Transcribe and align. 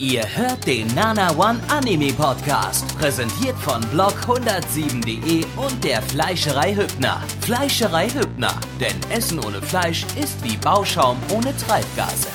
Ihr 0.00 0.24
hört 0.34 0.66
den 0.66 0.86
Nana 0.94 1.30
One 1.36 1.60
Anime 1.68 2.10
Podcast, 2.14 2.96
präsentiert 2.96 3.54
von 3.58 3.82
blog107.de 3.92 5.44
und 5.62 5.84
der 5.84 6.00
Fleischerei 6.00 6.74
Hübner. 6.74 7.22
Fleischerei 7.42 8.08
Hübner, 8.08 8.58
denn 8.80 8.98
Essen 9.10 9.38
ohne 9.44 9.60
Fleisch 9.60 10.06
ist 10.18 10.42
wie 10.42 10.56
Bauschaum 10.56 11.18
ohne 11.30 11.54
Treibgase. 11.54 12.28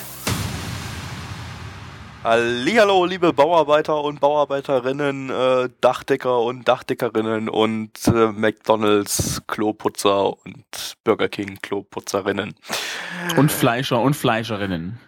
Hallihallo, 2.24 3.04
liebe 3.06 3.34
Bauarbeiter 3.34 4.00
und 4.00 4.20
Bauarbeiterinnen, 4.20 5.32
äh, 5.32 5.70
Dachdecker 5.82 6.42
und 6.42 6.68
Dachdeckerinnen 6.68 7.50
und 7.50 7.94
äh, 8.06 8.28
McDonalds 8.28 9.42
Kloputzer 9.48 10.28
und 10.28 10.98
Burger 11.04 11.30
King 11.30 11.58
Kloputzerinnen. 11.64 12.54
Und 13.38 13.52
Fleischer 13.52 14.02
und 14.02 14.16
Fleischerinnen. 14.16 15.00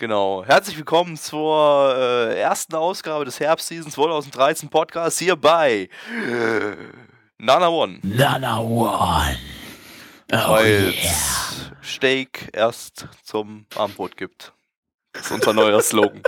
Genau. 0.00 0.42
Herzlich 0.46 0.78
willkommen 0.78 1.18
zur 1.18 1.94
äh, 1.94 2.40
ersten 2.40 2.74
Ausgabe 2.74 3.26
des 3.26 3.38
Herbstseasons 3.38 3.92
2013 3.96 4.70
Podcasts 4.70 5.18
hier 5.18 5.36
bei 5.36 5.90
äh, 6.26 6.74
Nana 7.36 7.68
One. 7.68 7.98
Nana 8.02 8.60
One. 8.60 9.38
Oh 10.32 10.36
Weil 10.36 10.94
es 10.94 11.70
Steak 11.82 12.48
erst 12.54 13.08
zum 13.22 13.66
Abendbrot 13.76 14.16
gibt. 14.16 14.54
Das 15.12 15.26
ist 15.26 15.32
unser 15.32 15.52
neuer 15.52 15.82
Slogan. 15.82 16.22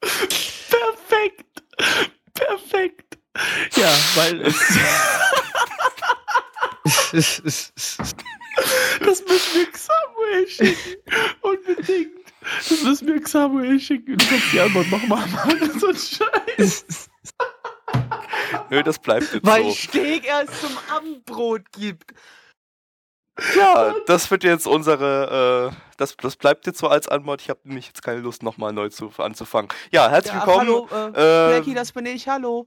Perfekt. 0.00 1.62
Perfekt. 2.32 3.18
Ja, 3.76 3.92
weil 4.14 4.46
es. 4.46 4.78
das 9.00 9.22
müssen 9.26 9.60
wir 9.60 9.66
Samuel 9.72 10.48
schicken. 10.48 10.96
Unbedingt. 11.40 12.22
Das 12.68 12.82
müssen 12.82 13.08
wir 13.08 13.26
Samuel 13.26 13.80
schicken. 13.80 14.16
Du 14.16 14.26
kannst 14.26 14.52
die 14.52 14.60
Antwort 14.60 14.90
noch 14.90 15.06
mal 15.06 15.26
machen. 15.26 15.78
So 15.80 15.88
ein 15.88 15.96
Scheiß. 15.96 17.08
Nö, 18.70 18.82
das 18.82 18.98
bleibt 18.98 19.32
jetzt 19.32 19.46
Weil 19.46 19.64
so. 19.64 19.70
Steak 19.70 20.26
erst 20.26 20.60
zum 20.60 20.76
Abendbrot 20.94 21.70
gibt. 21.72 22.12
Ja, 23.56 23.94
das 24.06 24.30
wird 24.30 24.44
jetzt 24.44 24.66
unsere, 24.66 25.70
äh, 25.72 25.76
das, 25.96 26.16
das 26.18 26.36
bleibt 26.36 26.66
jetzt 26.66 26.78
so 26.78 26.88
als 26.88 27.08
Antwort. 27.08 27.40
Ich 27.40 27.48
habe 27.48 27.60
nämlich 27.64 27.86
jetzt 27.86 28.02
keine 28.02 28.20
Lust, 28.20 28.42
nochmal 28.42 28.72
neu 28.72 28.88
zu, 28.90 29.10
anzufangen. 29.18 29.70
Ja, 29.90 30.10
herzlich 30.10 30.34
Ja, 30.34 30.46
willkommen. 30.46 30.88
hallo, 30.90 31.12
äh, 31.14 31.46
äh, 31.46 31.48
Blackie, 31.54 31.74
das 31.74 31.92
bin 31.92 32.06
ich, 32.06 32.28
hallo. 32.28 32.66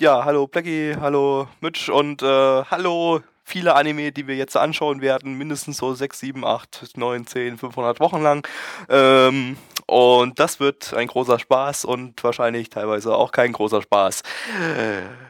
Ja, 0.00 0.24
hallo 0.24 0.46
Blackie, 0.46 0.94
hallo 0.98 1.48
Mitch 1.60 1.90
und 1.92 2.22
äh, 2.22 2.26
hallo 2.64 3.20
viele 3.48 3.74
Anime, 3.74 4.12
die 4.12 4.26
wir 4.26 4.36
jetzt 4.36 4.56
anschauen 4.56 5.00
werden. 5.00 5.34
Mindestens 5.34 5.78
so 5.78 5.94
6, 5.94 6.20
7, 6.20 6.44
8, 6.44 6.96
9, 6.96 7.26
10, 7.26 7.58
500 7.58 7.98
Wochen 8.00 8.22
lang. 8.22 8.46
Ähm, 8.88 9.56
und 9.86 10.38
das 10.38 10.60
wird 10.60 10.92
ein 10.92 11.06
großer 11.06 11.38
Spaß 11.38 11.86
und 11.86 12.22
wahrscheinlich 12.22 12.68
teilweise 12.68 13.16
auch 13.16 13.32
kein 13.32 13.52
großer 13.52 13.80
Spaß. 13.80 14.22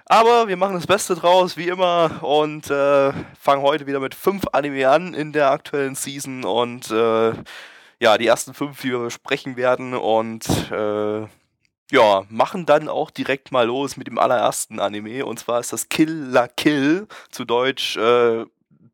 Aber 0.05 0.49
wir 0.49 0.57
machen 0.57 0.75
das 0.75 0.87
Beste 0.87 1.15
draus, 1.15 1.57
wie 1.57 1.69
immer, 1.69 2.25
und 2.25 2.69
äh, 2.69 3.13
fangen 3.39 3.63
heute 3.63 3.87
wieder 3.87 4.01
mit 4.01 4.17
fünf 4.17 4.45
Anime 4.53 4.89
an 4.89 5.15
in 5.15 5.33
der 5.33 5.53
aktuellen 5.53 5.95
Season. 5.95 6.45
Und 6.45 6.91
äh, 6.91 7.35
ja, 8.01 8.19
die 8.19 8.27
ersten 8.27 8.53
fünf, 8.53 8.81
die 8.81 8.91
wir 8.91 8.99
besprechen 8.99 9.57
werden. 9.57 9.95
Und 9.95 10.49
äh, 10.73 11.27
ja, 11.91 12.25
machen 12.29 12.67
dann 12.67 12.89
auch 12.89 13.11
direkt 13.11 13.53
mal 13.53 13.67
los 13.67 13.97
mit 13.97 14.07
dem 14.07 14.19
allerersten 14.19 14.81
Anime. 14.81 15.25
Und 15.25 15.39
zwar 15.39 15.61
ist 15.61 15.73
das 15.73 15.89
Kill 15.89 16.29
la 16.31 16.49
Kill, 16.49 17.07
zu 17.31 17.45
Deutsch 17.45 17.97
äh, 17.97 18.45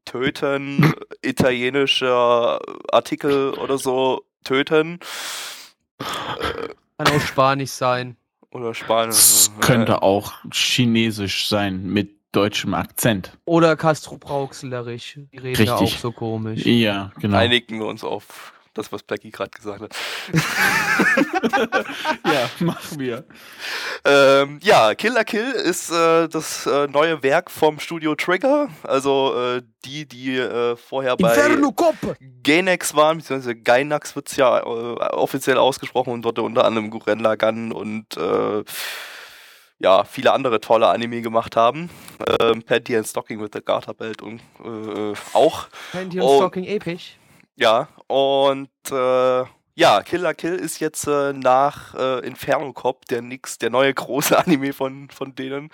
Töten, 0.05 0.95
italienischer 1.23 2.61
Artikel 2.93 3.55
oder 3.55 3.79
so, 3.79 4.25
Töten. 4.45 5.01
Kann 5.99 7.09
auch 7.09 7.21
Spanisch 7.21 7.71
sein. 7.71 8.17
Oder 8.51 8.75
Spanisch. 8.75 9.17
Es 9.17 9.51
könnte 9.61 10.03
auch 10.03 10.33
chinesisch 10.53 11.49
sein 11.49 11.87
mit 11.87 12.11
deutschem 12.31 12.75
Akzent. 12.75 13.37
Oder 13.45 13.77
Castro 13.77 14.17
Brauxelerich. 14.17 15.19
Die 15.33 15.39
reden 15.39 15.65
ja 15.65 15.77
auch 15.77 15.81
Richtig. 15.81 16.01
so 16.01 16.13
komisch. 16.13 16.65
Ja, 16.65 17.11
genau. 17.21 17.39
Einigen 17.39 17.79
wir 17.81 17.87
uns 17.87 18.05
auf 18.05 18.53
das, 18.75 18.93
was 18.93 19.03
Blackie 19.03 19.31
gerade 19.31 19.51
gesagt 19.51 19.81
hat. 19.81 19.95
ja, 22.25 22.51
machen 22.59 22.99
wir. 22.99 23.25
Ähm, 24.05 24.61
ja, 24.63 24.95
Kill 24.95 25.13
la 25.13 25.25
Kill 25.25 25.51
ist 25.51 25.91
äh, 25.91 26.29
das 26.29 26.67
äh, 26.67 26.87
neue 26.89 27.23
Werk 27.23 27.51
vom 27.51 27.79
Studio 27.79 28.15
Trigger. 28.15 28.69
Also 28.83 29.35
äh, 29.37 29.63
die, 29.85 30.07
die 30.07 30.37
äh, 30.37 30.77
vorher 30.77 31.17
bei 31.17 31.29
Inferno 31.29 31.73
Cop! 31.73 31.97
Gainax 32.43 32.95
waren, 32.95 33.19
beziehungsweise 33.19 33.57
Gainax 33.57 34.17
wird 34.17 34.29
es 34.29 34.37
ja 34.37 34.59
äh, 34.59 34.65
offiziell 34.65 35.57
ausgesprochen 35.59 36.13
und 36.13 36.23
dort 36.23 36.39
unter 36.41 36.65
anderem 36.65 36.91
Guren 36.91 37.21
Lagann 37.21 37.73
und 37.73 38.17
äh, 38.17 38.65
ja, 39.79 40.05
viele 40.05 40.33
andere 40.33 40.61
tolle 40.61 40.89
Anime 40.89 41.21
gemacht 41.21 41.57
haben. 41.57 41.91
Ähm, 42.41 42.63
Panty 42.63 42.97
and 42.97 43.07
Stocking 43.07 43.41
with 43.41 43.51
the 43.53 43.61
Garter 43.61 43.95
Belt 43.95 44.23
und 44.23 44.41
äh, 44.65 45.15
auch. 45.33 45.67
Panty 45.93 46.21
Oh. 46.21 46.39
Stocking 46.39 46.65
episch. 46.65 47.17
Ja, 47.57 47.89
und 48.09 48.69
äh, 48.91 49.45
ja, 49.77 50.03
Killer 50.03 50.35
Kill 50.35 50.55
ist 50.55 50.79
jetzt 50.79 51.09
äh, 51.09 51.33
nach 51.33 51.95
äh, 51.95 52.25
Inferno 52.25 52.73
Cop 52.73 53.07
der 53.07 53.23
nix, 53.23 53.59
der 53.59 53.71
neue 53.71 53.93
große 53.93 54.39
Anime 54.47 54.73
von, 54.73 55.11
von 55.11 55.35
denen. 55.35 55.71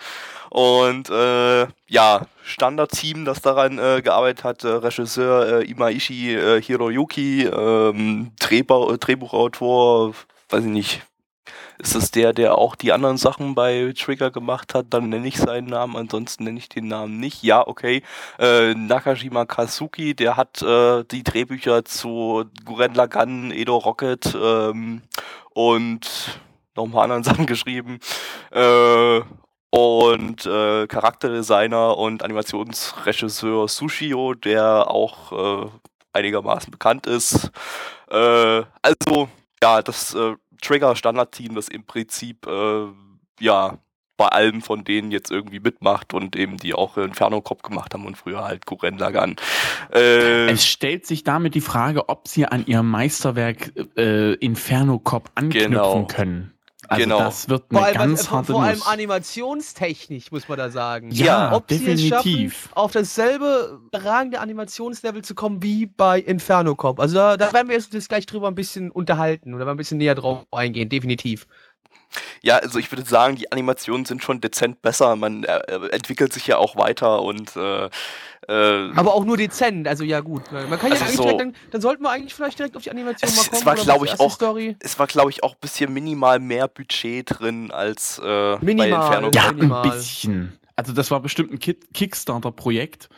Und 0.48 1.10
äh, 1.10 1.66
ja, 1.86 2.26
Standardteam, 2.42 3.26
das 3.26 3.42
daran 3.42 3.78
äh, 3.78 4.00
gearbeitet 4.02 4.44
hat, 4.44 4.64
äh, 4.64 4.68
Regisseur 4.68 5.60
äh, 5.60 5.64
Imaishi 5.64 6.34
äh, 6.34 6.62
Hiroyuki, 6.62 7.44
ähm, 7.44 8.32
Drehbau, 8.40 8.92
äh, 8.92 8.98
Drehbuchautor, 8.98 10.14
weiß 10.48 10.64
ich 10.64 10.70
nicht. 10.70 11.09
Ist 11.80 11.94
das 11.94 12.10
der, 12.10 12.34
der 12.34 12.58
auch 12.58 12.76
die 12.76 12.92
anderen 12.92 13.16
Sachen 13.16 13.54
bei 13.54 13.92
Trigger 13.96 14.30
gemacht 14.30 14.74
hat? 14.74 14.86
Dann 14.90 15.08
nenne 15.08 15.26
ich 15.26 15.38
seinen 15.38 15.68
Namen, 15.68 15.96
ansonsten 15.96 16.44
nenne 16.44 16.58
ich 16.58 16.68
den 16.68 16.88
Namen 16.88 17.18
nicht. 17.18 17.42
Ja, 17.42 17.66
okay. 17.66 18.02
Äh, 18.38 18.74
Nakajima 18.74 19.46
Kazuki, 19.46 20.14
der 20.14 20.36
hat 20.36 20.60
äh, 20.60 21.04
die 21.04 21.22
Drehbücher 21.22 21.86
zu 21.86 22.44
Guren 22.66 22.94
Lagann, 22.94 23.50
Edo 23.50 23.78
Rocket 23.78 24.36
ähm, 24.40 25.00
und 25.54 26.40
noch 26.76 26.84
ein 26.84 26.90
paar 26.90 27.04
anderen 27.04 27.24
Sachen 27.24 27.46
geschrieben. 27.46 27.98
Äh, 28.50 29.20
und 29.70 30.44
äh, 30.46 30.86
Charakterdesigner 30.86 31.96
und 31.96 32.22
Animationsregisseur 32.22 33.68
Sushio, 33.68 34.34
der 34.34 34.90
auch 34.90 35.64
äh, 35.64 35.70
einigermaßen 36.12 36.70
bekannt 36.70 37.06
ist. 37.06 37.50
Äh, 38.10 38.64
also, 38.82 39.28
ja, 39.62 39.80
das 39.80 40.14
äh, 40.14 40.34
Trigger-Standard-Team, 40.60 41.54
das 41.54 41.68
im 41.68 41.84
Prinzip, 41.84 42.46
äh, 42.46 42.86
ja, 43.40 43.78
bei 44.16 44.26
allem 44.28 44.60
von 44.60 44.84
denen 44.84 45.10
jetzt 45.12 45.30
irgendwie 45.30 45.60
mitmacht 45.60 46.12
und 46.12 46.36
eben 46.36 46.58
die 46.58 46.74
auch 46.74 46.98
Inferno 46.98 47.40
Cop 47.40 47.62
gemacht 47.62 47.94
haben 47.94 48.04
und 48.04 48.18
früher 48.18 48.44
halt 48.44 48.66
Guren. 48.66 48.98
Äh, 49.94 50.50
Es 50.50 50.66
stellt 50.66 51.06
sich 51.06 51.24
damit 51.24 51.54
die 51.54 51.62
Frage, 51.62 52.10
ob 52.10 52.28
sie 52.28 52.44
an 52.44 52.66
ihr 52.66 52.82
Meisterwerk 52.82 53.72
äh, 53.96 54.34
Inferno 54.34 54.98
Cop 54.98 55.30
anknüpfen 55.36 55.70
Genau. 55.70 56.04
können. 56.06 56.52
Also 56.92 57.04
Genau. 57.04 57.18
das 57.20 57.48
wird 57.48 57.64
Vor 57.70 57.78
eine 57.78 57.86
allem, 57.86 57.98
ganz 57.98 58.26
vor, 58.26 58.38
harte 58.38 58.52
vor 58.52 58.62
allem 58.64 58.78
Nuss. 58.78 58.86
animationstechnisch, 58.88 60.32
muss 60.32 60.48
man 60.48 60.58
da 60.58 60.70
sagen. 60.70 61.10
Ja, 61.12 61.52
Ob 61.54 61.66
sie 61.70 61.76
es 61.76 61.84
definitiv. 61.84 62.62
schaffen, 62.64 62.72
auf 62.74 62.90
dasselbe 62.90 63.80
überragende 63.86 64.40
Animationslevel 64.40 65.22
zu 65.22 65.36
kommen 65.36 65.62
wie 65.62 65.86
bei 65.86 66.18
Inferno 66.18 66.74
Cop. 66.74 66.98
Also 66.98 67.14
da, 67.14 67.36
da 67.36 67.52
werden 67.52 67.68
wir 67.68 67.76
jetzt 67.78 68.08
gleich 68.08 68.26
drüber 68.26 68.48
ein 68.48 68.56
bisschen 68.56 68.90
unterhalten 68.90 69.54
oder 69.54 69.68
ein 69.68 69.76
bisschen 69.76 69.98
näher 69.98 70.16
drauf 70.16 70.44
eingehen, 70.50 70.88
definitiv. 70.88 71.46
Ja, 72.42 72.56
also 72.56 72.78
ich 72.78 72.90
würde 72.90 73.04
sagen, 73.04 73.36
die 73.36 73.50
Animationen 73.52 74.04
sind 74.04 74.22
schon 74.22 74.40
dezent 74.40 74.82
besser. 74.82 75.14
Man 75.16 75.44
äh, 75.44 75.56
äh, 75.68 75.88
entwickelt 75.90 76.32
sich 76.32 76.46
ja 76.46 76.56
auch 76.58 76.76
weiter 76.76 77.22
und 77.22 77.54
äh, 77.56 77.88
äh, 78.48 78.90
Aber 78.96 79.14
auch 79.14 79.24
nur 79.24 79.36
dezent, 79.36 79.86
also 79.86 80.02
ja 80.02 80.20
gut. 80.20 80.50
Man 80.50 80.70
kann 80.78 80.88
ja 80.90 80.92
Also 80.92 81.04
eigentlich 81.04 81.16
so- 81.16 81.22
direkt, 81.24 81.40
dann, 81.40 81.54
dann 81.70 81.80
sollten 81.80 82.02
wir 82.02 82.10
eigentlich 82.10 82.34
vielleicht 82.34 82.58
direkt 82.58 82.76
auf 82.76 82.82
die 82.82 82.90
Animation 82.90 83.28
Es- 83.30 83.36
mal 83.36 83.42
es 83.42 83.50
kommen. 83.50 83.66
war, 83.66 83.72
oder 83.74 83.82
glaub 83.84 84.00
was 84.02 84.12
ich, 84.14 84.20
auch- 84.20 84.32
Story? 84.34 84.76
es 84.80 84.98
war, 84.98 85.06
glaube 85.06 85.30
ich, 85.30 85.42
auch 85.44 85.52
ein 85.52 85.60
bisschen 85.60 85.92
minimal 85.92 86.38
mehr 86.40 86.66
Budget 86.68 87.26
drin 87.38 87.70
als 87.70 88.18
äh, 88.18 88.22
bei 88.22 88.58
Minimal, 88.60 88.88
Inferno. 89.04 89.30
Ja, 89.34 89.52
minimal. 89.52 89.82
ein 89.84 89.90
bisschen. 89.92 90.58
Also 90.76 90.92
das 90.92 91.10
war 91.10 91.20
bestimmt 91.20 91.52
ein 91.52 91.58
Ki- 91.58 91.78
Kickstarter-Projekt. 91.94 93.08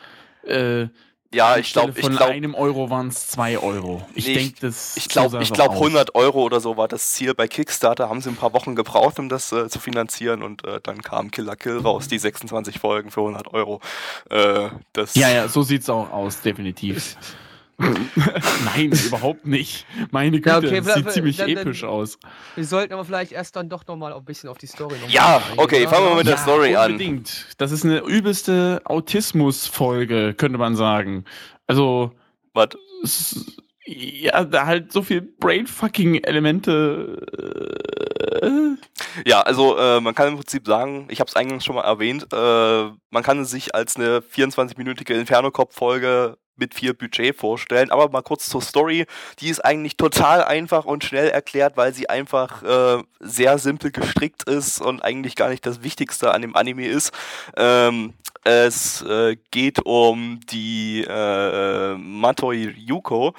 Äh, 0.45 0.89
Ja, 1.35 1.57
ich 1.57 1.73
glaube, 1.73 1.93
ich 1.97 2.05
von 2.05 2.17
glaube, 2.17 2.33
einem 2.33 2.55
Euro 2.55 2.91
waren 2.91 3.09
es 3.09 3.29
zwei 3.29 3.59
Euro. 3.59 4.07
Ich 4.15 4.27
Nee, 4.27 4.35
denke, 4.35 4.61
das 4.61 4.97
ich 4.97 5.09
glaube, 5.09 5.43
ich 5.43 5.53
glaube 5.53 5.71
auch 5.71 5.81
100 5.81 6.15
Euro 6.15 6.43
oder 6.43 6.61
so 6.61 6.77
war 6.77 6.89
das 6.89 7.13
Ziel 7.15 7.35
bei 7.35 7.49
Kickstarter. 7.49 8.09
Haben 8.09 8.21
sie 8.21 8.29
ein 8.29 8.37
paar 8.37 8.53
Wochen 8.53 8.75
gebraucht, 8.75 9.19
um 9.19 9.29
das 9.29 9.51
äh, 9.53 9.69
zu 9.69 9.79
finanzieren 9.81 10.43
und 10.43 10.67
äh, 10.67 10.81
dann 10.83 11.03
kam 11.03 11.31
Killer 11.31 11.57
Kill 11.57 11.79
raus, 11.79 12.09
die 12.09 12.19
26 12.19 12.79
Folgen 12.79 13.11
für 13.11 13.21
100 13.21 13.53
Euro. 13.55 13.81
Äh, 14.31 14.69
das. 14.93 15.15
Ja, 15.15 15.31
ja, 15.31 15.49
so 15.49 15.63
sieht's 15.63 15.89
auch 15.89 16.11
aus, 16.11 16.41
definitiv. 16.43 17.17
Nein, 18.65 18.93
überhaupt 18.93 19.47
nicht. 19.47 19.87
Meine 20.11 20.39
Güte, 20.41 20.49
Ja, 20.51 20.59
okay, 20.59 20.81
das 20.81 20.95
sieht 20.95 21.11
ziemlich 21.11 21.37
dann- 21.37 21.55
dann- 21.55 21.67
episch 21.67 21.85
aus. 21.85 22.19
Wir 22.55 22.65
sollten 22.65 22.93
aber 22.95 23.05
vielleicht 23.05 23.33
erst 23.33 23.57
dann 23.57 23.69
doch 23.69 23.87
nochmal 23.87 24.13
ein 24.13 24.25
bisschen 24.25 24.49
auf 24.49 24.59
die 24.59 24.67
Story 24.67 24.97
noch 25.03 25.09
Ja, 25.11 25.43
okay, 25.57 25.87
fangen 25.89 26.09
wir 26.09 26.17
mit 26.17 26.27
der 26.27 26.37
Story 26.39 26.77
an. 26.77 26.93
unbedingt. 26.93 27.47
Das 27.59 27.73
ist 27.73 27.85
eine 27.85 28.01
übelste 28.01 28.81
Autismus-Folge, 28.85 30.35
könnte 30.35 30.59
man 30.59 30.77
sagen. 30.77 31.25
Also, 31.67 32.13
Was? 32.55 32.69
Ja, 33.85 34.45
da 34.45 34.67
halt 34.67 34.93
so 34.93 35.03
viel 35.03 35.21
Brainfucking-Elemente. 35.23 37.27
Äh. 38.43 39.29
Ja, 39.29 39.41
also 39.43 39.77
äh, 39.77 40.01
man 40.01 40.15
kann 40.15 40.29
im 40.29 40.37
Prinzip 40.37 40.67
sagen, 40.67 41.07
ich 41.11 41.21
habe 41.21 41.29
es 41.29 41.37
eingangs 41.37 41.65
schon 41.65 41.75
mal 41.75 41.83
erwähnt, 41.83 42.27
äh, 42.33 42.85
man 43.11 43.23
kann 43.23 43.41
es 43.41 43.51
sich 43.51 43.75
als 43.75 43.97
eine 43.97 44.21
24-minütige 44.21 45.15
Inferno-Cop-Folge 45.15 46.39
mit 46.63 46.75
viel 46.75 46.95
Budget 46.95 47.37
vorstellen. 47.37 47.91
Aber 47.91 48.09
mal 48.09 48.23
kurz 48.23 48.49
zur 48.49 48.63
Story. 48.63 49.07
Die 49.41 49.49
ist 49.49 49.65
eigentlich 49.65 49.97
total 49.97 50.45
einfach 50.45 50.85
und 50.85 51.05
schnell 51.05 51.29
erklärt, 51.29 51.77
weil 51.77 51.93
sie 51.93 52.09
einfach 52.09 52.63
äh, 52.63 53.03
sehr 53.21 53.59
simpel 53.59 53.91
gestrickt 53.91 54.45
ist 54.45 54.81
und 54.81 55.03
eigentlich 55.03 55.35
gar 55.35 55.49
nicht 55.49 55.67
das 55.67 55.83
Wichtigste 55.83 56.33
an 56.33 56.43
dem 56.43 56.55
Anime 56.57 56.87
ist. 56.87 57.13
Ähm, 57.57 58.15
es 58.45 59.03
äh, 59.03 59.37
geht 59.51 59.85
um 59.85 60.41
die 60.51 61.05
äh, 61.09 61.97
Matoi 61.97 62.73
Yuko. 62.77 63.35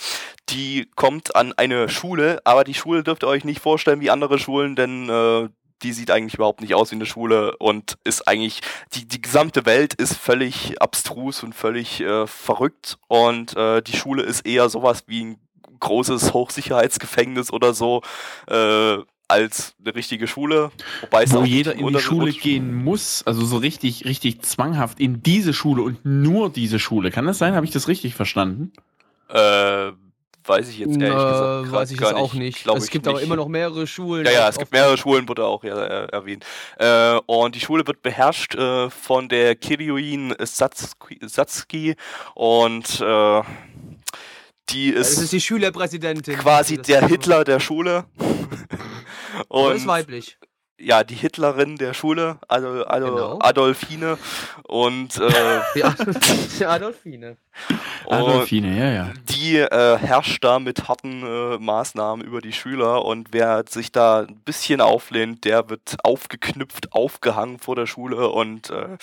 Die 0.50 0.90
kommt 0.96 1.36
an 1.36 1.54
eine 1.54 1.90
Schule, 1.90 2.40
aber 2.44 2.64
die 2.64 2.74
Schule 2.74 3.04
dürft 3.04 3.24
ihr 3.24 3.28
euch 3.28 3.46
nicht 3.46 3.62
vorstellen 3.62 4.02
wie 4.02 4.12
andere 4.12 4.40
Schulen, 4.40 4.76
denn 4.76 5.10
äh, 5.10 5.50
die 5.82 5.94
sieht 5.94 6.12
eigentlich 6.12 6.36
überhaupt 6.36 6.62
nicht 6.62 6.76
aus 6.76 6.92
wie 6.92 6.96
eine 6.96 7.06
Schule 7.06 7.58
und 7.58 7.98
ist 8.04 8.28
eigentlich, 8.28 8.62
die, 8.94 9.08
die 9.08 9.22
gesamte 9.22 9.66
Welt 9.66 9.94
ist 9.94 10.16
völlig 10.16 10.82
abstrus 10.82 11.44
und 11.44 11.54
völlig 11.54 12.02
äh, 12.02 12.28
verrückt 12.28 12.98
und 13.08 13.56
äh, 13.58 13.82
die 13.82 13.98
Schule 13.98 14.24
ist 14.24 14.46
eher 14.46 14.70
sowas 14.70 15.04
wie 15.08 15.26
ein 15.26 15.38
großes 15.80 16.34
Hochsicherheitsgefängnis 16.34 17.52
oder 17.52 17.74
so. 17.74 18.02
Äh, 18.48 18.98
als 19.30 19.74
eine 19.84 19.96
richtige 19.96 20.28
Schule, 20.28 20.70
wobei 21.02 21.24
es 21.24 21.34
wo 21.34 21.44
jeder 21.44 21.74
in 21.74 21.88
die 21.88 22.00
Schule 22.00 22.32
gehen 22.32 22.74
muss, 22.84 23.24
also 23.26 23.44
so 23.46 23.58
richtig, 23.58 24.06
richtig 24.06 24.42
zwanghaft 24.44 25.00
in 25.00 25.24
diese 25.24 25.54
Schule 25.54 25.82
und 25.82 26.06
nur 26.06 26.52
diese 26.52 26.78
Schule. 26.78 27.10
Kann 27.10 27.26
das 27.26 27.40
sein? 27.40 27.56
Habe 27.56 27.66
ich 27.66 27.72
das 27.72 27.88
richtig 27.88 28.14
verstanden? 28.14 28.74
Äh, 29.30 29.94
weiß 30.46 30.70
ich 30.70 30.80
jetzt 30.80 31.00
ehrlich 31.00 31.16
gesagt. 31.16 31.72
Weiß 31.72 31.92
ich 31.92 32.02
es 32.02 32.14
auch 32.14 32.34
nicht. 32.34 32.68
Es 32.68 32.90
gibt 32.90 33.08
aber 33.08 33.22
immer 33.22 33.36
noch 33.36 33.48
mehrere 33.48 33.88
Schulen. 33.88 34.26
Ja, 34.26 34.32
ja, 34.32 34.50
es 34.50 34.58
gibt 34.58 34.72
mehrere 34.72 34.98
Schulen, 34.98 35.28
wurde 35.28 35.46
auch 35.46 35.64
ja, 35.64 35.82
äh, 35.84 36.06
erwähnt. 36.08 36.46
Äh, 36.78 37.20
und 37.26 37.56
die 37.56 37.60
Schule 37.60 37.86
wird 37.88 38.02
beherrscht 38.02 38.56
äh, 38.56 38.90
von 38.90 39.30
der 39.30 39.56
Kiryoin 39.56 40.36
Satsuki, 40.40 41.20
Satsuki 41.22 41.96
und 42.36 43.02
äh, 43.02 43.42
die 44.70 44.90
ist, 44.90 45.18
das 45.18 45.24
ist 45.24 45.34
die 45.34 45.42
Schülerpräsidentin. 45.42 46.38
Quasi 46.38 46.78
der 46.78 47.08
Hitler 47.08 47.44
der 47.44 47.60
Schule. 47.60 48.06
und 49.50 49.76
ist 49.76 49.88
weiblich 49.88 50.38
ja, 50.80 51.04
die 51.04 51.16
Hitlerin 51.16 51.78
der 51.78 51.94
Schule, 51.94 52.38
also, 52.48 52.86
also 52.86 53.08
genau. 53.08 53.40
Adolfine 53.42 54.18
und 54.64 55.18
äh, 55.18 55.80
ja, 55.80 55.96
Adolfine. 56.68 57.38
Adolfine, 58.08 58.78
ja, 58.78 58.92
ja. 58.92 59.14
Die 59.30 59.58
äh, 59.58 59.98
herrscht 59.98 60.44
da 60.44 60.60
mit 60.60 60.88
harten 60.88 61.24
äh, 61.24 61.58
Maßnahmen 61.58 62.26
über 62.26 62.42
die 62.42 62.54
Schüler 62.54 63.06
und 63.06 63.30
wer 63.32 63.64
sich 63.70 63.92
da 63.92 64.22
ein 64.22 64.42
bisschen 64.44 64.82
auflehnt, 64.82 65.46
der 65.46 65.70
wird 65.70 65.98
aufgeknüpft, 66.04 66.92
aufgehangen 66.94 67.60
vor 67.60 67.76
der 67.76 67.86
Schule 67.86 68.30
und 68.30 68.70
äh, 68.70 68.98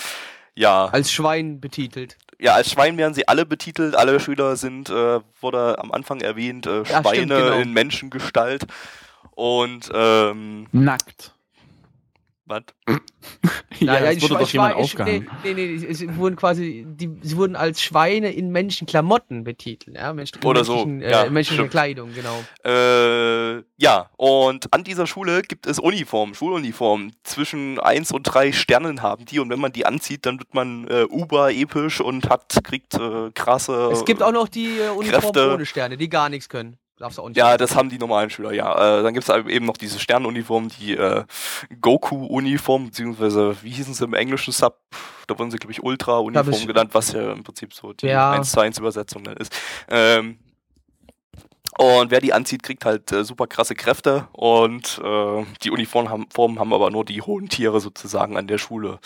ja. 0.54 0.86
Als 0.86 1.12
Schwein 1.12 1.60
betitelt. 1.60 2.18
Ja, 2.38 2.54
als 2.54 2.70
Schwein 2.70 2.96
werden 2.96 3.14
sie 3.14 3.28
alle 3.28 3.46
betitelt. 3.46 3.94
Alle 3.94 4.18
Schüler 4.18 4.56
sind, 4.56 4.88
äh, 4.88 5.20
wurde 5.40 5.78
am 5.78 5.92
Anfang 5.92 6.20
erwähnt, 6.20 6.66
äh, 6.66 6.84
Schweine 6.84 7.04
ja, 7.04 7.14
stimmt, 7.14 7.30
genau. 7.30 7.56
in 7.58 7.72
Menschengestalt 7.72 8.66
und 9.32 9.90
ähm, 9.94 10.66
nackt. 10.72 11.34
Was? 12.50 12.64
ja, 13.78 14.00
ja, 14.00 14.10
es 14.10 14.22
wurde 14.22 14.34
doch 14.34 14.50
jemand 14.50 14.74
aufgehangen. 14.74 15.30
Nee, 15.44 15.54
nee, 15.54 15.76
nee, 15.78 15.92
sie 15.92 16.16
wurden 16.16 16.34
quasi, 16.34 16.84
die, 16.84 17.16
sie 17.22 17.36
wurden 17.36 17.54
als 17.54 17.80
Schweine 17.80 18.32
in 18.32 18.50
Menschenklamotten 18.50 19.44
betitelt, 19.44 19.96
ja, 19.96 20.12
Mensch, 20.12 20.32
Oder 20.44 20.64
so, 20.64 20.84
äh, 20.84 21.08
ja, 21.08 21.30
menschliche 21.30 21.68
Kleidung, 21.68 22.10
genau. 22.12 22.42
Äh, 22.64 23.62
ja, 23.76 24.10
und 24.16 24.72
an 24.72 24.82
dieser 24.82 25.06
Schule 25.06 25.42
gibt 25.42 25.68
es 25.68 25.78
Uniformen, 25.78 26.34
Schuluniformen. 26.34 27.12
Zwischen 27.22 27.78
1 27.78 28.10
und 28.10 28.24
3 28.24 28.50
Sternen 28.50 29.00
haben 29.00 29.26
die 29.26 29.38
und 29.38 29.48
wenn 29.48 29.60
man 29.60 29.70
die 29.70 29.86
anzieht, 29.86 30.26
dann 30.26 30.40
wird 30.40 30.52
man 30.52 30.88
äh, 30.88 31.06
uber 31.08 31.52
episch 31.52 32.00
und 32.00 32.28
hat, 32.28 32.58
kriegt 32.64 32.94
äh, 32.94 33.30
krasse 33.32 33.90
Es 33.92 34.04
gibt 34.04 34.24
auch 34.24 34.32
noch 34.32 34.48
die 34.48 34.78
äh, 34.80 34.88
Uniformen 34.88 35.54
ohne 35.54 35.66
Sterne, 35.66 35.96
die 35.96 36.08
gar 36.08 36.28
nichts 36.28 36.48
können. 36.48 36.78
Darfst 37.00 37.16
du 37.16 37.22
auch 37.22 37.28
nicht 37.28 37.38
ja, 37.38 37.56
das 37.56 37.74
haben 37.74 37.88
die 37.88 37.98
normalen 37.98 38.28
Schüler, 38.28 38.52
ja. 38.52 38.98
Äh, 38.98 39.02
dann 39.02 39.14
gibt 39.14 39.26
es 39.26 39.34
eben 39.34 39.64
noch 39.64 39.78
diese 39.78 39.98
Sternuniform, 39.98 40.68
die 40.68 40.94
äh, 40.94 41.24
Goku-Uniform, 41.80 42.86
beziehungsweise, 42.86 43.56
wie 43.62 43.70
hießen 43.70 43.94
sie 43.94 44.04
im 44.04 44.12
englischen 44.12 44.52
Sub? 44.52 44.76
Da 45.26 45.38
wurden 45.38 45.50
sie, 45.50 45.56
glaube 45.56 45.72
ich, 45.72 45.82
Ultra-Uniform 45.82 46.66
genannt, 46.66 46.90
was 46.92 47.12
ja 47.12 47.32
im 47.32 47.42
Prinzip 47.42 47.72
so 47.72 47.94
die 47.94 48.08
ja. 48.08 48.32
1 48.32 48.52
zu 48.52 48.60
1 48.60 48.76
Übersetzung 48.78 49.24
dann 49.24 49.38
ist. 49.38 49.50
Ähm, 49.88 50.38
und 51.78 52.10
wer 52.10 52.20
die 52.20 52.34
anzieht, 52.34 52.62
kriegt 52.62 52.84
halt 52.84 53.10
äh, 53.12 53.24
super 53.24 53.46
krasse 53.46 53.74
Kräfte 53.74 54.28
und 54.32 55.00
äh, 55.02 55.46
die 55.62 55.70
Uniformen 55.70 56.10
haben, 56.10 56.26
Formen 56.30 56.58
haben 56.58 56.74
aber 56.74 56.90
nur 56.90 57.06
die 57.06 57.22
hohen 57.22 57.48
Tiere 57.48 57.80
sozusagen 57.80 58.36
an 58.36 58.46
der 58.46 58.58
Schule. 58.58 59.00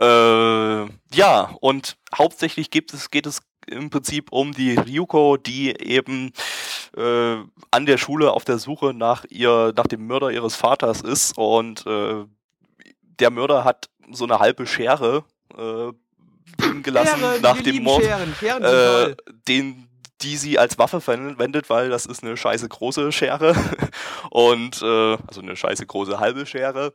Äh, 0.00 0.84
ja, 1.16 1.50
und 1.60 1.96
hauptsächlich 2.16 2.70
gibt 2.70 2.94
es, 2.94 3.10
geht 3.10 3.26
es 3.26 3.42
im 3.66 3.90
Prinzip 3.90 4.30
um 4.30 4.52
die 4.52 4.74
Ryuko, 4.74 5.36
die 5.36 5.70
eben 5.80 6.32
äh, 6.96 7.36
an 7.70 7.86
der 7.86 7.98
Schule 7.98 8.32
auf 8.32 8.44
der 8.44 8.58
Suche 8.58 8.94
nach 8.94 9.24
ihr, 9.28 9.72
nach 9.76 9.86
dem 9.86 10.06
Mörder 10.06 10.30
ihres 10.30 10.56
Vaters 10.56 11.00
ist 11.00 11.36
und 11.36 11.86
äh, 11.86 12.24
der 13.18 13.30
Mörder 13.30 13.64
hat 13.64 13.90
so 14.10 14.24
eine 14.24 14.38
halbe 14.38 14.66
Schere 14.66 15.24
äh, 15.56 15.92
gelassen 16.82 17.18
Schere, 17.18 17.40
nach 17.40 17.60
dem 17.60 17.82
Mord, 17.82 18.02
Scheren. 18.02 18.34
Scheren 18.34 18.64
äh, 18.64 19.16
den 19.48 19.86
die 20.22 20.36
sie 20.36 20.58
als 20.58 20.78
Waffe 20.78 21.00
verwendet, 21.00 21.70
weil 21.70 21.88
das 21.88 22.06
ist 22.06 22.22
eine 22.22 22.36
scheiße 22.36 22.68
große 22.68 23.10
Schere 23.12 23.54
und 24.30 24.82
äh, 24.82 25.16
also 25.26 25.40
eine 25.40 25.56
scheiße 25.56 25.86
große 25.86 26.20
halbe 26.20 26.46
Schere. 26.46 26.92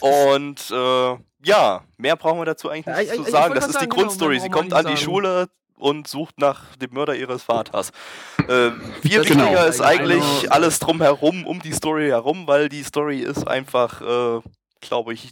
Und 0.00 0.70
äh, 0.70 1.16
ja, 1.44 1.84
mehr 1.96 2.16
brauchen 2.16 2.38
wir 2.38 2.44
dazu 2.44 2.68
eigentlich 2.68 2.96
nicht 2.96 3.08
ja, 3.08 3.24
zu 3.24 3.30
sagen. 3.30 3.54
Das 3.54 3.66
ist 3.66 3.80
die 3.80 3.88
genau, 3.88 3.96
Grundstory. 3.96 4.40
Sie 4.40 4.48
kommt 4.48 4.72
an 4.72 4.86
die 4.86 4.96
Schule, 4.96 5.48
und 5.80 6.06
sucht 6.06 6.38
nach 6.38 6.76
dem 6.76 6.92
Mörder 6.94 7.14
ihres 7.14 7.42
Vaters. 7.42 7.90
Äh, 8.38 8.70
viel 9.02 9.20
wichtiger 9.20 9.46
genau. 9.46 9.64
ist 9.66 9.80
eigentlich 9.80 10.52
alles 10.52 10.78
drumherum, 10.78 11.46
um 11.46 11.60
die 11.60 11.72
Story 11.72 12.08
herum, 12.08 12.46
weil 12.46 12.68
die 12.68 12.82
Story 12.82 13.20
ist 13.20 13.46
einfach, 13.48 14.00
äh, 14.00 14.40
glaube 14.80 15.14
ich, 15.14 15.30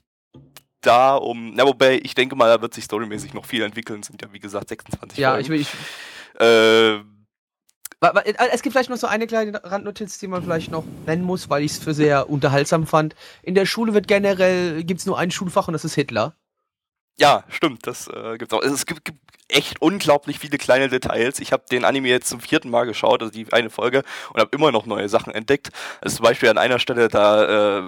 da 0.81 1.17
um. 1.17 1.55
Na, 1.55 1.65
wobei, 1.65 2.01
ich 2.03 2.15
denke 2.15 2.37
mal, 2.37 2.49
da 2.49 2.61
wird 2.63 2.75
sich 2.75 2.85
storymäßig 2.85 3.35
noch 3.35 3.45
viel 3.45 3.63
entwickeln. 3.63 4.03
Sind 4.03 4.23
ja, 4.23 4.33
wie 4.33 4.39
gesagt, 4.39 4.69
26 4.69 5.19
Ja, 5.19 5.33
Folgen. 5.33 5.43
ich 5.43 5.51
will. 5.51 5.67
Äh, 6.41 7.01
es 8.53 8.63
gibt 8.63 8.75
vielleicht 8.75 8.91
noch 8.91 8.97
so 8.97 9.09
eine 9.09 9.27
kleine 9.27 9.61
Randnotiz, 9.65 10.19
die 10.19 10.29
man 10.29 10.43
vielleicht 10.43 10.71
noch 10.71 10.85
nennen 11.07 11.25
muss, 11.25 11.51
weil 11.51 11.65
ich 11.65 11.73
es 11.73 11.79
für 11.79 11.95
sehr 11.95 12.31
unterhaltsam 12.31 12.87
fand. 12.87 13.17
In 13.43 13.55
der 13.57 13.67
Schule 13.67 13.93
wird 13.93 14.07
generell, 14.07 14.85
gibt 14.85 15.01
es 15.01 15.07
nur 15.07 15.19
ein 15.19 15.33
Schulfach 15.33 15.67
und 15.67 15.73
das 15.73 15.85
ist 15.85 15.95
Hitler. 15.95 16.35
Ja, 17.19 17.43
stimmt, 17.49 17.87
das 17.87 18.07
äh, 18.07 18.39
gibt's 18.39 18.55
auch. 18.55 18.63
Es 18.63 18.87
gibt, 18.87 19.05
gibt 19.05 19.19
echt 19.49 19.81
unglaublich 19.81 20.39
viele 20.39 20.59
kleine 20.59 20.89
Details. 20.89 21.41
Ich 21.41 21.53
habe 21.53 21.65
den 21.71 21.85
Anime 21.85 22.09
jetzt 22.09 22.29
zum 22.29 22.41
vierten 22.41 22.71
Mal 22.71 22.85
geschaut, 22.85 23.23
also 23.23 23.33
die 23.33 23.53
eine 23.53 23.71
Folge, 23.71 24.03
und 24.33 24.41
habe 24.41 24.55
immer 24.55 24.73
noch 24.73 24.87
neue 24.87 25.09
Sachen 25.09 25.33
entdeckt. 25.33 25.71
Also 26.01 26.17
zum 26.17 26.25
Beispiel 26.25 26.49
an 26.49 26.59
einer 26.59 26.79
Stelle 26.79 27.09
da, 27.09 27.79
äh, 27.79 27.83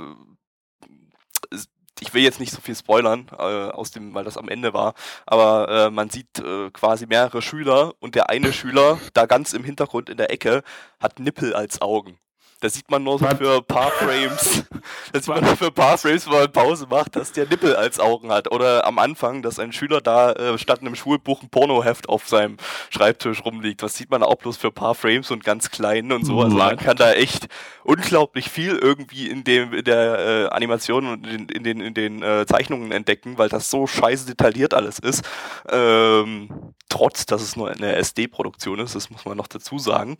ich 2.01 2.15
will 2.15 2.23
jetzt 2.23 2.41
nicht 2.41 2.53
so 2.53 2.61
viel 2.61 2.75
spoilern, 2.75 3.27
äh, 3.33 3.43
aus 3.43 3.91
dem, 3.91 4.15
weil 4.15 4.25
das 4.25 4.39
am 4.39 4.49
Ende 4.49 4.73
war, 4.73 4.95
aber 5.27 5.69
äh, 5.69 5.91
man 5.91 6.09
sieht 6.09 6.39
äh, 6.39 6.71
quasi 6.71 7.07
mehrere 7.07 7.43
Schüler 7.43 7.93
und 8.01 8.15
der 8.15 8.31
eine 8.31 8.53
Schüler 8.53 8.99
da 9.13 9.27
ganz 9.27 9.53
im 9.53 9.65
Hintergrund 9.65 10.09
in 10.09 10.17
der 10.17 10.31
Ecke 10.31 10.63
hat 10.99 11.19
Nippel 11.19 11.55
als 11.55 11.83
Augen. 11.83 12.19
Da 12.61 12.69
sieht 12.69 12.91
man 12.91 13.03
nur 13.03 13.19
so 13.19 13.27
für 13.27 13.57
ein 13.57 13.65
paar 13.65 13.91
Frames, 13.91 14.65
da 15.13 15.19
sieht 15.19 15.29
man 15.29 15.43
nur 15.43 15.57
für 15.57 15.69
ein 15.69 15.75
paar 15.75 15.97
Frames, 15.97 16.27
wo 16.27 16.33
man 16.33 16.53
Pause 16.53 16.87
macht, 16.91 17.17
dass 17.17 17.33
der 17.33 17.47
Nippel 17.47 17.75
als 17.75 17.99
Augen 17.99 18.31
hat. 18.31 18.53
Oder 18.53 18.87
am 18.87 18.99
Anfang, 18.99 19.41
dass 19.41 19.59
ein 19.59 19.73
Schüler 19.73 20.03
da 20.03 20.33
äh, 20.33 20.59
statt 20.59 20.81
einem 20.81 20.95
Schulbuch 20.95 21.43
ein 21.43 21.49
Pornoheft 21.49 22.11
auf 22.11 22.29
seinem 22.29 22.59
Schreibtisch 22.91 23.43
rumliegt. 23.47 23.83
Das 23.83 23.95
sieht 23.95 24.11
man 24.11 24.23
auch 24.23 24.35
bloß 24.35 24.59
für 24.59 24.67
ein 24.69 24.75
paar 24.75 24.95
Frames 24.95 25.31
und 25.31 25.43
ganz 25.43 25.71
klein 25.71 26.13
und 26.13 26.27
so. 26.27 26.39
Also 26.43 26.57
man 26.57 26.77
kann 26.77 26.99
da 26.99 27.13
echt 27.13 27.49
unglaublich 27.83 28.51
viel 28.51 28.77
irgendwie 28.77 29.31
in 29.31 29.43
dem 29.43 29.73
in 29.73 29.85
der 29.85 30.19
äh, 30.19 30.55
Animation 30.55 31.07
und 31.07 31.27
in, 31.27 31.49
in 31.49 31.65
den 31.65 31.81
in 31.81 31.95
den 31.95 32.23
äh, 32.23 32.45
Zeichnungen 32.47 32.93
entdecken, 32.93 33.39
weil 33.39 33.49
das 33.49 33.71
so 33.71 33.87
scheiße 33.87 34.27
detailliert 34.27 34.75
alles 34.75 34.99
ist. 34.99 35.25
Ähm, 35.71 36.75
trotz, 36.91 37.25
dass 37.25 37.41
es 37.41 37.57
nur 37.57 37.71
eine 37.71 37.97
SD-Produktion 37.97 38.81
ist, 38.81 38.95
das 38.95 39.09
muss 39.09 39.25
man 39.25 39.39
noch 39.39 39.49
dazu 39.49 39.79
sagen. 39.79 40.19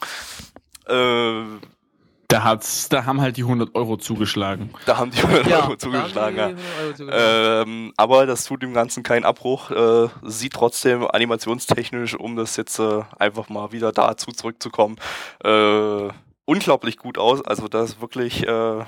Äh, 0.87 1.43
da, 2.31 2.45
hat's, 2.45 2.89
da 2.89 3.05
haben 3.05 3.21
halt 3.21 3.37
die 3.37 3.43
100 3.43 3.75
Euro 3.75 3.97
zugeschlagen. 3.97 4.71
Da 4.87 4.97
haben 4.97 5.11
die 5.11 5.19
100 5.19 5.47
ja, 5.47 5.65
Euro 5.65 5.77
zugeschlagen, 5.77 6.37
ja. 6.37 6.47
Euro 6.47 6.95
zugeschlagen. 6.95 7.69
Ähm, 7.69 7.93
aber 7.97 8.27
das 8.27 8.45
tut 8.45 8.63
dem 8.63 8.73
Ganzen 8.73 9.03
keinen 9.03 9.25
Abbruch. 9.25 9.71
Äh, 9.71 10.09
sieht 10.23 10.53
trotzdem 10.55 11.07
animationstechnisch, 11.07 12.15
um 12.15 12.37
das 12.37 12.57
jetzt 12.57 12.79
äh, 12.79 13.03
einfach 13.19 13.49
mal 13.49 13.73
wieder 13.73 13.93
dazu 13.93 14.31
zurückzukommen, 14.31 14.97
äh, 15.45 16.09
unglaublich 16.45 16.97
gut 16.97 17.19
aus. 17.19 17.45
Also 17.45 17.69
das 17.69 17.91
ist 17.91 18.01
wirklich 18.01 18.47
äh, 18.47 18.85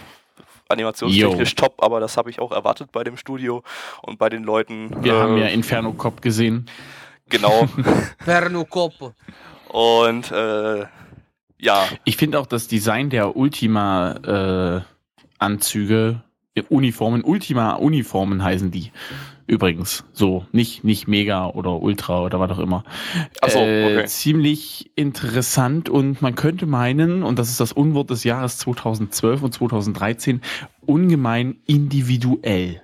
animationstechnisch 0.69 1.51
Yo. 1.51 1.57
top, 1.57 1.83
aber 1.83 2.01
das 2.01 2.17
habe 2.17 2.31
ich 2.31 2.41
auch 2.41 2.53
erwartet 2.53 2.93
bei 2.93 3.05
dem 3.05 3.17
Studio 3.17 3.63
und 4.03 4.19
bei 4.19 4.29
den 4.29 4.45
Leuten. 4.45 4.91
Wir 5.03 5.15
haben 5.15 5.37
ja 5.37 5.47
äh, 5.47 5.55
Inferno 5.55 5.93
Cop 5.93 6.23
gesehen. 6.23 6.69
Genau. 7.29 7.69
Inferno 8.21 8.65
Cop. 8.65 9.15
Und 9.69 10.31
äh, 10.31 10.85
ja. 11.63 11.87
Ich 12.05 12.17
finde 12.17 12.39
auch 12.39 12.47
das 12.47 12.69
Design 12.69 13.11
der 13.11 13.37
Ultima-Anzüge, 13.37 16.23
äh, 16.55 16.63
Uniformen, 16.69 17.25
Ultima-Uniformen 17.25 18.43
heißen 18.43 18.71
die. 18.71 18.93
Übrigens, 19.47 20.05
so, 20.13 20.47
nicht, 20.53 20.85
nicht 20.85 21.09
Mega 21.09 21.47
oder 21.47 21.83
Ultra 21.83 22.23
oder 22.23 22.39
was 22.41 22.51
auch 22.53 22.59
immer. 22.59 22.85
So, 23.49 23.59
Äh, 23.59 23.85
okay. 23.85 24.07
ziemlich 24.07 24.91
interessant 24.97 25.89
und 25.89 26.23
man 26.23 26.35
könnte 26.35 26.67
meinen, 26.67 27.23
und 27.23 27.39
das 27.39 27.49
ist 27.49 27.61
das 27.61 27.73
Unwort 27.73 28.11
des 28.11 28.25
Jahres 28.25 28.59
2012 28.59 29.43
und 29.43 29.53
2013, 29.53 30.41
ungemein 30.85 31.57
individuell. 31.67 32.83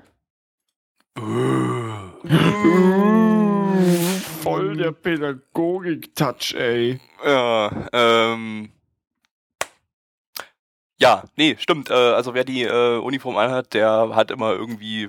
Voll 4.42 4.76
der 4.76 4.92
Pädagogik-Touch, 4.92 6.54
ey. 6.54 7.00
Ja, 7.25 7.88
ähm. 7.92 8.71
Ja, 11.00 11.25
nee, 11.37 11.57
stimmt. 11.59 11.90
Äh, 11.90 11.95
also 11.95 12.35
wer 12.35 12.45
die 12.45 12.62
äh, 12.62 12.99
Uniform 12.99 13.37
anhat, 13.37 13.75
der 13.75 14.11
hat 14.14 14.30
immer 14.30 14.52
irgendwie. 14.52 15.09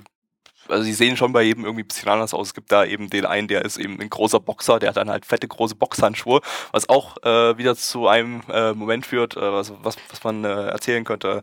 Also 0.68 0.84
sie 0.84 0.92
sehen 0.92 1.16
schon 1.16 1.32
bei 1.32 1.42
jedem 1.42 1.64
irgendwie 1.64 1.84
ein 1.84 1.88
bisschen 1.88 2.08
anders 2.08 2.34
aus. 2.34 2.48
Es 2.48 2.54
gibt 2.54 2.70
da 2.70 2.84
eben 2.84 3.08
den 3.10 3.24
einen, 3.24 3.48
der 3.48 3.64
ist 3.64 3.76
eben 3.76 4.00
ein 4.00 4.10
großer 4.10 4.40
Boxer, 4.40 4.78
der 4.78 4.90
hat 4.90 4.96
dann 4.96 5.10
halt 5.10 5.26
fette 5.26 5.48
große 5.48 5.74
Boxhandschuhe, 5.74 6.40
was 6.70 6.88
auch 6.88 7.16
äh, 7.24 7.56
wieder 7.58 7.74
zu 7.76 8.06
einem 8.08 8.42
äh, 8.48 8.72
Moment 8.72 9.06
führt, 9.06 9.36
äh, 9.36 9.52
was, 9.52 9.72
was, 9.82 9.96
was 10.10 10.22
man 10.22 10.44
äh, 10.44 10.68
erzählen 10.68 11.04
könnte. 11.04 11.42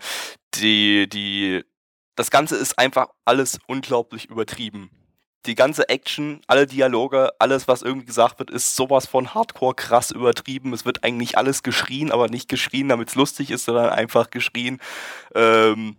Die, 0.56 1.10
die, 1.10 1.64
das 2.16 2.32
Ganze 2.32 2.56
ist 2.56 2.80
einfach 2.80 3.10
alles 3.26 3.60
unglaublich 3.68 4.30
übertrieben 4.30 4.92
die 5.48 5.56
ganze 5.56 5.90
Action, 5.90 6.42
alle 6.48 6.68
Dialoge, 6.68 7.32
alles, 7.40 7.68
was 7.68 7.82
irgendwie 7.82 8.06
gesagt 8.06 8.38
wird, 8.40 8.52
ist 8.52 8.76
sowas 8.76 9.08
von 9.08 9.34
hardcore 9.34 9.74
krass 9.76 10.12
übertrieben. 10.12 10.74
Es 10.74 10.86
wird 10.86 11.04
eigentlich 11.04 11.38
alles 11.38 11.64
geschrien, 11.64 12.12
aber 12.12 12.28
nicht 12.28 12.50
geschrien, 12.50 12.90
damit 12.90 13.10
es 13.10 13.16
lustig 13.16 13.50
ist, 13.52 13.66
sondern 13.66 13.90
einfach 13.90 14.30
geschrien. 14.30 14.80
Ähm, 15.34 15.96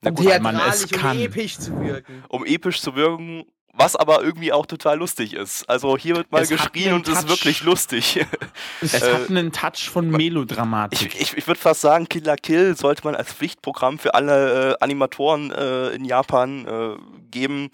na 0.00 0.10
gut, 0.10 0.26
weil 0.26 0.40
man 0.40 0.56
es 0.56 0.86
Theatralisch, 0.86 0.90
kann. 1.02 1.16
um 1.18 1.22
episch 1.24 1.58
zu 1.58 1.80
wirken. 1.80 2.24
um 2.28 2.44
episch 2.46 2.80
zu 2.80 2.94
wirken, 2.94 3.44
was 3.78 3.94
aber 3.94 4.22
irgendwie 4.22 4.52
auch 4.52 4.64
total 4.64 4.98
lustig 4.98 5.34
ist. 5.34 5.68
Also 5.68 5.98
hier 5.98 6.16
wird 6.16 6.32
mal 6.32 6.42
Es 6.42 6.48
geschrien 6.48 6.94
und 6.94 7.08
ist 7.08 7.22
Touch. 7.22 7.28
wirklich 7.28 7.62
lustig. 7.62 8.24
Es 8.80 8.94
Äh, 8.94 9.12
hat 9.12 9.28
einen 9.30 9.52
Touch 9.52 9.90
von 9.90 10.08
Melodramatik. 10.10 11.14
Ich, 11.14 11.20
ich, 11.20 11.36
ich 11.36 11.46
würde 11.46 11.60
fast 11.60 11.80
sagen, 11.82 12.08
Killer 12.08 12.36
Kill 12.36 12.76
sollte 12.76 13.04
man 13.04 13.14
als 13.14 13.32
Pflichtprogramm 13.32 13.98
für 13.98 14.14
alle 14.14 14.72
äh, 14.72 14.76
Animatoren 14.80 15.50
äh, 15.50 15.88
in 15.90 16.04
Japan 16.06 16.66
äh, 16.66 16.96
geben 17.30 17.70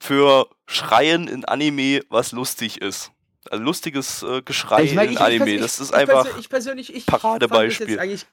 für 0.00 0.48
Schreien 0.66 1.28
in 1.28 1.44
Anime, 1.44 2.00
was 2.08 2.32
lustig 2.32 2.80
ist. 2.80 3.10
Also 3.50 3.64
lustiges 3.64 4.22
äh, 4.22 4.42
Geschrei 4.42 4.82
Ich 4.84 4.94
meine, 4.94 5.08
in 5.08 5.12
ich- 5.14 5.20
ich 5.20 5.24
Anime, 5.24 5.38
persönlich- 5.44 5.60
das 5.62 5.80
ist 5.80 5.90
ich 5.90 5.96
einfach. 5.96 6.38
Ich 6.38 6.48
persönlich, 6.48 6.94
ich 6.94 7.06
Paradebeispiel. 7.06 7.98
eigentlich 7.98 8.26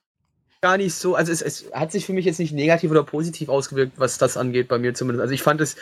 gar 0.62 0.77
nicht 0.77 0.95
so, 0.95 1.15
also 1.15 1.31
es, 1.31 1.41
es 1.41 1.65
hat 1.74 1.91
sich 1.91 2.05
für 2.05 2.13
mich 2.13 2.25
jetzt 2.25 2.39
nicht 2.39 2.51
negativ 2.53 2.89
oder 2.91 3.03
positiv 3.03 3.50
ausgewirkt, 3.50 3.93
was 3.98 4.17
das 4.17 4.36
angeht, 4.36 4.67
bei 4.67 4.77
mir 4.79 4.93
zumindest. 4.93 5.22
Also 5.22 5.34
ich 5.34 5.43
fand 5.43 5.62
es 5.62 5.75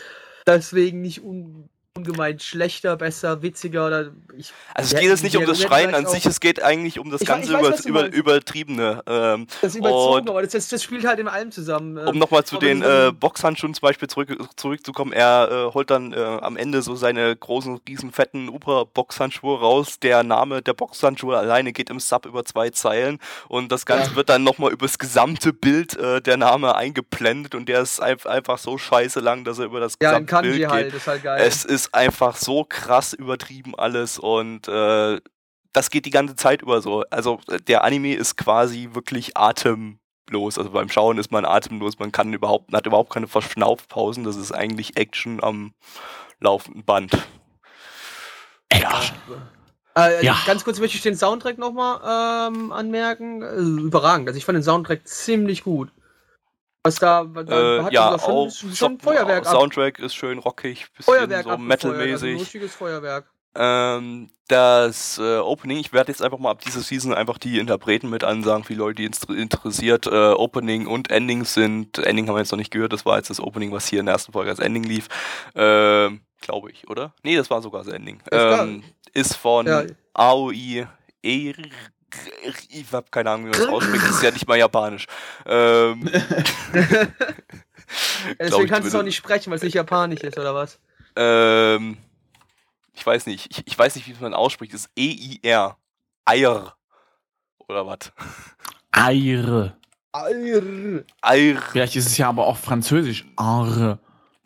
deswegen 0.45 1.01
nicht 1.01 1.23
un, 1.23 1.69
ungemein 1.97 2.39
schlechter, 2.39 2.95
besser, 2.97 3.43
witziger 3.43 3.85
oder 3.85 4.11
ich. 4.35 4.51
Also 4.73 4.87
es 4.87 4.91
Ja, 4.93 4.99
geht 5.01 5.09
jetzt 5.09 5.23
nicht 5.23 5.37
um 5.37 5.45
das 5.45 5.61
Schreien 5.61 5.93
an 5.93 6.07
sich, 6.07 6.25
es 6.25 6.39
geht 6.39 6.63
eigentlich 6.63 6.97
um 6.97 7.11
das 7.11 7.21
Ich 7.21 7.27
ganze 7.27 7.53
ich 7.53 7.61
weiß, 7.61 7.85
über, 7.85 8.07
über. 8.07 8.15
Übertriebene. 8.33 9.03
Ähm, 9.05 9.45
Das 9.61 9.75
überzogen, 9.75 10.21
Und- 10.21 10.29
aber 10.31 10.41
das, 10.41 10.67
das, 10.69 10.81
spielt 10.83 11.05
halt 11.05 11.19
in 11.19 11.27
allem 11.27 11.51
zusammen. 11.51 11.99
um 11.99 12.07
ähm, 12.15 12.17
nochmal 12.17 12.43
zu 12.45 12.57
den 12.57 12.81
äh, 12.81 13.11
Boxhandschuhen 13.17 13.75
zum 13.75 13.81
Beispiel 13.81 14.07
zurück, 14.07 14.35
zurückzukommen, 14.55 15.11
er 15.13 15.49
äh, 15.69 15.73
holt 15.75 15.91
dann 15.91 16.13
äh, 16.13 16.17
am 16.17 16.57
Ende 16.57 16.81
so 16.81 16.95
seine 16.95 17.35
großen, 17.35 17.79
riesen, 17.87 18.11
fetten 18.11 18.49
Uber-Boxhandschuhe 18.49 19.59
raus. 19.59 19.99
Der 19.99 20.23
Name 20.23 20.63
der 20.63 20.73
Boxhandschuhe 20.73 21.37
alleine 21.37 21.73
geht 21.73 21.91
im 21.91 21.99
Sub 21.99 22.25
über 22.25 22.43
zwei 22.43 22.71
Zeilen 22.71 23.19
und 23.49 23.71
das 23.71 23.85
Ganze 23.85 24.11
Ja. 24.11 24.15
wird 24.15 24.29
dann 24.29 24.43
nochmal 24.43 24.71
übers 24.71 24.97
gesamte 24.97 25.53
Bild 25.53 25.95
äh, 25.97 26.21
der 26.23 26.37
Name 26.37 26.73
eingeblendet 26.75 27.53
und 27.53 27.69
der 27.69 27.81
ist 27.81 28.01
einf- 28.01 28.25
einfach 28.25 28.57
so 28.57 28.79
scheiße 28.79 29.19
lang, 29.19 29.43
dass 29.43 29.59
er 29.59 29.65
über 29.65 29.79
das 29.79 29.93
ja, 30.01 30.17
in 30.17 30.25
gesamte 30.25 30.49
Bild 30.49 30.67
halt, 30.69 30.85
geht. 30.85 30.93
das 30.95 31.01
ist 31.01 31.07
halt 31.07 31.23
geil. 31.23 31.41
Es 31.45 31.65
ist 31.65 31.82
einfach 31.91 32.35
so 32.35 32.63
krass 32.63 33.13
übertrieben 33.13 33.73
alles 33.75 34.19
und 34.19 34.67
äh, 34.67 35.19
das 35.73 35.89
geht 35.89 36.05
die 36.05 36.11
ganze 36.11 36.35
Zeit 36.35 36.61
über 36.61 36.81
so. 36.81 37.03
Also 37.09 37.39
äh, 37.49 37.59
der 37.59 37.83
Anime 37.83 38.13
ist 38.15 38.37
quasi 38.37 38.89
wirklich 38.93 39.35
atemlos. 39.35 40.57
Also 40.57 40.69
beim 40.69 40.89
Schauen 40.89 41.17
ist 41.17 41.31
man 41.31 41.45
atemlos, 41.45 41.99
man 41.99 42.11
kann 42.11 42.31
überhaupt, 42.31 42.71
man 42.71 42.77
hat 42.77 42.85
überhaupt 42.85 43.11
keine 43.11 43.27
Verschnaufpausen. 43.27 44.23
Das 44.23 44.35
ist 44.35 44.51
eigentlich 44.51 44.97
Action 44.97 45.43
am 45.43 45.73
laufenden 46.39 46.85
Band. 46.85 47.17
Ja, 48.71 49.01
Äh, 49.95 50.25
Ja. 50.25 50.37
Ganz 50.45 50.63
kurz 50.63 50.79
möchte 50.79 50.97
ich 50.97 51.03
den 51.03 51.15
Soundtrack 51.15 51.57
nochmal 51.57 52.49
ähm, 52.51 52.71
anmerken. 52.71 53.41
Äh, 53.41 53.81
überragend. 53.81 54.27
Also 54.27 54.37
ich 54.37 54.45
fand 54.45 54.55
den 54.55 54.63
Soundtrack 54.63 55.07
ziemlich 55.07 55.63
gut. 55.63 55.91
Was 56.83 56.95
da, 56.95 57.23
da 57.23 57.77
äh, 57.77 57.83
hat 57.83 57.93
ja 57.93 58.11
also 58.11 58.25
schon, 58.51 58.71
auch 58.71 58.75
schon 58.75 58.99
Feuerwerk 58.99 59.45
ab. 59.45 59.51
Soundtrack 59.53 59.99
ist 59.99 60.15
schön 60.15 60.37
rockig, 60.39 60.87
bisschen 60.97 61.13
Feuerwerk 61.13 61.43
so 61.43 61.49
Also 61.51 61.61
ein 61.61 61.67
metalmäßig. 61.67 62.39
lustiges 62.39 62.75
Feuerwerk. 62.75 63.25
Ähm, 63.55 64.29
das 64.47 65.17
äh, 65.17 65.37
Opening, 65.37 65.77
ich 65.77 65.93
werde 65.93 66.11
jetzt 66.11 66.21
einfach 66.21 66.39
mal 66.39 66.51
ab 66.51 66.59
dieser 66.59 66.81
Season 66.81 67.13
einfach 67.13 67.37
die 67.37 67.59
Interpreten 67.59 68.09
mit 68.09 68.23
ansagen, 68.23 68.63
für 68.65 68.73
Leute, 68.73 68.95
die 68.95 69.05
inter 69.05 69.29
interessiert. 69.29 70.07
Äh, 70.07 70.33
Opening 70.33 70.87
und 70.87 71.09
Ending 71.09 71.45
sind, 71.45 71.99
Ending 71.99 72.27
haben 72.27 72.35
wir 72.35 72.39
jetzt 72.39 72.51
noch 72.51 72.57
nicht 72.57 72.71
gehört, 72.71 72.91
das 72.91 73.05
war 73.05 73.17
jetzt 73.17 73.29
das 73.29 73.39
Opening, 73.39 73.71
was 73.71 73.87
hier 73.87 73.99
in 74.01 74.07
der 74.07 74.13
ersten 74.13 74.33
Folge 74.33 74.49
als 74.49 74.59
Ending 74.59 74.83
lief. 74.83 75.07
Ähm, 75.55 76.21
Glaube 76.41 76.71
ich, 76.71 76.89
oder? 76.89 77.13
Nee, 77.23 77.37
das 77.37 77.49
war 77.49 77.61
sogar 77.61 77.85
das 77.85 77.93
Ending. 77.93 78.21
Ähm, 78.31 78.83
ist 79.13 79.35
von 79.37 79.65
Ja. 79.67 79.83
Aoi. 80.13 80.85
Ich 82.69 82.91
habe 82.91 83.07
keine 83.11 83.31
Ahnung, 83.31 83.45
wie 83.45 83.49
man 83.49 83.59
das 83.59 83.69
ausspricht, 83.69 84.03
das 84.03 84.11
ist 84.11 84.23
ja 84.23 84.31
nicht 84.31 84.47
mal 84.47 84.57
japanisch. 84.57 85.07
Ähm, 85.45 86.03
deswegen 88.39 88.67
kannst 88.67 88.85
du 88.85 88.87
es 88.89 88.95
auch 88.95 89.03
nicht 89.03 89.15
sprechen, 89.15 89.49
weil 89.49 89.57
es 89.57 89.63
nicht 89.63 89.75
japanisch 89.75 90.21
ist, 90.21 90.37
oder 90.37 90.55
was? 90.55 90.79
Ähm, 91.15 91.97
ich 92.93 93.05
weiß 93.05 93.25
nicht. 93.25 93.49
Ich, 93.51 93.67
ich 93.67 93.77
weiß 93.77 93.95
nicht, 93.95 94.07
wie 94.07 94.15
man 94.21 94.33
ausspricht. 94.33 94.73
Das 94.73 94.81
ist 94.81 94.91
E-I-R. 94.95 95.77
Eier. 96.25 96.75
Oder 97.67 97.85
was? 97.85 98.11
Eire. 98.91 99.75
Eier. 100.11 101.61
Vielleicht 101.71 101.95
ist 101.95 102.07
es 102.07 102.17
ja 102.17 102.29
aber 102.29 102.45
auch 102.45 102.57
französisch. 102.57 103.25
Are. 103.35 103.99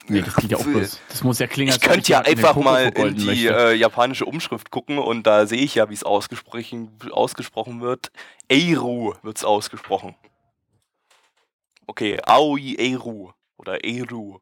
Nee, 0.10 0.22
das 0.22 0.36
geht 0.36 0.52
ja 0.52 0.58
auch 0.58 0.64
bloß. 0.66 1.00
Das 1.10 1.24
muss 1.24 1.40
ja 1.40 1.48
klingen, 1.48 1.72
Ich 1.72 1.82
könnte 1.82 2.12
ja 2.12 2.22
einfach 2.22 2.56
mal 2.56 2.90
in 2.96 3.16
die 3.16 3.48
äh, 3.48 3.74
japanische 3.74 4.26
Umschrift 4.26 4.72
gucken 4.72 4.98
und 4.98 5.28
da 5.28 5.46
sehe 5.48 5.60
ich 5.62 5.76
ja, 5.76 5.90
wie 5.90 5.94
es 5.94 6.04
ausgesprochen, 6.04 6.92
ausgesprochen 7.12 7.82
wird. 7.82 8.12
Eiru 8.52 9.14
wird 9.22 9.38
es 9.38 9.44
ausgesprochen. 9.44 10.16
Okay, 11.86 12.20
Aoi 12.26 12.76
Eiru 12.80 13.32
oder 13.58 13.80
Eiru. 13.84 14.40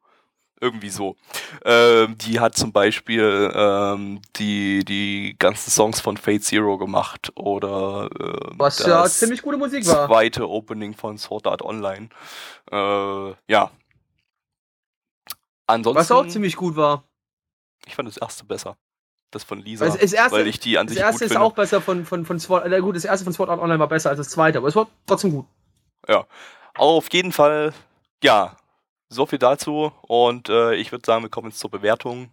Irgendwie 0.62 0.90
so. 0.90 1.18
Ähm, 1.66 2.18
die 2.18 2.40
hat 2.40 2.56
zum 2.56 2.72
Beispiel 2.72 3.52
ähm, 3.54 4.22
die, 4.38 4.86
die 4.86 5.36
ganzen 5.38 5.70
Songs 5.70 6.00
von 6.00 6.16
Fate 6.16 6.44
Zero 6.44 6.78
gemacht 6.78 7.32
oder 7.36 8.10
ähm, 8.20 8.54
Was 8.58 8.80
ja 8.80 9.04
das 9.04 9.20
ziemlich 9.20 9.42
gute 9.42 9.58
Musik 9.58 9.86
war. 9.88 10.08
zweite 10.08 10.50
Opening 10.50 10.94
von 10.94 11.18
Sword 11.18 11.48
Art 11.48 11.62
Online. 11.62 12.08
Äh, 12.72 13.34
ja. 13.52 13.70
Ansonsten, 15.68 16.00
Was 16.00 16.12
auch 16.12 16.28
ziemlich 16.28 16.56
gut 16.56 16.76
war. 16.76 17.04
ich 17.86 17.96
fand 17.96 18.08
das 18.08 18.18
erste 18.18 18.46
besser. 18.46 18.78
Das 19.32 19.44
von 19.44 19.60
Lisa, 19.60 19.86
Also 19.86 19.98
das 19.98 20.14
erste, 20.14 20.38
weil 20.38 20.48
ich 20.48 20.60
die 20.60 20.78
an 20.78 20.88
das 20.88 20.94
sich 20.94 21.02
erste 21.04 21.20
gut 21.20 21.22
ist 21.26 21.32
finde. 21.34 21.46
auch 21.46 21.54
besser 21.54 21.82
von, 21.82 22.06
von, 22.06 22.26
von 22.26 22.40
Sword 22.40 22.72
äh, 22.72 22.80
gut, 22.80 22.96
das 22.96 23.06
erste 23.06 23.26
von 23.26 23.34
Sword 23.34 23.50
Art 23.50 23.60
Online 23.60 23.80
war 23.80 23.88
besser 23.90 24.10
als 24.10 24.18
das 24.18 24.30
zweite, 24.30 24.60
aber 24.60 24.68
es 24.68 24.76
war 24.76 24.88
trotzdem 25.06 25.32
gut. 25.32 25.46
Auf 26.78 27.08
jeden 27.12 27.32
Fall, 27.32 27.74
ja, 28.24 28.58
so 29.10 29.26
viel 29.26 29.40
dazu. 29.40 29.92
Und 30.02 30.50
äh, 30.50 30.76
ich 30.76 30.92
würde 30.92 31.06
sagen, 31.06 31.24
wir 31.24 31.30
kommen 31.30 31.48
jetzt 31.50 31.60
zur 31.60 31.72
Bewertung. 31.72 32.32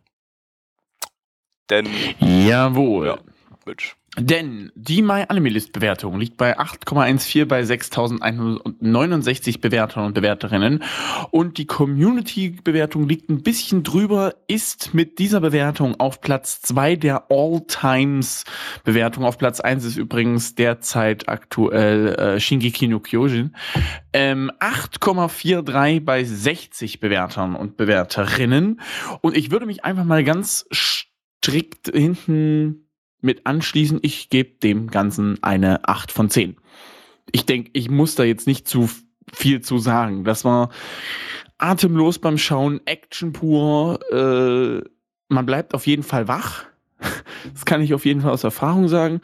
Denn, 1.71 1.89
Jawohl. 2.19 3.07
Ja. 3.07 3.19
Mitch, 3.65 3.95
Denn 4.19 4.71
die 4.75 5.01
My-Anime-List-Bewertung 5.01 6.21
liegt 6.21 6.37
bei 6.37 6.59
8,14 6.59 7.47
bei 7.47 7.63
6.169 7.63 9.59
Bewertern 9.63 10.05
und 10.05 10.13
Bewerterinnen. 10.13 10.85
Und 11.31 11.57
die 11.57 11.65
Community-Bewertung 11.67 13.09
liegt 13.09 13.31
ein 13.31 13.43
bisschen 13.43 13.85
drüber, 13.85 14.35
ist 14.49 14.93
mit 14.93 15.19
dieser 15.19 15.41
Bewertung 15.41 15.99
auf 15.99 16.21
Platz 16.21 16.61
2 16.61 16.97
der 16.97 17.31
All-Times-Bewertung. 17.31 19.25
Auf 19.25 19.39
Platz 19.39 19.61
1 19.61 19.83
ist 19.87 19.97
übrigens 19.97 20.57
derzeit 20.57 21.31
aktuell 21.31 22.15
äh, 22.17 22.39
Shingeki 22.39 22.89
no 22.89 23.01
Kyojin. 23.01 23.57
Ähm, 24.13 24.53
8,43 24.61 26.05
bei 26.05 26.23
60 26.23 27.01
Bewertern 27.01 27.57
und 27.57 27.79
Bewerterinnen. 27.79 28.79
Und 29.23 29.39
ich 29.39 29.51
würde 29.51 29.65
mich 29.65 29.87
einfach 29.87 30.05
mal 30.05 30.23
ganz 30.23 30.67
strikt 30.71 31.89
hinten 31.95 32.89
mit 33.23 33.47
anschließen. 33.47 33.99
Ich 34.03 34.31
gebe 34.31 34.59
dem 34.63 34.91
Ganzen 34.91 35.43
eine 35.43 35.89
8 35.89 36.13
von 36.13 36.29
10. 36.29 36.57
Ich 37.31 37.47
denke, 37.47 37.71
ich 37.73 37.89
muss 37.91 38.15
da 38.15 38.25
jetzt 38.25 38.47
nicht 38.47 38.69
zu 38.69 38.91
viel 39.33 39.61
zu 39.63 39.79
sagen. 39.79 40.25
Das 40.25 40.45
war 40.45 40.71
atemlos 41.59 42.19
beim 42.19 42.39
Schauen, 42.39 42.81
Action 42.85 43.33
pur. 43.33 44.01
Äh, 44.13 44.87
man 45.29 45.47
bleibt 45.47 45.75
auf 45.75 45.87
jeden 45.87 46.03
Fall 46.03 46.29
wach. 46.29 46.65
Das 47.53 47.65
kann 47.65 47.83
ich 47.83 47.93
auf 47.93 48.05
jeden 48.05 48.21
Fall 48.21 48.31
aus 48.31 48.45
Erfahrung 48.45 48.87
sagen. 48.87 49.21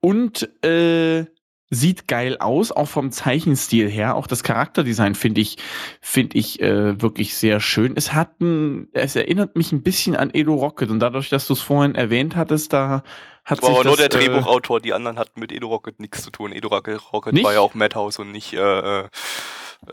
Und 0.00 0.48
äh, 0.64 1.26
sieht 1.70 2.08
geil 2.08 2.36
aus, 2.38 2.72
auch 2.72 2.88
vom 2.88 3.12
Zeichenstil 3.12 3.88
her. 3.88 4.16
Auch 4.16 4.26
das 4.26 4.42
Charakterdesign 4.42 5.14
finde 5.14 5.40
ich, 5.40 5.56
finde 6.00 6.36
ich 6.36 6.60
äh, 6.60 7.00
wirklich 7.00 7.34
sehr 7.36 7.60
schön. 7.60 7.92
Es 7.96 8.12
hat 8.12 8.40
ein, 8.40 8.88
es 8.92 9.14
erinnert 9.14 9.56
mich 9.56 9.70
ein 9.72 9.82
bisschen 9.82 10.16
an 10.16 10.30
Edo 10.32 10.54
Rocket 10.54 10.90
und 10.90 10.98
dadurch, 10.98 11.28
dass 11.28 11.46
du 11.46 11.52
es 11.52 11.60
vorhin 11.60 11.94
erwähnt 11.94 12.34
hattest, 12.34 12.72
da 12.72 13.02
hat 13.44 13.62
War 13.62 13.68
sich 13.70 13.78
aber 13.78 13.84
nur 13.88 13.96
das, 13.96 14.08
der 14.08 14.20
äh, 14.20 14.24
Drehbuchautor, 14.26 14.80
die 14.80 14.92
anderen 14.92 15.18
hatten 15.18 15.38
mit 15.38 15.52
Edo 15.52 15.68
Rocket 15.68 16.00
nichts 16.00 16.22
zu 16.22 16.30
tun. 16.30 16.52
Edo 16.52 16.68
Rocket 16.68 17.00
Rocket 17.12 17.34
Nicht? 17.34 17.44
war 17.44 17.52
ja 17.54 17.60
auch 17.60 17.74
Madhouse 17.74 18.18
und 18.18 18.32
nicht, 18.32 18.52
äh, 18.52 19.02
äh, 19.02 19.04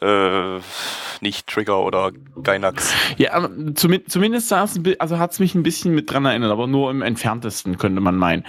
äh, 0.01 0.59
nicht 1.21 1.47
Trigger 1.47 1.79
oder 1.83 2.11
Gainax. 2.43 2.93
Ja, 3.17 3.49
zumi 3.75 4.03
zumindest 4.03 4.53
bi- 4.83 4.97
also 4.99 5.17
hat 5.17 5.31
es 5.31 5.39
mich 5.39 5.55
ein 5.55 5.63
bisschen 5.63 5.95
mit 5.95 6.11
dran 6.11 6.25
erinnert, 6.25 6.51
aber 6.51 6.67
nur 6.67 6.91
im 6.91 7.01
entferntesten, 7.01 7.77
könnte 7.77 8.01
man 8.01 8.17
meinen. 8.17 8.45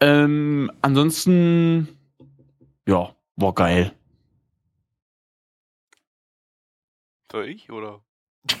Ähm, 0.00 0.70
ansonsten, 0.82 1.88
ja, 2.86 3.14
war 3.36 3.52
geil. 3.54 3.92
Soll 7.30 7.48
ich 7.48 7.70
oder? 7.70 8.00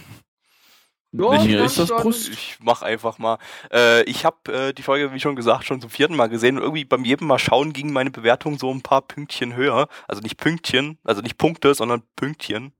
Ja, 1.16 1.40
ja, 1.44 1.64
ist 1.64 1.78
das. 1.78 1.90
Brust. 1.90 2.28
Ich 2.28 2.56
mach 2.60 2.82
einfach 2.82 3.18
mal. 3.18 3.38
Äh, 3.72 4.02
ich 4.02 4.24
habe 4.24 4.52
äh, 4.52 4.72
die 4.72 4.82
Folge, 4.82 5.12
wie 5.12 5.20
schon 5.20 5.36
gesagt, 5.36 5.64
schon 5.64 5.80
zum 5.80 5.88
vierten 5.88 6.16
Mal 6.16 6.26
gesehen 6.28 6.56
und 6.56 6.64
irgendwie 6.64 6.84
beim 6.84 7.04
jedem 7.04 7.28
Mal 7.28 7.38
schauen 7.38 7.72
ging 7.72 7.92
meine 7.92 8.10
Bewertung 8.10 8.58
so 8.58 8.68
ein 8.74 8.82
paar 8.82 9.00
Pünktchen 9.02 9.54
höher. 9.54 9.86
Also 10.08 10.22
nicht 10.22 10.38
Pünktchen, 10.38 10.98
also 11.04 11.22
nicht 11.22 11.38
Punkte, 11.38 11.72
sondern 11.76 12.02
Pünktchen. 12.16 12.72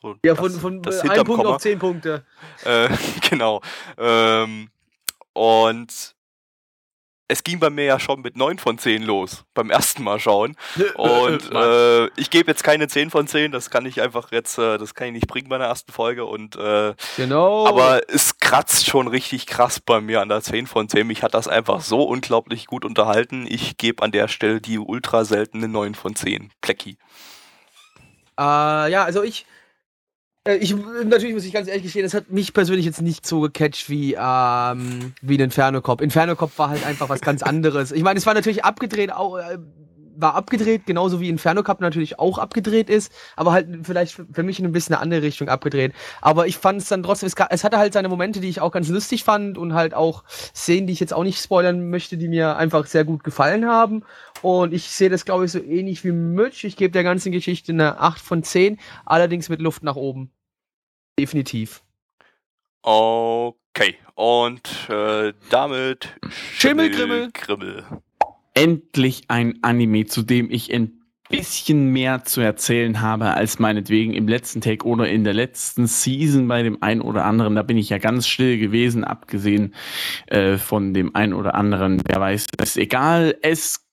So 0.00 0.14
Ja, 0.24 0.34
das- 0.34 0.38
von, 0.38 0.50
von 0.52 0.82
das 0.82 1.00
einem 1.00 1.24
Punkt 1.24 1.42
Komma. 1.42 1.56
auf 1.56 1.62
zehn 1.62 1.80
Punkte. 1.80 2.24
Äh, 2.64 2.90
genau. 3.28 3.60
Ähm, 3.98 4.70
und 5.32 6.14
es 7.30 7.44
ging 7.44 7.60
bei 7.60 7.70
mir 7.70 7.84
ja 7.84 8.00
schon 8.00 8.22
mit 8.22 8.36
9 8.36 8.58
von 8.58 8.76
10 8.76 9.02
los, 9.02 9.44
beim 9.54 9.70
ersten 9.70 10.02
Mal 10.02 10.18
schauen. 10.18 10.56
Und 10.96 11.52
äh, 11.52 12.06
ich 12.16 12.30
gebe 12.30 12.50
jetzt 12.50 12.64
keine 12.64 12.88
10 12.88 13.10
von 13.10 13.26
10, 13.28 13.52
das 13.52 13.70
kann 13.70 13.86
ich 13.86 14.02
einfach 14.02 14.32
jetzt, 14.32 14.58
äh, 14.58 14.78
das 14.78 14.94
kann 14.94 15.06
ich 15.08 15.12
nicht 15.14 15.28
bringen 15.28 15.48
bei 15.48 15.58
der 15.58 15.68
ersten 15.68 15.92
Folge. 15.92 16.26
Und 16.26 16.56
äh, 16.56 16.94
Genau. 17.16 17.66
aber 17.66 18.00
es 18.08 18.38
kratzt 18.40 18.86
schon 18.86 19.06
richtig 19.06 19.46
krass 19.46 19.78
bei 19.78 20.00
mir 20.00 20.20
an 20.20 20.28
der 20.28 20.42
10 20.42 20.66
von 20.66 20.88
10. 20.88 21.06
Mich 21.06 21.22
hat 21.22 21.34
das 21.34 21.46
einfach 21.46 21.80
so 21.80 22.02
unglaublich 22.02 22.66
gut 22.66 22.84
unterhalten. 22.84 23.46
Ich 23.48 23.76
gebe 23.76 24.02
an 24.02 24.10
der 24.10 24.26
Stelle 24.28 24.60
die 24.60 24.78
ultra 24.78 25.24
seltene 25.24 25.68
9 25.68 25.94
von 25.94 26.16
10. 26.16 26.50
Plecki. 26.60 26.98
Äh, 28.38 28.42
ja, 28.90 29.04
also 29.04 29.22
ich, 29.22 29.46
ich, 30.48 30.74
natürlich 31.04 31.34
muss 31.34 31.44
ich 31.44 31.52
ganz 31.52 31.68
ehrlich 31.68 31.82
gestehen, 31.82 32.02
das 32.02 32.14
hat 32.14 32.30
mich 32.30 32.54
persönlich 32.54 32.86
jetzt 32.86 33.02
nicht 33.02 33.26
so 33.26 33.40
gecatcht 33.40 33.90
wie, 33.90 34.14
ähm, 34.14 35.12
wie 35.20 35.36
ein 35.36 35.40
Inferno 35.40 35.82
Cop. 35.82 36.00
Inferno 36.00 36.34
Cop 36.34 36.58
war 36.58 36.70
halt 36.70 36.86
einfach 36.86 37.10
was 37.10 37.20
ganz 37.20 37.42
anderes. 37.42 37.92
Ich 37.92 38.02
meine, 38.02 38.18
es 38.18 38.26
war 38.26 38.32
natürlich 38.32 38.64
abgedreht, 38.64 39.12
auch, 39.12 39.36
äh, 39.36 39.58
war 40.20 40.34
abgedreht, 40.34 40.86
genauso 40.86 41.20
wie 41.20 41.28
Inferno 41.28 41.62
Cup 41.62 41.80
natürlich 41.80 42.18
auch 42.18 42.38
abgedreht 42.38 42.90
ist, 42.90 43.12
aber 43.36 43.52
halt 43.52 43.68
vielleicht 43.84 44.20
für 44.32 44.42
mich 44.42 44.58
in 44.58 44.66
ein 44.66 44.72
bisschen 44.72 44.94
eine 44.94 45.02
andere 45.02 45.22
Richtung 45.22 45.48
abgedreht. 45.48 45.92
Aber 46.20 46.46
ich 46.46 46.56
fand 46.56 46.82
es 46.82 46.88
dann 46.88 47.02
trotzdem, 47.02 47.26
es, 47.26 47.34
es 47.50 47.64
hatte 47.64 47.78
halt 47.78 47.92
seine 47.92 48.08
Momente, 48.08 48.40
die 48.40 48.48
ich 48.48 48.60
auch 48.60 48.72
ganz 48.72 48.88
lustig 48.88 49.24
fand 49.24 49.58
und 49.58 49.74
halt 49.74 49.94
auch 49.94 50.24
Szenen, 50.54 50.86
die 50.86 50.92
ich 50.92 51.00
jetzt 51.00 51.12
auch 51.12 51.24
nicht 51.24 51.40
spoilern 51.40 51.90
möchte, 51.90 52.16
die 52.16 52.28
mir 52.28 52.56
einfach 52.56 52.86
sehr 52.86 53.04
gut 53.04 53.24
gefallen 53.24 53.66
haben. 53.66 54.04
Und 54.42 54.72
ich 54.72 54.90
sehe 54.90 55.10
das, 55.10 55.24
glaube 55.24 55.44
ich, 55.44 55.52
so 55.52 55.58
ähnlich 55.58 56.04
wie 56.04 56.12
Mitch. 56.12 56.66
Ich 56.66 56.76
gebe 56.76 56.92
der 56.92 57.04
ganzen 57.04 57.32
Geschichte 57.32 57.72
eine 57.72 58.00
8 58.00 58.20
von 58.20 58.42
10, 58.42 58.78
allerdings 59.04 59.48
mit 59.48 59.60
Luft 59.60 59.82
nach 59.82 59.96
oben. 59.96 60.30
Definitiv. 61.18 61.82
Okay. 62.82 63.96
Und 64.14 64.88
äh, 64.88 65.32
damit 65.50 66.16
Schimmelgrimmel. 66.54 67.30
Grimmel. 67.32 67.84
Endlich 68.54 69.24
ein 69.28 69.58
Anime, 69.62 70.06
zu 70.06 70.22
dem 70.22 70.50
ich 70.50 70.72
ein 70.72 71.00
bisschen 71.30 71.92
mehr 71.92 72.24
zu 72.24 72.40
erzählen 72.40 73.00
habe 73.00 73.34
als 73.34 73.58
meinetwegen 73.60 74.12
im 74.12 74.26
letzten 74.26 74.60
Take 74.60 74.84
oder 74.84 75.08
in 75.08 75.22
der 75.22 75.32
letzten 75.32 75.86
Season 75.86 76.48
bei 76.48 76.62
dem 76.62 76.82
einen 76.82 77.00
oder 77.00 77.24
anderen. 77.24 77.54
Da 77.54 77.62
bin 77.62 77.78
ich 77.78 77.88
ja 77.88 77.98
ganz 77.98 78.26
still 78.26 78.58
gewesen, 78.58 79.04
abgesehen 79.04 79.74
äh, 80.26 80.58
von 80.58 80.92
dem 80.92 81.14
einen 81.14 81.32
oder 81.32 81.54
anderen. 81.54 82.02
Wer 82.06 82.20
weiß, 82.20 82.46
ist 82.60 82.76
egal. 82.76 83.36
Es 83.42 83.86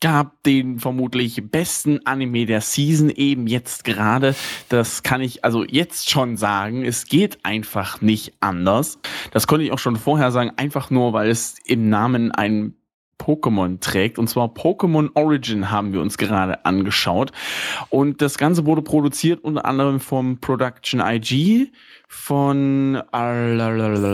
gab 0.00 0.42
den 0.44 0.78
vermutlich 0.78 1.50
besten 1.50 2.06
Anime 2.06 2.46
der 2.46 2.60
Season 2.60 3.10
eben 3.10 3.46
jetzt 3.46 3.84
gerade. 3.84 4.34
Das 4.68 5.02
kann 5.02 5.20
ich 5.20 5.44
also 5.44 5.64
jetzt 5.64 6.10
schon 6.10 6.36
sagen. 6.36 6.84
Es 6.84 7.06
geht 7.06 7.38
einfach 7.44 8.02
nicht 8.02 8.34
anders. 8.40 8.98
Das 9.32 9.46
konnte 9.46 9.64
ich 9.64 9.72
auch 9.72 9.78
schon 9.78 9.96
vorher 9.96 10.30
sagen, 10.30 10.52
einfach 10.56 10.90
nur, 10.90 11.12
weil 11.12 11.30
es 11.30 11.56
im 11.64 11.88
Namen 11.88 12.32
ein 12.32 12.74
Pokémon 13.18 13.80
trägt. 13.80 14.18
Und 14.18 14.28
zwar 14.28 14.48
Pokémon 14.48 15.10
Origin 15.14 15.70
haben 15.70 15.92
wir 15.92 16.00
uns 16.00 16.18
gerade 16.18 16.64
angeschaut. 16.64 17.32
Und 17.90 18.22
das 18.22 18.38
Ganze 18.38 18.66
wurde 18.66 18.82
produziert 18.82 19.42
unter 19.42 19.64
anderem 19.64 20.00
vom 20.00 20.38
Production 20.40 21.00
IG, 21.00 21.72
von, 22.06 23.02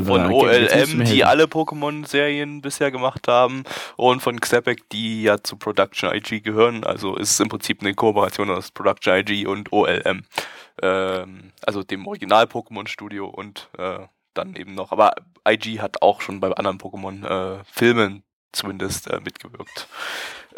Von 0.05 0.33
OLM, 0.33 1.05
die 1.05 1.25
alle 1.25 1.45
Pokémon-Serien 1.45 2.63
bisher 2.63 2.91
gemacht 2.91 3.29
haben. 3.29 3.65
Und 3.97 4.21
von 4.23 4.41
Xebec, 4.41 4.89
die 4.91 5.25
ja 5.25 5.43
zu 5.43 5.57
Production 5.57 6.13
IG 6.15 6.41
gehören. 6.41 6.85
Also 6.85 7.17
ist 7.17 7.33
es 7.33 7.41
im 7.41 7.49
Prinzip 7.49 7.83
eine 7.83 7.95
Kooperation 7.95 8.51
aus 8.51 8.71
Production 8.71 9.15
IG 9.17 9.47
und 9.47 9.73
OLM. 9.73 10.23
Ähm, 10.83 11.53
also 11.67 11.83
dem 11.83 12.07
Original-Pokémon-Studio 12.07 13.27
und 13.27 13.69
äh, 13.77 13.99
dann 14.35 14.57
eben 14.57 14.75
noch. 14.75 14.93
Aber 14.93 15.13
IG 15.47 15.81
hat 15.81 16.03
auch 16.03 16.21
schon 16.21 16.41
bei 16.41 16.51
anderen 16.53 16.79
Pokémon-Filmen 16.79 18.23
zumindest 18.53 19.09
äh, 19.09 19.21
mitgewirkt. 19.21 19.89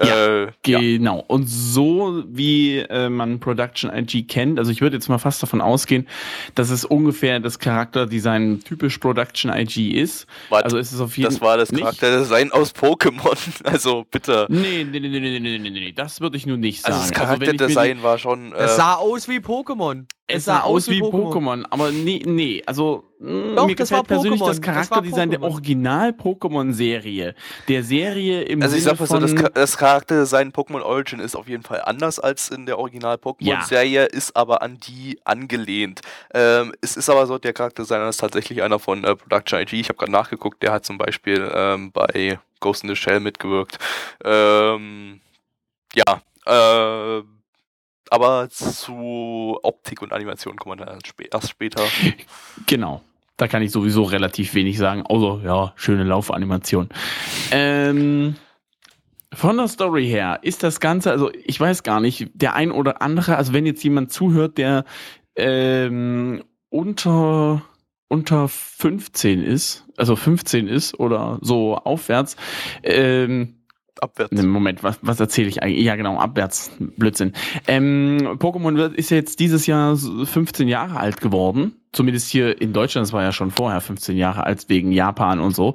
Ja, 0.00 0.44
äh, 0.44 0.52
genau. 0.62 1.18
Ja. 1.18 1.24
Und 1.26 1.46
so 1.46 2.24
wie 2.26 2.78
äh, 2.78 3.08
man 3.08 3.40
Production 3.40 3.92
IG 3.92 4.24
kennt, 4.24 4.58
also 4.58 4.70
ich 4.70 4.80
würde 4.80 4.96
jetzt 4.96 5.08
mal 5.08 5.18
fast 5.18 5.42
davon 5.42 5.60
ausgehen, 5.60 6.08
dass 6.54 6.70
es 6.70 6.84
ungefähr 6.84 7.40
das 7.40 7.58
Charakterdesign 7.58 8.60
typisch 8.64 8.98
Production 8.98 9.52
IG 9.52 9.90
ist. 9.90 10.26
Wart, 10.48 10.64
also 10.64 10.78
ist 10.78 10.92
es 10.92 11.00
auf 11.00 11.16
jeden 11.16 11.30
Das 11.30 11.40
war 11.40 11.56
das 11.56 11.70
Charakterdesign 11.70 12.52
aus 12.52 12.74
Pokémon. 12.74 13.36
Also 13.64 14.04
bitte. 14.10 14.46
Nee, 14.48 14.84
nee, 14.84 15.00
nee, 15.00 15.08
nee, 15.08 15.20
nee, 15.20 15.38
nee, 15.38 15.58
nee, 15.58 15.70
nee. 15.70 15.92
das 15.92 16.20
würde 16.20 16.36
ich 16.36 16.46
nun 16.46 16.60
nicht 16.60 16.84
also 16.84 16.98
sagen. 16.98 17.14
Also 17.14 17.14
das 17.14 17.28
Charakterdesign 17.28 17.96
also 17.98 18.02
war 18.02 18.18
schon. 18.18 18.52
Äh, 18.52 18.58
das 18.58 18.76
sah 18.76 18.94
aus 18.94 19.28
wie 19.28 19.38
Pokémon. 19.38 20.06
Es 20.28 20.44
sah 20.46 20.60
aus 20.60 20.88
wie 20.88 21.02
Pokémon, 21.02 21.64
aber 21.68 21.90
nee, 21.90 22.22
nee, 22.24 22.62
also 22.64 23.04
mh, 23.18 23.54
Doch, 23.56 23.66
mir 23.66 23.74
das 23.76 23.90
gefällt 23.90 23.98
war 23.98 24.04
persönlich 24.04 24.40
Pokémon, 24.40 24.46
das 24.46 24.60
das 24.60 24.60
Charakterdesign 24.60 25.30
der 25.30 25.40
Pokémon. 25.40 25.52
Original-Pokémon-Serie. 25.52 27.34
Der 27.68 27.82
Serie 27.82 28.42
im 28.42 28.62
Also 28.62 28.76
ich 28.76 28.84
Sinne 28.84 28.96
sag 28.96 29.00
mal 29.00 29.06
so, 29.06 29.20
von... 29.28 29.36
das, 29.36 29.52
das 29.52 29.76
Charakterdesign 29.76 30.52
Pokémon 30.52 30.80
Origin 30.82 31.18
ist 31.20 31.36
auf 31.36 31.48
jeden 31.48 31.64
Fall 31.64 31.82
anders 31.84 32.18
als 32.18 32.48
in 32.48 32.66
der 32.66 32.78
Original-Pokémon-Serie, 32.78 34.04
ist 34.06 34.34
aber 34.36 34.62
an 34.62 34.78
die 34.80 35.18
angelehnt. 35.24 36.00
Ähm, 36.32 36.72
es 36.80 36.96
ist 36.96 37.10
aber 37.10 37.26
so, 37.26 37.38
der 37.38 37.52
Charakterdesigner 37.52 38.08
ist 38.08 38.18
tatsächlich 38.18 38.62
einer 38.62 38.78
von 38.78 39.04
äh, 39.04 39.16
Production 39.16 39.60
IG. 39.60 39.80
Ich 39.80 39.88
habe 39.88 39.98
gerade 39.98 40.12
nachgeguckt, 40.12 40.62
der 40.62 40.72
hat 40.72 40.86
zum 40.86 40.98
Beispiel 40.98 41.50
ähm, 41.54 41.92
bei 41.92 42.38
Ghost 42.60 42.84
in 42.84 42.88
the 42.88 42.96
Shell 42.96 43.20
mitgewirkt. 43.20 43.78
Ähm, 44.24 45.20
ja, 45.94 46.22
äh, 46.46 47.22
aber 48.12 48.50
zu 48.50 49.58
Optik 49.62 50.02
und 50.02 50.12
Animation 50.12 50.56
kommen 50.56 50.78
wir 50.78 50.84
dann 50.84 50.98
erst 51.32 51.48
später. 51.48 51.82
Genau. 52.66 53.00
Da 53.38 53.48
kann 53.48 53.62
ich 53.62 53.72
sowieso 53.72 54.02
relativ 54.02 54.54
wenig 54.54 54.76
sagen, 54.76 55.02
außer, 55.02 55.42
ja, 55.44 55.72
schöne 55.76 56.04
Laufanimation. 56.04 56.90
Ähm, 57.50 58.36
von 59.32 59.56
der 59.56 59.68
Story 59.68 60.06
her 60.06 60.40
ist 60.42 60.62
das 60.62 60.78
Ganze, 60.78 61.10
also 61.10 61.30
ich 61.32 61.58
weiß 61.58 61.82
gar 61.82 62.00
nicht, 62.00 62.28
der 62.34 62.54
ein 62.54 62.70
oder 62.70 63.00
andere, 63.00 63.36
also 63.36 63.54
wenn 63.54 63.64
jetzt 63.64 63.82
jemand 63.82 64.12
zuhört, 64.12 64.58
der 64.58 64.84
ähm, 65.34 66.44
unter, 66.68 67.62
unter 68.08 68.46
15 68.46 69.42
ist, 69.42 69.86
also 69.96 70.16
15 70.16 70.68
ist 70.68 71.00
oder 71.00 71.38
so 71.40 71.76
aufwärts, 71.76 72.36
ähm, 72.82 73.61
Abwärts. 74.00 74.32
Ne, 74.32 74.42
Moment, 74.42 74.82
was, 74.82 74.98
was 75.02 75.20
erzähle 75.20 75.48
ich 75.48 75.62
eigentlich? 75.62 75.84
Ja, 75.84 75.96
genau, 75.96 76.18
abwärts. 76.18 76.70
Blödsinn. 76.78 77.32
Ähm, 77.66 78.38
Pokémon 78.38 78.92
ist 78.94 79.10
jetzt 79.10 79.40
dieses 79.40 79.66
Jahr 79.66 79.96
so 79.96 80.24
15 80.24 80.68
Jahre 80.68 80.98
alt 80.98 81.20
geworden. 81.20 81.76
Zumindest 81.92 82.30
hier 82.30 82.60
in 82.60 82.72
Deutschland, 82.72 83.06
es 83.06 83.12
war 83.12 83.22
ja 83.22 83.32
schon 83.32 83.50
vorher 83.50 83.80
15 83.80 84.16
Jahre 84.16 84.44
alt, 84.44 84.68
wegen 84.68 84.92
Japan 84.92 85.40
und 85.40 85.54
so. 85.54 85.74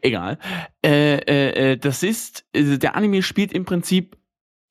Egal. 0.00 0.38
Äh, 0.84 1.18
äh, 1.18 1.72
äh, 1.72 1.76
das 1.76 2.02
ist, 2.02 2.44
äh, 2.52 2.78
der 2.78 2.96
Anime 2.96 3.22
spielt 3.22 3.52
im 3.52 3.64
Prinzip 3.64 4.16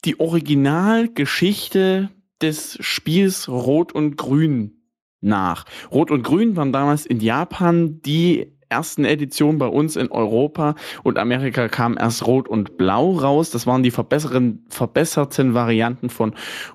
die 0.03 0.19
Originalgeschichte 0.19 2.09
des 2.41 2.77
Spiels 2.81 3.47
Rot 3.47 3.93
und 3.93 4.17
Grün 4.17 4.81
nach. 5.21 5.65
Rot 5.91 6.11
und 6.11 6.23
Grün 6.23 6.55
waren 6.55 6.73
damals 6.73 7.05
in 7.05 7.19
Japan 7.19 8.01
die 8.01 8.57
ersten 8.71 9.05
Editionen 9.05 9.59
bei 9.59 9.67
uns 9.67 9.95
in 9.95 10.09
Europa 10.09 10.75
und 11.03 11.17
Amerika 11.17 11.67
kam 11.67 11.97
erst 11.97 12.25
Rot 12.25 12.47
und 12.47 12.77
Blau 12.77 13.11
raus. 13.11 13.51
Das 13.51 13.67
waren 13.67 13.83
die 13.83 13.91
verbesserten 13.91 15.53
Varianten 15.53 16.09
von 16.09 16.33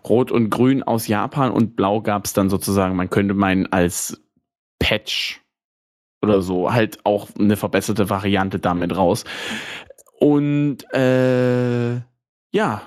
Rot 0.08 0.30
und 0.30 0.50
Grün 0.50 0.82
aus 0.82 1.08
Japan 1.08 1.50
und 1.50 1.74
Blau 1.74 2.02
gab 2.02 2.26
es 2.26 2.34
dann 2.34 2.50
sozusagen, 2.50 2.96
man 2.96 3.10
könnte 3.10 3.34
meinen, 3.34 3.72
als 3.72 4.20
Patch 4.78 5.42
oder 6.22 6.42
so, 6.42 6.72
halt 6.72 6.98
auch 7.04 7.28
eine 7.38 7.56
verbesserte 7.56 8.10
Variante 8.10 8.58
damit 8.58 8.96
raus. 8.96 9.24
Und 10.18 10.84
äh, 10.92 11.96
ja, 12.52 12.82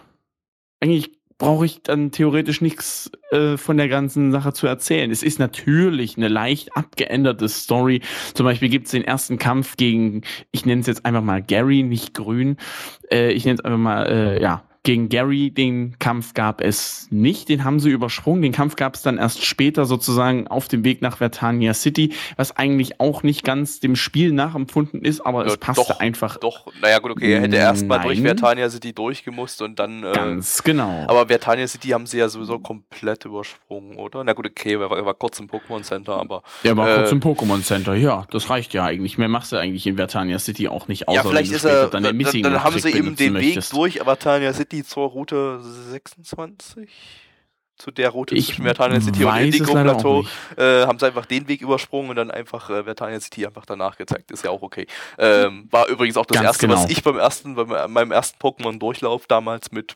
eigentlich 0.81 1.18
brauche 1.39 1.65
ich 1.65 1.81
dann 1.81 2.11
theoretisch 2.11 2.61
nichts 2.61 3.09
äh, 3.31 3.57
von 3.57 3.77
der 3.77 3.87
ganzen 3.87 4.31
Sache 4.31 4.53
zu 4.53 4.67
erzählen. 4.67 5.09
Es 5.09 5.23
ist 5.23 5.39
natürlich 5.39 6.17
eine 6.17 6.27
leicht 6.27 6.75
abgeänderte 6.75 7.49
Story. 7.49 8.01
Zum 8.35 8.45
Beispiel 8.45 8.69
gibt 8.69 8.85
es 8.85 8.91
den 8.91 9.05
ersten 9.05 9.39
Kampf 9.39 9.77
gegen, 9.77 10.21
ich 10.51 10.65
nenne 10.65 10.81
es 10.81 10.87
jetzt 10.87 11.05
einfach 11.05 11.23
mal 11.23 11.41
Gary, 11.41 11.81
nicht 11.81 12.13
Grün. 12.13 12.57
Äh, 13.09 13.31
ich 13.31 13.45
nenne 13.45 13.57
es 13.57 13.65
einfach 13.65 13.79
mal, 13.79 14.05
äh, 14.05 14.41
ja, 14.41 14.68
gegen 14.83 15.09
Gary, 15.09 15.51
den 15.51 15.99
Kampf 15.99 16.33
gab 16.33 16.61
es 16.61 17.07
nicht, 17.09 17.49
den 17.49 17.65
haben 17.65 17.81
sie 17.81 17.89
übersprungen. 17.89 18.41
Den 18.41 18.53
Kampf 18.53 18.77
gab 18.77 18.95
es 18.95 19.01
dann 19.01 19.17
erst 19.17 19.43
später 19.43 19.83
sozusagen 19.85 20.47
auf 20.47 20.69
dem 20.69 20.85
Weg 20.85 21.01
nach 21.01 21.17
Vertania 21.17 21.73
City, 21.73 22.13
was 22.37 22.55
eigentlich 22.55 23.01
auch 23.01 23.21
nicht 23.21 23.43
ganz 23.43 23.81
dem 23.81 23.97
Spiel 23.97 24.31
nachempfunden 24.31 25.03
ist, 25.03 25.19
aber 25.21 25.45
ja, 25.45 25.47
es 25.51 25.57
passte 25.57 25.85
doch, 25.85 25.99
einfach. 25.99 26.37
Doch, 26.37 26.67
naja 26.81 26.99
gut, 26.99 27.11
okay, 27.11 27.33
er 27.33 27.41
hätte 27.41 27.57
erstmal 27.57 27.99
durch 28.01 28.21
Vertania 28.21 28.69
City 28.69 28.93
durchgemusst 28.93 29.61
und 29.61 29.77
dann. 29.79 30.03
Äh, 30.03 30.13
ganz 30.13 30.63
genau. 30.63 31.05
Aber 31.07 31.27
Vertania 31.27 31.67
City 31.67 31.89
haben 31.89 32.05
sie 32.05 32.19
ja 32.19 32.29
sowieso 32.29 32.59
komplett 32.59 33.25
übersprungen, 33.25 33.97
oder? 33.97 34.23
Na 34.23 34.31
gut, 34.31 34.45
okay, 34.45 34.73
er 34.73 34.89
war, 34.89 34.97
er 34.97 35.05
war 35.05 35.13
kurz 35.13 35.39
im 35.39 35.47
Pokémon 35.47 35.83
Center, 35.83 36.15
aber. 36.15 36.41
Er 36.63 36.77
war 36.77 36.89
äh, 36.89 36.95
kurz 36.95 37.11
im 37.11 37.19
Pokémon 37.19 37.61
Center, 37.63 37.95
ja, 37.95 38.25
das 38.31 38.49
reicht 38.49 38.73
ja 38.73 38.85
eigentlich. 38.85 39.17
Mehr 39.17 39.27
machst 39.27 39.51
du 39.51 39.57
eigentlich 39.57 39.85
in 39.85 39.97
Vertania 39.97 40.39
City 40.39 40.69
auch 40.69 40.87
nicht, 40.87 41.09
außer 41.09 41.15
ja, 41.21 41.29
vielleicht 41.29 41.51
ist 41.51 41.65
er, 41.65 41.87
dann, 41.89 42.03
dann, 42.03 42.17
dann 42.17 42.63
haben 42.63 42.79
sie 42.79 42.91
eben 42.91 43.17
den 43.17 43.33
möchtest. 43.33 43.73
Weg 43.73 43.77
durch 43.77 43.99
Vertania 43.99 44.53
City 44.53 44.68
City 44.69 44.83
zur 44.83 45.09
Route 45.09 45.59
26? 45.61 46.89
Zu 47.77 47.91
der 47.91 48.09
Route 48.09 48.35
ich 48.35 48.47
zwischen 48.47 48.65
Vertania 48.65 48.99
City 48.99 49.23
und 49.23 49.37
Indigo 49.37 49.71
Plateau 49.71 50.25
äh, 50.57 50.85
haben 50.85 50.99
sie 50.99 51.05
einfach 51.05 51.25
den 51.25 51.47
Weg 51.47 51.61
übersprungen 51.61 52.09
und 52.09 52.17
dann 52.17 52.29
einfach 52.29 52.69
äh, 52.69 52.83
Vertania 52.83 53.19
City 53.21 53.45
einfach 53.45 53.65
danach 53.65 53.97
gezeigt. 53.97 54.31
Ist 54.31 54.43
ja 54.43 54.51
auch 54.51 54.61
okay. 54.61 54.85
Ähm, 55.17 55.69
war 55.71 55.87
übrigens 55.87 56.17
auch 56.17 56.25
das 56.25 56.35
Ganz 56.35 56.47
erste, 56.47 56.67
genau. 56.67 56.83
was 56.83 56.89
ich 56.89 57.01
beim 57.03 57.17
ersten, 57.17 57.55
bei 57.55 57.87
meinem 57.87 58.11
ersten 58.11 58.37
Pokémon-Durchlauf 58.37 59.27
damals 59.27 59.71
mit 59.71 59.95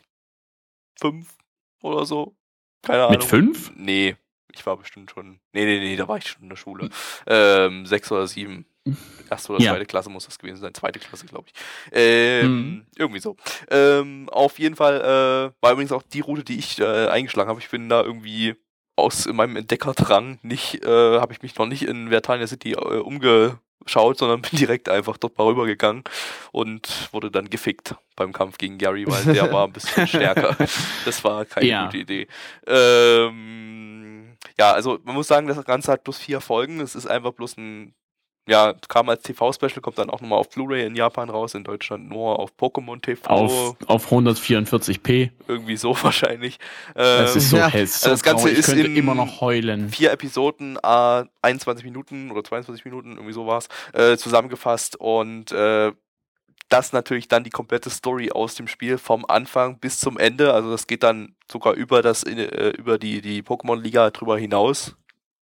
fünf 0.98 1.34
oder 1.82 2.06
so. 2.06 2.34
Keine 2.82 3.02
Ahnung. 3.02 3.18
Mit 3.18 3.24
fünf? 3.24 3.72
Nee, 3.76 4.16
ich 4.52 4.64
war 4.64 4.78
bestimmt 4.78 5.10
schon. 5.10 5.40
Nee, 5.52 5.66
nee, 5.66 5.78
nee, 5.78 5.96
da 5.96 6.08
war 6.08 6.16
ich 6.16 6.26
schon 6.26 6.44
in 6.44 6.48
der 6.48 6.56
Schule. 6.56 6.88
Ähm, 7.26 7.84
sechs 7.84 8.10
oder 8.10 8.26
sieben. 8.26 8.64
Erste 9.30 9.52
oder 9.52 9.62
ja. 9.62 9.72
zweite 9.72 9.86
Klasse 9.86 10.10
muss 10.10 10.26
das 10.26 10.38
gewesen 10.38 10.60
sein. 10.60 10.74
Zweite 10.74 10.98
Klasse, 10.98 11.26
glaube 11.26 11.46
ich. 11.48 11.54
Ähm, 11.92 12.46
mhm. 12.46 12.86
Irgendwie 12.96 13.20
so. 13.20 13.36
Ähm, 13.70 14.28
auf 14.30 14.58
jeden 14.58 14.76
Fall 14.76 15.00
äh, 15.00 15.62
war 15.62 15.72
übrigens 15.72 15.92
auch 15.92 16.02
die 16.02 16.20
Route, 16.20 16.44
die 16.44 16.58
ich 16.58 16.78
äh, 16.80 17.08
eingeschlagen 17.08 17.48
habe. 17.48 17.60
Ich 17.60 17.70
bin 17.70 17.88
da 17.88 18.02
irgendwie 18.02 18.56
aus 18.96 19.26
meinem 19.26 19.56
Entdeckerdrang 19.56 20.38
nicht, 20.42 20.84
äh, 20.84 21.18
habe 21.18 21.32
ich 21.32 21.42
mich 21.42 21.56
noch 21.56 21.66
nicht 21.66 21.82
in 21.82 22.10
Vertania 22.10 22.46
City 22.46 22.72
äh, 22.72 22.76
umgeschaut, 22.76 24.18
sondern 24.18 24.42
bin 24.42 24.58
direkt 24.58 24.88
einfach 24.88 25.16
dort 25.16 25.36
mal 25.38 25.44
rübergegangen 25.44 26.04
und 26.52 27.08
wurde 27.12 27.30
dann 27.30 27.50
gefickt 27.50 27.94
beim 28.16 28.32
Kampf 28.32 28.58
gegen 28.58 28.78
Gary, 28.78 29.06
weil 29.08 29.34
der 29.34 29.52
war 29.52 29.66
ein 29.66 29.72
bisschen 29.72 30.06
stärker. 30.06 30.56
Das 31.04 31.22
war 31.24 31.44
keine 31.44 31.66
ja. 31.66 31.84
gute 31.86 31.98
Idee. 31.98 32.28
Ähm, 32.66 34.36
ja, 34.58 34.72
also 34.72 34.98
man 35.04 35.14
muss 35.14 35.26
sagen, 35.26 35.48
das 35.48 35.62
Ganze 35.64 35.92
hat 35.92 36.04
bloß 36.04 36.18
vier 36.18 36.40
Folgen. 36.40 36.80
Es 36.80 36.94
ist 36.94 37.06
einfach 37.06 37.32
bloß 37.32 37.58
ein 37.58 37.94
ja, 38.46 38.74
kam 38.88 39.08
als 39.08 39.22
TV-Special, 39.22 39.80
kommt 39.80 39.98
dann 39.98 40.10
auch 40.10 40.20
nochmal 40.20 40.38
auf 40.38 40.50
Blu-ray 40.50 40.86
in 40.86 40.94
Japan 40.94 41.30
raus, 41.30 41.54
in 41.54 41.64
Deutschland 41.64 42.08
nur 42.08 42.38
auf 42.38 42.52
Pokémon 42.58 43.00
TV. 43.00 43.26
Auf, 43.28 43.76
auf 43.86 44.12
144p. 44.12 45.30
Irgendwie 45.48 45.76
so 45.76 45.96
wahrscheinlich. 46.02 46.58
Ähm, 46.94 47.22
das 47.22 47.36
ist 47.36 47.50
so 47.50 47.56
ja. 47.56 47.68
hässlich. 47.68 48.04
Also 48.04 48.10
das 48.10 48.22
Ganze 48.22 48.50
ist 48.50 48.68
in 48.68 48.96
immer 48.96 49.14
noch 49.14 49.40
heulen. 49.40 49.88
vier 49.88 50.12
Episoden, 50.12 50.76
äh, 50.82 51.24
21 51.42 51.84
Minuten 51.84 52.30
oder 52.30 52.44
22 52.44 52.84
Minuten, 52.84 53.12
irgendwie 53.12 53.32
so 53.32 53.46
war 53.46 53.58
es, 53.58 53.68
äh, 53.92 54.16
zusammengefasst 54.18 54.96
und 54.96 55.50
äh, 55.52 55.92
das 56.68 56.92
natürlich 56.92 57.28
dann 57.28 57.44
die 57.44 57.50
komplette 57.50 57.90
Story 57.90 58.30
aus 58.30 58.54
dem 58.54 58.68
Spiel 58.68 58.98
vom 58.98 59.24
Anfang 59.26 59.78
bis 59.78 59.98
zum 60.00 60.18
Ende. 60.18 60.52
Also 60.52 60.70
das 60.70 60.86
geht 60.86 61.02
dann 61.02 61.34
sogar 61.50 61.74
über 61.74 62.02
das 62.02 62.24
äh, 62.24 62.70
über 62.76 62.98
die 62.98 63.20
die 63.20 63.42
Pokémon 63.42 63.80
Liga 63.80 64.10
drüber 64.10 64.38
hinaus. 64.38 64.96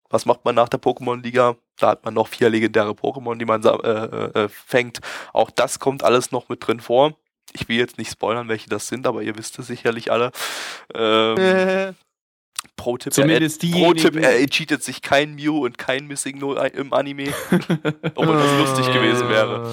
Was 0.10 0.26
macht 0.26 0.46
man 0.46 0.56
nach 0.56 0.70
der 0.70 0.80
Pokémon 0.80 1.22
Liga? 1.22 1.56
Da 1.78 1.90
hat 1.90 2.06
man 2.06 2.14
noch 2.14 2.28
vier 2.28 2.50
legendäre 2.50 2.92
Pokémon, 2.92 3.38
die 3.38 3.46
man 3.46 3.64
äh, 3.64 3.70
äh, 3.70 4.44
äh, 4.44 4.50
fängt. 4.50 5.00
Auch 5.34 5.50
das 5.50 5.80
kommt 5.80 6.04
alles 6.04 6.32
noch 6.32 6.50
mit 6.50 6.66
drin 6.66 6.80
vor. 6.80 7.18
Ich 7.54 7.68
will 7.68 7.78
jetzt 7.78 7.98
nicht 7.98 8.12
spoilern, 8.12 8.48
welche 8.48 8.70
das 8.70 8.88
sind, 8.88 9.08
aber 9.08 9.22
ihr 9.22 9.38
wisst 9.38 9.58
es 9.60 9.68
sicherlich 9.68 10.12
alle. 10.12 10.32
Ähm, 10.94 11.96
Pro-Tipp, 12.76 13.18
er, 13.18 13.40
Pro 13.40 13.94
er 13.94 14.48
cheatet 14.48 14.84
sich 14.84 15.02
kein 15.02 15.36
Mew 15.36 15.64
und 15.64 15.78
kein 15.78 16.08
Missing 16.08 16.40
No 16.40 16.56
im 16.56 16.94
Anime. 16.94 17.34
Obwohl 18.16 18.36
das 18.36 18.58
lustig 18.58 18.94
gewesen 18.94 19.30
wäre. 19.30 19.72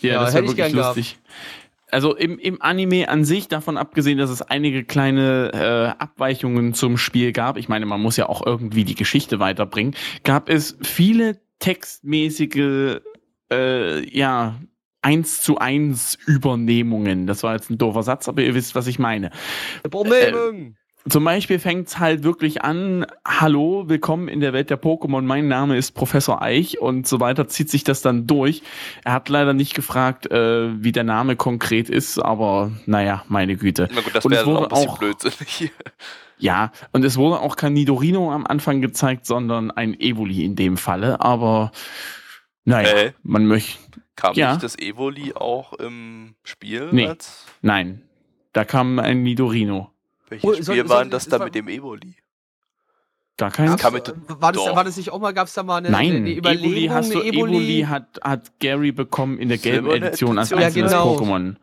Ja, 0.00 0.12
ja 0.12 0.24
das 0.24 0.34
wäre 0.34 0.46
wirklich 0.46 0.72
lustig. 0.72 1.18
Gehabt 1.18 1.63
also 1.94 2.14
im, 2.14 2.38
im 2.40 2.60
Anime 2.60 3.08
an 3.08 3.24
sich, 3.24 3.46
davon 3.46 3.76
abgesehen, 3.76 4.18
dass 4.18 4.28
es 4.28 4.42
einige 4.42 4.84
kleine 4.84 5.52
äh, 5.54 6.02
Abweichungen 6.02 6.74
zum 6.74 6.98
Spiel 6.98 7.32
gab, 7.32 7.56
ich 7.56 7.68
meine, 7.68 7.86
man 7.86 8.00
muss 8.00 8.16
ja 8.16 8.28
auch 8.28 8.44
irgendwie 8.44 8.84
die 8.84 8.96
Geschichte 8.96 9.38
weiterbringen, 9.38 9.94
gab 10.24 10.48
es 10.48 10.76
viele 10.82 11.40
textmäßige, 11.60 13.00
äh, 13.52 14.16
ja, 14.16 14.56
eins 15.02 15.42
zu 15.42 15.58
eins 15.58 16.18
Übernehmungen. 16.26 17.26
Das 17.26 17.42
war 17.42 17.54
jetzt 17.54 17.70
ein 17.70 17.78
doofer 17.78 18.02
Satz, 18.02 18.28
aber 18.28 18.42
ihr 18.42 18.54
wisst, 18.54 18.74
was 18.74 18.88
ich 18.88 18.98
meine. 18.98 19.30
Übernehmung! 19.84 20.76
Zum 21.06 21.22
Beispiel 21.22 21.58
fängt 21.58 21.88
es 21.88 21.98
halt 21.98 22.22
wirklich 22.22 22.62
an, 22.62 23.04
hallo, 23.26 23.84
willkommen 23.88 24.26
in 24.26 24.40
der 24.40 24.54
Welt 24.54 24.70
der 24.70 24.80
Pokémon, 24.80 25.20
mein 25.20 25.48
Name 25.48 25.76
ist 25.76 25.92
Professor 25.92 26.40
Eich 26.40 26.78
und 26.80 27.06
so 27.06 27.20
weiter, 27.20 27.46
zieht 27.46 27.68
sich 27.68 27.84
das 27.84 28.00
dann 28.00 28.26
durch. 28.26 28.62
Er 29.04 29.12
hat 29.12 29.28
leider 29.28 29.52
nicht 29.52 29.74
gefragt, 29.74 30.30
äh, 30.30 30.82
wie 30.82 30.92
der 30.92 31.04
Name 31.04 31.36
konkret 31.36 31.90
ist, 31.90 32.18
aber 32.18 32.72
naja, 32.86 33.22
meine 33.28 33.56
Güte. 33.56 33.90
Na 33.92 34.00
gut, 34.00 34.14
das 34.14 34.24
wäre 34.24 34.46
auch 34.46 34.62
ein 34.62 34.68
bisschen 34.70 34.88
auch, 34.88 34.98
blödsinnig. 34.98 35.72
Ja, 36.36 36.72
und 36.90 37.04
es 37.04 37.16
wurde 37.16 37.38
auch 37.38 37.54
kein 37.54 37.74
Nidorino 37.74 38.32
am 38.32 38.44
Anfang 38.44 38.80
gezeigt, 38.80 39.24
sondern 39.24 39.70
ein 39.70 39.98
Evoli 39.98 40.44
in 40.44 40.56
dem 40.56 40.76
Falle, 40.76 41.20
aber 41.20 41.70
naja, 42.64 42.88
äh, 42.88 43.12
man 43.22 43.46
möchte... 43.46 43.78
Kam 44.16 44.34
ja. 44.34 44.52
nicht 44.52 44.64
das 44.64 44.76
Evoli 44.76 45.32
auch 45.34 45.74
im 45.74 46.34
Spiel? 46.42 46.88
Nee, 46.92 47.12
nein, 47.62 48.02
da 48.52 48.64
kam 48.64 48.98
ein 48.98 49.22
Nidorino. 49.22 49.93
Welches 50.42 50.66
Spiel 50.66 50.88
war 50.88 51.04
das 51.04 51.26
da 51.28 51.38
mit 51.38 51.54
dem 51.54 51.68
Evoli? 51.68 52.16
Gar 53.36 53.50
keins. 53.50 53.82
War, 53.82 53.92
war, 54.40 54.52
das, 54.52 54.62
war 54.76 54.84
das 54.84 54.96
nicht 54.96 55.10
auch 55.10 55.18
mal, 55.18 55.32
gab 55.34 55.48
es 55.48 55.54
da 55.54 55.64
mal 55.64 55.78
eine, 55.78 55.90
Nein, 55.90 56.16
eine 56.16 56.36
Überlegung? 56.36 56.70
Evoli, 56.70 56.86
hast 56.86 57.14
du, 57.14 57.20
Evoli? 57.20 57.56
Evoli 57.56 57.80
hat, 57.88 58.20
hat 58.22 58.60
Gary 58.60 58.92
bekommen 58.92 59.38
in 59.38 59.48
der 59.48 59.58
gelben 59.58 59.90
Edition 59.90 60.38
als 60.38 60.52
einzelnes 60.52 60.92
ja, 60.92 61.02
genau. 61.02 61.16
Pokémon. 61.16 61.56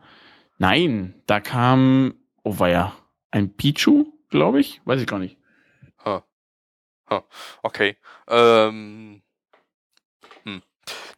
Nein, 0.58 1.14
da 1.26 1.40
kam, 1.40 2.14
oh 2.42 2.58
war 2.58 2.68
ja, 2.68 2.92
ein 3.30 3.54
Pichu, 3.56 4.12
glaube 4.28 4.60
ich? 4.60 4.82
Weiß 4.84 5.00
ich 5.00 5.06
gar 5.06 5.18
nicht. 5.18 5.38
Huh. 6.04 6.20
Huh. 7.10 7.22
Okay. 7.62 7.96
Ähm, 8.28 9.22
hm. 10.44 10.62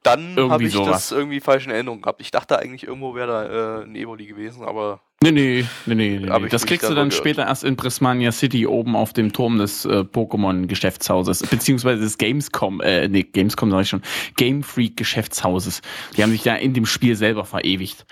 Dann 0.04 0.36
habe 0.50 0.62
ich 0.62 0.72
sowas. 0.72 1.08
das 1.08 1.12
irgendwie 1.12 1.40
falsch 1.40 1.66
in 1.66 1.72
Erinnerung 1.72 2.00
gehabt. 2.00 2.20
Ich 2.20 2.30
dachte 2.30 2.60
eigentlich, 2.60 2.86
irgendwo 2.86 3.16
wäre 3.16 3.26
da 3.26 3.80
äh, 3.80 3.84
ein 3.84 3.96
Evoli 3.96 4.26
gewesen, 4.26 4.64
aber 4.64 5.00
Nee, 5.22 5.32
nee, 5.32 5.64
nee, 5.86 5.94
nee. 5.94 6.18
nee. 6.18 6.48
Das 6.50 6.66
kriegst 6.66 6.84
du 6.84 6.94
dann 6.94 7.08
gehört. 7.08 7.14
später 7.14 7.46
erst 7.46 7.64
in 7.64 7.76
Prismania 7.76 8.30
City 8.30 8.66
oben 8.66 8.94
auf 8.94 9.14
dem 9.14 9.32
Turm 9.32 9.56
des 9.56 9.86
äh, 9.86 10.00
Pokémon-Geschäftshauses, 10.00 11.44
beziehungsweise 11.46 12.02
des 12.02 12.18
Gamescom, 12.18 12.82
äh, 12.82 13.08
nee, 13.08 13.22
Gamescom 13.22 13.70
sag 13.70 13.82
ich 13.82 13.88
schon, 13.88 14.02
Game 14.36 14.62
Freak-Geschäftshauses. 14.62 15.80
Die 16.14 16.22
haben 16.22 16.30
sich 16.30 16.42
da 16.42 16.56
in 16.56 16.74
dem 16.74 16.84
Spiel 16.84 17.16
selber 17.16 17.46
verewigt. 17.46 18.04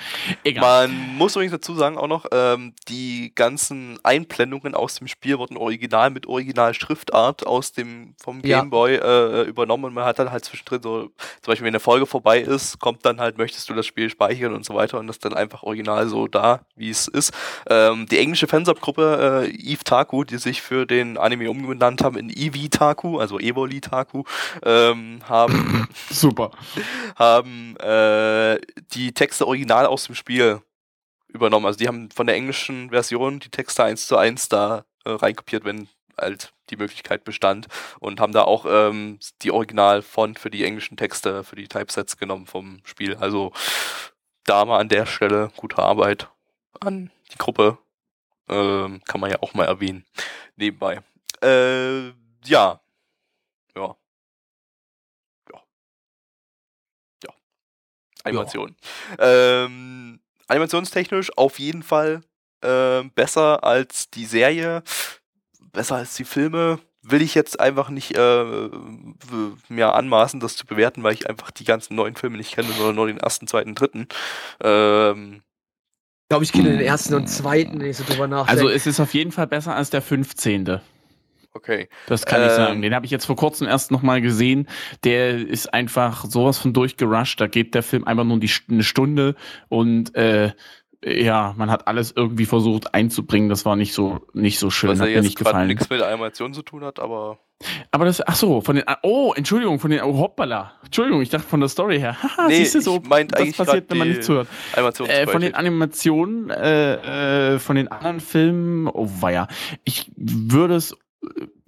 Egal. 0.43 0.89
Man 0.89 1.17
muss 1.19 1.37
übrigens 1.37 1.53
dazu 1.53 1.75
sagen 1.75 1.99
auch 1.99 2.09
noch, 2.09 2.25
ähm, 2.33 2.73
die 2.89 3.33
ganzen 3.35 3.99
Einblendungen 4.03 4.75
aus 4.75 4.95
dem 4.95 5.07
Spiel 5.07 5.39
wurden 5.39 5.59
original 5.59 6.09
mit 6.09 6.27
original 6.27 6.73
Schriftart 6.73 7.47
aus 7.47 7.73
dem, 7.73 8.15
vom 8.23 8.41
Gameboy 8.41 8.95
ja. 8.95 9.43
äh, 9.43 9.43
übernommen 9.43 9.85
und 9.85 9.95
man 9.95 10.05
hat 10.05 10.19
dann 10.19 10.31
halt 10.31 10.47
zwischendrin 10.47 10.81
so, 10.83 11.01
zum 11.03 11.13
Beispiel 11.47 11.67
wenn 11.67 11.73
eine 11.75 11.81
Folge 11.81 12.07
vorbei 12.07 12.41
ist, 12.41 12.79
kommt 12.79 13.05
dann 13.05 13.21
halt, 13.21 13.37
möchtest 13.37 13.69
du 13.69 13.75
das 13.75 13.85
Spiel 13.85 14.09
speichern 14.09 14.55
und 14.55 14.65
so 14.65 14.75
weiter 14.75 14.99
und 14.99 15.09
das 15.09 15.19
dann 15.19 15.35
einfach 15.35 15.63
original 15.63 16.09
so 16.09 16.27
da, 16.27 16.65
wie 16.75 16.92
es 16.93 17.09
ist. 17.09 17.33
Ähm, 17.69 18.07
die 18.07 18.19
englische 18.19 18.47
Fansub-Gruppe 18.47 19.47
äh, 19.49 19.51
Eve 19.51 19.85
Taku, 19.85 20.25
die 20.25 20.39
sich 20.39 20.63
für 20.63 20.87
den 20.87 21.19
Anime 21.19 21.51
umgenannt 21.51 22.03
haben 22.03 22.17
in 22.17 22.31
Eevee 22.31 22.69
Taku, 22.69 23.19
also 23.19 23.39
Evoli 23.39 23.81
Taku, 23.81 24.25
ähm, 24.65 25.21
haben 25.29 25.89
super 26.11 26.53
haben 27.17 27.77
äh, 27.79 28.61
die 28.95 29.13
Texte 29.13 29.47
original 29.47 29.87
aus 29.87 30.05
dem 30.05 30.15
Spiel 30.15 30.61
übernommen. 31.29 31.67
Also 31.67 31.79
die 31.79 31.89
haben 31.89 32.11
von 32.11 32.27
der 32.27 32.37
englischen 32.37 32.91
Version 32.91 33.41
die 33.41 33.51
Texte 33.51 33.85
eins 33.85 34.07
zu 34.07 34.17
eins 34.17 34.49
da 34.49 34.85
äh, 35.05 35.11
reinkopiert, 35.11 35.65
wenn 35.65 35.89
halt 36.19 36.53
die 36.71 36.77
Möglichkeit 36.77 37.25
bestand 37.25 37.69
und 38.01 38.21
haben 38.21 38.33
da 38.33 38.43
auch 38.43 38.67
ähm, 38.69 39.19
die 39.43 39.51
Original-Font 39.51 40.39
für 40.39 40.51
die 40.51 40.65
englischen 40.65 40.97
Texte, 40.97 41.43
für 41.43 41.57
die 41.57 41.69
Typesets 41.69 42.17
genommen 42.17 42.47
vom 42.47 42.81
Spiel. 42.85 43.17
Also 43.17 43.53
da 44.45 44.65
mal 44.65 44.79
an 44.79 44.89
der 44.89 45.07
Stelle 45.07 45.51
gute 45.57 45.79
Arbeit 45.79 46.29
an 46.83 47.11
die 47.33 47.39
Gruppe. 47.39 47.79
Ähm, 48.49 49.01
kann 49.05 49.21
man 49.21 49.31
ja 49.31 49.41
auch 49.41 49.55
mal 49.55 49.65
erwähnen. 49.65 50.05
Nebenbei. 50.57 51.03
Äh, 51.43 52.09
ja. 52.45 52.81
Ja. 53.75 53.97
Ja. 55.51 55.63
Ja. 57.25 57.31
Animation. 58.25 58.77
Ja. 59.19 59.65
Ähm, 59.65 60.21
animationstechnisch 60.49 61.37
auf 61.37 61.59
jeden 61.59 61.83
Fall 61.83 62.23
äh, 62.63 63.03
besser 63.15 63.65
als 63.65 64.11
die 64.11 64.27
Serie, 64.27 64.83
besser 65.73 65.97
als 65.97 66.15
die 66.15 66.25
Filme, 66.25 66.79
will 67.03 67.23
ich 67.23 67.35
jetzt 67.35 67.59
einfach 67.59 67.91
nicht 67.91 68.17
äh, 68.17 68.71
mir 69.69 69.95
anmaßen, 69.95 70.41
das 70.41 70.57
zu 70.57 70.67
bewerten, 70.67 71.03
weil 71.03 71.15
ich 71.15 71.29
einfach 71.29 71.51
die 71.51 71.65
ganzen 71.65 71.97
neuen 71.97 72.15
Filme 72.15 72.37
nicht 72.37 72.55
kenne, 72.55 72.73
sondern 72.73 72.95
nur 72.95 73.07
den 73.09 73.19
ersten, 73.19 73.47
zweiten, 73.47 73.75
dritten. 73.75 74.07
Ähm, 74.63 75.43
glaube, 76.33 76.45
ich 76.45 76.53
kenne 76.53 76.71
den 76.71 76.81
ersten 76.81 77.13
und 77.13 77.27
zweiten, 77.27 77.79
wenn 77.79 77.91
ich 77.91 77.99
so 77.99 78.05
drüber 78.05 78.27
nachdenke. 78.27 78.63
Also 78.63 78.75
es 78.75 78.87
ist 78.87 79.01
auf 79.01 79.13
jeden 79.13 79.33
Fall 79.33 79.47
besser 79.47 79.77
als 79.77 79.91
der 79.91 80.01
15. 80.01 80.81
Okay. 81.53 81.91
Das 82.07 82.25
kann 82.25 82.41
ähm, 82.41 82.47
ich 82.47 82.53
sagen. 82.53 82.81
Den 82.81 82.95
habe 82.95 83.05
ich 83.05 83.13
jetzt 83.13 83.27
vor 83.27 83.37
kurzem 83.37 83.67
erst 83.67 83.91
nochmal 83.91 84.23
gesehen. 84.23 84.67
Der 85.05 85.37
ist 85.37 85.75
einfach 85.75 86.25
sowas 86.25 86.57
von 86.57 86.73
durchgerusht. 86.73 87.39
Da 87.39 87.49
geht 87.49 87.75
der 87.75 87.83
Film 87.83 88.05
einfach 88.05 88.25
nur 88.25 88.41
die, 88.41 88.51
eine 88.71 88.83
Stunde 88.83 89.35
und 89.69 90.15
äh, 90.15 90.53
ja, 91.05 91.53
man 91.59 91.71
hat 91.71 91.87
alles 91.87 92.15
irgendwie 92.17 92.47
versucht 92.47 92.95
einzubringen. 92.95 93.51
Das 93.51 93.67
war 93.67 93.77
nicht 93.77 93.93
so 93.93 94.21
nicht 94.33 94.59
so 94.59 94.71
schön. 94.71 94.89
Was 94.89 95.01
hat 95.01 95.09
ja 95.09 95.17
mir 95.17 95.23
nicht 95.23 95.37
gefallen. 95.37 95.67
nichts 95.67 95.91
mit 95.91 96.01
der 96.01 96.09
Animation 96.09 96.55
zu 96.55 96.63
tun 96.63 96.83
hat, 96.83 96.99
aber. 96.99 97.41
Aber 97.91 98.05
das, 98.05 98.27
ach 98.27 98.37
so, 98.37 98.61
von 98.61 98.77
den, 98.77 98.85
oh, 99.03 99.33
Entschuldigung, 99.37 99.79
von 99.79 99.91
den, 99.91 100.03
oh, 100.03 100.17
hoppala. 100.19 100.73
Entschuldigung, 100.85 101.23
ich 101.23 101.31
dachte 101.31 101.47
von 101.47 101.61
der 101.61 101.69
Story 101.69 101.99
her. 101.99 102.17
Haha, 102.23 102.49
nee, 102.49 102.57
siehst 102.57 102.75
du 102.75 102.81
so, 102.81 103.03
was 103.05 103.57
passiert, 103.57 103.91
wenn 103.91 103.99
man 103.99 104.09
nicht 104.09 104.25
zuhört. 104.25 104.49
Äh, 104.77 105.27
von 105.27 105.41
den 105.41 105.55
Animationen, 105.55 106.51
äh, 106.51 107.55
äh, 107.55 107.59
von 107.59 107.77
den 107.77 107.89
anderen 107.89 108.21
Filmen, 108.21 108.89
oh 108.89 109.09
weia. 109.21 109.49
Ich 109.85 110.11
würde 110.17 110.77
es, 110.77 110.97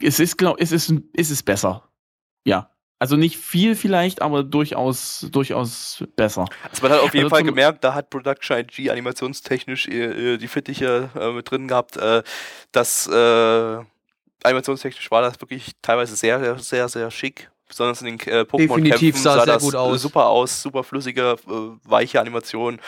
es 0.01 0.21
ist, 0.21 0.37
glaub, 0.37 0.61
es 0.61 0.73
ist, 0.73 0.93
es 1.15 1.31
ist 1.31 1.43
besser. 1.45 1.89
Ja, 2.45 2.71
also 3.05 3.17
nicht 3.17 3.37
viel 3.37 3.75
vielleicht, 3.75 4.23
aber 4.23 4.43
durchaus, 4.43 5.27
durchaus 5.31 6.05
besser. 6.17 6.47
Also 6.71 6.83
man 6.83 6.93
hat 6.93 7.01
auf 7.01 7.13
jeden 7.13 7.27
also 7.27 7.37
Fall 7.37 7.45
gemerkt, 7.45 7.85
da 7.85 7.93
hat 7.93 8.09
Production 8.09 8.57
IG 8.59 8.89
animationstechnisch 8.89 9.89
äh, 9.89 10.39
die 10.39 10.49
Fittiche 10.49 11.11
äh, 11.15 11.33
mit 11.33 11.51
drin 11.51 11.69
gehabt, 11.69 11.97
äh, 11.97 12.23
dass 12.73 13.07
äh, 13.07 13.85
animationstechnisch 14.45 15.11
war 15.11 15.23
das 15.23 15.41
wirklich 15.41 15.73
teilweise 15.83 16.17
sehr, 16.17 16.39
sehr, 16.41 16.59
sehr, 16.59 16.89
sehr 16.89 17.11
schick. 17.11 17.51
Besonders 17.67 18.03
in 18.03 18.19
den 18.19 18.29
äh, 18.29 18.43
Pokémon-Kämpfen 18.43 19.15
sah, 19.15 19.37
sah 19.37 19.47
das 19.47 19.75
aus. 19.75 20.03
super 20.03 20.27
aus, 20.27 20.63
super 20.63 20.85
flüssige, 20.85 21.37
äh, 21.49 21.53
weiche 21.85 22.21
Animation 22.21 22.79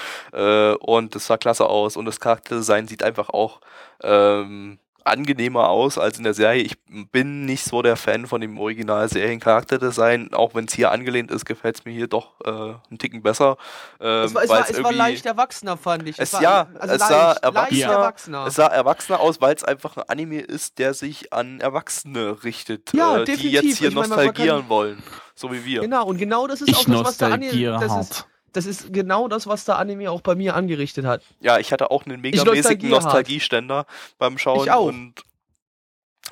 und 0.80 1.14
das 1.14 1.26
sah 1.26 1.38
klasse 1.38 1.66
aus 1.66 1.96
und 1.96 2.04
das 2.04 2.20
Charakterdesign 2.20 2.86
sieht 2.86 3.02
einfach 3.02 3.30
auch 3.30 3.60
ähm, 4.02 4.78
angenehmer 5.06 5.68
aus 5.68 5.98
als 5.98 6.18
in 6.18 6.24
der 6.24 6.34
Serie. 6.34 6.62
Ich 6.62 6.76
bin 7.12 7.44
nicht 7.44 7.64
so 7.64 7.82
der 7.82 7.96
Fan 7.96 8.26
von 8.26 8.40
dem 8.40 8.58
original 8.58 9.08
Seriencharakterdesign. 9.08 10.34
Auch 10.34 10.54
wenn 10.54 10.66
es 10.66 10.74
hier 10.74 10.90
angelehnt 10.90 11.30
ist, 11.30 11.44
gefällt 11.44 11.76
es 11.76 11.84
mir 11.84 11.92
hier 11.92 12.06
doch 12.06 12.32
äh, 12.44 12.50
einen 12.50 12.98
Ticken 12.98 13.22
besser. 13.22 13.56
Ähm, 14.00 14.24
es, 14.24 14.34
war, 14.34 14.42
es, 14.42 14.48
war, 14.50 14.70
es 14.70 14.82
war, 14.82 14.92
leicht 14.92 15.26
erwachsener, 15.26 15.76
fand 15.76 16.08
ich. 16.08 16.18
Es, 16.18 16.32
war, 16.32 16.42
ja, 16.42 16.66
also 16.78 16.94
es, 16.94 17.00
leicht, 17.00 17.10
sah 17.10 17.32
erwachsener, 17.32 17.92
erwachsener. 17.92 18.46
es 18.46 18.54
sah 18.54 18.66
erwachsener 18.66 19.20
aus, 19.20 19.40
weil 19.40 19.54
es 19.54 19.64
einfach 19.64 19.96
ein 19.96 20.04
Anime 20.08 20.40
ist, 20.40 20.78
der 20.78 20.94
sich 20.94 21.32
an 21.32 21.60
Erwachsene 21.60 22.44
richtet, 22.44 22.92
ja, 22.92 23.18
äh, 23.18 23.24
die 23.24 23.50
jetzt 23.50 23.78
hier 23.78 23.88
ich 23.88 23.94
nostalgieren 23.94 24.58
meine, 24.58 24.68
wollen. 24.68 25.02
So 25.34 25.52
wie 25.52 25.64
wir. 25.64 25.82
Genau, 25.82 26.06
und 26.06 26.16
genau 26.16 26.46
das 26.46 26.62
ist 26.62 26.68
ich 26.68 26.76
auch 26.76 26.84
das, 26.84 27.04
was 27.04 27.18
der 27.18 27.32
Anime. 27.32 27.78
Das 27.78 28.10
ist, 28.10 28.26
das 28.56 28.66
ist 28.66 28.92
genau 28.92 29.28
das, 29.28 29.46
was 29.46 29.64
der 29.64 29.78
Anime 29.78 30.10
auch 30.10 30.22
bei 30.22 30.34
mir 30.34 30.54
angerichtet 30.54 31.04
hat. 31.04 31.22
Ja, 31.40 31.58
ich 31.58 31.72
hatte 31.72 31.90
auch 31.90 32.06
einen 32.06 32.20
megamäßigen 32.20 32.88
Nostalgieständer 32.88 33.86
beim 34.18 34.38
Schauen. 34.38 34.64
Ich 34.64 34.70
auch. 34.72 34.86
Und, 34.86 35.14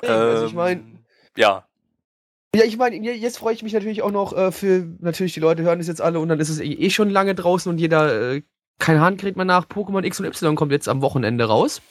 ähm, 0.02 0.10
also 0.10 0.46
ich 0.46 0.54
meine, 0.54 0.82
ja. 1.36 1.66
Ja, 2.54 2.64
ich 2.64 2.76
meine, 2.76 2.96
jetzt 2.96 3.38
freue 3.38 3.52
ich 3.52 3.62
mich 3.62 3.72
natürlich 3.72 4.02
auch 4.02 4.12
noch 4.12 4.32
äh, 4.32 4.52
für, 4.52 4.86
natürlich, 5.00 5.34
die 5.34 5.40
Leute 5.40 5.62
hören 5.62 5.78
das 5.78 5.88
jetzt 5.88 6.00
alle 6.00 6.20
und 6.20 6.28
dann 6.28 6.40
ist 6.40 6.48
es 6.48 6.60
eh, 6.60 6.90
schon 6.90 7.10
lange 7.10 7.34
draußen 7.34 7.70
und 7.70 7.78
jeder, 7.78 8.32
äh, 8.32 8.42
kein 8.78 9.00
Hahn 9.00 9.16
kriegt 9.16 9.36
mehr 9.36 9.44
nach. 9.44 9.66
Pokémon 9.66 10.04
X 10.04 10.20
und 10.20 10.26
Y 10.26 10.54
kommt 10.54 10.72
jetzt 10.72 10.88
am 10.88 11.02
Wochenende 11.02 11.44
raus. 11.44 11.82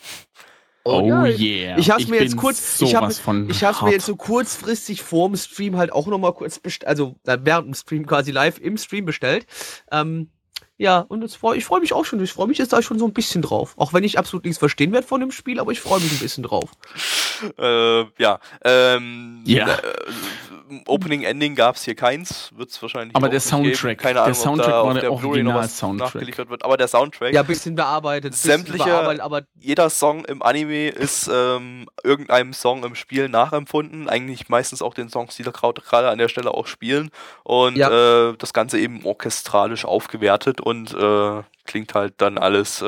Oh, 0.86 1.08
ja, 1.08 1.26
yeah. 1.26 1.78
Ich 1.78 1.90
habe 1.90 2.06
mir 2.08 2.22
jetzt 2.22 2.36
kurz, 2.36 2.82
ich 2.82 2.94
habe 2.94 3.14
ich 3.48 3.64
habe 3.64 3.86
mir 3.86 3.92
jetzt 3.92 4.06
so 4.06 4.18
kurzfristig 4.18 5.02
vorm 5.02 5.38
Stream 5.38 5.78
halt 5.78 5.94
auch 5.94 6.08
noch 6.08 6.18
mal 6.18 6.34
kurz 6.34 6.60
bestellt, 6.60 6.90
also 6.90 7.16
während 7.24 7.68
dem 7.68 7.74
Stream 7.74 8.06
quasi 8.06 8.32
live 8.32 8.60
im 8.60 8.78
Stream 8.78 9.06
bestellt. 9.06 9.46
Ähm, 9.92 10.30
ja, 10.78 11.00
und 11.00 11.30
freu, 11.32 11.56
ich 11.56 11.64
freue 11.64 11.80
mich 11.80 11.94
auch 11.94 12.04
schon. 12.04 12.22
Ich 12.22 12.34
freue 12.34 12.48
mich 12.48 12.58
jetzt 12.58 12.74
da 12.74 12.82
schon 12.82 13.00
so 13.00 13.06
ein 13.06 13.14
bisschen 13.14 13.42
drauf. 13.42 13.76
Auch 13.78 13.94
wenn 13.94 14.04
ich 14.04 14.18
absolut 14.18 14.44
nichts 14.44 14.58
verstehen 14.58 14.92
werde 14.92 15.08
von 15.08 15.22
dem 15.22 15.32
Spiel, 15.32 15.60
aber 15.60 15.72
ich 15.72 15.80
freue 15.80 16.02
mich 16.02 16.12
ein 16.12 16.20
bisschen 16.20 16.44
drauf. 16.44 16.72
Äh, 17.58 18.06
ja. 18.18 18.40
Ähm, 18.64 19.42
ja. 19.46 19.68
Äh, 19.68 19.80
Opening 20.88 21.24
Ending 21.24 21.56
gab 21.56 21.76
es 21.76 21.84
hier 21.84 21.96
keins, 21.96 22.52
wird 22.56 22.70
es 22.70 22.82
wahrscheinlich. 22.82 23.16
Aber 23.16 23.30
der 23.30 23.40
Soundtrack, 23.40 23.98
Keine 23.98 24.22
Ahnung, 24.22 24.34
der 24.34 24.42
Soundtrack 24.42 24.72
war 24.72 24.94
der, 24.94 25.02
der 25.02 25.12
Original 25.12 25.68
Soundtrack. 25.68 26.16
nachgeliefert 26.16 26.50
wird. 26.50 26.66
Aber 26.66 26.78
der 26.78 26.88
Soundtrack. 26.88 27.34
Ja, 27.34 27.42
ein 27.42 27.48
bisschen 27.48 27.76
bearbeitet. 27.76 28.36
Sämtliche, 28.36 28.94
aber 28.94 29.42
jeder 29.60 29.90
Song 29.90 30.26
im 30.26 30.42
Anime 30.42 30.90
ist 30.90 31.30
ähm, 31.32 31.88
irgendeinem 32.04 32.54
Song 32.54 32.84
im 32.84 32.96
Spiel 32.96 33.30
nachempfunden. 33.30 34.10
Eigentlich 34.10 34.50
meistens 34.50 34.82
auch 34.82 34.94
den 34.94 35.10
Songs, 35.10 35.36
die 35.36 35.44
da 35.44 35.52
gerade 35.52 36.10
an 36.10 36.18
der 36.18 36.28
Stelle 36.30 36.52
auch 36.52 36.68
spielen. 36.68 37.12
Und 37.44 37.76
ja. 37.76 38.30
äh, 38.30 38.36
das 38.38 38.54
Ganze 38.54 38.80
eben 38.80 39.06
orchestralisch 39.06 39.86
aufgewertet 39.86 40.62
und 40.62 40.94
äh, 40.94 41.44
klingt 41.66 41.94
halt 41.94 42.16
dann 42.18 42.38
alles. 42.38 42.84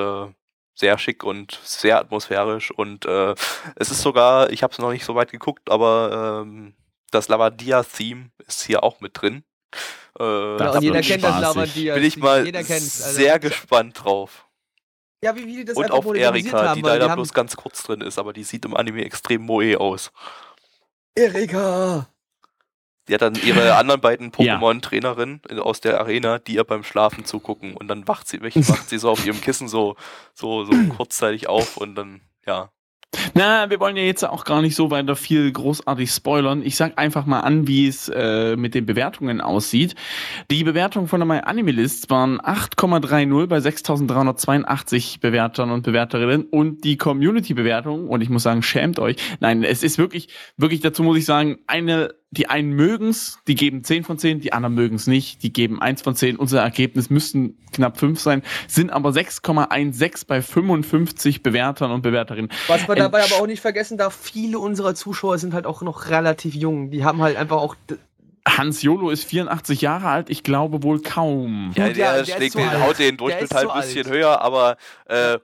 Sehr 0.75 0.97
schick 0.97 1.23
und 1.23 1.59
sehr 1.63 1.97
atmosphärisch 1.99 2.71
und 2.71 3.05
äh, 3.05 3.33
es 3.77 3.91
ist 3.91 4.01
sogar, 4.01 4.49
ich 4.51 4.61
habe 4.61 4.73
es 4.73 4.79
noch 4.79 4.91
nicht 4.91 5.05
so 5.05 5.15
weit 5.15 5.31
geguckt, 5.31 5.71
aber 5.71 6.43
ähm, 6.45 6.75
das 7.11 7.29
Lavadia-Theme 7.29 8.31
ist 8.45 8.63
hier 8.63 8.83
auch 8.83 8.99
mit 8.99 9.21
drin. 9.21 9.43
Äh, 10.19 10.23
ja, 10.57 10.79
jeder 10.79 11.01
kennt 11.01 11.23
das 11.23 11.41
Lavadia. 11.41 11.95
Bin 11.95 12.03
ich 12.03 12.17
mal 12.17 12.45
also 12.55 12.73
sehr 12.75 13.39
gespannt 13.39 14.03
drauf. 14.03 14.45
Ja, 15.23 15.35
wie, 15.35 15.47
wie 15.47 15.55
die 15.57 15.65
das 15.65 15.77
Und 15.77 15.91
auf 15.91 16.05
Erika, 16.13 16.69
haben, 16.69 16.75
die 16.75 16.87
leider 16.87 17.13
bloß 17.15 17.33
ganz 17.33 17.55
kurz 17.55 17.83
drin 17.83 18.01
ist, 18.01 18.19
aber 18.19 18.33
die 18.33 18.43
sieht 18.43 18.65
im 18.65 18.75
Anime 18.75 19.03
extrem 19.03 19.41
moe 19.41 19.79
aus. 19.79 20.11
Erika! 21.15 22.07
Die 23.07 23.13
hat 23.13 23.21
dann 23.21 23.35
ihre 23.35 23.75
anderen 23.77 24.01
beiden 24.01 24.31
Pokémon-Trainerinnen 24.31 25.41
aus 25.59 25.81
der 25.81 25.99
Arena, 25.99 26.39
die 26.39 26.55
ihr 26.55 26.63
beim 26.63 26.83
Schlafen 26.83 27.25
zugucken 27.25 27.75
und 27.75 27.87
dann 27.87 28.07
wacht 28.07 28.27
sie, 28.27 28.41
wacht 28.43 28.89
sie 28.89 28.97
so 28.97 29.09
auf 29.09 29.25
ihrem 29.25 29.41
Kissen 29.41 29.67
so, 29.67 29.95
so, 30.33 30.65
so 30.65 30.71
kurzzeitig 30.97 31.47
auf 31.47 31.77
und 31.77 31.95
dann, 31.95 32.21
ja. 32.45 32.69
Na, 33.33 33.69
wir 33.69 33.79
wollen 33.79 33.95
ja 33.95 34.03
jetzt 34.03 34.23
auch 34.23 34.43
gar 34.43 34.61
nicht 34.61 34.75
so 34.75 34.91
weiter 34.91 35.15
viel 35.15 35.49
großartig 35.49 36.11
spoilern. 36.11 36.61
Ich 36.63 36.75
sag 36.75 36.97
einfach 36.97 37.25
mal 37.25 37.41
an, 37.41 37.67
wie 37.67 37.87
es 37.87 38.09
äh, 38.09 38.57
mit 38.57 38.75
den 38.75 38.85
Bewertungen 38.85 39.39
aussieht. 39.39 39.95
Die 40.51 40.63
Bewertungen 40.63 41.07
von 41.07 41.21
der 41.21 41.27
My 41.27 41.39
Anime 41.39 41.71
List 41.71 42.09
waren 42.09 42.41
8,30 42.41 43.47
bei 43.47 43.57
6.382 43.57 45.21
Bewertern 45.21 45.71
und 45.71 45.83
Bewerterinnen 45.83 46.45
und 46.45 46.83
die 46.83 46.97
Community-Bewertung, 46.97 48.09
und 48.09 48.19
ich 48.21 48.29
muss 48.29 48.43
sagen, 48.43 48.61
schämt 48.63 48.99
euch. 48.99 49.15
Nein, 49.39 49.63
es 49.63 49.83
ist 49.83 49.97
wirklich, 49.97 50.27
wirklich, 50.57 50.81
dazu 50.81 51.01
muss 51.03 51.17
ich 51.17 51.25
sagen, 51.25 51.59
eine 51.67 52.13
die 52.37 52.49
einen 52.49 52.71
mögen's, 52.73 53.39
die 53.47 53.55
geben 53.55 53.83
10 53.83 54.03
von 54.03 54.17
10, 54.17 54.39
die 54.41 54.53
anderen 54.53 54.75
mögen's 54.75 55.07
nicht, 55.07 55.43
die 55.43 55.51
geben 55.51 55.81
1 55.81 56.01
von 56.01 56.15
10. 56.15 56.37
Unser 56.37 56.61
Ergebnis 56.61 57.09
müssten 57.09 57.57
knapp 57.71 57.97
5 57.97 58.19
sein, 58.19 58.43
sind 58.67 58.91
aber 58.91 59.09
6,16 59.09 60.27
bei 60.27 60.41
55 60.41 61.43
Bewertern 61.43 61.91
und 61.91 62.01
Bewerterinnen. 62.01 62.51
Was 62.67 62.87
man 62.87 62.97
dabei 62.97 63.23
aber 63.23 63.35
auch 63.35 63.47
nicht 63.47 63.61
vergessen 63.61 63.97
darf, 63.97 64.15
viele 64.15 64.59
unserer 64.59 64.95
Zuschauer 64.95 65.37
sind 65.37 65.53
halt 65.53 65.65
auch 65.65 65.81
noch 65.81 66.09
relativ 66.09 66.55
jung. 66.55 66.91
Die 66.91 67.03
haben 67.03 67.21
halt 67.21 67.37
einfach 67.37 67.57
auch 67.57 67.75
Hans 68.47 68.83
Jolo 68.83 69.09
ist 69.09 69.23
84 69.23 69.81
Jahre 69.81 70.07
alt, 70.07 70.29
ich 70.29 70.43
glaube 70.43 70.83
wohl 70.83 71.01
kaum. 71.01 71.71
Ja, 71.75 71.85
der, 71.85 71.93
der, 71.93 72.23
der 72.23 72.35
schlägt 72.35 72.55
den, 72.55 72.79
haut 72.79 72.99
den 72.99 73.17
Durchschnitt 73.17 73.53
halt 73.53 73.69
ein 73.69 73.81
bisschen 73.81 74.05
alt. 74.05 74.15
höher, 74.15 74.41
aber 74.41 74.77
äh, 75.05 75.39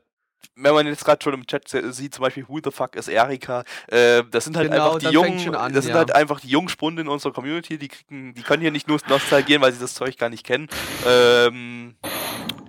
wenn 0.56 0.74
man 0.74 0.88
jetzt 0.88 1.06
gerade 1.06 1.24
schon 1.24 1.34
im 1.34 1.46
Chat 1.46 1.68
sieht, 1.68 2.14
zum 2.14 2.24
Beispiel 2.24 2.48
Who 2.48 2.60
the 2.64 2.72
fuck 2.72 2.96
is 2.96 3.08
Erika, 3.08 3.64
äh, 3.88 4.24
das 4.30 4.46
sind 4.46 4.58
halt 4.58 4.72
genau, 4.72 4.96
einfach 4.96 5.00
die 5.00 5.14
jungen, 5.14 5.56
an, 5.56 5.74
das 5.74 5.86
ja. 5.86 5.90
sind 5.90 5.98
halt 5.98 6.16
einfach 6.16 6.40
die 6.40 6.50
Jungspunde 6.50 7.02
in 7.02 7.08
unserer 7.08 7.34
Community, 7.34 7.78
die 7.78 7.88
kriegen, 7.88 8.34
die 8.34 8.42
können 8.42 8.62
hier 8.62 8.72
nicht 8.72 8.88
nur 8.88 9.00
nostalgieren, 9.08 9.62
weil 9.62 9.74
sie 9.74 9.80
das 9.80 9.94
Zeug 9.94 10.18
gar 10.18 10.30
nicht 10.30 10.46
kennen. 10.46 10.68
Ähm, 11.08 11.96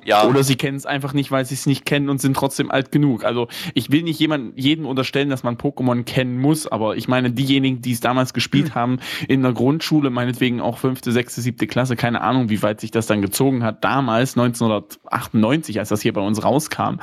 ja. 0.05 0.27
Oder 0.27 0.43
sie 0.43 0.57
kennen 0.57 0.77
es 0.77 0.87
einfach 0.87 1.13
nicht, 1.13 1.31
weil 1.31 1.45
sie 1.45 1.55
es 1.55 1.67
nicht 1.67 1.85
kennen 1.85 2.09
und 2.09 2.21
sind 2.21 2.35
trotzdem 2.35 2.71
alt 2.71 2.93
genug. 2.93 3.25
Also 3.25 3.49
ich 3.75 3.91
will 3.91 4.03
nicht 4.03 4.19
jemand, 4.19 4.59
jedem 4.59 4.87
unterstellen, 4.87 5.31
dass 5.31 5.43
man 5.43 5.57
Pokémon 5.57 6.05
kennen 6.05 6.41
muss, 6.41 6.67
aber 6.67 6.97
ich 6.97 7.09
meine, 7.09 7.31
diejenigen, 7.31 7.83
die 7.83 7.93
es 7.93 8.01
damals 8.01 8.35
gespielt 8.35 8.71
mhm. 8.71 8.75
haben, 8.75 8.99
in 9.29 9.43
der 9.43 9.53
Grundschule, 9.53 10.11
meinetwegen 10.11 10.61
auch 10.61 10.79
fünfte, 10.79 11.13
sechste, 11.13 11.41
siebte 11.41 11.67
Klasse, 11.67 11.97
keine 11.97 12.21
Ahnung, 12.21 12.49
wie 12.49 12.63
weit 12.63 12.81
sich 12.81 12.91
das 12.91 13.07
dann 13.07 13.23
gezogen 13.23 13.63
hat, 13.63 13.85
damals, 13.85 14.37
1998, 14.37 15.79
als 15.79 15.89
das 15.89 16.03
hier 16.03 16.13
bei 16.13 16.21
uns 16.21 16.43
rauskam. 16.43 16.97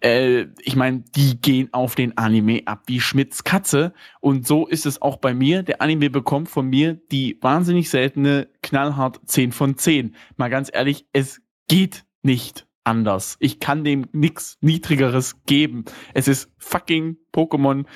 Äh, 0.00 0.46
ich 0.60 0.76
meine, 0.76 1.04
die 1.14 1.40
gehen 1.40 1.68
auf 1.72 1.94
den 1.94 2.16
Anime 2.16 2.62
ab 2.66 2.82
wie 2.86 3.00
Schmidts 3.00 3.44
Katze. 3.44 3.92
Und 4.20 4.46
so 4.46 4.66
ist 4.66 4.86
es 4.86 5.02
auch 5.02 5.16
bei 5.16 5.34
mir. 5.34 5.62
Der 5.62 5.82
Anime 5.82 6.10
bekommt 6.10 6.48
von 6.48 6.68
mir 6.68 6.94
die 7.10 7.38
wahnsinnig 7.40 7.90
seltene 7.90 8.48
knallhart 8.62 9.20
10 9.26 9.52
von 9.52 9.76
10. 9.76 10.14
Mal 10.36 10.50
ganz 10.50 10.70
ehrlich, 10.72 11.06
es 11.12 11.40
geht 11.68 12.04
nicht 12.24 12.66
anders. 12.84 13.36
Ich 13.40 13.60
kann 13.60 13.84
dem 13.84 14.06
nichts 14.12 14.58
Niedrigeres 14.60 15.44
geben. 15.46 15.84
Es 16.12 16.28
ist 16.28 16.50
fucking 16.58 17.16
Pokémon 17.32 17.86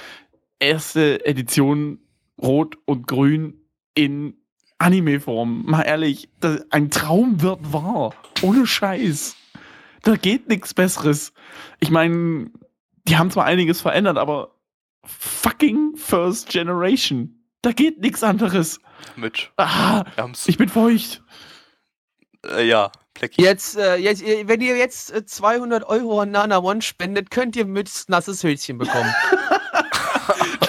erste 0.58 1.24
Edition 1.26 2.00
Rot 2.40 2.76
und 2.86 3.06
Grün 3.06 3.54
in 3.94 4.34
Anime-Form. 4.78 5.64
Mal 5.66 5.82
ehrlich, 5.82 6.28
ein 6.70 6.90
Traum 6.90 7.42
wird 7.42 7.72
wahr. 7.72 8.14
Ohne 8.42 8.66
Scheiß. 8.66 9.36
Da 10.02 10.16
geht 10.16 10.48
nichts 10.48 10.72
Besseres. 10.72 11.32
Ich 11.80 11.90
meine, 11.90 12.50
die 13.08 13.16
haben 13.16 13.30
zwar 13.30 13.44
einiges 13.44 13.80
verändert, 13.80 14.16
aber 14.16 14.54
fucking 15.04 15.96
First 15.96 16.48
Generation. 16.50 17.34
Da 17.62 17.72
geht 17.72 18.00
nichts 18.00 18.22
anderes. 18.22 18.80
Mitch. 19.16 19.50
Ah, 19.56 20.04
ich 20.46 20.58
bin 20.58 20.68
feucht. 20.68 21.22
Äh, 22.46 22.66
ja, 22.66 22.90
Plecki. 23.14 23.42
Jetzt, 23.42 23.76
äh, 23.76 23.96
jetzt, 23.96 24.22
äh, 24.22 24.46
wenn 24.46 24.60
ihr 24.60 24.76
jetzt 24.76 25.12
äh, 25.12 25.24
200 25.26 25.84
Euro 25.84 26.20
an 26.20 26.30
Nana 26.30 26.58
One 26.58 26.82
spendet, 26.82 27.30
könnt 27.30 27.56
ihr 27.56 27.64
mit 27.64 27.90
nasses 28.08 28.44
Höschen 28.44 28.78
bekommen. 28.78 29.12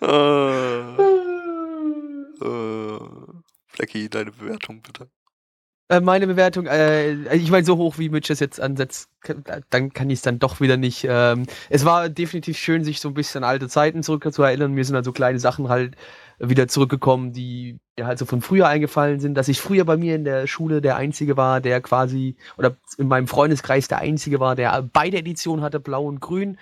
äh, 0.00 0.80
äh, 2.44 4.08
deine 4.08 4.32
Bewertung 4.32 4.82
bitte. 4.82 5.08
Äh, 5.88 6.00
meine 6.00 6.26
Bewertung, 6.26 6.66
äh, 6.66 7.12
ich 7.36 7.50
meine, 7.50 7.64
so 7.64 7.76
hoch 7.76 7.96
wie 7.98 8.08
Mitch 8.08 8.32
es 8.32 8.40
jetzt 8.40 8.60
ansetzt, 8.60 9.08
dann 9.70 9.92
kann 9.92 10.10
ich 10.10 10.18
es 10.18 10.22
dann 10.22 10.40
doch 10.40 10.60
wieder 10.60 10.76
nicht. 10.76 11.06
Ähm, 11.08 11.46
es 11.70 11.84
war 11.84 12.08
definitiv 12.08 12.58
schön, 12.58 12.82
sich 12.82 13.00
so 13.00 13.08
ein 13.08 13.14
bisschen 13.14 13.44
an 13.44 13.50
alte 13.50 13.68
Zeiten 13.68 14.02
zurück 14.02 14.26
zu 14.32 14.42
erinnern. 14.42 14.72
Mir 14.72 14.84
sind 14.84 14.96
halt 14.96 15.04
so 15.04 15.12
kleine 15.12 15.38
Sachen 15.38 15.68
halt 15.68 15.96
wieder 16.38 16.68
zurückgekommen, 16.68 17.32
die 17.32 17.78
mir 17.98 18.06
halt 18.06 18.18
so 18.18 18.26
von 18.26 18.42
früher 18.42 18.68
eingefallen 18.68 19.20
sind, 19.20 19.34
dass 19.34 19.48
ich 19.48 19.60
früher 19.60 19.84
bei 19.84 19.96
mir 19.96 20.14
in 20.16 20.24
der 20.24 20.46
Schule 20.46 20.80
der 20.82 20.96
Einzige 20.96 21.36
war, 21.36 21.60
der 21.60 21.80
quasi, 21.80 22.36
oder 22.58 22.76
in 22.98 23.08
meinem 23.08 23.26
Freundeskreis 23.26 23.88
der 23.88 23.98
Einzige 23.98 24.40
war, 24.40 24.54
der 24.56 24.82
beide 24.92 25.18
Editionen 25.18 25.64
hatte, 25.64 25.80
blau 25.80 26.04
und 26.04 26.20
grün. 26.20 26.58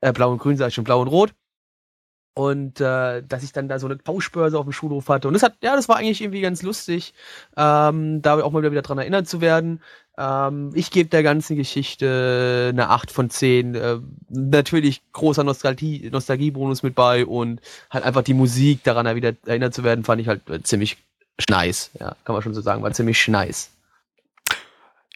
Äh, 0.00 0.12
blau 0.12 0.30
und 0.32 0.38
grün 0.38 0.56
sag 0.56 0.68
ich 0.68 0.74
schon, 0.74 0.84
blau 0.84 1.00
und 1.00 1.08
rot. 1.08 1.34
Und 2.34 2.80
äh, 2.80 3.22
dass 3.22 3.42
ich 3.42 3.52
dann 3.52 3.68
da 3.68 3.78
so 3.78 3.86
eine 3.86 3.98
Tauschbörse 3.98 4.58
auf 4.58 4.64
dem 4.64 4.72
Schulhof 4.72 5.08
hatte. 5.08 5.28
Und 5.28 5.34
das 5.34 5.42
hat, 5.42 5.56
ja, 5.62 5.76
das 5.76 5.88
war 5.88 5.96
eigentlich 5.96 6.22
irgendwie 6.22 6.40
ganz 6.40 6.62
lustig, 6.62 7.12
ähm, 7.56 8.22
da 8.22 8.42
auch 8.42 8.52
mal 8.52 8.62
wieder 8.62 8.82
dran 8.82 8.98
erinnert 8.98 9.28
zu 9.28 9.42
werden. 9.42 9.82
Ähm, 10.18 10.72
ich 10.74 10.90
gebe 10.90 11.08
der 11.08 11.22
ganzen 11.22 11.56
Geschichte 11.56 12.70
eine 12.72 12.90
8 12.90 13.10
von 13.10 13.30
10. 13.30 13.74
Äh, 13.74 13.98
natürlich 14.28 15.02
großer 15.12 15.44
Nostalgie, 15.44 16.10
Nostalgiebonus 16.10 16.82
mit 16.82 16.94
bei 16.94 17.24
und 17.24 17.60
halt 17.90 18.04
einfach 18.04 18.22
die 18.22 18.34
Musik 18.34 18.82
daran 18.84 19.14
wieder 19.16 19.32
erinnert 19.46 19.74
zu 19.74 19.84
werden, 19.84 20.04
fand 20.04 20.20
ich 20.20 20.28
halt 20.28 20.48
äh, 20.50 20.62
ziemlich 20.62 20.98
schneis. 21.38 21.90
Ja, 21.98 22.16
kann 22.24 22.34
man 22.34 22.42
schon 22.42 22.54
so 22.54 22.60
sagen, 22.60 22.82
war 22.82 22.92
ziemlich 22.92 23.20
schneis. 23.20 23.70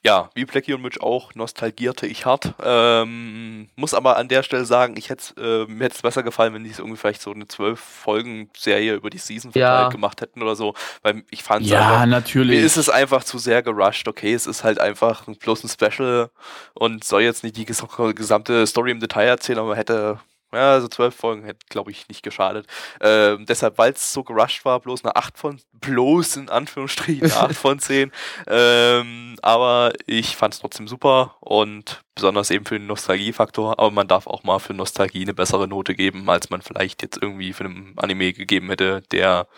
Ja, 0.07 0.31
wie 0.35 0.47
Plecki 0.47 0.73
und 0.73 0.83
Mitch 0.83 1.01
auch, 1.01 1.35
nostalgierte 1.35 2.07
ich 2.07 2.27
hart. 2.27 2.55
Ähm, 2.63 3.69
muss 3.75 3.93
aber 3.93 4.17
an 4.17 4.29
der 4.29 4.45
Stelle 4.45 4.65
sagen, 4.65 4.95
ich 4.97 5.11
hätte 5.11 5.35
äh, 5.69 5.71
mir 5.73 5.85
hätte 5.87 5.97
es 5.97 6.03
besser 6.03 6.23
gefallen, 6.23 6.55
wenn 6.55 6.63
die 6.63 6.71
es 6.71 6.79
irgendwie 6.79 6.97
vielleicht 6.97 7.21
so 7.21 7.33
eine 7.33 7.49
zwölf 7.49 7.81
Folgen 7.81 8.49
Serie 8.57 8.95
über 8.95 9.11
die 9.11 9.19
Season 9.19 9.51
verteilt 9.51 9.83
Ja. 9.83 9.89
gemacht 9.89 10.21
hätten 10.21 10.43
oder 10.43 10.55
so, 10.55 10.75
weil 11.03 11.25
ich 11.31 11.43
fand 11.43 11.65
es 11.67 11.73
Ja, 11.73 11.81
einfach, 11.95 12.07
natürlich. 12.07 12.59
mir 12.61 12.65
ist 12.65 12.77
es 12.77 12.89
einfach 12.89 13.25
zu 13.25 13.39
sehr 13.39 13.63
gerusht. 13.65 14.07
Okay, 14.07 14.33
es 14.33 14.47
ist 14.47 14.63
halt 14.63 14.79
einfach 14.81 15.25
bloß 15.25 15.65
ein 15.65 15.69
Special 15.69 16.31
und 16.75 17.03
soll 17.03 17.23
jetzt 17.23 17.43
nicht 17.43 17.57
die 17.57 17.67
ges- 17.67 18.13
gesamte 18.15 18.65
Story 18.67 18.93
im 18.93 19.01
Detail 19.01 19.27
erzählen, 19.27 19.59
aber 19.59 19.69
man 19.71 19.77
hätte 19.77 20.21
ja, 20.57 20.73
also 20.73 20.89
zwölf 20.89 21.15
Folgen 21.15 21.45
hätte, 21.45 21.61
glaube 21.69 21.91
ich, 21.91 22.09
nicht 22.09 22.23
geschadet. 22.23 22.67
Ähm, 23.01 23.47
deshalb, 23.47 23.79
weil 23.79 23.93
es 23.93 24.13
so 24.13 24.25
gerusht 24.25 24.65
war, 24.65 24.81
bloß 24.81 25.05
eine 25.05 25.17
8 25.17 25.39
von, 25.39 25.61
bloß 25.73 26.37
in 26.37 26.49
Anführungsstrichen 26.49 27.31
eine 27.31 27.37
8 27.37 27.57
von 27.57 27.79
10. 27.79 28.13
Ähm, 28.49 29.37
aber 29.43 29.93
ich 30.07 30.37
fand 30.37 30.55
es 30.55 30.61
trotzdem 30.61 30.89
super 30.89 31.37
und 31.41 32.03
besonders 32.15 32.51
eben 32.51 32.65
für 32.65 32.79
den 32.79 32.87
Nostalgiefaktor. 32.87 33.79
Aber 33.79 33.91
man 33.91 34.09
darf 34.09 34.27
auch 34.27 34.45
mal 34.45 34.59
für 34.59 34.75
Nostalgie 34.75 35.23
eine 35.23 35.35
bessere 35.35 35.69
Note 35.69 35.95
geben, 35.95 36.29
als 36.31 36.51
man 36.51 36.63
vielleicht 36.63 37.03
jetzt 37.03 37.21
irgendwie 37.21 37.53
für 37.53 37.65
einen 37.65 37.95
Anime 37.97 38.33
gegeben 38.33 38.69
hätte, 38.69 39.03
der 39.13 39.49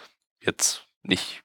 jetzt 0.40 0.86
nicht 1.02 1.42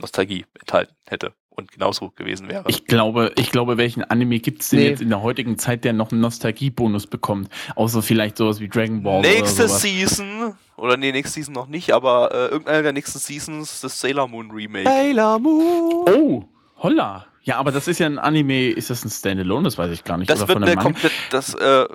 Nostalgie 0.00 0.46
enthalten 0.60 0.94
hätte 1.06 1.34
und 1.50 1.72
genauso 1.72 2.10
gewesen 2.10 2.48
wäre. 2.48 2.64
Ich 2.68 2.86
glaube, 2.86 3.32
ich 3.36 3.50
glaube, 3.50 3.76
welchen 3.76 4.02
Anime 4.04 4.38
gibt 4.40 4.62
es 4.62 4.70
denn 4.70 4.78
Nee. 4.78 4.88
jetzt 4.88 5.02
in 5.02 5.08
der 5.10 5.22
heutigen 5.22 5.58
Zeit, 5.58 5.84
der 5.84 5.92
noch 5.92 6.10
einen 6.12 6.20
Nostalgiebonus 6.20 7.06
bekommt? 7.06 7.48
Außer 7.76 8.02
vielleicht 8.02 8.36
sowas 8.38 8.60
wie 8.60 8.68
Dragon 8.68 9.02
Ball 9.02 9.20
Nächste 9.20 9.64
oder 9.64 9.68
sowas. 9.68 9.82
Season, 9.82 10.54
oder 10.76 10.96
nee, 10.96 11.12
nächste 11.12 11.34
Season 11.34 11.52
noch 11.54 11.66
nicht, 11.66 11.92
aber 11.92 12.30
äh, 12.32 12.46
irgendeiner 12.48 12.82
der 12.82 12.92
nächsten 12.92 13.18
Seasons 13.18 13.80
das 13.80 14.00
Sailor 14.00 14.28
Moon 14.28 14.50
Remake. 14.50 14.88
Sailor 14.88 15.38
Moon! 15.38 16.04
Oh, 16.08 16.44
holla. 16.78 17.26
Ja, 17.42 17.56
aber 17.56 17.72
das 17.72 17.88
ist 17.88 17.98
ja 17.98 18.06
ein 18.06 18.18
Anime, 18.18 18.68
ist 18.70 18.90
das 18.90 19.04
ein 19.04 19.10
Standalone? 19.10 19.64
Das 19.64 19.76
weiß 19.78 19.90
ich 19.92 20.04
gar 20.04 20.18
nicht. 20.18 20.30
Das 20.30 20.40
Oder 20.40 20.48
wird 20.48 20.56
von 20.56 20.62
eine 20.62 20.72
einem 20.72 20.76
Manga? 20.84 20.90
komplett, 20.92 21.12
das, 21.30 21.54
äh, 21.54 21.86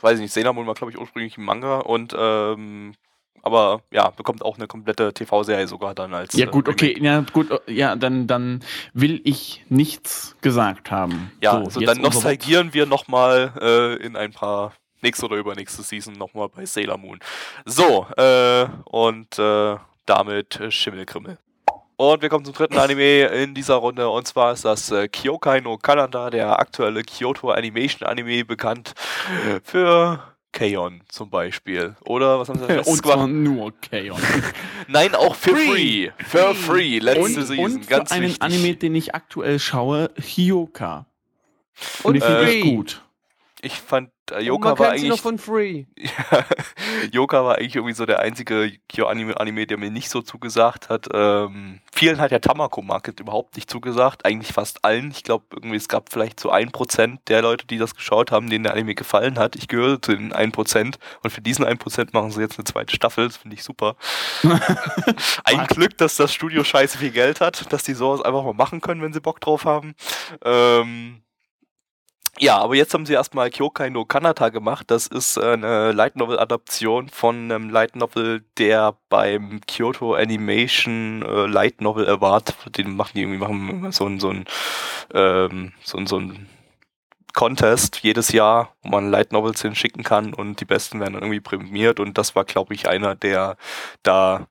weiß 0.00 0.14
ich 0.14 0.22
nicht, 0.22 0.32
Sailor 0.32 0.54
Moon 0.54 0.66
war 0.66 0.74
glaube 0.74 0.92
ich 0.92 0.98
ursprünglich 0.98 1.36
ein 1.38 1.44
Manga 1.44 1.78
und, 1.80 2.14
ähm, 2.18 2.94
aber 3.42 3.82
ja, 3.90 4.10
bekommt 4.10 4.42
auch 4.42 4.56
eine 4.56 4.66
komplette 4.66 5.12
TV-Serie 5.12 5.66
sogar 5.66 5.94
dann 5.94 6.14
als. 6.14 6.34
Ja, 6.34 6.46
äh, 6.46 6.50
gut, 6.50 6.68
Remake. 6.68 6.92
okay, 6.92 7.04
ja, 7.04 7.24
gut, 7.32 7.48
ja, 7.66 7.96
dann, 7.96 8.26
dann 8.26 8.60
will 8.92 9.20
ich 9.24 9.64
nichts 9.68 10.36
gesagt 10.40 10.90
haben. 10.90 11.30
Ja, 11.42 11.52
So, 11.52 11.58
also 11.58 11.80
dann 11.80 11.98
nostalgieren 11.98 12.74
wir 12.74 12.86
nochmal 12.86 13.52
äh, 13.60 13.94
in 14.04 14.16
ein 14.16 14.32
paar 14.32 14.72
nächste 15.02 15.26
oder 15.26 15.36
übernächste 15.36 15.82
Season 15.82 16.14
nochmal 16.14 16.48
bei 16.48 16.66
Sailor 16.66 16.98
Moon. 16.98 17.18
So, 17.64 18.06
äh, 18.16 18.66
und 18.84 19.38
äh, 19.38 19.76
damit 20.06 20.60
äh, 20.60 20.70
Schimmelkrimmel. 20.70 21.38
Und 21.96 22.22
wir 22.22 22.28
kommen 22.28 22.44
zum 22.44 22.54
dritten 22.54 22.78
Anime 22.78 23.26
in 23.26 23.54
dieser 23.54 23.74
Runde 23.74 24.08
und 24.08 24.26
zwar 24.26 24.52
ist 24.52 24.64
das 24.64 24.92
äh, 24.92 25.08
Kyokai 25.08 25.60
no 25.60 25.78
Kanada, 25.78 26.30
der 26.30 26.58
aktuelle 26.60 27.02
Kyoto 27.02 27.50
Animation 27.50 28.08
Anime, 28.08 28.44
bekannt 28.44 28.94
für 29.64 30.22
K-On! 30.52 31.02
zum 31.08 31.30
Beispiel. 31.30 31.94
Oder 32.04 32.38
was 32.40 32.48
haben 32.48 32.58
sie 32.58 32.78
Und 32.90 32.96
zwar 32.96 33.26
nur 33.26 33.72
K.O. 33.80 34.16
Nein, 34.88 35.14
auch 35.14 35.34
für 35.34 35.50
free. 35.50 36.10
Free. 36.10 36.10
For 36.24 36.54
free. 36.54 36.98
Letzte 36.98 37.20
Und, 37.22 37.34
Season. 37.34 37.58
und 37.58 37.84
für 37.84 37.90
Ganz 37.90 38.10
einen 38.12 38.24
wichtig. 38.26 38.42
Anime, 38.42 38.76
den 38.76 38.94
ich 38.94 39.14
aktuell 39.14 39.58
schaue, 39.58 40.10
Hyoka. 40.16 41.06
Und 42.02 42.04
Und 42.04 42.14
den 42.14 42.22
finde 42.22 42.44
Free. 42.44 42.58
ich 42.58 42.64
gut. 42.64 43.04
Ich 43.60 43.74
fand, 43.74 44.10
äh, 44.30 44.48
man 44.48 44.78
war 44.78 44.90
eigentlich 44.90 45.20
von 45.20 45.38
Free. 45.38 45.84
Ja, 45.98 46.44
Yoka 47.12 47.44
war 47.44 47.56
eigentlich 47.56 47.76
irgendwie 47.76 47.94
so 47.94 48.06
der 48.06 48.20
einzige 48.20 48.72
Kyo-Anime, 48.88 49.38
Anime, 49.38 49.66
der 49.66 49.78
mir 49.78 49.90
nicht 49.90 50.10
so 50.10 50.22
zugesagt 50.22 50.88
hat. 50.88 51.08
Ähm, 51.12 51.80
vielen 51.92 52.18
hat 52.18 52.30
der 52.30 52.40
Tamako 52.40 52.82
Market 52.82 53.20
überhaupt 53.20 53.56
nicht 53.56 53.70
zugesagt, 53.70 54.24
eigentlich 54.24 54.52
fast 54.52 54.84
allen. 54.84 55.10
Ich 55.10 55.22
glaube, 55.22 55.44
irgendwie 55.54 55.76
es 55.76 55.88
gab 55.88 56.12
vielleicht 56.12 56.40
so 56.40 56.50
ein 56.50 56.70
Prozent 56.70 57.20
der 57.28 57.42
Leute, 57.42 57.66
die 57.66 57.78
das 57.78 57.94
geschaut 57.94 58.30
haben, 58.30 58.48
denen 58.48 58.64
der 58.64 58.74
Anime 58.74 58.94
gefallen 58.94 59.38
hat. 59.38 59.56
Ich 59.56 59.68
gehöre 59.68 60.00
zu 60.00 60.14
den 60.16 60.32
ein 60.32 60.52
Prozent 60.52 60.98
und 61.22 61.30
für 61.30 61.40
diesen 61.40 61.64
ein 61.64 61.78
Prozent 61.78 62.12
machen 62.14 62.30
sie 62.30 62.40
jetzt 62.40 62.58
eine 62.58 62.64
zweite 62.64 62.94
Staffel. 62.94 63.26
Das 63.26 63.36
finde 63.36 63.56
ich 63.56 63.64
super. 63.64 63.96
ein 65.44 65.66
Glück, 65.66 65.96
dass 65.98 66.16
das 66.16 66.32
Studio 66.32 66.64
scheiße 66.64 66.98
viel 66.98 67.10
Geld 67.10 67.40
hat, 67.40 67.72
dass 67.72 67.84
die 67.84 67.94
sowas 67.94 68.22
einfach 68.22 68.42
mal 68.44 68.54
machen 68.54 68.80
können, 68.80 69.02
wenn 69.02 69.12
sie 69.12 69.20
Bock 69.20 69.40
drauf 69.40 69.64
haben. 69.64 69.94
Ähm, 70.44 71.22
ja, 72.40 72.58
aber 72.58 72.74
jetzt 72.74 72.94
haben 72.94 73.06
sie 73.06 73.12
erstmal 73.14 73.50
Kyokai 73.50 73.90
no 73.90 74.04
Kanata 74.04 74.48
gemacht. 74.48 74.90
Das 74.90 75.06
ist 75.06 75.38
eine 75.38 75.92
Light 75.92 76.16
Novel 76.16 76.38
Adaption 76.38 77.08
von 77.08 77.50
einem 77.50 77.70
Light 77.70 77.96
Novel, 77.96 78.44
der 78.58 78.96
beim 79.08 79.60
Kyoto 79.66 80.14
Animation 80.14 81.22
äh, 81.22 81.46
Light 81.46 81.80
Novel 81.80 82.08
Award, 82.08 82.54
den 82.76 82.96
machen 82.96 83.12
die 83.14 83.22
irgendwie 83.22 83.38
machen 83.38 83.92
so 83.92 84.06
ein 84.06 84.20
so 84.20 84.30
ein 84.30 84.44
ähm, 85.14 85.72
so 85.82 85.98
ein, 85.98 86.06
so 86.06 86.18
ein 86.18 86.48
Contest 87.34 88.00
jedes 88.02 88.32
Jahr, 88.32 88.74
wo 88.82 88.90
man 88.90 89.10
Light 89.10 89.32
Novels 89.32 89.62
hinschicken 89.62 90.02
kann 90.02 90.34
und 90.34 90.60
die 90.60 90.64
besten 90.64 91.00
werden 91.00 91.14
dann 91.14 91.22
irgendwie 91.22 91.40
prämiert 91.40 92.00
und 92.00 92.18
das 92.18 92.34
war 92.34 92.44
glaube 92.44 92.74
ich 92.74 92.88
einer 92.88 93.14
der 93.14 93.56
da 94.02 94.46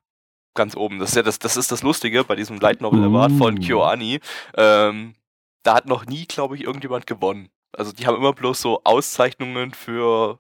ganz 0.54 0.76
oben. 0.76 1.00
Das 1.00 1.10
ist 1.10 1.16
ja 1.16 1.24
das 1.24 1.40
das 1.40 1.58
ist 1.58 1.72
das 1.72 1.84
lustige 1.84 2.24
bei 2.24 2.36
diesem 2.36 2.60
Light 2.60 2.82
Novel 2.82 3.04
Award 3.04 3.32
von 3.34 3.58
Uh. 3.58 3.62
KyoAni. 3.62 4.20
Ähm, 4.56 5.16
da 5.64 5.76
hat 5.76 5.86
noch 5.86 6.06
nie, 6.06 6.26
glaube 6.26 6.56
ich, 6.56 6.64
irgendjemand 6.64 7.08
gewonnen. 7.08 7.50
Also 7.74 7.92
die 7.92 8.08
haben 8.08 8.18
immer 8.18 8.34
bloß 8.34 8.62
so 8.62 8.82
Auszeichnungen 8.84 9.74
für 9.74 10.40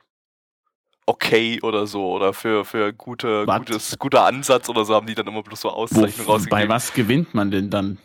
okay 1.06 1.60
oder 1.62 1.88
so 1.88 2.12
oder 2.12 2.34
für, 2.34 2.66
für 2.66 2.94
gute, 2.94 3.46
gutes, 3.46 3.98
guter 3.98 4.26
Ansatz 4.26 4.70
oder 4.70 4.86
so 4.86 4.94
haben 4.94 5.08
die 5.08 5.16
dann 5.16 5.28
immer 5.28 5.42
bloß 5.42 5.62
so 5.62 5.70
Auszeichnungen 5.70 6.28
Wo, 6.28 6.32
bei 6.32 6.34
rausgegeben. 6.34 6.70
was 6.70 6.94
gewinnt 6.94 7.34
man 7.34 7.52
denn 7.52 7.70
dann? 7.70 7.98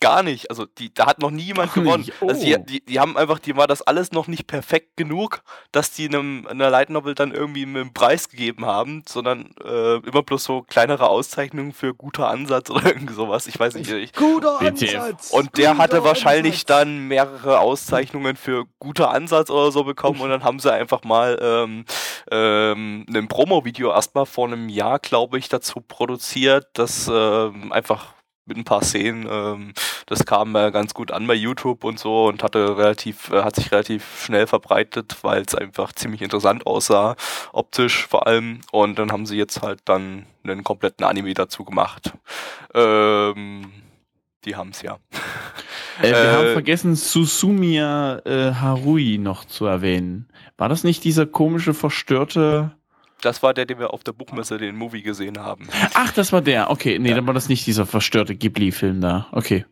Gar 0.00 0.22
nicht. 0.22 0.48
Also 0.48 0.64
die, 0.64 0.92
da 0.94 1.06
hat 1.06 1.18
noch 1.18 1.30
nie 1.30 1.42
jemand 1.42 1.74
gewonnen. 1.74 2.04
nicht. 2.04 2.22
Also 2.22 2.42
die, 2.42 2.56
Oh. 2.56 2.64
die, 2.66 2.84
die 2.84 2.98
haben 3.00 3.16
einfach, 3.18 3.38
die 3.38 3.54
war 3.56 3.66
das 3.66 3.82
alles 3.82 4.12
noch 4.12 4.28
nicht 4.28 4.46
perfekt 4.46 4.96
genug, 4.96 5.42
dass 5.72 5.90
die 5.92 6.06
einem 6.08 6.46
einer 6.48 6.70
Light 6.70 6.88
Novel 6.88 7.14
dann 7.14 7.32
irgendwie 7.32 7.62
einen 7.64 7.92
Preis 7.92 8.28
gegeben 8.30 8.64
haben, 8.64 9.02
sondern 9.06 9.50
äh, 9.62 9.96
immer 9.96 10.22
bloß 10.22 10.42
so 10.42 10.62
kleinere 10.62 11.08
Auszeichnungen 11.08 11.72
für 11.74 11.92
guter 11.94 12.28
Ansatz 12.28 12.70
oder 12.70 12.86
irgendwie 12.94 13.12
sowas. 13.12 13.46
Ich 13.46 13.60
weiß 13.60 13.74
nicht. 13.74 13.90
Ich, 13.90 14.12
Guter 14.14 14.58
WTF. 14.60 14.94
Ansatz! 14.96 15.30
und 15.32 15.58
der 15.58 15.76
hatte 15.76 16.02
wahrscheinlich 16.02 16.54
Ansatz. 16.54 16.64
dann 16.66 17.08
mehrere 17.08 17.60
Auszeichnungen 17.60 18.36
für 18.36 18.64
guter 18.78 19.10
Ansatz 19.10 19.50
oder 19.50 19.70
so 19.70 19.84
bekommen 19.84 20.20
und 20.22 20.30
dann 20.30 20.44
haben 20.44 20.60
sie 20.60 20.72
einfach 20.72 21.04
mal 21.04 21.38
ähm, 21.42 21.84
ähm, 22.30 23.04
ein 23.14 23.28
Promo-Video 23.28 23.90
erstmal 23.90 24.24
vor 24.26 24.46
einem 24.46 24.68
Jahr, 24.70 24.98
glaube 24.98 25.38
ich, 25.38 25.48
dazu 25.50 25.80
produziert, 25.80 26.68
das 26.72 27.10
ähm, 27.12 27.72
einfach 27.72 28.14
mit 28.46 28.56
ein 28.56 28.64
paar 28.64 28.82
Szenen, 28.82 29.28
ähm, 29.30 29.72
das 30.06 30.24
kam 30.26 30.56
äh, 30.56 30.70
ganz 30.72 30.92
gut 30.94 31.12
an 31.12 31.26
bei 31.26 31.34
YouTube 31.34 31.84
und 31.84 31.98
so 31.98 32.26
und 32.26 32.42
hatte 32.42 32.76
relativ, 32.76 33.30
äh, 33.30 33.42
hat 33.42 33.56
sich 33.56 33.70
relativ 33.70 34.24
schnell 34.24 34.46
verbreitet, 34.46 35.18
weil 35.22 35.42
es 35.42 35.54
einfach 35.54 35.92
ziemlich 35.92 36.22
interessant 36.22 36.66
aussah, 36.66 37.16
optisch 37.52 38.06
vor 38.06 38.26
allem. 38.26 38.60
Und 38.72 38.98
dann 38.98 39.12
haben 39.12 39.26
sie 39.26 39.36
jetzt 39.36 39.62
halt 39.62 39.80
dann 39.84 40.26
einen 40.42 40.64
kompletten 40.64 41.04
Anime 41.04 41.34
dazu 41.34 41.64
gemacht. 41.64 42.12
Ähm, 42.74 43.70
die 44.44 44.56
haben's 44.56 44.82
ja. 44.82 44.98
Äh, 46.00 46.10
wir 46.10 46.16
Äh, 46.16 46.32
haben 46.32 46.52
vergessen, 46.52 46.96
Susumiya 46.96 48.20
äh, 48.24 48.54
Harui 48.54 49.18
noch 49.18 49.44
zu 49.44 49.66
erwähnen. 49.66 50.28
War 50.56 50.68
das 50.68 50.82
nicht 50.82 51.04
dieser 51.04 51.26
komische, 51.26 51.74
verstörte... 51.74 52.72
Das 53.22 53.42
war 53.42 53.52
der, 53.54 53.66
den 53.66 53.78
wir 53.78 53.92
auf 53.92 54.02
der 54.04 54.12
Buchmesse 54.12 54.58
den 54.58 54.76
Movie 54.76 55.02
gesehen 55.02 55.38
haben. 55.38 55.68
Ach, 55.94 56.12
das 56.12 56.32
war 56.32 56.40
der. 56.40 56.70
Okay, 56.70 56.98
nee, 56.98 57.10
Ja. 57.10 57.16
dann 57.16 57.26
war 57.26 57.34
das 57.34 57.48
nicht 57.48 57.66
dieser 57.66 57.86
verstörte 57.86 58.34
Ghibli-Film 58.34 59.00
da. 59.00 59.26
Okay. 59.32 59.64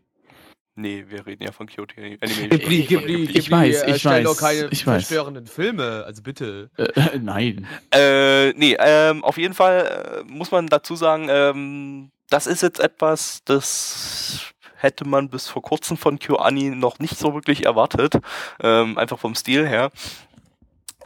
Nee, 0.75 1.05
wir 1.09 1.27
reden 1.27 1.43
ja 1.43 1.51
von 1.51 1.67
Kyoto 1.67 1.95
Animation. 2.01 2.51
Ghibli, 2.51 2.83
von 2.87 2.99
Ghibli, 3.05 3.23
Ich 3.25 3.33
Ghibli 3.47 3.51
weiß, 3.51 3.83
ich 3.83 3.89
erstellt 3.89 4.27
weiß, 4.29 4.37
doch 4.37 4.41
keine 4.41 4.69
ich 4.71 4.87
weiß. 4.87 4.95
verstörenden 5.09 5.47
Filme, 5.49 6.05
also 6.07 6.23
bitte. 6.23 6.71
Äh, 6.77 7.19
nein. 7.21 7.67
Äh, 7.93 8.51
nee, 8.53 8.77
ähm, 8.79 9.25
auf 9.25 9.39
jeden 9.39 9.55
Fall 9.55 10.23
äh, 10.29 10.33
muss 10.33 10.53
man 10.53 10.69
dazu 10.69 10.95
sagen, 10.95 11.27
ähm, 11.31 12.11
das 12.31 12.47
ist 12.47 12.63
jetzt 12.63 12.79
etwas, 12.79 13.41
das 13.45 14.53
hätte 14.77 15.05
man 15.09 15.29
bis 15.31 15.49
vor 15.49 15.63
kurzem 15.63 15.97
von 15.97 16.21
KyoAni 16.21 16.71
noch 16.71 17.01
nicht 17.01 17.19
so 17.19 17.35
wirklich 17.35 17.65
erwartet, 17.67 18.15
ähm, 18.63 18.97
einfach 18.99 19.19
vom 19.19 19.35
Stil 19.35 19.67
her. 19.67 19.91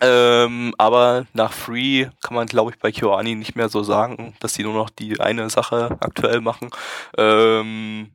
Ähm, 0.03 0.75
aber 0.79 1.27
nach 1.33 1.53
Free 1.53 2.09
kann 2.23 2.35
man, 2.35 2.49
glaube 2.49 2.73
ich, 2.73 2.79
bei 2.79 2.91
KyoAni 2.91 3.37
nicht 3.37 3.55
mehr 3.55 3.69
so 3.69 3.85
sagen, 3.85 4.35
dass 4.41 4.55
die 4.55 4.65
nur 4.65 4.75
noch 4.75 4.91
die 4.91 5.21
eine 5.21 5.49
Sache 5.49 5.97
aktuell 6.01 6.41
machen. 6.41 6.71
Ähm, 7.17 8.11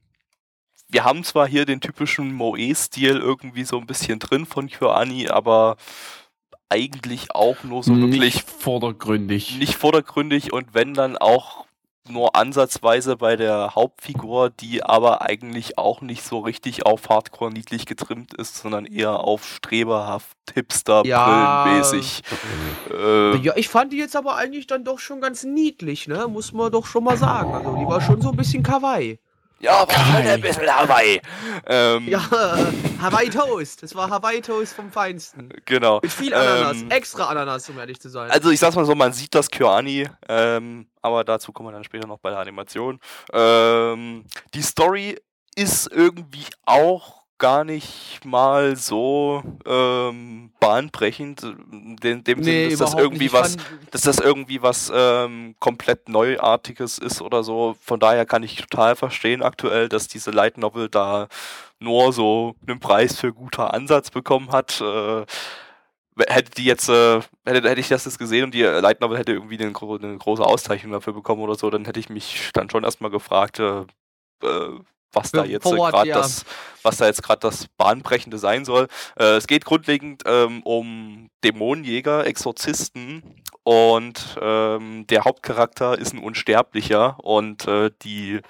wir 0.89 1.05
haben 1.05 1.23
zwar 1.23 1.47
hier 1.47 1.65
den 1.65 1.79
typischen 1.79 2.33
Moe-Stil 2.33 3.17
irgendwie 3.17 3.63
so 3.63 3.77
ein 3.77 3.88
bisschen 3.88 4.19
drin 4.19 4.45
von 4.45 4.67
KyoAni, 4.67 5.29
aber 5.29 5.77
eigentlich 6.69 7.33
auch 7.33 7.63
nur 7.63 7.83
so 7.83 7.95
wirklich 7.95 8.19
nicht 8.19 8.49
vordergründig. 8.49 9.57
nicht 9.57 9.75
vordergründig 9.75 10.51
und 10.51 10.73
wenn 10.73 10.93
dann 10.93 11.15
auch 11.15 11.66
nur 12.10 12.36
ansatzweise 12.36 13.18
bei 13.18 13.36
der 13.36 13.76
Hauptfigur, 13.76 14.49
die 14.49 14.84
aber 14.84 15.22
eigentlich 15.22 15.78
auch 15.78 16.01
nicht 16.01 16.24
so 16.24 16.39
richtig 16.39 16.86
auf 16.86 17.10
Hardcore 17.10 17.51
niedlich 17.51 17.86
getrimmt 17.86 18.34
ist, 18.34 18.58
sondern 18.58 18.86
eher 18.86 19.20
auf 19.20 19.45
streberhaft, 19.45 20.38
hipster, 20.53 21.03
Ja. 21.05 21.64
brillenmäßig. 21.64 22.24
Äh, 22.91 23.38
Ja, 23.38 23.53
ich 23.55 23.70
fand 23.70 23.93
die 23.93 23.97
jetzt 23.97 24.16
aber 24.16 24.36
eigentlich 24.36 24.68
dann 24.68 24.84
doch 24.84 24.99
schon 24.99 25.22
ganz 25.22 25.43
niedlich, 25.43 26.08
ne? 26.08 26.28
Muss 26.28 26.53
man 26.53 26.72
doch 26.72 26.86
schon 26.86 27.03
mal 27.03 27.18
sagen. 27.18 27.53
Also 27.53 27.76
die 27.76 27.86
war 27.86 28.01
schon 28.01 28.22
so 28.22 28.32
ein 28.32 28.36
bisschen 28.38 28.64
Kawaii. 28.64 29.20
Ja, 29.60 29.88
war 29.88 29.89
schon 29.89 30.14
Geil. 30.14 30.28
ein 30.28 30.41
bisschen 30.41 30.68
Hawaii. 30.76 31.22
Ähm, 31.66 32.08
Ja, 32.08 32.20
äh, 32.32 33.01
Hawaii 33.01 33.30
Toast. 33.30 33.84
Das 33.84 33.93
war 33.95 34.10
Hawaii 34.10 34.41
Toast 34.41 34.74
vom 34.74 34.91
Feinsten. 34.91 35.49
Genau. 35.66 35.99
Mit 36.01 36.12
viel 36.12 36.34
Ananas. 36.34 36.78
Ähm, 36.78 36.91
Extra 36.91 37.26
Ananas, 37.26 37.70
um 37.70 37.78
ehrlich 37.80 37.99
zu 37.99 38.10
sein. 38.10 38.30
Also 38.32 38.49
ich 38.51 38.60
sag's 38.60 38.76
mal 38.76 38.86
so, 38.86 38.95
man 38.95 39.14
sieht 39.14 39.34
das 39.36 39.49
Kyoani, 39.49 40.08
ähm, 40.30 40.88
aber 41.01 41.24
dazu 41.24 41.51
kommen 41.51 41.70
wir 41.70 41.74
dann 41.74 41.84
später 41.84 42.08
noch 42.08 42.20
bei 42.20 42.30
der 42.30 42.39
Animation. 42.39 42.99
Ähm, 43.34 44.26
die 44.53 44.62
Story 44.62 45.20
ist 45.55 45.91
irgendwie 45.91 46.45
auch 46.66 47.24
gar 47.38 47.63
nicht 47.63 48.25
mal 48.25 48.75
so 48.75 49.43
ähm, 49.65 50.51
bahnbrechend, 50.59 51.43
in 51.43 52.23
dem 52.23 52.43
Sinn, 52.43 52.69
dass 52.69 52.79
das 52.79 52.93
irgendwie 52.95 53.31
was, 53.31 53.57
dass 53.91 54.01
das 54.01 54.19
irgendwie 54.19 54.61
was 54.61 54.91
ähm, 54.93 55.55
komplett 55.59 56.09
Neuartiges 56.09 56.97
ist 56.97 57.21
oder 57.21 57.43
so. 57.43 57.75
Von 57.81 57.99
daher 57.99 58.25
kann 58.25 58.43
ich 58.43 58.55
total 58.55 58.95
verstehen 58.95 59.43
aktuell, 59.43 59.89
dass 59.89 60.07
diese 60.07 60.31
Light 60.31 60.57
Novel 60.57 60.89
da 60.89 61.27
nur 61.79 62.11
so 62.13 62.55
einen 62.67 62.79
Preis 62.79 63.19
für 63.19 63.33
guter 63.33 63.73
Ansatz 63.73 64.09
bekommen 64.09 64.51
hat. 64.51 64.81
Äh, 64.81 65.25
hätte 66.27 66.51
die 66.51 66.65
jetzt, 66.65 66.89
äh, 66.89 67.21
hätte, 67.45 67.69
hätte 67.69 67.79
ich 67.79 67.89
das 67.89 68.05
jetzt 68.05 68.17
gesehen 68.17 68.45
und 68.45 68.53
die 68.53 68.63
Light 68.63 69.01
Novel 69.01 69.17
hätte 69.17 69.33
irgendwie 69.33 69.59
eine, 69.59 69.73
eine 69.75 70.17
große 70.17 70.43
Auszeichnung 70.43 70.91
dafür 70.91 71.13
bekommen 71.13 71.41
oder 71.41 71.55
so, 71.55 71.69
dann 71.69 71.85
hätte 71.85 71.99
ich 71.99 72.09
mich 72.09 72.49
dann 72.53 72.69
schon 72.69 72.83
erstmal 72.83 73.11
gefragt, 73.11 73.59
äh, 73.59 73.81
äh, 74.41 74.79
was 75.14 75.32
da 75.32 75.43
jetzt 75.45 75.66
äh, 75.66 75.72
gerade 75.76 76.10
ja. 76.10 76.18
das, 76.18 76.45
was 76.84 76.97
da 76.97 77.05
jetzt 77.05 77.24
gerade 77.24 77.39
das 77.39 77.68
Bahnbrechende 77.78 78.38
sein 78.38 78.66
soll. 78.66 78.88
Äh, 79.18 79.36
es 79.38 79.47
geht 79.47 79.66
grundlegend 79.66 80.24
ähm, 80.26 80.62
um 80.64 81.30
Dämonenjäger, 81.43 82.26
Exorzisten 82.28 83.24
und 83.64 84.38
ähm, 84.41 85.05
der 85.08 85.26
Hauptcharakter 85.26 85.97
ist 85.97 86.14
ein 86.14 86.20
Unsterblicher 86.20 87.18
und 87.24 87.68
äh, 87.68 87.91
die 88.03 88.41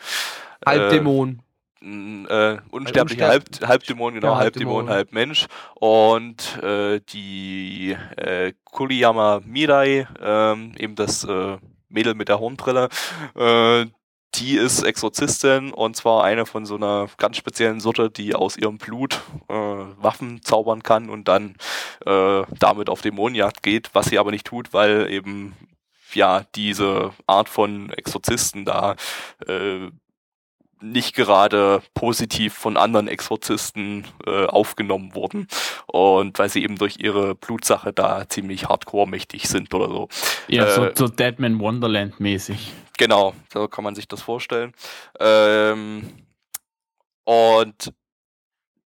Halbdämon. 0.65 1.41
n- 1.81 2.25
äh, 2.27 2.57
unsterblicher 2.71 3.27
Unsterb- 3.27 3.29
Halb, 3.29 3.67
Halbdämon, 3.67 4.13
genau, 4.15 4.33
Ja, 4.33 4.37
Halbdämon, 4.37 4.89
Halbdämon. 4.89 5.25
Halbmensch. 5.29 5.47
Und 5.75 6.61
äh, 6.63 6.99
die 7.09 7.95
äh, 8.17 8.53
Kuriyama 8.65 9.41
Mirai, 9.45 10.07
ähm, 10.21 10.73
eben 10.77 10.95
das 10.95 11.23
äh, 11.23 11.57
Mädel 11.89 12.15
mit 12.15 12.27
der 12.29 12.39
Hornbrille, 12.39 12.89
äh, 13.35 13.85
die 14.35 14.55
ist 14.55 14.83
Exorzistin 14.83 15.73
und 15.73 15.95
zwar 15.95 16.23
eine 16.23 16.45
von 16.45 16.65
so 16.65 16.75
einer 16.75 17.07
ganz 17.17 17.37
speziellen 17.37 17.79
Sorte, 17.79 18.09
die 18.09 18.35
aus 18.35 18.57
ihrem 18.57 18.77
Blut 18.77 19.21
äh, 19.49 19.53
Waffen 19.53 20.41
zaubern 20.43 20.83
kann 20.83 21.09
und 21.09 21.27
dann 21.27 21.55
äh, 22.05 22.43
damit 22.59 22.89
auf 22.89 23.01
Dämonenjagd 23.01 23.63
geht, 23.63 23.89
was 23.93 24.07
sie 24.07 24.19
aber 24.19 24.31
nicht 24.31 24.45
tut, 24.45 24.73
weil 24.73 25.09
eben 25.11 25.55
ja 26.13 26.45
diese 26.55 27.11
Art 27.25 27.49
von 27.49 27.89
Exorzisten 27.91 28.65
da 28.65 28.95
äh, 29.47 29.89
nicht 30.81 31.15
gerade 31.15 31.81
positiv 31.93 32.53
von 32.53 32.77
anderen 32.77 33.07
Exorzisten 33.07 34.05
äh, 34.25 34.45
aufgenommen 34.45 35.15
wurden 35.15 35.47
und 35.87 36.37
weil 36.39 36.49
sie 36.49 36.63
eben 36.63 36.77
durch 36.77 36.97
ihre 36.99 37.35
Blutsache 37.35 37.93
da 37.93 38.27
ziemlich 38.29 38.65
hardcore 38.69 39.07
mächtig 39.07 39.47
sind 39.47 39.73
oder 39.73 39.89
so. 39.89 40.09
Ja, 40.47 40.71
so, 40.71 40.85
Äh, 40.85 40.93
so 40.95 41.07
Deadman 41.07 41.59
Wonderland 41.59 42.19
mäßig. 42.19 42.71
Genau, 42.97 43.33
so 43.51 43.67
kann 43.67 43.83
man 43.83 43.95
sich 43.95 44.07
das 44.07 44.21
vorstellen. 44.21 44.73
Ähm, 45.19 46.09
und 47.23 47.93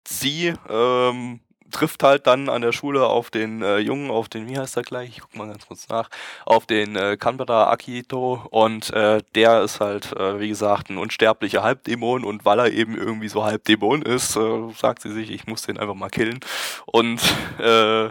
sie 0.08 0.54
ähm, 0.70 1.40
trifft 1.74 2.04
halt 2.04 2.26
dann 2.28 2.48
an 2.48 2.62
der 2.62 2.72
Schule 2.72 3.06
auf 3.08 3.30
den 3.30 3.62
äh, 3.62 3.80
Jungen, 3.80 4.10
auf 4.12 4.30
den, 4.30 4.48
wie 4.48 4.58
heißt 4.58 4.78
er 4.78 4.84
gleich? 4.84 5.10
Ich 5.10 5.20
guck 5.22 5.36
mal 5.36 5.48
ganz 5.48 5.68
kurz 5.68 5.90
nach, 5.90 6.10
auf 6.46 6.66
den 6.66 6.96
äh, 6.96 7.18
Kanbara 7.18 7.70
Akito 7.72 8.42
und 8.52 8.92
äh, 8.92 9.22
der 9.36 9.62
ist 9.64 9.82
halt, 9.82 10.14
äh, 10.14 10.40
wie 10.40 10.48
gesagt, 10.48 10.90
ein 10.90 10.98
unsterblicher 10.98 11.64
Halbdämon 11.64 12.24
und 12.24 12.46
weil 12.46 12.60
er 12.60 12.72
eben 12.72 12.98
irgendwie 12.98 13.28
so 13.28 13.44
Halbdämon 13.44 14.02
ist, 14.04 14.36
äh, 14.38 14.72
sagt 14.78 15.02
sie 15.02 15.12
sich, 15.12 15.30
ich 15.32 15.48
muss 15.48 15.64
den 15.64 15.78
einfach 15.78 15.96
mal 15.96 16.10
killen. 16.10 16.40
Und 16.86 17.20
äh, 17.60 18.10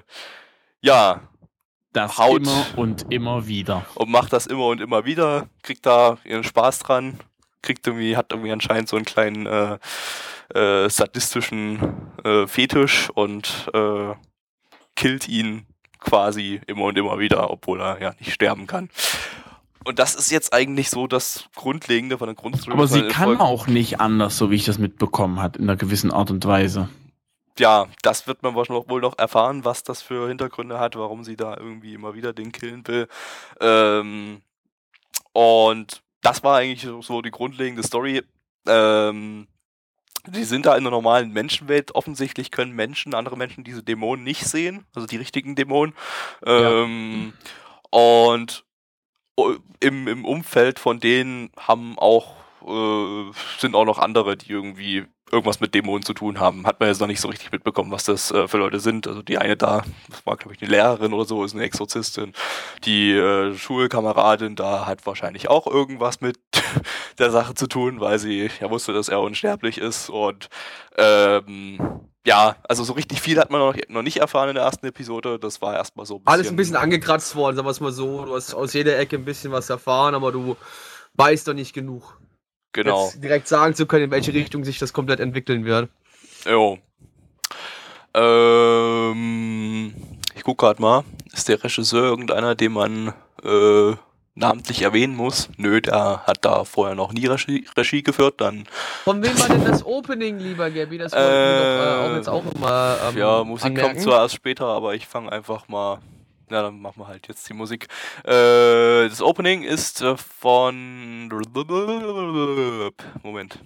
ja, 0.81 1.21
Das 1.93 2.19
Haut. 2.19 2.43
immer 2.43 2.67
und 2.77 3.13
immer 3.13 3.47
wieder. 3.47 3.87
und 3.95 4.11
macht 4.11 4.33
das 4.33 4.47
immer 4.47 4.67
und 4.67 4.81
immer 4.81 5.05
wieder, 5.05 5.47
kriegt 5.63 5.87
da 5.87 6.19
ihren 6.25 6.45
Spaß 6.45 6.81
dran, 6.81 7.21
kriegt 7.63 7.87
irgendwie, 7.87 8.17
hat 8.17 8.33
irgendwie 8.33 8.53
anscheinend 8.53 8.89
so 8.89 8.97
einen 8.97 9.05
kleinen 9.05 9.47
äh, 9.47 9.79
äh, 10.59 10.89
sadistischen 10.91 11.79
äh, 12.25 12.47
Fetisch 12.47 13.11
und 13.11 13.69
äh, 13.73 14.15
killt 14.97 15.29
ihn 15.29 15.67
quasi 16.01 16.61
immer 16.67 16.85
und 16.85 16.99
immer 16.99 17.19
wieder, 17.19 17.51
obwohl 17.51 17.81
er 17.81 18.01
ja 18.01 18.15
nicht 18.19 18.33
sterben 18.33 18.67
kann. 18.67 18.91
Und 19.85 19.99
das 19.99 20.15
ist 20.15 20.31
jetzt 20.31 20.53
eigentlich 20.53 20.91
so 20.91 21.07
das 21.07 21.49
Grundlegende 21.57 22.19
von 22.19 22.29
der 22.29 22.37
Grundstory. 22.37 22.75
Aber 22.75 22.87
sie 22.87 23.01
in 23.01 23.09
kann 23.09 23.25
Folgen- 23.25 23.41
auch 23.41 23.67
nicht 23.67 24.01
anders, 24.01 24.37
so 24.37 24.51
wie 24.51 24.57
ich 24.57 24.65
das 24.65 24.79
mitbekommen 24.79 25.41
hat, 25.43 25.57
in 25.57 25.65
einer 25.65 25.77
gewissen 25.77 26.13
Art 26.13 26.31
und 26.31 26.45
Weise. 26.45 26.89
ja, 27.59 27.87
das 28.03 28.27
wird 28.27 28.43
man 28.43 28.55
wahrscheinlich 28.55 28.89
wohl 28.89 29.01
noch 29.01 29.19
erfahren, 29.19 29.65
was 29.65 29.83
das 29.83 30.01
für 30.03 30.29
Hintergründe 30.29 30.79
hat, 30.79 30.97
warum 30.97 31.25
sie 31.25 31.37
da 31.37 31.57
irgendwie 31.57 31.95
immer 31.95 32.15
wieder 32.15 32.33
den 32.33 32.51
killen 32.53 32.87
will. 32.87 33.09
Ähm, 33.61 34.43
und 35.33 36.02
das 36.23 36.43
war 36.43 36.57
eigentlich 36.59 36.89
so- 37.05 37.23
die 37.23 37.31
grundlegende 37.31 37.83
Story. 37.83 38.23
Ähm, 38.67 39.47
die 40.27 40.45
sind 40.45 40.67
da 40.67 40.77
in 40.77 40.85
der 40.85 40.93
normalen 40.93 41.33
Menschenwelt. 41.33 41.95
Offensichtlich 41.95 42.51
können 42.53 42.73
Menschen, 42.73 43.13
andere 43.15 43.37
Menschen 43.37 43.65
diese 43.65 43.83
Dämonen 43.83 44.25
nicht 44.25 44.45
sehen, 44.45 44.87
also 44.95 45.07
die 45.07 45.17
richtigen 45.17 45.55
Dämonen. 45.57 45.95
Ähm, 46.47 47.33
Und 47.91 48.65
o- 49.37 49.57
im, 49.81 50.09
im 50.09 50.25
Umfeld 50.25 50.79
von 50.79 50.99
denen 51.01 51.51
haben 51.59 51.99
auch 51.99 52.37
äh, 52.67 53.33
sind 53.59 53.75
auch 53.75 53.85
noch 53.85 53.99
andere, 53.99 54.37
die 54.37 54.51
irgendwie 54.51 55.05
irgendwas 55.33 55.61
mit 55.61 55.75
Dämonen 55.75 56.05
zu 56.05 56.13
tun 56.13 56.39
haben. 56.39 56.67
Hat 56.67 56.79
man 56.79 56.91
jetzt 56.91 57.01
noch 57.01 57.07
nicht 57.07 57.21
so 57.21 57.29
richtig 57.29 57.51
mitbekommen, 57.51 57.91
was 57.91 58.05
das 58.05 58.31
äh, 58.31 58.47
für 58.47 58.59
Leute 58.59 58.81
sind. 58.81 59.07
Also 59.07 59.23
die 59.23 59.39
eine 59.39 59.57
da, 59.57 59.83
das 60.11 60.25
war 60.27 60.37
glaube 60.37 60.55
ich 60.55 60.63
eine 60.63 60.71
Lehrerin 60.71 61.15
oder 61.15 61.25
so, 61.25 61.43
ist 61.43 61.55
eine 61.55 61.65
Exorzistin. 61.65 62.35
Die 62.85 63.13
äh, 63.13 63.55
Schulkameradin 63.55 64.57
da 64.57 64.87
hat 64.87 65.07
wahrscheinlich 65.07 65.49
auch 65.49 65.67
irgendwas 65.67 66.21
mit 66.21 66.39
der 67.19 67.31
Sache 67.31 67.55
zu 67.55 67.67
tun, 67.67 67.99
weil 68.01 68.19
sie 68.19 68.51
ja 68.61 68.71
wusste, 68.71 68.93
dass 68.93 69.09
er 69.09 69.23
unsterblich 69.23 69.79
ist 69.79 70.11
und 70.11 70.51
ähm, 70.99 71.79
ja, 72.25 72.57
also 72.69 72.85
so 72.85 72.93
richtig 72.93 73.21
viel 73.21 73.39
hat 73.41 73.51
man 73.51 73.61
noch, 73.61 73.75
noch 73.89 74.03
nicht 74.03 74.19
erfahren 74.19 74.51
in 74.51 74.55
der 74.55 74.65
ersten 74.65 74.87
Episode. 74.87 75.39
Das 75.41 75.61
war 75.61 75.75
erstmal 75.75 76.07
so 76.07 76.17
ein 76.17 76.19
bisschen. 76.19 76.33
Alles 76.33 76.49
ein 76.51 76.57
bisschen 76.57 76.77
angekratzt 76.77 77.35
worden, 77.35 77.57
sagen 77.57 77.67
wir 77.67 77.73
es 77.73 77.81
mal 77.81 77.91
so. 77.91 78.27
Du 78.27 78.35
hast 78.37 78.55
aus 78.55 78.75
jeder 78.75 78.97
Ecke 78.99 79.17
ein 79.17 79.25
bisschen 79.25 79.51
was 79.51 79.71
erfahren, 79.71 80.15
aber 80.15 80.31
du 80.31 80.57
weißt 81.15 81.49
doch 81.49 81.55
nicht 81.55 81.73
genug. 81.73 82.22
Genau. 82.73 83.07
Jetzt 83.07 83.23
direkt 83.23 83.49
sagen 83.49 83.75
zu 83.75 83.87
können, 83.87 84.05
in 84.05 84.11
welche 84.11 84.33
Richtung 84.33 84.65
sich 84.65 84.79
das 84.79 84.93
komplett 84.93 85.21
entwickeln 85.21 85.65
wird. 85.65 85.89
Jo. 86.47 86.79
Ähm, 88.15 89.93
ich 90.35 90.43
guck 90.45 90.59
grad 90.59 90.81
mal. 90.81 91.05
Ist 91.33 91.49
der 91.49 91.63
Regisseur 91.63 92.05
irgendeiner, 92.05 92.55
den 92.55 92.73
man 92.73 93.15
äh, 93.43 93.95
namentlich 94.35 94.83
erwähnen 94.83 95.15
muss. 95.15 95.49
Nö, 95.57 95.81
der 95.81 96.23
hat 96.27 96.45
da 96.45 96.65
vorher 96.65 96.95
noch 96.95 97.13
nie 97.13 97.27
Regie, 97.27 97.67
Regie 97.77 98.03
geführt. 98.03 98.41
Dann 98.41 98.65
Von 99.05 99.23
wem 99.23 99.39
war 99.39 99.49
denn 99.49 99.65
das 99.65 99.85
Opening, 99.85 100.39
lieber 100.39 100.71
Gabby? 100.71 100.99
Das 100.99 101.13
wir 101.13 101.19
doch 101.19 101.27
äh, 101.27 102.11
auch 102.11 102.17
jetzt 102.17 102.29
auch 102.29 102.45
immer. 102.55 102.97
Ähm, 103.09 103.19
ja, 103.19 103.45
Musik 103.45 103.67
anmerken. 103.67 103.91
kommt 103.91 104.01
zwar 104.03 104.23
erst 104.23 104.35
später, 104.35 104.67
aber 104.67 104.95
ich 104.95 105.07
fange 105.07 105.31
einfach 105.31 105.69
mal. 105.69 105.99
Na, 106.49 106.63
dann 106.63 106.81
machen 106.81 107.01
wir 107.01 107.09
halt 107.09 107.29
jetzt 107.29 107.49
die 107.49 107.55
Musik. 107.55 107.89
Äh, 108.25 109.09
das 109.09 109.23
Opening 109.23 109.63
ist 109.63 110.03
äh, 110.03 110.17
von. 110.17 111.29
Moment. 113.23 113.59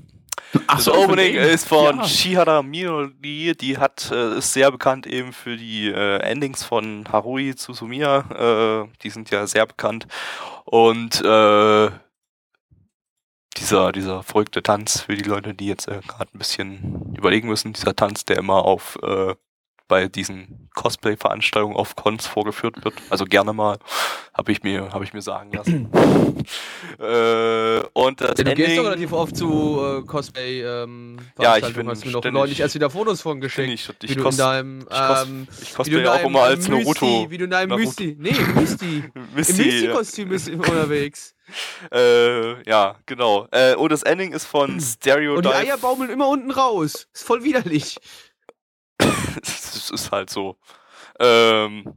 Ach 0.66 0.76
Das 0.76 0.84
so, 0.84 0.94
Opening 0.94 1.34
ist 1.34 1.66
von 1.66 1.98
Ja. 1.98 2.04
Shihara 2.04 2.62
Minori, 2.62 3.54
die 3.56 3.78
hat, 3.78 4.10
äh, 4.12 4.38
ist 4.38 4.52
sehr 4.52 4.70
bekannt 4.70 5.06
eben 5.06 5.32
für 5.32 5.56
die 5.56 5.88
äh, 5.88 6.18
Endings 6.20 6.62
von 6.64 7.04
Harui 7.10 7.54
Suzumiya, 7.56 8.84
äh, 8.84 8.88
die 9.02 9.10
sind 9.10 9.30
ja 9.30 9.46
sehr 9.46 9.66
bekannt. 9.66 10.06
Und 10.64 11.20
äh, 11.22 11.90
dieser, 13.56 13.92
dieser 13.92 14.22
verrückte 14.22 14.62
Tanz 14.62 15.00
für 15.00 15.14
die 15.16 15.28
Leute, 15.28 15.54
die 15.54 15.66
jetzt 15.66 15.88
äh, 15.88 16.00
gerade 16.06 16.30
ein 16.34 16.38
bisschen 16.38 17.14
überlegen 17.16 17.48
müssen, 17.48 17.72
dieser 17.72 17.96
Tanz, 17.96 18.24
der 18.24 18.36
immer 18.38 18.64
auf 18.64 18.98
bei 19.88 20.08
diesen 20.08 20.68
Cosplay-Veranstaltungen 20.74 21.76
auf 21.76 21.96
Cons 21.96 22.26
vorgeführt 22.26 22.84
wird, 22.84 22.94
also 23.10 23.24
gerne 23.24 23.52
mal, 23.52 23.78
habe 24.34 24.52
ich 24.52 24.62
mir, 24.62 24.92
habe 24.92 25.04
ich 25.04 25.12
mir 25.12 25.22
sagen 25.22 25.52
lassen. 25.52 25.90
äh, 26.98 27.80
und 27.92 28.20
das 28.20 28.38
Ja, 28.38 28.44
du 28.44 28.54
gehst 28.54 28.68
Ending, 28.68 28.76
doch 28.76 28.84
relativ 28.84 29.12
oft 29.12 29.36
zu 29.36 29.80
äh, 29.80 30.06
Cosplay. 30.06 30.62
Ähm, 30.62 31.18
Ja, 31.40 31.56
ich 31.56 31.72
bin 31.74 31.88
Hast 31.88 32.04
mir 32.04 32.32
neulich 32.32 32.60
erst 32.60 32.74
wieder 32.74 32.90
Fotos 32.90 33.22
von 33.22 33.40
geschickt. 33.40 33.68
ich, 33.72 33.88
ich, 34.02 34.10
wie 34.10 34.14
du 34.14 34.20
in 34.20 34.24
cos 34.24 34.36
deinem, 34.36 34.80
ich 34.80 34.96
ähm, 34.98 35.48
ich 35.62 35.74
cosplay 35.74 36.00
in 36.00 36.06
auch 36.06 36.24
immer 36.24 36.42
als 36.42 36.68
Mysti, 36.68 36.84
Naruto. 36.84 37.30
Wie 37.30 37.38
du 37.38 37.44
in 37.44 37.50
deinem 37.50 37.68
Naruto. 37.70 37.86
Mysti. 37.86 38.16
Nee, 38.18 38.36
Mysti. 38.54 39.04
Im 39.14 39.34
Misty, 39.34 39.62
ja. 39.62 39.68
Mysti-Kostüm 39.70 40.28
bist 40.28 40.48
unterwegs. 40.48 41.34
Äh, 41.92 42.68
ja, 42.68 42.96
genau. 43.06 43.46
Äh, 43.52 43.74
und 43.76 43.92
das 43.92 44.02
Ending 44.02 44.32
ist 44.32 44.46
von 44.46 44.70
Und 45.36 45.44
die. 45.44 45.48
Eier 45.48 45.78
baumeln 45.78 46.10
immer 46.10 46.28
unten 46.28 46.50
raus. 46.50 47.06
Ist 47.12 47.24
voll 47.24 47.44
widerlich. 47.44 47.96
Das 49.40 49.90
ist 49.90 50.10
halt 50.12 50.30
so. 50.30 50.56
Ähm, 51.18 51.94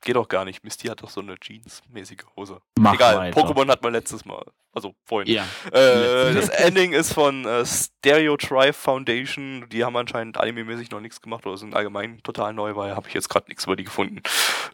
geht 0.00 0.16
doch 0.16 0.28
gar 0.28 0.44
nicht. 0.44 0.64
Misty 0.64 0.88
hat 0.88 1.02
doch 1.02 1.10
so 1.10 1.20
eine 1.20 1.36
Jeans-mäßige 1.36 2.24
Hose. 2.36 2.60
Mach 2.78 2.94
Egal, 2.94 3.16
weiter. 3.16 3.40
Pokémon 3.40 3.68
hat 3.68 3.82
man 3.82 3.92
letztes 3.92 4.24
Mal. 4.24 4.44
Also 4.72 4.94
vorhin. 5.04 5.32
Ja. 5.32 5.44
Äh, 5.72 6.34
das 6.34 6.48
Ending 6.50 6.92
ist 6.92 7.12
von 7.12 7.44
äh, 7.44 7.64
Stereotribe 7.64 8.72
Foundation. 8.72 9.66
Die 9.70 9.84
haben 9.84 9.96
anscheinend 9.96 10.38
anime-mäßig 10.38 10.90
noch 10.90 11.00
nichts 11.00 11.20
gemacht 11.20 11.46
oder 11.46 11.56
sind 11.56 11.74
allgemein 11.74 12.22
total 12.22 12.52
neu, 12.52 12.76
weil 12.76 12.94
habe 12.94 13.08
ich 13.08 13.14
jetzt 13.14 13.28
gerade 13.28 13.48
nichts 13.48 13.64
über 13.64 13.76
die 13.76 13.84
gefunden. 13.84 14.22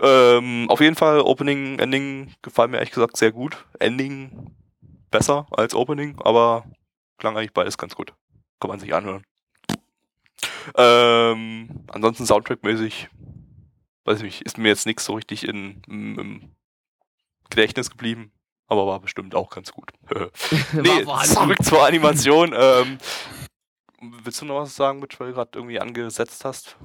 Ähm, 0.00 0.66
auf 0.68 0.80
jeden 0.80 0.96
Fall, 0.96 1.20
Opening, 1.20 1.78
Ending 1.78 2.34
gefallen 2.42 2.70
mir 2.70 2.78
ehrlich 2.78 2.92
gesagt 2.92 3.16
sehr 3.16 3.32
gut. 3.32 3.64
Ending 3.78 4.54
besser 5.10 5.46
als 5.52 5.74
Opening, 5.74 6.18
aber 6.22 6.64
klang 7.18 7.36
eigentlich 7.36 7.52
beides 7.52 7.78
ganz 7.78 7.94
gut. 7.94 8.12
Kann 8.60 8.68
man 8.68 8.80
sich 8.80 8.94
anhören. 8.94 9.24
Ähm, 10.76 11.84
ansonsten 11.88 12.24
Soundtrack-mäßig, 12.24 13.08
weiß 14.04 14.18
ich 14.18 14.24
nicht, 14.24 14.42
ist 14.42 14.58
mir 14.58 14.68
jetzt 14.68 14.86
nichts 14.86 15.04
so 15.04 15.14
richtig 15.14 15.46
in, 15.46 15.82
im, 15.88 16.18
im 16.18 16.50
Gedächtnis 17.50 17.90
geblieben, 17.90 18.32
aber 18.66 18.86
war 18.86 19.00
bestimmt 19.00 19.34
auch 19.34 19.50
ganz 19.50 19.72
gut. 19.72 19.92
Nee, 20.72 21.04
zurück 21.24 21.62
zur 21.62 21.86
Animation. 21.86 22.54
ähm, 22.58 22.98
willst 24.22 24.40
du 24.40 24.46
noch 24.46 24.60
was 24.60 24.74
sagen, 24.74 25.00
Mitch, 25.00 25.18
weil 25.18 25.28
du 25.28 25.34
gerade 25.34 25.50
irgendwie 25.54 25.80
angesetzt 25.80 26.44
hast? 26.44 26.76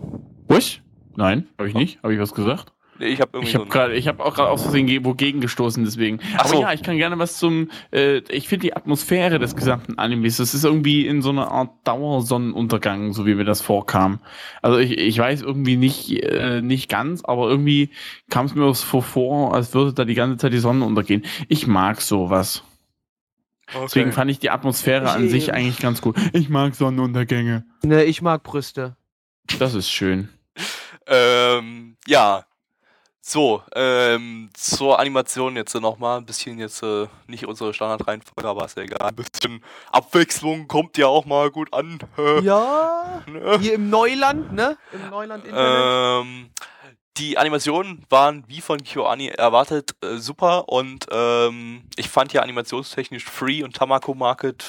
Was? 0.48 0.80
Nein, 1.16 1.48
habe 1.58 1.68
ich 1.68 1.76
nicht. 1.76 2.02
Habe 2.04 2.14
ich 2.14 2.20
was 2.20 2.34
gesagt? 2.34 2.74
Nee, 3.00 3.08
ich 3.08 3.22
habe 3.22 3.32
irgendwie 3.34 3.50
Ich 3.50 3.56
habe 3.56 3.64
so 3.66 3.70
gerade, 3.72 3.94
ich 3.96 4.08
habe 4.10 4.24
auch 4.26 4.36
gerade 4.36 4.50
aus 4.50 4.62
Versehen 4.64 4.86
ge- 4.86 5.06
wogegen 5.06 5.40
gestoßen, 5.42 5.84
deswegen. 5.86 6.20
Ach 6.36 6.42
Aber 6.42 6.50
so. 6.50 6.62
ja, 6.62 6.74
ich 6.74 6.84
kann 6.84 6.98
gerne 6.98 7.18
was 7.18 7.38
zum. 7.38 7.70
Äh, 7.92 8.18
ich 8.30 8.48
finde 8.50 8.64
die 8.68 8.76
Atmosphäre 8.76 9.40
des 9.40 9.56
gesamten 9.56 9.98
Animes, 9.98 10.38
das 10.38 10.54
ist 10.54 10.66
irgendwie 10.66 11.08
in 11.08 11.22
so 11.22 11.30
einer 11.30 11.50
Art 11.50 11.72
Dauersonnenuntergang, 11.86 13.14
so 13.14 13.26
wie 13.26 13.36
mir 13.36 13.46
das 13.46 13.62
vorkam. 13.62 14.20
Also 14.62 14.78
ich, 14.80 14.98
ich 14.98 15.18
weiß 15.18 15.42
irgendwie 15.42 15.78
nicht, 15.78 16.12
äh, 16.24 16.62
nicht 16.62 16.90
ganz, 16.90 17.24
aber 17.24 17.50
irgendwie 17.50 17.90
kam 18.30 18.46
es 18.48 18.54
mir 18.56 18.74
so 18.74 19.02
vor, 19.02 19.54
als 19.54 19.74
würde 19.74 19.94
da 19.94 20.04
die 20.06 20.16
ganze 20.16 20.38
Zeit 20.38 20.52
die 20.54 20.60
Sonne 20.60 20.84
untergehen. 20.86 21.24
Ich 21.48 21.68
mag 21.68 22.02
sowas. 22.02 22.64
okay. 23.74 23.84
Deswegen 23.86 24.12
fand 24.12 24.30
ich 24.30 24.40
die 24.40 24.50
Atmosphäre 24.50 25.06
Ich, 25.06 25.12
an 25.12 25.30
sich 25.30 25.48
äh, 25.50 25.52
eigentlich 25.54 25.80
ganz 25.80 26.02
gut. 26.02 26.18
Ich 26.34 26.50
mag 26.50 26.76
Sonnenuntergänge. 26.76 27.66
Ne, 27.84 28.04
ich 28.04 28.22
mag 28.22 28.44
Brüste. 28.44 28.98
Das 29.58 29.74
ist 29.74 29.90
schön. 29.90 30.30
Ähm, 31.08 31.96
ja. 32.08 32.46
So, 33.30 33.62
ähm, 33.76 34.50
zur 34.56 34.98
Animation 34.98 35.56
jetzt 35.56 35.76
nochmal 35.76 36.18
ein 36.18 36.26
bisschen 36.26 36.58
jetzt 36.58 36.82
äh, 36.82 37.06
nicht 37.28 37.46
unsere 37.46 37.76
Standardreihenfolge, 37.76 38.50
aber 38.50 38.66
ist 38.66 38.76
ja 38.76 38.82
egal. 38.82 39.08
Ein 39.08 39.16
bisschen 39.18 39.64
Abwechslung 39.92 40.68
kommt 40.68 40.98
ja 40.98 41.06
auch 41.06 41.26
mal 41.26 41.52
gut 41.52 41.72
an. 41.72 42.00
Ja. 42.42 43.22
ne? 43.28 43.60
Hier 43.62 43.76
im 43.76 43.92
Neuland, 43.92 44.52
ne? 44.52 44.80
Im 44.92 45.12
Neuland-Internet. 45.12 46.26
Ähm, 46.26 46.50
die 47.18 47.38
Animationen 47.38 48.04
waren 48.10 48.46
wie 48.48 48.62
von 48.62 48.84
KyoAni 48.84 49.28
erwartet 49.28 49.92
äh, 50.04 50.18
super 50.18 50.68
und 50.68 51.06
ähm, 51.12 51.84
ich 51.98 52.10
fand 52.10 52.34
ja 52.34 52.42
animationstechnisch 52.42 53.26
Free 53.26 53.62
und 53.62 53.76
Tamako 53.76 54.16
Market 54.16 54.66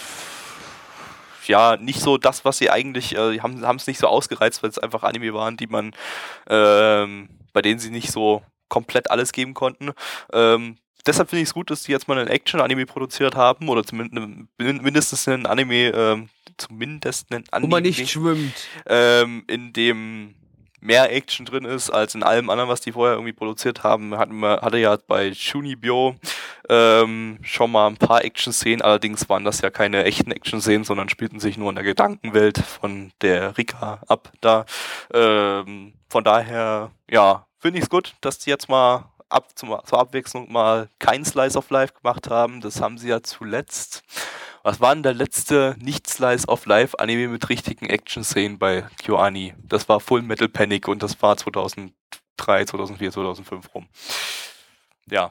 ja 1.46 1.78
nicht 1.78 2.00
so 2.00 2.18
das, 2.18 2.44
was 2.44 2.58
sie 2.58 2.68
eigentlich 2.68 3.16
äh, 3.16 3.38
haben 3.40 3.76
es 3.76 3.86
nicht 3.86 3.98
so 3.98 4.06
ausgereizt, 4.06 4.62
weil 4.62 4.68
es 4.68 4.78
einfach 4.78 5.02
Anime 5.02 5.32
waren, 5.32 5.56
die 5.56 5.66
man 5.66 5.92
ähm, 6.46 7.30
bei 7.52 7.62
denen 7.62 7.80
sie 7.80 7.90
nicht 7.90 8.10
so 8.10 8.42
komplett 8.68 9.10
alles 9.10 9.32
geben 9.32 9.54
konnten. 9.54 9.90
Ähm, 10.32 10.76
deshalb 11.06 11.28
finde 11.30 11.42
ich 11.42 11.48
es 11.48 11.54
gut, 11.54 11.70
dass 11.70 11.82
die 11.82 11.92
jetzt 11.92 12.08
mal 12.08 12.18
einen 12.18 12.28
Action-Anime 12.28 12.86
produziert 12.86 13.34
haben 13.34 13.68
oder 13.68 13.84
zumindest 13.84 14.48
mindestens 14.58 15.28
einen 15.28 15.46
Anime, 15.46 15.90
ähm, 15.94 16.28
zumindest 16.56 17.32
einen 17.32 17.44
Wo 17.46 17.56
Anime 17.56 17.70
man 17.70 17.82
nicht 17.82 18.08
schwimmt. 18.10 18.54
ähm, 18.86 19.44
in 19.48 19.72
dem 19.72 20.34
mehr 20.80 21.12
Action 21.12 21.46
drin 21.46 21.64
ist 21.64 21.90
als 21.90 22.14
in 22.14 22.22
allem 22.22 22.50
anderen, 22.50 22.70
was 22.70 22.80
die 22.80 22.92
vorher 22.92 23.14
irgendwie 23.14 23.32
produziert 23.32 23.82
haben. 23.82 24.16
Hatten 24.16 24.38
wir, 24.40 24.60
hatte 24.62 24.78
ja 24.78 24.96
bei 25.06 25.34
Shunibyo 25.34 26.16
ähm, 26.68 27.38
schon 27.42 27.72
mal 27.72 27.88
ein 27.88 27.96
paar 27.96 28.24
Action-Szenen, 28.24 28.82
allerdings 28.82 29.28
waren 29.28 29.44
das 29.44 29.60
ja 29.60 29.70
keine 29.70 30.04
echten 30.04 30.30
Action-Szenen, 30.30 30.84
sondern 30.84 31.08
spielten 31.08 31.40
sich 31.40 31.58
nur 31.58 31.68
in 31.70 31.76
der 31.76 31.84
Gedankenwelt 31.84 32.58
von 32.58 33.12
der 33.20 33.58
Rika 33.58 34.00
ab 34.06 34.32
da. 34.40 34.64
Ähm, 35.12 35.92
von 36.08 36.24
daher, 36.24 36.90
ja, 37.10 37.46
finde 37.58 37.78
ich 37.78 37.84
es 37.84 37.90
gut, 37.90 38.14
dass 38.20 38.38
die 38.38 38.50
jetzt 38.50 38.68
mal 38.68 39.09
ab, 39.30 39.48
zum, 39.54 39.76
zur 39.84 39.98
Abwechslung 39.98 40.50
mal 40.52 40.88
kein 40.98 41.24
Slice 41.24 41.56
of 41.56 41.70
Life 41.70 41.94
gemacht 42.00 42.28
haben. 42.28 42.60
Das 42.60 42.80
haben 42.80 42.98
sie 42.98 43.08
ja 43.08 43.22
zuletzt. 43.22 44.02
Was 44.62 44.80
war 44.80 44.92
denn 44.94 45.02
der 45.02 45.14
letzte 45.14 45.74
Nicht-Slice-of-Life-Anime 45.80 47.28
mit 47.28 47.48
richtigen 47.48 47.86
Action-Szenen 47.86 48.58
bei 48.58 48.84
KyoAni? 49.02 49.54
Das 49.62 49.88
war 49.88 50.00
Full 50.00 50.20
Metal 50.22 50.48
Panic 50.48 50.86
und 50.86 51.02
das 51.02 51.20
war 51.22 51.36
2003, 51.38 51.94
2004, 52.66 53.12
2005 53.12 53.74
rum. 53.74 53.88
Ja. 55.10 55.30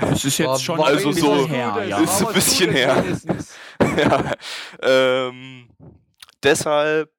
Das 0.00 0.24
ist 0.24 0.38
jetzt 0.38 0.48
War- 0.48 0.58
schon 0.58 0.78
war 0.78 0.86
also 0.86 1.08
ein 1.10 1.14
so- 1.14 1.32
bisschen 1.34 1.48
her, 1.50 1.70
Gutes. 1.74 1.88
ja. 1.90 2.00
ist 2.00 2.26
ein 2.26 2.32
bisschen 2.32 2.70
her. 2.72 3.04
ja. 4.82 5.28
Ähm, 5.28 5.68
deshalb, 6.42 7.10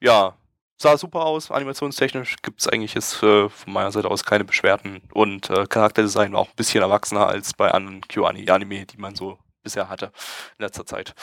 ja, 0.00 0.34
sah 0.76 0.96
super 0.96 1.24
aus. 1.24 1.50
Animationstechnisch 1.50 2.36
gibt 2.42 2.60
es 2.60 2.68
eigentlich 2.68 2.94
jetzt 2.94 3.22
äh, 3.22 3.48
von 3.48 3.72
meiner 3.72 3.92
Seite 3.92 4.10
aus 4.10 4.24
keine 4.24 4.44
Beschwerden. 4.44 5.02
Und 5.12 5.50
äh, 5.50 5.66
Charakterdesign 5.66 6.32
war 6.32 6.40
auch 6.40 6.48
ein 6.48 6.56
bisschen 6.56 6.82
erwachsener 6.82 7.26
als 7.26 7.54
bei 7.54 7.70
anderen 7.70 8.00
KyoAni-Anime, 8.02 8.86
die 8.86 8.98
man 8.98 9.14
so 9.14 9.38
bisher 9.62 9.88
hatte 9.88 10.12
in 10.58 10.64
letzter 10.64 10.86
Zeit. 10.86 11.14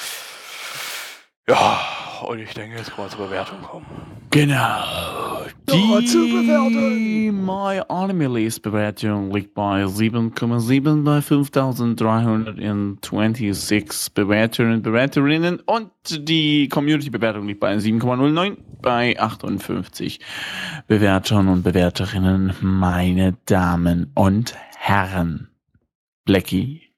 Ja, 1.48 1.80
und 2.26 2.40
ich 2.40 2.52
denke, 2.54 2.78
jetzt 2.78 2.96
können 2.96 3.08
wir 3.08 3.18
zur 3.18 3.28
Bewertung 3.28 3.62
kommen. 3.62 3.86
Genau. 4.30 5.42
Die 5.70 6.06
zu 6.06 6.20
bewerten. 6.20 7.46
My 7.46 7.82
Anime 7.90 8.28
List 8.28 8.62
Bewertung 8.62 9.34
liegt 9.34 9.54
bei 9.54 9.84
7,7 9.84 11.04
bei 11.04 11.22
5326 11.22 14.14
Bewertungen 14.14 14.76
und 14.76 14.84
Bewerterinnen 14.84 15.60
und 15.66 15.92
die 16.10 16.70
Community 16.70 17.10
Bewertung 17.10 17.48
liegt 17.48 17.60
bei 17.60 17.76
7,09 17.76 18.56
bei 18.82 19.20
58 19.20 20.22
Bewertern 20.88 21.50
und 21.50 21.64
Bewerterinnen, 21.64 22.54
meine 22.62 23.36
Damen 23.46 24.12
und 24.16 24.56
Herren. 24.78 25.50
Blackie. 26.24 26.94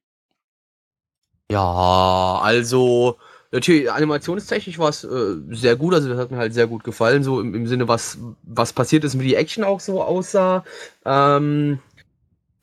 Ja, 1.50 2.40
also 2.44 3.18
natürlich 3.54 3.92
animationstechnisch 3.92 4.80
war 4.80 4.90
es 4.90 5.04
äh, 5.04 5.36
sehr 5.52 5.76
gut, 5.76 5.94
also 5.94 6.10
das 6.10 6.18
hat 6.18 6.32
mir 6.32 6.38
halt 6.38 6.54
sehr 6.54 6.68
gut 6.68 6.84
gefallen, 6.84 7.24
so 7.24 7.40
im, 7.40 7.56
im 7.56 7.68
Sinne, 7.68 7.88
was, 7.88 8.18
was 8.42 8.74
passiert 8.74 9.04
ist, 9.04 9.20
wie 9.20 9.28
die 9.28 9.36
Action 9.36 9.64
auch 9.64 9.80
so 9.80 10.04
aussah. 10.04 10.66
Ähm, 11.06 11.80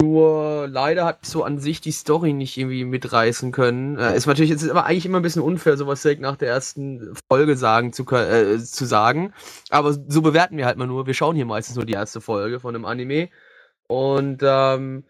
nur 0.03 0.67
leider 0.67 1.05
hat 1.05 1.27
so 1.27 1.45
an 1.45 1.59
sich 1.59 1.81
die 1.81 1.93
Story 1.93 2.33
nicht 2.33 2.57
irgendwie 2.57 2.85
mitreißen 2.85 3.53
können. 3.53 3.99
Äh, 3.99 4.17
ist 4.17 4.27
natürlich, 4.27 4.51
ist 4.51 4.69
aber 4.69 4.87
eigentlich 4.87 5.07
immer 5.07 5.21
ein 5.21 5.23
bisschen 5.23 5.43
unfair, 5.43 5.77
sowas 5.77 6.03
direkt 6.03 6.23
nach 6.23 6.37
der 6.37 6.49
ersten 6.49 7.15
Folge 7.31 7.57
sagen 7.57 7.93
zu 7.93 8.05
äh, 8.13 8.59
zu 8.59 8.87
sagen. 8.87 9.35
Aber 9.69 9.93
so 9.93 10.23
bewerten 10.23 10.57
wir 10.57 10.67
halt 10.67 10.79
mal 10.79 10.87
nur. 10.87 11.07
Wir 11.07 11.15
schauen 11.15 11.37
hier 11.37 11.45
meistens 11.45 11.77
nur 11.77 11.85
die 11.85 11.93
erste 11.93 12.21
Folge 12.21 12.61
von 12.61 12.75
einem 12.75 12.87
Anime. 12.87 13.29
Und 13.89 14.39
ähm, 14.43 15.05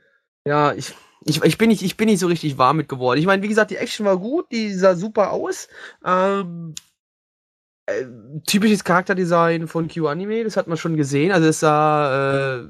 ja, 0.44 0.72
ich, 0.72 0.94
ich, 1.24 1.42
ich, 1.42 1.58
bin 1.58 1.68
nicht, 1.68 1.82
ich 1.82 1.96
bin 1.96 2.08
nicht 2.08 2.20
so 2.20 2.26
richtig 2.26 2.58
warm 2.58 2.78
mit 2.78 2.88
geworden. 2.88 3.18
Ich 3.18 3.26
meine, 3.26 3.42
wie 3.42 3.48
gesagt, 3.48 3.70
die 3.70 3.76
Action 3.76 4.06
war 4.06 4.18
gut, 4.18 4.50
die 4.50 4.72
sah 4.72 4.94
super 4.94 5.32
aus. 5.32 5.68
Ähm, 6.04 6.74
äh, 7.86 8.06
typisches 8.46 8.84
Charakterdesign 8.84 9.68
von 9.68 9.88
Q-Anime, 9.88 10.44
das 10.44 10.56
hat 10.56 10.66
man 10.66 10.78
schon 10.78 10.96
gesehen. 10.96 11.32
Also 11.32 11.48
es 11.48 11.60
sah 11.60 12.60
äh, 12.60 12.68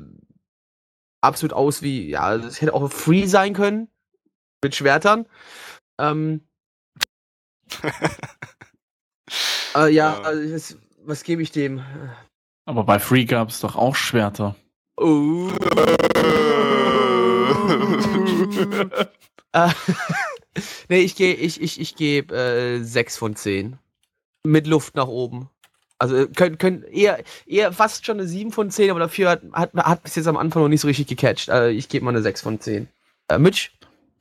absolut 1.20 1.52
aus 1.52 1.82
wie, 1.82 2.08
ja, 2.10 2.34
es 2.34 2.60
hätte 2.60 2.74
auch 2.74 2.90
Free 2.90 3.26
sein 3.26 3.54
können. 3.54 3.88
Mit 4.62 4.74
Schwertern. 4.74 5.26
Ähm, 5.98 6.42
äh, 9.76 9.88
ja, 9.88 9.90
Ja. 9.90 10.20
Also 10.20 10.50
das, 10.50 10.76
was 11.04 11.22
gebe 11.22 11.42
ich 11.42 11.50
dem? 11.50 11.82
Aber 12.66 12.84
bei 12.84 12.98
Free 12.98 13.24
gab 13.24 13.48
es 13.48 13.60
doch 13.60 13.76
auch 13.76 13.96
Schwerter. 13.96 14.56
Oh. 14.96 15.50
nee, 20.88 21.00
ich 21.00 21.16
gehe, 21.16 21.34
ich, 21.34 21.60
ich, 21.60 21.80
ich 21.80 21.96
gebe 21.96 22.34
äh, 22.34 22.82
6 22.82 23.16
von 23.16 23.36
10. 23.36 23.78
Mit 24.44 24.66
Luft 24.66 24.94
nach 24.94 25.08
oben. 25.08 25.50
Also 25.98 26.16
äh, 26.16 26.26
können, 26.28 26.58
können 26.58 26.82
eher, 26.84 27.22
eher 27.46 27.72
fast 27.72 28.06
schon 28.06 28.18
eine 28.18 28.26
7 28.26 28.52
von 28.52 28.70
10, 28.70 28.90
aber 28.90 29.00
dafür 29.00 29.30
hat, 29.30 29.42
hat, 29.52 29.74
hat 29.74 30.02
bis 30.02 30.16
jetzt 30.16 30.26
am 30.26 30.36
Anfang 30.36 30.62
noch 30.62 30.68
nicht 30.68 30.80
so 30.80 30.88
richtig 30.88 31.08
gecatcht. 31.08 31.48
Äh, 31.48 31.70
ich 31.70 31.88
gebe 31.88 32.04
mal 32.04 32.10
eine 32.10 32.22
6 32.22 32.40
von 32.40 32.58
10. 32.58 32.88
Äh, 33.28 33.38
Mitch? 33.38 33.70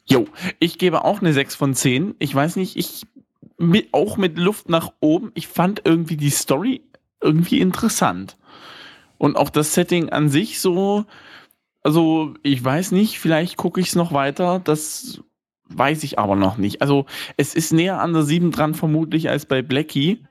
Jo, 0.05 0.27
ich 0.59 0.77
gebe 0.77 1.05
auch 1.05 1.21
eine 1.21 1.33
6 1.33 1.55
von 1.55 1.73
10. 1.73 2.15
Ich 2.19 2.33
weiß 2.33 2.55
nicht, 2.57 2.75
ich 2.75 3.05
mit, 3.57 3.93
auch 3.93 4.17
mit 4.17 4.37
Luft 4.37 4.69
nach 4.69 4.91
oben. 4.99 5.31
Ich 5.35 5.47
fand 5.47 5.81
irgendwie 5.85 6.17
die 6.17 6.31
Story 6.31 6.81
irgendwie 7.21 7.59
interessant. 7.59 8.37
Und 9.17 9.35
auch 9.35 9.49
das 9.49 9.73
Setting 9.73 10.09
an 10.09 10.29
sich 10.29 10.59
so, 10.59 11.05
also 11.83 12.33
ich 12.43 12.63
weiß 12.63 12.91
nicht, 12.91 13.19
vielleicht 13.19 13.57
gucke 13.57 13.79
ich 13.81 13.87
es 13.89 13.95
noch 13.95 14.13
weiter. 14.13 14.59
Das 14.63 15.21
weiß 15.69 16.03
ich 16.03 16.17
aber 16.19 16.35
noch 16.35 16.57
nicht. 16.57 16.81
Also 16.81 17.05
es 17.37 17.53
ist 17.55 17.71
näher 17.73 18.01
an 18.01 18.13
der 18.13 18.23
7 18.23 18.51
dran 18.51 18.73
vermutlich 18.73 19.29
als 19.29 19.45
bei 19.45 19.61
Blackie. 19.61 20.25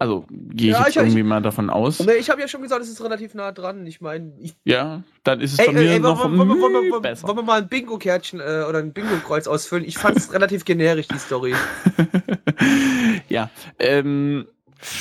Also 0.00 0.26
gehe 0.30 0.70
ich 0.70 0.76
Ja, 0.76 0.80
jetzt 0.80 0.90
ich- 0.90 0.96
ich- 0.96 1.02
irgendwie 1.02 1.22
mal 1.24 1.42
davon 1.42 1.70
aus. 1.70 1.98
Nee, 1.98 2.12
ich 2.20 2.30
habe 2.30 2.40
ja 2.40 2.46
schon 2.46 2.62
gesagt, 2.62 2.82
es 2.82 2.88
ist 2.88 3.02
relativ 3.02 3.34
nah 3.34 3.50
dran. 3.50 3.84
Ich 3.86 4.00
meine, 4.00 4.32
ich. 4.38 4.54
Ja, 4.64 5.02
dann 5.24 5.40
ist 5.40 5.54
es 5.54 5.58
Ey, 5.58 5.66
bei 5.66 5.72
mir 5.72 5.90
ey, 5.90 5.98
noch 5.98 6.22
wollen, 6.22 6.38
wollen, 6.38 6.60
wollen, 6.90 7.02
besser. 7.02 7.26
wollen 7.26 7.38
wir 7.38 7.42
mal 7.42 7.60
ein 7.62 7.68
Bingo-Kärtchen 7.68 8.38
äh, 8.38 8.64
oder 8.68 8.78
ein 8.78 8.92
Bingo-Kreuz 8.92 9.48
ausfüllen? 9.48 9.84
Ich 9.84 9.98
fand 9.98 10.16
es 10.16 10.32
relativ 10.32 10.64
generisch, 10.64 11.08
die 11.08 11.18
Story. 11.18 11.54
ja, 13.28 13.50
ähm, 13.78 14.46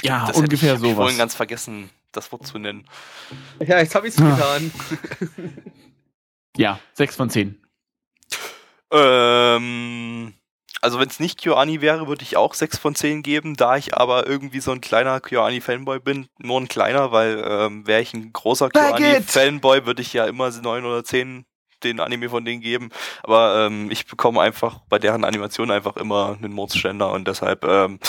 ja, 0.01 0.19
Das 0.21 0.29
hätte 0.29 0.39
ungefähr 0.39 0.73
ich, 0.73 0.79
hab 0.79 0.83
ich 0.83 0.89
sowas. 0.91 0.95
vorhin 0.95 1.17
ganz 1.17 1.35
vergessen, 1.35 1.89
das 2.11 2.31
Wort 2.31 2.45
zu 2.47 2.57
nennen. 2.59 2.87
Ja, 3.59 3.79
jetzt 3.79 3.95
habe 3.95 4.07
ich 4.07 4.15
es 4.15 4.21
Ah. 4.21 4.29
getan. 4.35 4.71
Ja, 6.57 6.79
6 6.93 7.15
von 7.15 7.29
10. 7.29 7.61
Ähm, 8.91 10.33
also 10.81 10.99
wenn 10.99 11.07
es 11.07 11.19
nicht 11.19 11.39
KyoAni 11.39 11.81
wäre, 11.81 12.07
würde 12.07 12.23
ich 12.23 12.35
auch 12.37 12.53
6 12.55 12.77
von 12.79 12.95
10 12.95 13.21
geben, 13.21 13.55
da 13.55 13.77
ich 13.77 13.95
aber 13.95 14.25
irgendwie 14.27 14.59
so 14.59 14.71
ein 14.71 14.81
kleiner 14.81 15.19
KyoAni-Fanboy 15.19 15.99
bin, 15.99 16.27
nur 16.39 16.59
ein 16.59 16.67
kleiner, 16.67 17.11
weil 17.11 17.43
ähm, 17.47 17.85
wäre 17.85 18.01
ich 18.01 18.13
ein 18.13 18.31
großer! 18.33 18.69
KyoAni-Fanboy, 18.69 19.85
würde 19.85 20.01
ich 20.01 20.13
ja 20.13 20.25
immer 20.25 20.49
9 20.49 20.83
oder 20.85 21.03
10 21.03 21.45
den 21.83 21.99
Anime 21.99 22.27
von 22.29 22.43
denen 22.43 22.61
geben, 22.61 22.89
aber 23.21 23.67
ähm, 23.67 23.91
ich 23.91 24.07
bekomme 24.07 24.41
einfach 24.41 24.79
bei 24.89 24.97
deren 24.97 25.23
Animation 25.23 25.69
einfach 25.69 25.95
immer 25.97 26.35
einen 26.41 26.51
Mordsständer 26.51 27.11
und 27.11 27.27
deshalb 27.27 27.63
ähm, 27.65 27.99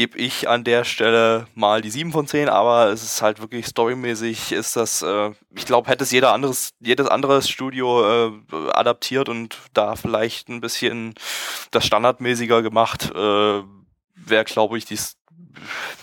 gebe 0.00 0.16
ich 0.16 0.48
an 0.48 0.64
der 0.64 0.84
Stelle 0.84 1.46
mal 1.54 1.82
die 1.82 1.90
7 1.90 2.10
von 2.10 2.26
10, 2.26 2.48
aber 2.48 2.86
es 2.86 3.02
ist 3.02 3.20
halt 3.20 3.38
wirklich 3.42 3.66
storymäßig 3.66 4.50
ist 4.50 4.74
das, 4.74 5.02
äh, 5.02 5.32
ich 5.54 5.66
glaube, 5.66 5.90
hätte 5.90 6.04
es 6.04 6.10
jeder 6.10 6.32
anderes, 6.32 6.70
jedes 6.80 7.06
anderes 7.06 7.50
Studio 7.50 8.30
äh, 8.30 8.32
adaptiert 8.72 9.28
und 9.28 9.58
da 9.74 9.96
vielleicht 9.96 10.48
ein 10.48 10.62
bisschen 10.62 11.12
das 11.70 11.84
standardmäßiger 11.84 12.62
gemacht, 12.62 13.10
äh, 13.14 13.62
wäre, 14.14 14.44
glaube 14.46 14.78
ich, 14.78 14.86
dies, 14.86 15.18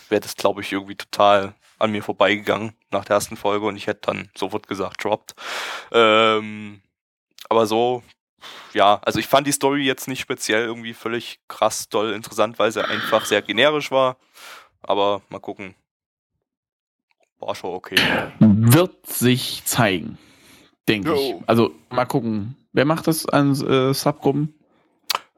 wäre 0.10 0.22
das, 0.22 0.36
glaube 0.36 0.62
ich, 0.62 0.72
irgendwie 0.72 0.96
total 0.96 1.56
an 1.80 1.92
mir 1.92 2.04
vorbeigegangen 2.04 2.74
nach 2.92 3.04
der 3.04 3.16
ersten 3.16 3.36
Folge 3.36 3.66
und 3.66 3.78
ich 3.78 3.88
hätte 3.88 4.02
dann 4.12 4.30
sofort 4.38 4.68
gesagt, 4.68 5.04
dropped. 5.04 5.34
Ähm, 5.92 6.84
aber 7.50 7.66
so, 7.66 8.04
ja, 8.74 9.00
also 9.04 9.20
ich 9.20 9.28
fand 9.28 9.48
die 9.48 9.52
Story 9.52 9.84
jetzt 9.84 10.08
nicht 10.08 10.20
speziell 10.20 10.66
irgendwie 10.66 10.94
völlig 10.94 11.40
krass 11.48 11.90
doll 11.90 12.14
interessant, 12.14 12.60
weil 12.60 12.72
sie 12.72 12.86
einfach 12.88 13.26
sehr 13.26 13.42
generisch 13.42 13.92
war. 13.92 14.18
Aber 14.82 15.22
mal 15.30 15.40
gucken. 15.40 15.76
War 17.40 17.56
schon 17.56 17.74
okay. 17.74 17.98
Wird 18.40 19.06
sich 19.06 19.64
zeigen, 19.66 20.18
denke 20.88 21.14
ich. 21.14 21.36
Also 21.46 21.72
mal 21.90 22.06
gucken. 22.06 22.56
Wer 22.74 22.86
macht 22.86 23.08
das 23.08 23.28
an 23.28 23.52
äh, 23.52 23.94
Subgruppen? 23.94 24.54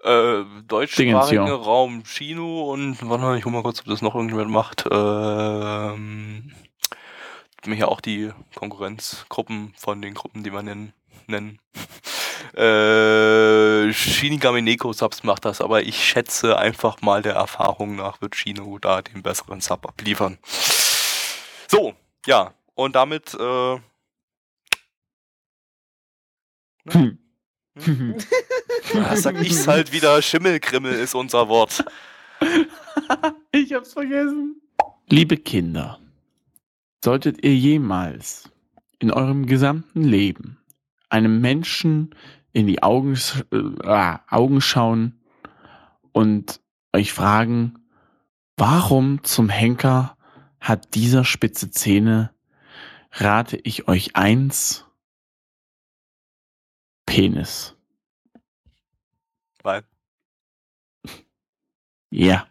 Äh, 0.03 0.43
Dingens 0.43 0.67
deutschsprachiger. 0.67 1.53
Raum 1.53 2.03
Chino 2.05 2.71
und 2.71 2.97
warte 3.09 3.23
mal, 3.23 3.37
ich 3.37 3.45
hol 3.45 3.51
mal 3.51 3.63
kurz, 3.63 3.81
ob 3.81 3.85
das 3.85 4.01
noch 4.01 4.15
irgendjemand 4.15 4.49
macht. 4.49 4.85
Ähm, 4.89 6.53
mir 7.69 7.75
hier 7.75 7.89
auch 7.89 8.01
die 8.01 8.31
Konkurrenzgruppen 8.55 9.73
von 9.77 10.01
den 10.01 10.13
Gruppen, 10.13 10.43
die 10.43 10.51
wir 10.51 10.63
nennen. 10.63 10.93
nennen. 11.27 11.59
Äh, 12.55 13.93
Shinigami 13.93 14.61
Neko 14.61 14.93
Subs 14.93 15.23
macht 15.23 15.45
das, 15.45 15.61
aber 15.61 15.83
ich 15.83 16.03
schätze 16.03 16.57
einfach 16.57 17.01
mal 17.01 17.21
der 17.21 17.33
Erfahrung 17.33 17.95
nach 17.95 18.21
wird 18.21 18.35
Shino 18.35 18.77
da 18.79 19.01
den 19.01 19.21
besseren 19.21 19.61
Sub 19.61 19.87
abliefern. 19.87 20.37
So, 21.67 21.93
ja, 22.25 22.53
und 22.75 22.95
damit 22.95 23.33
äh, 23.35 23.79
Hm. 26.91 27.17
ja, 28.93 29.15
sag 29.15 29.41
ich's 29.41 29.67
halt 29.67 29.91
wieder, 29.91 30.21
Schimmelkrimmel 30.21 30.93
ist 30.93 31.15
unser 31.15 31.47
Wort. 31.47 31.83
ich 33.51 33.73
hab's 33.73 33.93
vergessen. 33.93 34.61
Liebe 35.07 35.37
Kinder, 35.37 35.99
solltet 37.03 37.43
ihr 37.43 37.55
jemals 37.55 38.49
in 38.99 39.11
eurem 39.11 39.45
gesamten 39.45 40.03
Leben 40.03 40.57
einem 41.09 41.41
Menschen 41.41 42.15
in 42.53 42.67
die 42.67 42.81
Augen, 42.83 43.17
äh, 43.51 43.87
ah, 43.87 44.21
Augen 44.29 44.61
schauen 44.61 45.19
und 46.11 46.61
euch 46.93 47.13
fragen, 47.13 47.85
warum 48.57 49.23
zum 49.23 49.49
Henker 49.49 50.17
hat 50.59 50.95
dieser 50.95 51.23
spitze 51.23 51.71
Zähne, 51.71 52.33
rate 53.11 53.57
ich 53.63 53.87
euch 53.87 54.15
eins, 54.15 54.85
Penis. 57.05 57.75
Weil, 59.63 59.83
Ja. 62.11 62.47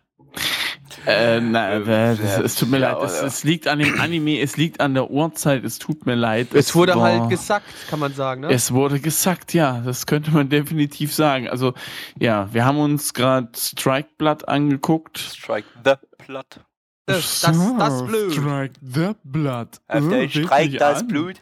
Äh, 1.07 1.41
na, 1.41 1.75
Äh, 1.75 2.17
das, 2.17 2.39
es 2.39 2.55
tut 2.57 2.71
mir 2.71 2.79
ja, 2.79 2.93
leid, 2.93 3.03
es, 3.05 3.23
es 3.23 3.45
liegt 3.45 3.67
an 3.69 3.79
dem 3.79 4.01
Anime, 4.01 4.41
es 4.41 4.57
liegt 4.57 4.81
an 4.81 4.95
der 4.95 5.11
Uhrzeit, 5.11 5.65
es 5.65 5.79
tut 5.79 6.07
mir 6.07 6.15
leid. 6.15 6.49
Es 6.55 6.75
wurde 6.75 6.95
war- 6.97 7.03
halt 7.21 7.31
gesackt, 7.31 7.67
kann 7.89 7.99
man 8.01 8.13
sagen, 8.15 8.43
ne? 8.43 8.49
Es 8.51 8.73
wurde 8.73 9.01
gesagt, 9.01 9.55
ja, 9.55 9.81
das 9.81 10.07
könnte 10.07 10.31
man 10.31 10.49
definitiv 10.49 11.15
sagen. 11.15 11.49
Also, 11.49 11.75
ja, 12.19 12.53
wir 12.53 12.65
haben 12.65 12.79
uns 12.79 13.15
gerade 13.15 13.49
Strike 13.57 14.09
Blood 14.19 14.49
angeguckt. 14.49 15.19
Strike 15.19 15.67
the 15.85 15.95
Blood. 16.27 16.61
Das- 17.07 17.41
das- 17.41 17.57
das 17.79 18.05
Blut. 18.07 18.33
Strike 18.33 18.75
the 18.83 19.11
Blood. 19.25 19.69
Auf 19.89 19.97
Äh, 19.97 20.27
mich 20.27 20.77
das 20.79 21.01
an. 21.01 21.09
Blut. 21.09 21.37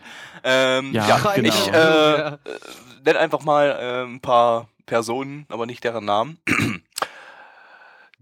Ähm, 0.44 0.92
Ja, 0.92 1.08
ja, 1.08 1.32
genau. 1.34 1.48
ich 1.48 1.68
äh, 1.68 1.72
Ja. 1.72 2.28
äh, 2.28 2.38
nenne 3.04 3.18
einfach 3.18 3.42
mal 3.42 3.70
äh, 3.70 4.04
ein 4.04 4.20
paar 4.20 4.68
Personen, 4.86 5.44
aber 5.48 5.66
nicht 5.66 5.82
deren 5.82 6.04
Namen. 6.04 6.38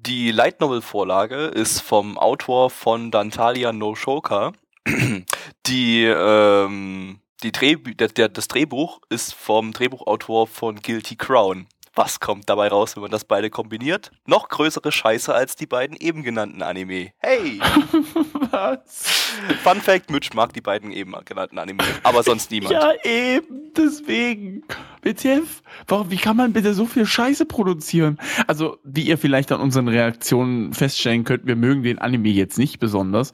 Die 0.06 0.32
Light 0.32 0.60
Novel 0.60 0.82
Vorlage 0.82 1.46
ist 1.46 1.80
vom 1.80 2.18
Autor 2.18 2.68
von 2.68 3.10
Dantalia 3.10 3.72
no 3.72 3.94
Shoka. 3.94 4.52
Die, 5.66 6.04
ähm, 6.04 7.20
die 7.42 7.52
Drehbü 7.52 7.94
der, 7.94 8.08
der, 8.08 8.28
das 8.28 8.48
Drehbuch 8.48 9.00
ist 9.08 9.32
vom 9.32 9.72
Drehbuchautor 9.72 10.46
von 10.46 10.76
Guilty 10.76 11.16
Crown. 11.16 11.66
Was 11.94 12.20
kommt 12.20 12.50
dabei 12.50 12.68
raus, 12.68 12.96
wenn 12.96 13.02
man 13.02 13.12
das 13.12 13.24
beide 13.24 13.48
kombiniert? 13.48 14.10
Noch 14.26 14.48
größere 14.48 14.92
Scheiße 14.92 15.32
als 15.32 15.56
die 15.56 15.66
beiden 15.66 15.96
eben 15.96 16.22
genannten 16.22 16.60
Anime. 16.62 17.12
Hey! 17.18 17.60
Was? 18.50 19.32
Fun 19.62 19.80
Fact, 19.80 20.10
Mitch 20.10 20.30
mag 20.34 20.52
die 20.52 20.60
beiden 20.60 20.90
eben 20.90 21.14
genannten 21.24 21.58
Anime, 21.58 21.84
aber 22.02 22.22
sonst 22.22 22.50
niemand. 22.50 22.72
Ja, 22.72 22.92
eben, 23.04 23.72
deswegen. 23.76 24.64
WTF, 25.04 25.62
warum, 25.86 26.10
wie 26.10 26.16
kann 26.16 26.36
man 26.36 26.52
bitte 26.52 26.74
so 26.74 26.86
viel 26.86 27.06
Scheiße 27.06 27.44
produzieren? 27.46 28.18
Also, 28.46 28.78
wie 28.84 29.02
ihr 29.02 29.18
vielleicht 29.18 29.52
an 29.52 29.60
unseren 29.60 29.88
Reaktionen 29.88 30.72
feststellen 30.72 31.24
könnt, 31.24 31.46
wir 31.46 31.56
mögen 31.56 31.82
den 31.82 31.98
Anime 31.98 32.28
jetzt 32.30 32.58
nicht 32.58 32.78
besonders. 32.78 33.32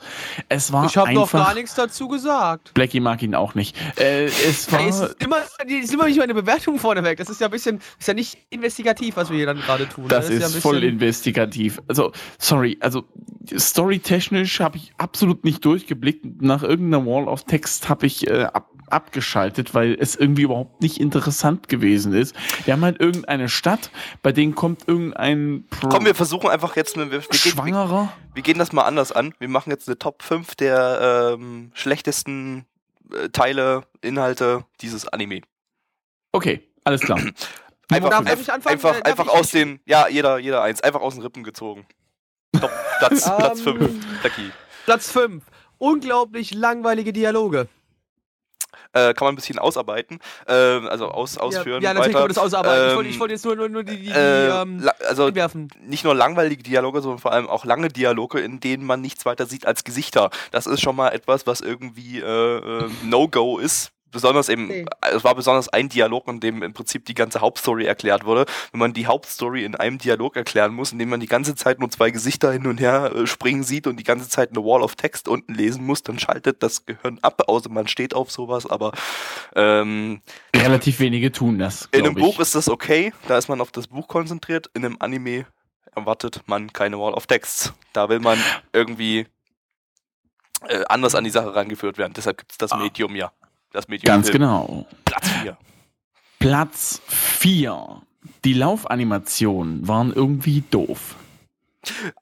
Es 0.49 0.73
war 0.73 0.87
Ich 0.87 0.97
habe 0.97 1.13
noch 1.13 1.31
gar 1.31 1.55
nichts 1.55 1.75
dazu 1.75 2.09
gesagt. 2.09 2.75
Blackie 2.75 3.01
mag 3.01 3.23
ihn 3.23 3.35
auch 3.35 3.55
nicht. 3.55 3.77
Äh, 3.99 4.27
es 4.27 4.71
war... 4.73 4.81
Hey, 4.81 4.89
es 4.89 5.01
ist 5.01 5.23
immer, 5.23 5.37
die- 5.69 5.77
ist 5.79 5.93
immer 5.93 6.07
nicht 6.07 6.19
meine 6.19 6.35
Bewertung 6.35 6.79
vorneweg. 6.79 7.19
Das 7.19 7.31
ist 7.31 7.41
ja 7.41 7.47
ein 7.47 7.51
bisschen, 7.51 7.81
ist 7.99 8.09
ja 8.09 8.15
nicht 8.15 8.39
investigativ, 8.51 9.17
was 9.17 9.31
wir 9.31 9.37
hier 9.37 9.47
dann 9.47 9.61
gerade 9.61 9.89
tun. 9.89 10.07
Das 10.09 10.29
ne? 10.29 10.37
ist, 10.37 10.41
ja 10.41 10.47
ein 10.49 10.63
voll 10.63 10.83
investigativ. 10.83 11.81
Also, 11.89 12.13
sorry, 12.39 12.79
also 12.81 13.05
storytechnisch 13.57 14.61
habe 14.61 14.77
ich 14.77 14.93
absolut 14.99 15.45
nicht 15.45 15.65
durchgeblickt. 15.65 16.43
Nach 16.43 16.63
irgendeiner 16.63 17.05
Wall 17.07 17.29
of 17.29 17.45
Text 17.45 17.89
habe 17.89 18.07
ich 18.07 18.27
äh, 18.29 18.45
ab, 18.45 18.70
abgeschaltet, 18.91 19.75
weil 19.75 19.97
es 19.99 20.17
irgendwie 20.17 20.43
überhaupt 20.43 20.81
nicht 20.83 21.01
interessant 21.01 21.69
gewesen 21.69 22.13
ist. 22.13 22.35
Wir 22.65 22.75
haben 22.75 22.85
halt 22.85 23.01
irgendeine 23.01 23.49
Stadt, 23.49 23.91
bei 24.23 24.33
denen 24.33 24.55
kommt 24.55 24.89
irgendein 24.89 25.65
Pro 25.71 25.89
Komm, 25.89 26.05
wir 26.05 26.15
versuchen 26.15 26.51
einfach 26.51 26.77
jetzt 26.77 26.97
eine, 26.97 27.11
wir, 27.11 27.23
wir 27.23 27.35
Schwangerer. 27.35 27.87
Gehen, 27.87 28.09
wir, 28.29 28.35
wir, 28.35 28.43
gehen 28.43 28.59
das 28.59 28.73
mal 28.73 28.83
anders 28.83 29.13
an. 29.13 29.35
Wir 29.39 29.49
machen 29.49 29.71
jetzt 29.71 29.89
eine 29.89 29.99
Top 29.99 30.23
5 30.23 30.55
der 30.55 31.35
ähm, 31.35 31.71
schlechtesten 31.75 32.67
äh, 33.13 33.29
Teile, 33.31 33.83
Inhalte 34.01 34.65
dieses 34.81 35.09
Anime. 35.09 35.43
Okay, 36.33 36.63
alles 36.85 37.01
klar. 37.01 37.19
einfach, 37.91 38.25
einfach, 38.25 38.67
einfach, 38.67 39.03
einfach 39.03 39.29
aus 39.29 39.51
den, 39.51 39.81
ja, 39.85 40.09
jeder, 40.09 40.39
jeder 40.39 40.63
eins, 40.63 40.81
einfach 40.81 41.01
aus 41.01 41.15
den 41.15 41.23
Rippen 41.23 41.43
gezogen. 41.43 41.87
Top, 42.59 42.71
Platz, 42.99 43.25
Platz 43.25 43.61
5, 43.61 43.81
ähm, 43.81 44.53
Platz 44.85 45.11
5. 45.11 45.45
Unglaublich 45.79 46.53
langweilige 46.53 47.13
Dialoge. 47.13 47.69
Äh, 48.93 49.15
kann 49.15 49.27
man 49.27 49.35
ein 49.35 49.37
bisschen 49.37 49.59
ausarbeiten, 49.59 50.19
äh, 50.47 50.53
also 50.53 51.09
aus, 51.09 51.39
ausführen. 51.39 51.83
Ja, 51.83 51.91
ja 51.91 51.95
natürlich 51.95 51.99
weiter. 51.99 52.13
kann 52.13 52.23
man 52.23 52.29
das 52.29 52.39
ausarbeiten. 52.39 52.83
Ähm, 52.83 52.91
ich 52.91 52.97
wollte 52.97 53.21
wollt 53.21 53.31
jetzt 53.31 53.45
nur, 53.45 53.57
nur, 53.57 53.69
nur 53.69 53.85
die, 53.85 53.97
die, 53.97 54.07
die 54.07 54.11
äh, 54.11 54.63
ähm, 54.63 54.89
also 55.09 55.27
einwerfen. 55.27 55.69
Nicht 55.81 56.05
nur 56.05 56.15
langweilige 56.15 56.63
Dialoge, 56.63 57.01
sondern 57.01 57.19
vor 57.19 57.33
allem 57.33 57.49
auch 57.49 57.65
lange 57.65 57.89
Dialoge, 57.89 58.41
in 58.41 58.61
denen 58.61 58.85
man 58.85 59.01
nichts 59.01 59.25
weiter 59.27 59.47
sieht 59.47 59.67
als 59.67 59.85
Gesichter. 59.85 60.31
Das 60.51 60.67
ist 60.67 60.81
schon 60.81 60.97
mal 60.97 61.11
etwas, 61.11 61.47
was 61.47 61.61
irgendwie 61.61 62.21
äh, 62.21 62.25
äh, 62.25 62.91
No-Go 63.05 63.59
ist 63.59 63.93
besonders 64.11 64.49
eben, 64.49 64.65
okay. 64.67 64.87
es 65.13 65.25
war 65.25 65.35
besonders 65.35 65.69
ein 65.69 65.89
Dialog, 65.89 66.29
in 66.29 66.41
dem 66.41 66.63
im 66.63 66.73
Prinzip 66.73 67.05
die 67.05 67.15
ganze 67.15 67.41
Hauptstory 67.41 67.87
erklärt 67.87 68.25
wurde. 68.25 68.47
Wenn 68.73 68.81
man 68.81 68.93
die 68.93 69.07
Hauptstory 69.07 69.65
in 69.65 69.75
einem 69.75 69.99
Dialog 69.99 70.37
erklären 70.37 70.75
muss, 70.75 70.93
indem 70.93 71.11
man 71.11 71.21
die 71.21 71.27
ganze 71.27 71.55
Zeit 71.55 71.81
nur 71.81 71.91
zwei 71.91 72.11
Gesichter 72.11 72.53
hin 72.53 72.67
und 72.67 72.81
her 72.81 73.13
äh, 73.15 73.27
springen 73.27 73.63
sieht 73.63 73.87
und 73.87 73.97
die 73.97 74.05
ganze 74.05 74.29
Zeit 74.29 74.51
eine 74.51 74.65
Wall 74.65 74.83
of 74.83 74.97
Text 74.97 75.29
unten 75.29 75.55
lesen 75.55 75.85
muss, 75.85 76.03
dann 76.03 76.19
schaltet 76.19 76.63
das 76.63 76.87
Gehirn 76.87 77.19
ab, 77.23 77.43
außer 77.47 77.71
man 77.71 77.89
steht 77.89 78.15
auf 78.15 78.31
sowas, 78.31 78.67
aber 78.67 78.93
ähm, 79.55 80.21
relativ 80.55 81.01
wenige 81.01 81.33
tun 81.33 81.59
das. 81.59 81.89
In 81.93 82.05
einem 82.05 82.17
ich. 82.17 82.23
Buch 82.23 82.41
ist 82.41 82.55
das 82.55 82.69
okay, 82.69 83.13
da 83.29 83.39
ist 83.39 83.49
man 83.49 83.61
auf 83.61 83.71
das 83.71 83.89
Buch 83.89 84.09
konzentriert, 84.09 84.71
in 84.75 84.85
einem 84.85 84.97
Anime 85.01 85.47
erwartet 85.95 86.43
man 86.47 86.73
keine 86.73 86.99
Wall 86.99 87.15
of 87.15 87.27
Text. 87.27 87.73
Da 87.93 88.09
will 88.09 88.21
man 88.21 88.39
irgendwie 88.73 89.27
äh, 90.69 90.85
anders 90.89 91.15
an 91.15 91.25
die 91.25 91.31
Sache 91.31 91.55
rangeführt 91.55 91.99
werden. 91.99 92.13
Deshalb 92.15 92.39
gibt 92.39 92.53
es 92.53 92.59
das 92.59 92.73
ah. 92.73 92.77
Medium 92.77 93.17
ja. 93.17 93.33
Das 93.73 93.89
Medium 93.89 94.07
Ganz 94.07 94.29
Film. 94.31 94.41
genau. 94.41 94.87
Platz 95.05 95.29
4. 95.43 95.57
Platz 96.39 97.01
4. 97.07 98.03
Die 98.45 98.55
Laufanimationen 98.55 99.87
waren 99.87 100.13
irgendwie 100.13 100.63
doof 100.71 101.17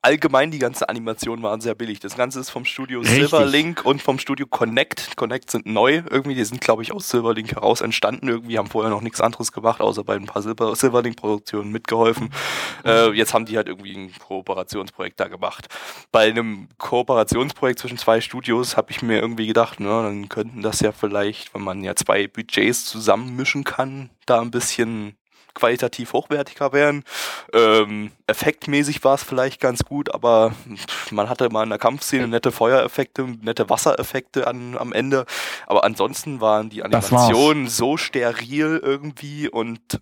allgemein 0.03 0.51
die 0.51 0.59
ganze 0.59 0.89
Animation 0.89 1.43
waren 1.43 1.61
sehr 1.61 1.75
billig. 1.75 2.01
Das 2.01 2.17
Ganze 2.17 2.41
ist 2.41 2.51
vom 2.51 2.65
Studio 2.65 3.01
Richtig. 3.01 3.19
Silverlink 3.19 3.85
und 3.85 4.01
vom 4.03 4.19
Studio 4.19 4.47
Connect. 4.47 5.17
Connect 5.17 5.51
sind 5.51 5.67
neu 5.67 6.03
irgendwie, 6.11 6.35
die 6.35 6.45
sind 6.45 6.61
glaube 6.61 6.83
ich 6.83 6.93
aus 6.93 7.09
Silverlink 7.09 7.53
heraus 7.53 7.81
entstanden. 7.81 8.29
Irgendwie 8.29 8.59
haben 8.59 8.69
vorher 8.69 8.91
noch 8.91 9.01
nichts 9.01 9.21
anderes 9.21 9.53
gemacht, 9.53 9.81
außer 9.81 10.05
bei 10.05 10.15
ein 10.15 10.27
paar 10.27 10.43
Silver 10.43 10.75
Silverlink-Produktionen 10.75 11.73
mitgeholfen. 11.73 12.31
Äh, 12.85 13.11
jetzt 13.13 13.35
haben 13.35 13.47
die 13.47 13.57
halt 13.57 13.69
irgendwie 13.69 13.95
ein 13.97 14.13
Kooperationsprojekt 14.19 15.19
da 15.19 15.29
gemacht. 15.29 15.69
Bei 16.13 16.29
einem 16.29 16.69
Kooperationsprojekt 16.79 17.81
zwischen 17.81 17.99
zwei 17.99 18.21
Studios 18.21 18.77
habe 18.77 18.91
ich 18.91 19.03
mir 19.03 19.21
irgendwie 19.21 19.47
gedacht, 19.47 19.81
na, 19.81 20.03
dann 20.03 20.29
könnten 20.29 20.63
das 20.63 20.81
ja 20.81 20.93
vielleicht, 20.93 21.55
wenn 21.55 21.63
man 21.63 21.83
ja 21.83 21.97
zwei 21.97 22.29
Budgets 22.29 22.85
zusammenmischen 22.87 23.65
kann, 23.65 24.11
da 24.27 24.41
ein 24.41 24.51
bisschen 24.51 25.17
qualitativ 25.55 26.13
hochwertiger 26.13 26.73
wären. 26.73 27.05
Ähm, 27.53 28.13
effektmäßig 28.27 29.05
war 29.05 29.15
es 29.15 29.23
vielleicht 29.23 29.61
ganz 29.61 29.85
gut, 29.85 30.15
aber 30.15 30.53
man 31.11 31.29
hatte 31.29 31.49
mal 31.51 31.65
in 31.65 31.71
der 31.71 31.79
Kampfszene 31.79 32.29
nette 32.29 32.53
Feuereffekte, 32.53 33.25
nette 33.43 33.69
Wassereffekte 33.69 34.47
an, 34.47 34.77
am 34.77 34.93
Ende. 34.93 35.27
Aber 35.67 35.85
ansonsten 35.85 36.41
waren 36.41 36.71
die 36.71 36.83
Animationen 36.83 37.69
so 37.69 37.97
steril 37.97 38.81
irgendwie 38.83 39.49
und 39.49 40.01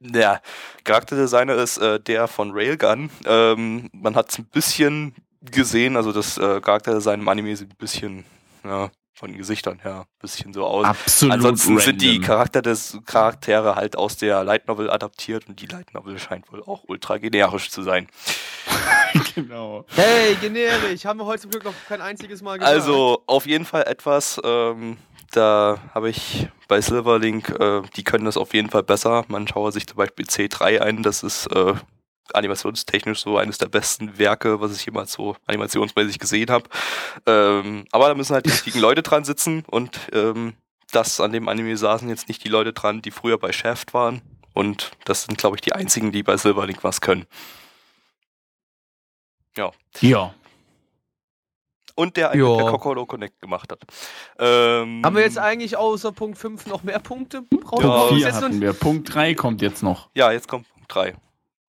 der 0.00 0.42
Charakterdesigner 0.84 1.54
ist 1.54 1.78
äh, 1.78 1.98
der 1.98 2.28
von 2.28 2.50
Railgun. 2.52 3.10
Ähm, 3.24 3.88
man 3.92 4.16
hat 4.16 4.30
es 4.30 4.38
ein 4.38 4.44
bisschen 4.44 5.14
gesehen, 5.40 5.96
also 5.96 6.12
das 6.12 6.38
äh, 6.38 6.60
Charakterdesign 6.60 7.20
im 7.20 7.28
Anime 7.28 7.56
sieht 7.56 7.70
ein 7.70 7.76
bisschen 7.76 8.24
ja, 8.64 8.90
von 9.14 9.30
den 9.30 9.38
Gesichtern 9.38 9.78
her 9.78 10.00
ein 10.00 10.18
bisschen 10.20 10.52
so 10.52 10.66
aus. 10.66 10.84
Absolut 10.84 11.34
Ansonsten 11.34 11.76
random. 11.76 11.84
sind 11.84 12.02
die 12.02 12.20
Charakter 12.20 12.62
des 12.62 12.98
Charaktere 13.06 13.76
halt 13.76 13.96
aus 13.96 14.16
der 14.16 14.42
Light 14.42 14.66
Novel 14.66 14.90
adaptiert 14.90 15.48
und 15.48 15.60
die 15.60 15.66
Light 15.66 15.94
Novel 15.94 16.18
scheint 16.18 16.50
wohl 16.52 16.62
auch 16.64 16.84
ultra 16.88 17.18
generisch 17.18 17.70
zu 17.70 17.82
sein. 17.82 18.08
genau. 19.34 19.86
Hey, 19.94 20.34
generisch, 20.40 21.04
haben 21.04 21.20
wir 21.20 21.26
heute 21.26 21.42
zum 21.42 21.52
Glück 21.52 21.64
noch 21.64 21.74
kein 21.88 22.00
einziges 22.00 22.42
Mal 22.42 22.58
gehört. 22.58 22.74
Also 22.74 23.22
auf 23.26 23.46
jeden 23.46 23.64
Fall 23.64 23.84
etwas, 23.84 24.40
ähm, 24.44 24.96
da 25.30 25.78
habe 25.94 26.10
ich 26.10 26.48
bei 26.66 26.80
Silverlink, 26.80 27.50
äh, 27.50 27.82
die 27.96 28.02
können 28.02 28.24
das 28.24 28.36
auf 28.36 28.52
jeden 28.52 28.70
Fall 28.70 28.82
besser. 28.82 29.24
Man 29.28 29.46
schaue 29.46 29.70
sich 29.70 29.86
zum 29.86 29.96
Beispiel 29.96 30.26
C3 30.26 30.80
ein, 30.80 31.02
das 31.04 31.22
ist 31.22 31.46
äh, 31.52 31.74
animationstechnisch 32.32 33.20
so 33.20 33.36
eines 33.38 33.58
der 33.58 33.66
besten 33.66 34.18
Werke, 34.18 34.60
was 34.60 34.74
ich 34.76 34.86
jemals 34.86 35.12
so 35.12 35.36
animationsmäßig 35.46 36.18
gesehen 36.18 36.50
habe. 36.50 36.68
Ähm, 37.26 37.84
aber 37.92 38.08
da 38.08 38.14
müssen 38.14 38.34
halt 38.34 38.46
die 38.46 38.50
richtigen 38.50 38.78
Leute 38.78 39.02
dran 39.02 39.24
sitzen 39.24 39.64
und 39.66 39.98
ähm, 40.12 40.54
das 40.92 41.20
an 41.20 41.32
dem 41.32 41.48
Anime 41.48 41.76
saßen 41.76 42.08
jetzt 42.08 42.28
nicht 42.28 42.44
die 42.44 42.48
Leute 42.48 42.72
dran, 42.72 43.02
die 43.02 43.10
früher 43.10 43.38
bei 43.38 43.52
Shaft 43.52 43.94
waren. 43.94 44.22
Und 44.52 44.92
das 45.04 45.24
sind, 45.24 45.36
glaube 45.36 45.56
ich, 45.56 45.60
die 45.60 45.72
einzigen, 45.72 46.12
die 46.12 46.22
bei 46.22 46.36
Silverlink 46.36 46.84
was 46.84 47.00
können. 47.00 47.26
Ja. 49.56 49.72
Ja. 50.00 50.34
Und 51.96 52.16
der 52.16 52.30
eigentlich 52.30 52.56
der 52.56 52.66
Kokoro 52.66 53.06
Connect 53.06 53.40
gemacht 53.40 53.70
hat. 53.70 53.80
Ähm, 54.38 55.02
Haben 55.04 55.14
wir 55.14 55.22
jetzt 55.22 55.38
eigentlich 55.38 55.76
außer 55.76 56.10
Punkt 56.10 56.38
5 56.38 56.66
noch 56.66 56.82
mehr 56.82 56.98
Punkte? 56.98 57.42
Punkt 57.42 57.82
4 57.82 58.34
hatten 58.34 58.60
wir. 58.60 58.72
Punkt 58.72 59.14
3 59.14 59.34
kommt 59.34 59.62
jetzt 59.62 59.82
noch. 59.82 60.10
Ja, 60.14 60.32
jetzt 60.32 60.48
kommt 60.48 60.68
Punkt 60.72 60.92
3. 60.92 61.14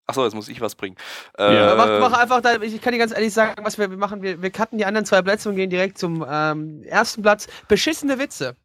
Achso, 0.06 0.24
jetzt 0.24 0.34
muss 0.34 0.48
ich 0.48 0.60
was 0.60 0.76
bringen. 0.76 0.96
Ja. 1.38 1.72
Äh, 1.72 1.76
mach, 1.76 2.10
mach, 2.10 2.18
einfach, 2.18 2.40
da, 2.40 2.60
ich 2.62 2.80
kann 2.80 2.92
dir 2.92 2.98
ganz 2.98 3.12
ehrlich 3.12 3.32
sagen, 3.32 3.64
was 3.64 3.76
wir, 3.76 3.90
wir 3.90 3.96
machen. 3.96 4.22
Wir, 4.22 4.40
wir 4.40 4.50
cutten 4.50 4.78
die 4.78 4.84
anderen 4.84 5.04
zwei 5.04 5.20
Plätze 5.22 5.48
und 5.48 5.56
gehen 5.56 5.70
direkt 5.70 5.98
zum 5.98 6.24
ähm, 6.28 6.82
ersten 6.84 7.22
Platz. 7.22 7.48
Beschissene 7.66 8.18
Witze. 8.18 8.56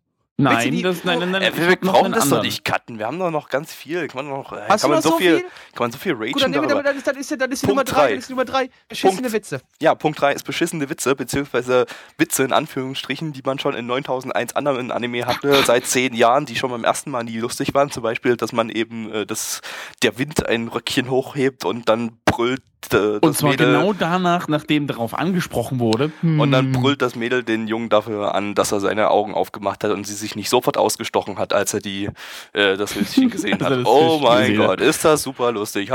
Nein, 0.41 0.71
die, 0.71 0.81
das, 0.81 1.03
nein, 1.03 1.19
nein, 1.19 1.31
nein. 1.31 1.41
Äh, 1.43 1.51
wir 1.55 1.75
brauchen 1.75 2.11
das 2.11 2.29
doch 2.29 2.41
nicht 2.41 2.65
cutten. 2.65 2.99
Wir 2.99 3.07
haben 3.07 3.19
doch 3.19 3.31
noch 3.31 3.49
ganz 3.49 3.73
viel. 3.73 4.07
Kann 4.07 4.25
man 4.25 4.37
noch, 4.37 4.51
äh, 4.51 4.61
Hast 4.67 4.81
kann 4.81 4.89
du 4.91 4.95
man 4.95 5.01
so 5.01 5.17
viel, 5.17 5.37
viel? 5.37 5.45
Kann 5.73 5.79
man 5.79 5.91
so 5.91 5.97
viel 5.97 6.13
ragen 6.13 6.31
Gut, 6.31 6.41
dann, 6.43 6.51
darüber. 6.51 6.83
Dann, 6.83 6.97
ist, 6.97 7.07
dann, 7.07 7.15
ist, 7.15 7.41
dann 7.41 7.51
ist 7.51 7.63
die 7.63 7.67
Nummer 7.67 7.83
3. 7.83 8.13
Ist 8.13 8.29
Nummer 8.29 8.45
3 8.45 8.69
beschissene 8.89 9.21
Punkt, 9.21 9.33
Witze. 9.33 9.61
Ja, 9.81 9.95
Punkt 9.95 10.21
3 10.21 10.33
ist 10.33 10.43
beschissene 10.43 10.89
Witze, 10.89 11.15
beziehungsweise 11.15 11.85
Witze 12.17 12.43
in 12.43 12.53
Anführungsstrichen, 12.53 13.33
die 13.33 13.41
man 13.43 13.59
schon 13.59 13.75
in 13.75 13.85
9001 13.85 14.55
anderen 14.55 14.91
Anime 14.91 15.25
hatte, 15.25 15.63
seit 15.65 15.85
10 15.85 16.13
Jahren, 16.13 16.45
die 16.45 16.55
schon 16.55 16.71
beim 16.71 16.83
ersten 16.83 17.11
Mal 17.11 17.23
nie 17.23 17.37
lustig 17.37 17.73
waren. 17.73 17.91
Zum 17.91 18.03
Beispiel, 18.03 18.37
dass 18.37 18.51
man 18.51 18.69
eben, 18.69 19.11
äh, 19.11 19.25
dass 19.25 19.61
der 20.03 20.17
Wind 20.17 20.45
ein 20.45 20.67
Röckchen 20.67 21.09
hochhebt 21.09 21.65
und 21.65 21.89
dann 21.89 22.17
brüllt 22.31 22.63
äh, 22.93 23.19
und 23.21 23.37
zwar 23.37 23.51
Mädel, 23.51 23.67
genau 23.67 23.93
danach, 23.93 24.47
nachdem 24.47 24.87
darauf 24.87 25.13
angesprochen 25.17 25.79
wurde. 25.79 26.11
Und 26.21 26.51
dann 26.51 26.73
hm. 26.73 26.81
brüllt 26.81 27.01
das 27.01 27.15
Mädel 27.15 27.43
den 27.43 27.67
Jungen 27.67 27.89
dafür 27.89 28.35
an, 28.35 28.55
dass 28.55 28.71
er 28.71 28.79
seine 28.79 29.09
Augen 29.09 29.33
aufgemacht 29.33 29.83
hat 29.83 29.91
und 29.91 30.07
sie 30.07 30.15
sich 30.15 30.35
nicht 30.35 30.49
sofort 30.49 30.77
ausgestochen 30.77 31.37
hat, 31.37 31.53
als 31.53 31.73
er 31.73 31.79
die, 31.79 32.09
äh, 32.53 32.77
das 32.77 32.95
Höschen 32.95 33.29
gesehen 33.29 33.61
hat. 33.61 33.85
oh 33.85 34.19
mein 34.23 34.55
Gott, 34.57 34.81
ist 34.81 35.05
das 35.05 35.21
super 35.23 35.51
lustig. 35.51 35.89
Wie 35.89 35.93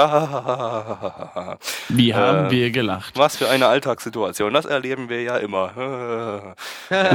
haben 2.15 2.47
äh, 2.47 2.51
wir 2.51 2.71
gelacht. 2.71 3.17
Was 3.17 3.37
für 3.37 3.49
eine 3.49 3.67
Alltagssituation. 3.67 4.53
Das 4.53 4.65
erleben 4.65 5.09
wir 5.09 5.23
ja 5.23 5.37
immer. 5.39 6.55
ähm, 6.91 7.07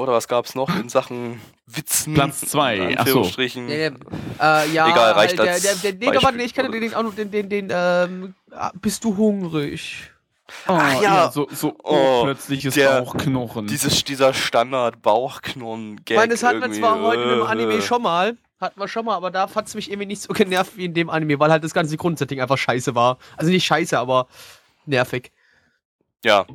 oder 0.00 0.12
was 0.12 0.28
gab 0.28 0.46
es 0.46 0.54
noch 0.54 0.68
in 0.78 0.88
Sachen 0.88 1.40
Witzen? 1.76 2.14
Platz 2.14 2.40
2. 2.40 2.98
Achso. 2.98 3.22
Äh, 3.22 3.90
ja, 4.38 4.88
Egal, 4.88 5.12
reicht 5.12 5.38
der, 5.38 5.44
der, 5.44 5.60
der, 5.60 5.74
der, 5.74 5.92
der, 5.92 6.32
der, 6.32 6.44
ich 6.44 6.54
kann 6.54 6.70
den 6.70 6.94
auch 6.94 7.02
noch 7.02 7.14
den, 7.14 7.30
den, 7.30 7.48
den, 7.48 7.68
ähm, 7.70 8.34
ah, 8.50 8.72
bist 8.80 9.04
du 9.04 9.16
hungrig? 9.16 10.10
Oh, 10.66 10.72
Ach 10.72 10.94
ja, 10.94 11.02
ja 11.02 11.30
so, 11.30 11.48
so 11.50 11.76
oh, 11.82 12.24
plötzliches 12.24 12.74
der, 12.74 13.00
Bauchknochen. 13.00 13.66
Dieses, 13.66 14.04
dieser 14.04 14.34
Standard-Bauchknochen-Gag. 14.34 16.10
Ich 16.10 16.16
meine, 16.16 16.32
das 16.32 16.42
hatten 16.42 16.60
wir 16.60 16.72
zwar 16.72 17.00
heute 17.00 17.22
im 17.22 17.42
Anime 17.42 17.74
äh. 17.74 17.82
schon 17.82 18.02
mal, 18.02 18.36
hatten 18.60 18.80
wir 18.80 18.88
schon 18.88 19.04
mal, 19.04 19.14
aber 19.14 19.30
da 19.30 19.52
hat 19.54 19.66
es 19.66 19.74
mich 19.74 19.90
irgendwie 19.90 20.06
nicht 20.06 20.22
so 20.22 20.32
genervt 20.32 20.76
wie 20.76 20.84
in 20.84 20.94
dem 20.94 21.10
Anime, 21.10 21.38
weil 21.38 21.50
halt 21.50 21.64
das 21.64 21.74
ganze 21.74 21.96
Grundsetting 21.96 22.40
einfach 22.40 22.58
scheiße 22.58 22.94
war. 22.94 23.18
Also 23.36 23.50
nicht 23.50 23.64
scheiße, 23.64 23.98
aber 23.98 24.26
nervig. 24.86 25.30
Ja. 26.24 26.46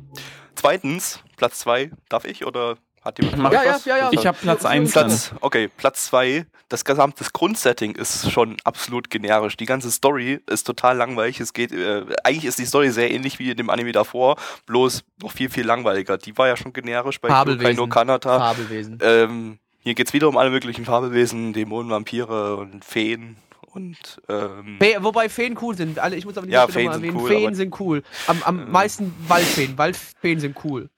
Zweitens, 0.54 1.20
Platz 1.36 1.58
2, 1.60 1.90
darf 2.08 2.24
ich 2.24 2.46
oder 2.46 2.76
hat 3.06 3.22
jemand 3.22 3.52
ja, 3.52 3.62
ja, 3.62 3.80
ja, 3.84 3.96
ja, 3.96 4.08
Ich 4.12 4.26
habe 4.26 4.36
Platz 4.40 4.64
1. 4.64 4.92
Platz, 4.92 5.32
okay, 5.40 5.68
Platz 5.68 6.06
2. 6.06 6.44
Das 6.68 6.84
gesamte 6.84 7.24
Grundsetting 7.32 7.94
ist 7.94 8.30
schon 8.30 8.56
absolut 8.64 9.08
generisch. 9.08 9.56
Die 9.56 9.66
ganze 9.66 9.90
Story 9.90 10.40
ist 10.46 10.64
total 10.64 10.96
langweilig. 10.96 11.40
Es 11.40 11.52
geht, 11.52 11.70
äh, 11.72 12.04
eigentlich 12.24 12.44
ist 12.44 12.58
die 12.58 12.66
Story 12.66 12.90
sehr 12.90 13.10
ähnlich 13.10 13.38
wie 13.38 13.50
in 13.50 13.56
dem 13.56 13.70
Anime 13.70 13.92
davor, 13.92 14.36
bloß 14.66 15.04
noch 15.22 15.30
viel, 15.30 15.48
viel 15.48 15.64
langweiliger. 15.64 16.18
Die 16.18 16.36
war 16.36 16.48
ja 16.48 16.56
schon 16.56 16.72
generisch 16.72 17.20
bei 17.20 17.28
Fabelwesen. 17.28 17.76
no 17.76 17.86
Kanata. 17.86 18.38
Fabelwesen. 18.38 18.98
Ähm, 19.00 19.58
hier 19.78 19.94
geht 19.94 20.08
es 20.08 20.12
wieder 20.12 20.28
um 20.28 20.36
alle 20.36 20.50
möglichen 20.50 20.84
Fabelwesen, 20.84 21.52
Dämonen, 21.52 21.90
Vampire 21.90 22.56
und 22.56 22.84
Feen. 22.84 23.36
Und, 23.76 24.22
ähm, 24.28 24.78
Fe 24.80 24.96
wobei 25.00 25.28
Feen 25.28 25.56
cool 25.60 25.76
sind. 25.76 25.98
Alle, 25.98 26.16
ich 26.16 26.24
muss 26.24 26.36
aber 26.36 26.46
nicht 26.46 26.54
ja, 26.54 26.66
Feen 26.66 26.90
erwähnen. 26.90 27.16
Cool, 27.16 27.28
Feen 27.28 27.54
sind 27.54 27.78
cool. 27.78 28.02
Am, 28.26 28.42
am 28.42 28.60
äh, 28.60 28.64
meisten 28.64 29.14
Waldfeen. 29.28 29.78
Waldfeen 29.78 30.40
sind 30.40 30.56
cool. 30.64 30.88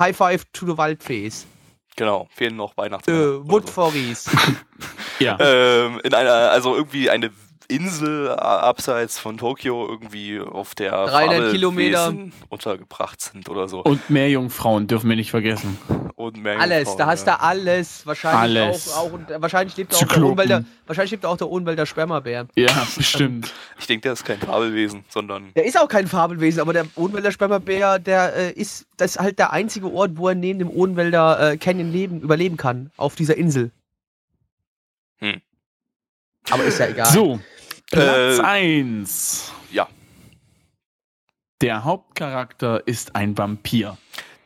High 0.00 0.16
Five 0.16 0.44
to 0.52 0.66
the 0.66 0.76
Waldfees. 0.76 1.46
Genau, 1.96 2.28
fehlen 2.32 2.56
noch 2.56 2.76
Weihnachts. 2.76 3.06
Äh, 3.08 3.12
Woodforries. 3.48 4.30
Ja. 5.20 5.38
ähm, 5.38 6.00
in 6.02 6.12
einer, 6.12 6.50
also 6.50 6.74
irgendwie 6.74 7.08
eine 7.08 7.30
Insel 7.68 8.26
äh, 8.26 8.30
abseits 8.32 9.20
von 9.20 9.38
Tokio 9.38 9.88
irgendwie 9.88 10.40
auf 10.40 10.74
der 10.74 10.90
300 11.06 11.52
Kilometer. 11.52 12.12
Untergebracht 12.48 13.20
sind 13.20 13.48
oder 13.48 13.68
so. 13.68 13.84
Und 13.84 14.10
mehr 14.10 14.28
Jungfrauen 14.28 14.88
dürfen 14.88 15.08
wir 15.08 15.16
nicht 15.16 15.30
vergessen. 15.30 15.78
Und 16.16 16.36
mehr 16.36 16.60
Alles, 16.60 16.94
da 16.96 17.06
hast 17.06 17.26
ja. 17.26 17.34
du 17.34 17.42
alles. 17.42 18.06
Wahrscheinlich 18.06 18.62
Alles. 18.62 18.92
auch, 18.92 18.98
auch 19.08 19.12
und, 19.12 19.30
äh, 19.30 19.42
wahrscheinlich 19.42 19.76
lebt 19.76 19.94
auch 19.94 19.98
der 19.98 20.08
Zyklopen. 20.08 20.30
Ohnwälder, 20.32 20.64
wahrscheinlich 20.86 21.10
lebt 21.10 21.26
auch 21.26 21.36
der 21.36 21.48
Ohnwälder 21.48 21.86
Spermabär. 21.86 22.46
Ja, 22.54 22.86
bestimmt. 22.96 23.52
Ich 23.80 23.86
denke, 23.88 24.02
der 24.02 24.12
ist 24.12 24.24
kein 24.24 24.38
Fabelwesen, 24.38 25.04
sondern 25.08 25.52
Der 25.54 25.64
ist 25.64 25.76
auch 25.78 25.88
kein 25.88 26.06
Fabelwesen, 26.06 26.60
aber 26.60 26.72
der 26.72 26.86
Ohnwälder 26.94 27.32
Spermabär, 27.32 27.98
der 27.98 28.34
äh, 28.36 28.52
ist, 28.52 28.86
das 28.96 29.16
ist 29.16 29.20
halt 29.20 29.40
der 29.40 29.52
einzige 29.52 29.92
Ort, 29.92 30.12
wo 30.16 30.28
er 30.28 30.36
neben 30.36 30.60
dem 30.60 30.70
Ohnwälder 30.70 31.52
äh, 31.52 31.56
Canyon 31.56 31.90
leben, 31.90 32.20
überleben 32.20 32.56
kann, 32.56 32.92
auf 32.96 33.16
dieser 33.16 33.36
Insel. 33.36 33.72
Hm. 35.18 35.40
Aber 36.50 36.62
ist 36.62 36.78
ja 36.78 36.86
egal. 36.86 37.06
So, 37.06 37.40
Platz 37.90 38.38
Äh, 38.38 38.42
1. 38.42 39.52
ja. 39.72 39.88
Der 41.60 41.82
Hauptcharakter 41.82 42.86
ist 42.86 43.16
ein 43.16 43.36
Vampir. 43.36 43.96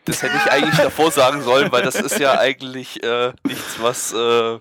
Das 0.09 0.23
hätte 0.23 0.37
ich 0.45 0.51
eigentlich 0.51 0.77
davor 0.77 1.11
sagen 1.11 1.43
sollen, 1.43 1.71
weil 1.73 1.83
das 1.83 1.95
ist 1.97 2.19
ja 2.19 2.39
eigentlich 2.39 3.03
äh, 3.03 3.33
nichts, 3.45 3.77
was. 3.81 4.13
Äh, 4.13 4.59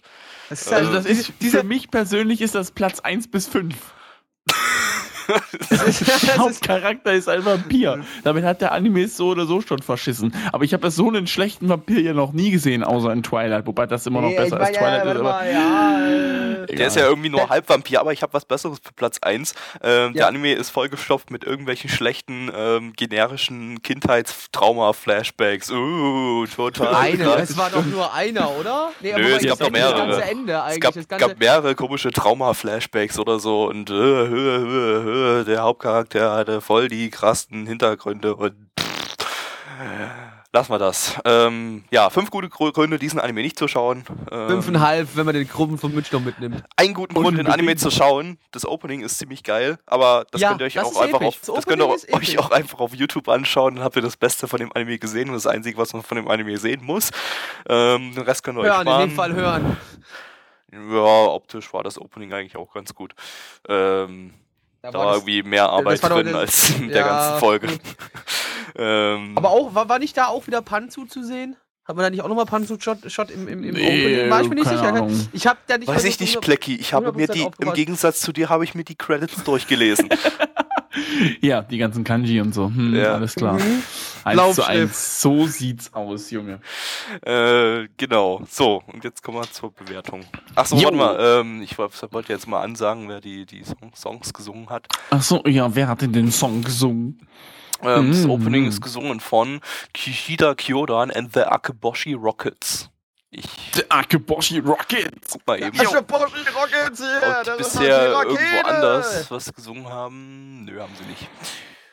Das 0.49 0.61
ist 0.61 0.71
Also 0.73 0.93
das 0.93 1.05
ist, 1.05 1.31
dieser- 1.41 1.59
für 1.59 1.65
mich 1.65 1.89
persönlich 1.91 2.41
ist 2.41 2.55
das 2.55 2.71
Platz 2.71 2.99
1 2.99 3.27
bis 3.29 3.47
5. 3.47 3.75
das 5.69 5.83
ist, 5.87 6.07
Der 6.07 6.15
ist, 6.15 6.37
Hauptcharakter 6.37 7.13
ist 7.13 7.27
ein 7.29 7.43
Vampir. 7.45 7.99
Damit 8.23 8.43
hat 8.43 8.61
der 8.61 8.71
Anime 8.71 9.03
es 9.03 9.17
so 9.17 9.29
oder 9.29 9.45
so 9.45 9.61
schon 9.61 9.79
verschissen. 9.81 10.33
Aber 10.51 10.63
ich 10.63 10.73
habe 10.73 10.89
so 10.91 11.07
einen 11.07 11.27
schlechten 11.27 11.69
Vampir 11.69 12.01
ja 12.01 12.13
noch 12.13 12.33
nie 12.33 12.51
gesehen, 12.51 12.83
außer 12.83 13.11
in 13.13 13.23
Twilight. 13.23 13.65
Wobei 13.67 13.85
das 13.85 14.05
immer 14.05 14.21
noch 14.21 14.29
Nee, 14.29 14.37
besser 14.37 14.59
als 14.59 14.69
ja, 14.71 14.77
Twilight 14.79 15.01
ist. 15.01 15.05
warte 15.07 15.19
Aber 15.19 15.29
mal, 15.29 15.51
ja, 15.51 16.63
äh, 16.63 16.75
der 16.75 16.87
ist 16.87 16.95
ja 16.95 17.07
irgendwie 17.07 17.29
nur 17.29 17.49
Halbvampir, 17.49 17.99
aber 17.99 18.11
ich 18.13 18.21
habe 18.21 18.33
was 18.33 18.45
Besseres 18.45 18.79
für 18.83 18.93
Platz 18.93 19.17
1. 19.21 19.53
Ähm, 19.81 20.13
Der 20.13 20.23
Ja. 20.23 20.27
Anime 20.27 20.53
ist 20.53 20.69
vollgestopft 20.69 21.31
mit 21.31 21.43
irgendwelchen 21.43 21.89
schlechten, 21.89 22.51
ähm, 22.55 22.93
generischen 22.95 23.81
Kindheitstrauma-Flashbacks. 23.83 25.71
Uh, 25.71 26.45
total. 26.47 26.93
Eine, 26.95 27.23
krass. 27.23 27.49
es 27.51 27.57
war 27.57 27.69
doch 27.69 27.85
nur 27.85 28.13
einer, 28.13 28.49
oder? 28.51 28.91
Nee, 29.01 29.13
Nö, 29.15 29.23
es 29.35 29.43
ich 29.43 29.49
gab 29.49 29.59
das 29.59 29.71
mehrere. 29.71 29.95
ganze 30.07 30.23
Ende 30.23 30.61
eigentlich. 30.61 30.75
Es 30.75 30.81
gab, 30.81 30.93
das 30.93 31.07
ganze, 31.07 31.27
gab 31.27 31.39
mehrere 31.39 31.75
komische 31.75 32.11
Trauma-Flashbacks 32.11 33.19
oder 33.19 33.39
so 33.39 33.65
und 33.67 33.89
äh, 33.89 33.93
hö, 33.93 34.27
hö, 34.29 35.03
hö, 35.17 35.43
der 35.43 35.61
Hauptcharakter 35.61 36.31
hatte 36.33 36.61
voll 36.61 36.87
die 36.87 37.09
krassen 37.09 37.65
Hintergründe 37.67 38.35
und 38.35 38.55
pff, 38.79 39.17
lassen 40.53 40.71
wir 40.71 40.79
das. 40.79 41.15
Ähm, 41.25 41.83
ja, 41.91 42.09
fünf 42.09 42.31
gute 42.31 42.49
Gründe, 42.49 42.97
diesen 42.97 43.19
Anime 43.19 43.41
nicht 43.41 43.59
zu 43.59 43.67
schauen. 43.67 44.05
Ähm, 44.31 44.47
fünfeinhalb, 44.49 45.09
wenn 45.15 45.25
man 45.25 45.35
den 45.35 45.47
Krummen 45.47 45.77
vom 45.77 45.93
Mitch 45.93 46.09
noch 46.15 46.21
mitnimmt. 46.23 46.63
einen 46.77 46.93
guten 46.93 47.13
Grund, 47.13 47.37
den 47.37 47.47
Anime 47.47 47.75
zu 47.75 47.91
schauen. 47.91 48.39
Das 48.51 48.65
Opening 48.65 49.01
ist 49.01 49.19
ziemlich 49.19 49.43
geil, 49.43 49.77
aber 49.85 50.25
das 50.31 50.41
Ja, 50.41 50.49
könnt 50.49 50.61
ihr 50.61 50.65
euch 50.67 50.79
auch 50.79 50.95
einfach 50.99 51.21
episch. 51.21 51.27
auf, 51.27 51.39
Das 51.45 51.55
das 51.55 51.65
könnt 51.67 51.81
ihr 51.81 51.89
euch 51.89 52.39
auch 52.39 52.51
einfach 52.51 52.79
auf 52.79 52.95
YouTube 52.95 53.27
anschauen. 53.29 53.75
Dann 53.75 53.83
habt 53.83 53.95
ihr 53.97 54.01
das 54.01 54.17
Beste 54.17 54.47
von 54.47 54.59
dem 54.59 54.71
Anime 54.73 54.97
gesehen 54.97 55.27
und 55.29 55.35
das 55.35 55.47
Einzige, 55.47 55.77
was 55.77 55.93
man 55.93 56.01
von 56.01 56.15
dem 56.15 56.27
Anime 56.27 56.57
sehen 56.57 56.83
muss. 56.83 57.11
Ähm, 57.69 58.15
den 58.15 58.23
Rest 58.23 58.41
könnt 58.43 58.57
ihr 58.57 58.61
euch 58.61 58.67
Hören, 58.67 58.81
in 58.81 58.87
sparen. 58.87 59.09
dem 59.09 59.15
Fall 59.15 59.33
hören. 59.35 59.77
Ja, 60.71 61.27
optisch 61.31 61.71
war 61.73 61.83
das 61.83 61.97
Opening 61.99 62.33
eigentlich 62.33 62.57
auch 62.57 62.73
ganz 62.73 62.93
gut. 62.93 63.13
Ähm, 63.69 64.33
da 64.91 64.99
war 64.99 65.05
war 65.05 65.13
das- 65.13 65.21
irgendwie 65.23 65.43
mehr 65.43 65.69
Arbeit 65.69 66.03
drin 66.03 66.25
das- 66.27 66.35
als 66.35 66.69
in 66.71 66.87
der 66.89 66.97
ja, 66.97 67.07
ganzen 67.07 67.39
Folge. 67.39 67.67
ähm, 68.75 69.33
Aber 69.35 69.49
auch, 69.49 69.73
war, 69.75 69.89
war 69.89 69.99
nicht 69.99 70.17
da 70.17 70.27
auch 70.27 70.47
wieder 70.47 70.61
Panzu 70.61 71.05
zu 71.05 71.23
sehen? 71.23 71.55
Hat 71.87 71.95
man 71.95 72.03
da 72.03 72.09
nicht 72.09 72.21
auch 72.21 72.27
nochmal 72.27 72.45
Panzu-Shot 72.45 73.09
Shot 73.09 73.31
im, 73.31 73.47
im, 73.47 73.63
im 73.63 73.73
Nee, 73.75 73.81
Opening? 73.81 74.29
War 74.29 74.41
ich 74.41 74.49
mir 74.49 74.55
nicht 74.55 74.67
sicher. 74.67 74.93
Ahnung. 74.93 75.29
Ich 75.31 75.47
hab 75.47 75.65
da 75.67 75.77
nicht 75.77 75.87
weiß 75.87 76.03
ich 76.03 76.19
nicht, 76.19 76.41
Plecki. 76.41 76.75
Ich 76.75 76.93
habe 76.93 77.11
mir 77.13 77.27
100% 77.27 77.33
die, 77.33 77.49
im. 77.65 77.73
Gegensatz 77.73 78.19
zu 78.19 78.33
dir, 78.33 78.49
habe 78.49 78.65
ich 78.65 78.75
mir 78.75 78.83
die 78.83 78.95
Credits 78.95 79.41
durchgelesen. 79.45 80.09
ja, 81.41 81.61
die 81.61 81.77
ganzen 81.77 82.03
Kanji 82.03 82.41
und 82.41 82.53
so. 82.53 82.65
Hm, 82.65 82.93
Ja. 82.95 83.13
Alles 83.13 83.35
klar. 83.35 83.53
Mhm. 83.53 83.83
Eins 84.25 84.55
zu 84.55 84.63
eins. 84.67 85.21
So 85.21 85.47
sieht's 85.47 85.93
aus, 85.93 86.29
Junge. 86.31 86.59
Äh, 87.25 87.87
genau. 87.95 88.41
So, 88.49 88.83
und 88.87 89.05
jetzt 89.05 89.23
kommen 89.23 89.37
wir 89.37 89.49
zur 89.49 89.71
Bewertung. 89.71 90.25
Achso, 90.55 90.75
warte 90.83 90.97
mal. 90.97 91.17
Ähm, 91.41 91.61
ich 91.61 91.77
woll- 91.77 91.89
wollte 92.11 92.33
jetzt 92.33 92.47
mal 92.47 92.61
ansagen, 92.61 93.07
wer 93.07 93.21
die, 93.21 93.45
die 93.45 93.63
Song- 93.63 93.93
Songs 93.95 94.33
gesungen 94.33 94.69
hat. 94.69 94.87
Achso, 95.09 95.41
ja, 95.47 95.73
wer 95.73 95.87
hat 95.87 96.01
denn 96.01 96.11
den 96.11 96.31
Song 96.33 96.61
gesungen? 96.61 97.19
Ähm, 97.83 98.11
Das 98.11 98.25
Mm. 98.25 98.29
Opening 98.29 98.65
ist 98.67 98.81
gesungen 98.81 99.19
von 99.19 99.59
Kishida 99.93 100.55
Kyodan 100.55 101.11
and 101.11 101.33
the 101.33 101.41
Akeboshi 101.41 102.13
Rockets. 102.13 102.89
Ich 103.29 103.45
Der 103.75 103.85
Akeboshi 103.89 104.59
Rockets. 104.59 105.31
guck 105.33 105.45
mal 105.47 105.61
eben, 105.61 105.77
Porsche 105.77 105.97
Rockets 105.97 106.99
hier, 106.99 107.21
ob 107.37 107.43
die 107.43 107.57
bisher 107.57 108.23
die 108.23 108.29
irgendwo 108.33 108.67
anders 108.67 109.29
was 109.29 109.53
gesungen 109.53 109.87
haben. 109.89 110.65
Nö, 110.65 110.79
haben 110.79 110.93
sie 110.97 111.05
nicht. 111.09 111.27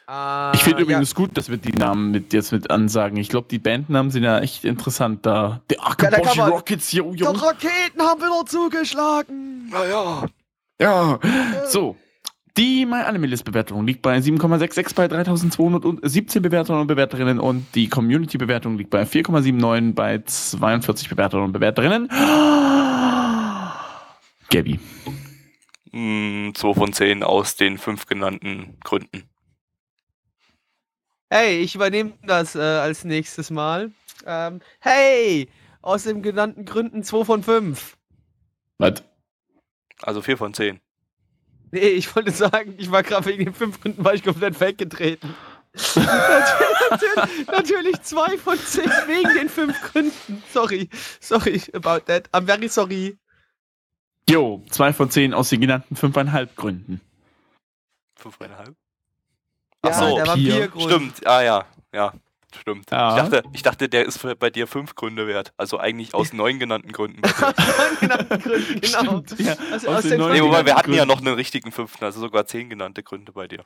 Ah, 0.07 0.53
Ich 0.55 0.63
finde 0.63 0.81
ja. 0.81 0.85
übrigens 0.85 1.15
gut, 1.15 1.37
dass 1.37 1.49
wir 1.49 1.57
die 1.57 1.73
Namen 1.73 2.11
mit 2.11 2.33
jetzt 2.35 2.53
mit 2.53 2.71
ansagen. 2.71 3.17
Ich 3.17 3.31
glaube, 3.31 3.49
die 3.51 3.59
Bandnamen 3.59 4.11
sind 4.11 4.23
ja 4.23 4.39
echt 4.41 4.65
interessant 4.65 5.25
da. 5.25 5.63
Der 5.71 5.85
Akeboshi 5.85 6.39
man- 6.39 6.51
Rockets, 6.51 6.93
yo, 6.93 7.13
Die 7.13 7.21
yo. 7.25 7.31
Raketen 7.31 8.03
haben 8.03 8.21
wieder 8.21 8.45
zugeschlagen. 8.47 9.71
Naja. 9.71 10.25
Ja. 10.81 11.19
So. 11.69 11.97
Die 12.57 12.87
My 12.87 13.01
Anime 13.01 13.27
List 13.27 13.45
Bewertung 13.45 13.85
liegt 13.85 14.01
bei 14.01 14.17
7,66 14.17 14.95
bei 14.95 15.09
3217 15.09 16.41
Bewertern 16.41 16.81
und 16.81 16.87
Bewerterinnen 16.87 17.41
und 17.41 17.67
die 17.75 17.89
Community 17.89 18.39
Bewertung 18.39 18.79
liegt 18.79 18.91
bei 18.91 19.03
4,79 19.03 19.93
bei 19.95 20.19
42 20.25 21.09
Bewertern 21.09 21.43
und 21.43 21.53
Bewerterinnen. 21.53 22.09
Gabby. 24.51 24.79
Mm, 25.91 26.55
2 26.55 26.75
von 26.75 26.93
10 26.93 27.25
aus 27.25 27.57
den 27.57 27.77
fünf 27.77 28.07
genannten 28.07 28.79
Gründen. 28.85 29.25
Hey, 31.31 31.59
ich 31.59 31.75
übernehme 31.75 32.13
das 32.23 32.55
äh, 32.55 32.61
als 32.61 33.03
nächstes 33.03 33.51
Mal. 33.51 33.91
Ähm, 34.27 34.61
hey, 34.79 35.49
aus 35.83 36.05
den 36.05 36.23
genannten 36.23 36.65
Gründen 36.65 37.03
2 37.03 37.25
von 37.25 37.43
5. 37.43 37.97
Was? 38.79 39.03
Also 40.03 40.23
4 40.23 40.37
von 40.37 40.55
10. 40.55 40.84
Nee, 41.75 41.89
ich 41.89 42.15
wollte 42.15 42.31
sagen, 42.31 42.77
ich 42.79 42.89
war 42.93 43.03
gerade 43.03 43.27
wegen 43.27 43.47
den 43.47 43.53
5 43.53 43.81
Gründen 43.81 44.05
war 44.05 44.15
ich 44.15 44.23
komplett 44.23 44.61
weggetreten. 44.61 45.35
natürlich, 45.97 47.47
natürlich 47.49 48.01
2 48.01 48.39
von 48.39 48.57
10 48.57 48.85
wegen 49.09 49.35
den 49.35 49.49
5 49.49 49.81
Gründen. 49.83 50.45
Sorry, 50.53 50.89
sorry 51.19 51.61
about 51.73 52.05
that. 52.07 52.33
I'm 52.33 52.47
very 52.47 52.69
sorry. 52.69 53.19
Jo, 54.31 54.63
2 54.71 54.93
von 54.93 55.11
10 55.11 55.35
aus 55.35 55.49
den 55.49 55.63
genannten 55.63 55.97
5,5 55.97 56.49
Gründen. 56.55 57.01
5,5? 58.23 58.49
Ja, 58.49 58.75
Ach 59.83 59.95
so, 59.95 60.15
der 60.15 60.27
Vampir. 60.29 60.53
Vampirgrund. 60.53 60.93
Stimmt, 60.93 61.27
ah 61.27 61.43
ja, 61.43 61.67
ja, 61.93 62.13
stimmt. 62.61 62.91
Ja. 62.91 63.11
Ich, 63.17 63.23
dachte, 63.23 63.43
ich 63.53 63.63
dachte, 63.63 63.89
der 63.89 64.05
ist 64.07 64.21
bei 64.39 64.51
dir 64.51 64.67
fünf 64.67 64.95
Gründe 64.95 65.27
wert. 65.27 65.53
Also 65.57 65.79
eigentlich 65.79 66.15
aus 66.15 66.33
neun 66.35 66.59
genannten 66.59 66.93
Gründen. 66.93 67.23
Aus 67.25 67.33
den 68.01 68.09
genannten 68.09 68.39
Gründen, 68.43 68.81
genau. 68.81 69.23
Stimmt, 69.25 69.41
ja. 69.41 69.57
Also 69.73 69.89
Aus 69.89 69.97
aus 69.97 70.03
den 70.03 70.11
den 70.13 70.21
neun 70.21 70.33
nee, 70.33 70.39
fünf- 70.39 70.49
wobei 70.51 70.67
wir 70.67 70.75
hatten 70.77 70.93
ja 70.95 71.05
noch 71.05 71.15
Gründen. 71.17 71.29
einen 71.29 71.37
richtigen 71.37 71.73
fünften, 71.73 72.05
also 72.05 72.21
sogar 72.21 72.47
zehn 72.47 72.69
genannte 72.71 73.03
Gründe 73.03 73.33
bei 73.33 73.47
dir. 73.49 73.65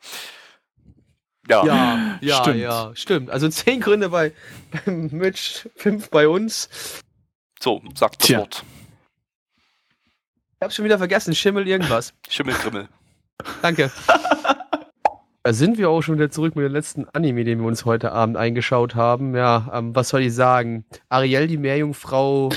Ja, 1.48 1.64
Ja, 1.64 2.18
ja, 2.20 2.42
Stimmt. 2.42 2.56
ja, 2.58 2.90
stimmt. 2.94 3.30
Also 3.30 3.48
10 3.48 3.80
Gründe 3.80 4.10
bei, 4.10 4.32
Mitch, 4.86 5.66
5 5.76 6.10
bei 6.10 6.28
uns. 6.28 6.68
so, 7.58 7.80
sagt 7.94 8.20
das 8.20 8.26
Tja. 8.26 8.40
Wort. 8.40 8.64
Ich 10.56 10.60
hab's 10.64 10.74
schon 10.74 10.84
wieder 10.84 10.98
vergessen, 10.98 11.34
Schimmel 11.34 11.66
irgendwas. 11.66 12.12
Schimmelgrimmel. 12.28 12.88
Danke. 13.62 13.90
Da 15.48 15.54
sind 15.54 15.78
wir 15.78 15.88
auch 15.88 16.02
schon 16.02 16.16
wieder 16.16 16.30
zurück 16.30 16.56
mit 16.56 16.66
dem 16.66 16.74
letzten 16.74 17.06
Anime, 17.14 17.42
den 17.42 17.60
wir 17.60 17.66
uns 17.66 17.86
heute 17.86 18.12
Abend 18.12 18.36
eingeschaut 18.36 18.94
haben. 18.94 19.34
Ja, 19.34 19.70
ähm, 19.72 19.96
was 19.96 20.10
soll 20.10 20.20
ich 20.20 20.34
sagen? 20.34 20.84
Ariel, 21.08 21.46
die 21.46 21.56
Meerjungfrau, 21.56 22.50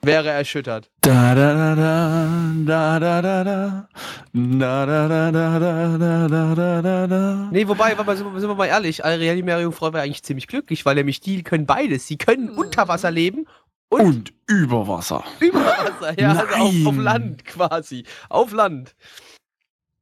wäre 0.00 0.30
erschüttert. 0.30 0.90
Da 1.02 1.34
da 1.34 1.52
da 1.52 1.74
da 1.74 2.98
da 2.98 2.98
da 2.98 3.20
da 3.20 3.86
da 4.32 4.86
da 4.86 4.86
da 4.86 5.30
da 5.30 5.30
da 5.30 5.30
da 5.30 5.98
da 5.98 6.28
da 6.28 6.54
da 6.54 6.80
da 6.80 7.06
da 7.06 7.48
Nee, 7.52 7.68
wobei, 7.68 7.94
sind 7.94 8.06
wir 8.06 8.40
sind 8.40 8.48
wir 8.48 8.54
mal 8.54 8.68
ehrlich, 8.68 9.04
Ariel, 9.04 9.36
die 9.36 9.42
Meerjungfrau 9.42 9.92
wäre 9.92 10.04
eigentlich 10.04 10.22
ziemlich 10.22 10.46
glücklich, 10.46 10.86
weil 10.86 10.94
nämlich 10.94 11.20
die 11.20 11.42
können 11.42 11.66
beides. 11.66 12.06
Sie 12.06 12.16
können 12.16 12.48
unter 12.48 12.88
Wasser 12.88 13.10
leben 13.10 13.44
und, 13.90 14.00
und 14.00 14.32
über 14.46 14.88
Wasser. 14.88 15.24
über 15.40 15.60
Wasser. 15.60 16.18
Ja, 16.18 16.30
also 16.30 16.42
auf, 16.54 16.86
auf 16.86 16.94
Nein. 16.94 17.04
Land 17.04 17.44
quasi. 17.44 18.04
Auf 18.30 18.52
Land. 18.52 18.94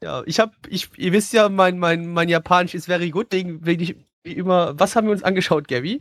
Ja, 0.02 0.22
ich 0.26 0.40
hab, 0.40 0.52
ich, 0.68 0.88
ihr 0.96 1.12
wisst 1.12 1.32
ja, 1.32 1.48
mein, 1.48 1.78
mein, 1.78 2.12
mein 2.12 2.28
Japanisch 2.28 2.74
ist 2.74 2.86
very 2.86 3.10
good, 3.10 3.28
wegen, 3.30 3.64
wegen 3.64 3.82
ich 3.82 3.96
wie 4.24 4.32
immer, 4.32 4.78
was 4.78 4.94
haben 4.96 5.06
wir 5.06 5.12
uns 5.12 5.22
angeschaut, 5.22 5.66
Gabby? 5.68 6.00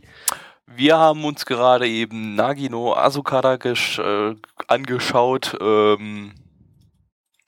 Wir 0.66 0.96
haben 0.96 1.24
uns 1.24 1.44
gerade 1.46 1.88
eben 1.88 2.34
Nagino 2.34 2.94
Asukara 2.94 3.56
gesch 3.56 3.98
äh, 3.98 4.34
angeschaut. 4.68 5.56
Ähm, 5.60 6.32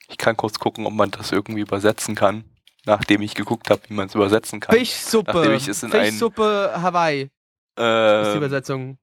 ich 0.09 0.19
kann 0.19 0.37
kurz 0.37 0.59
gucken, 0.59 0.85
ob 0.87 0.93
man 0.93 1.11
das 1.11 1.33
irgendwie 1.33 1.61
übersetzen 1.63 2.15
kann. 2.15 2.45
Nachdem 2.87 3.23
ich 3.23 3.35
geguckt 3.35 3.71
habe, 3.71 3.81
wie 3.89 3.95
man 3.95 4.09
es 4.09 4.15
übersetzen 4.15 4.61
kann. 4.61 4.77
Fischsuppe. 4.77 5.33
Nachdem 5.33 5.53
ich 5.55 5.69
es 5.69 5.83
in 5.83 5.93
ein- 5.93 6.07
Fischsuppe 6.07 6.73
Hawaii 6.77 7.23
ist 7.23 7.31
die 7.79 7.83
Äh, 7.83 8.37
Übersetzung. 8.37 8.99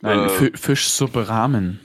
Nein, 0.00 0.20
Äh, 0.20 0.28
Fi- 0.28 0.52
Fischsuppe 0.54 1.28
Ramen. 1.28 1.80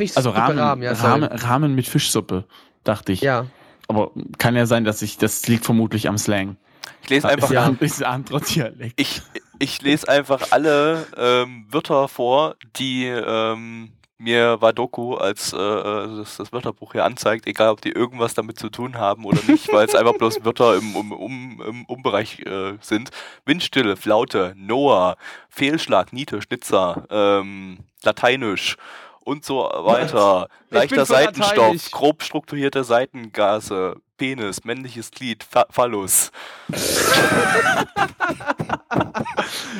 Fisch, 0.00 0.16
Also 0.16 0.30
Ramen, 0.30 0.58
Rahmen, 0.58 0.82
ja. 0.82 0.92
Ramen, 0.92 1.24
Ramen 1.30 1.74
mit 1.74 1.86
Fischsuppe, 1.86 2.46
dachte 2.84 3.12
ich. 3.12 3.20
Ja. 3.20 3.46
Aber 3.88 4.10
kann 4.38 4.56
ja 4.56 4.66
sein, 4.66 4.84
dass 4.84 5.02
ich, 5.02 5.18
das 5.18 5.46
liegt 5.48 5.64
vermutlich 5.64 6.08
am 6.08 6.18
Slang. 6.18 6.56
Ich 7.02 7.10
lese 7.10 7.28
einfach, 7.28 7.50
ist, 7.80 8.00
ja. 8.00 8.08
Ein, 8.08 8.14
anderer 8.14 8.40
Dialekt. 8.40 9.00
ich, 9.00 9.22
ich 9.58 9.82
lese 9.82 10.08
einfach 10.08 10.48
alle 10.50 11.06
ähm, 11.16 11.66
Wörter 11.70 12.08
vor, 12.08 12.56
die 12.76 13.06
ähm, 13.06 13.92
mir 14.22 14.60
Wadoku 14.60 15.14
als 15.14 15.52
äh, 15.52 15.56
äh, 15.56 16.16
das, 16.16 16.36
das 16.36 16.52
Wörterbuch 16.52 16.92
hier 16.92 17.04
anzeigt, 17.04 17.46
egal 17.46 17.70
ob 17.70 17.80
die 17.80 17.90
irgendwas 17.90 18.34
damit 18.34 18.58
zu 18.58 18.68
tun 18.70 18.96
haben 18.96 19.24
oder 19.24 19.40
nicht, 19.48 19.72
weil 19.72 19.86
es 19.86 19.94
einfach 19.94 20.14
bloß 20.14 20.44
Wörter 20.44 20.76
im, 20.76 20.94
um, 20.94 21.12
um, 21.12 21.62
im 21.66 21.84
Umbereich 21.86 22.40
äh, 22.40 22.74
sind. 22.80 23.10
Windstille, 23.44 23.96
Flaute, 23.96 24.54
Noah, 24.56 25.16
Fehlschlag, 25.48 26.12
Niete, 26.12 26.40
Schnitzer, 26.40 27.04
ähm, 27.10 27.78
Lateinisch 28.02 28.76
und 29.24 29.44
so 29.44 29.58
weiter. 29.58 30.48
Leichter 30.70 31.06
Seitenstoff, 31.06 31.56
Lateinisch. 31.56 31.90
grob 31.90 32.22
strukturierte 32.22 32.84
Seitengase, 32.84 33.96
Penis, 34.16 34.64
männliches 34.64 35.10
Glied, 35.10 35.44
Pha 35.44 35.66
Phallus. 35.70 36.30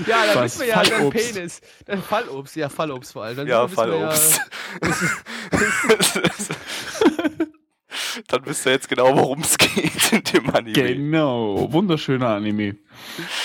Ja, 0.06 0.26
dann 0.26 0.36
Was? 0.36 0.44
wissen 0.44 0.60
wir 0.60 0.68
ja, 0.68 0.82
dann. 0.82 1.10
Penis. 1.10 1.60
Dann 1.86 2.02
Fallobst, 2.02 2.56
ja, 2.56 2.68
Fallobst 2.68 3.12
vor 3.12 3.24
allem. 3.24 3.36
Dann 3.36 3.46
Ja, 3.46 3.68
Fallobst. 3.68 4.40
Dann 8.28 8.46
wisst 8.46 8.66
ihr 8.66 8.72
jetzt 8.72 8.88
genau, 8.88 9.16
worum 9.16 9.40
es 9.40 9.58
geht 9.58 10.12
in 10.12 10.22
dem 10.24 10.50
Anime. 10.50 10.72
Genau, 10.72 11.72
wunderschöner 11.72 12.28
Anime. 12.28 12.76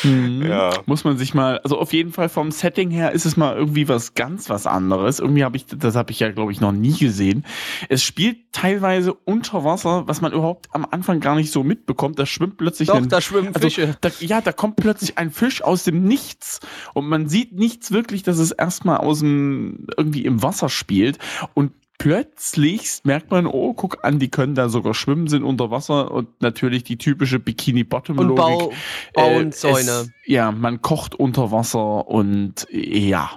Mhm. 0.03 0.45
Ja. 0.45 0.71
Muss 0.85 1.03
man 1.03 1.17
sich 1.17 1.33
mal, 1.33 1.59
also 1.59 1.77
auf 1.79 1.93
jeden 1.93 2.11
Fall 2.11 2.29
vom 2.29 2.51
Setting 2.51 2.89
her 2.91 3.11
ist 3.11 3.25
es 3.25 3.37
mal 3.37 3.55
irgendwie 3.55 3.87
was 3.87 4.13
ganz 4.13 4.49
was 4.49 4.67
anderes. 4.67 5.19
Irgendwie 5.19 5.43
habe 5.43 5.57
ich, 5.57 5.65
das 5.65 5.95
habe 5.95 6.11
ich 6.11 6.19
ja 6.19 6.31
glaube 6.31 6.51
ich 6.51 6.61
noch 6.61 6.71
nie 6.71 6.95
gesehen. 6.95 7.45
Es 7.89 8.03
spielt 8.03 8.51
teilweise 8.51 9.13
unter 9.13 9.63
Wasser, 9.63 10.07
was 10.07 10.21
man 10.21 10.33
überhaupt 10.33 10.67
am 10.71 10.85
Anfang 10.89 11.19
gar 11.19 11.35
nicht 11.35 11.51
so 11.51 11.63
mitbekommt. 11.63 12.19
Da 12.19 12.25
schwimmt 12.25 12.57
plötzlich 12.57 12.87
Doch, 12.87 12.95
ein, 12.95 13.09
da 13.09 13.21
schwimmen 13.21 13.53
also, 13.53 13.67
Fische. 13.67 13.95
Da, 14.01 14.09
ja, 14.19 14.41
da 14.41 14.51
kommt 14.51 14.77
plötzlich 14.77 15.17
ein 15.17 15.31
Fisch 15.31 15.61
aus 15.61 15.83
dem 15.83 16.03
Nichts 16.03 16.59
und 16.93 17.07
man 17.07 17.27
sieht 17.27 17.53
nichts 17.53 17.91
wirklich, 17.91 18.23
dass 18.23 18.37
es 18.37 18.51
erstmal 18.51 18.97
aus 18.97 19.19
dem 19.19 19.87
irgendwie 19.97 20.25
im 20.25 20.43
Wasser 20.43 20.69
spielt 20.69 21.17
und 21.53 21.71
plötzlich 21.97 22.99
merkt 23.03 23.31
man, 23.31 23.45
oh, 23.47 23.73
guck 23.73 24.03
an, 24.03 24.19
die 24.19 24.29
können 24.29 24.55
da 24.55 24.69
sogar 24.69 24.93
schwimmen, 24.93 25.27
sind 25.27 25.43
unter 25.43 25.71
Wasser 25.71 26.11
und 26.11 26.41
natürlich 26.41 26.83
die 26.83 26.97
typische 26.97 27.39
Bikini-Bottom-Logik. 27.39 28.75
Bauen 29.13 29.47
Äh, 29.47 29.51
Zäune. 29.51 30.11
Ja, 30.25 30.51
man 30.51 30.81
kocht 30.81 31.15
unter 31.15 31.51
Wasser 31.51 32.07
und 32.07 32.67
ja. 32.71 33.31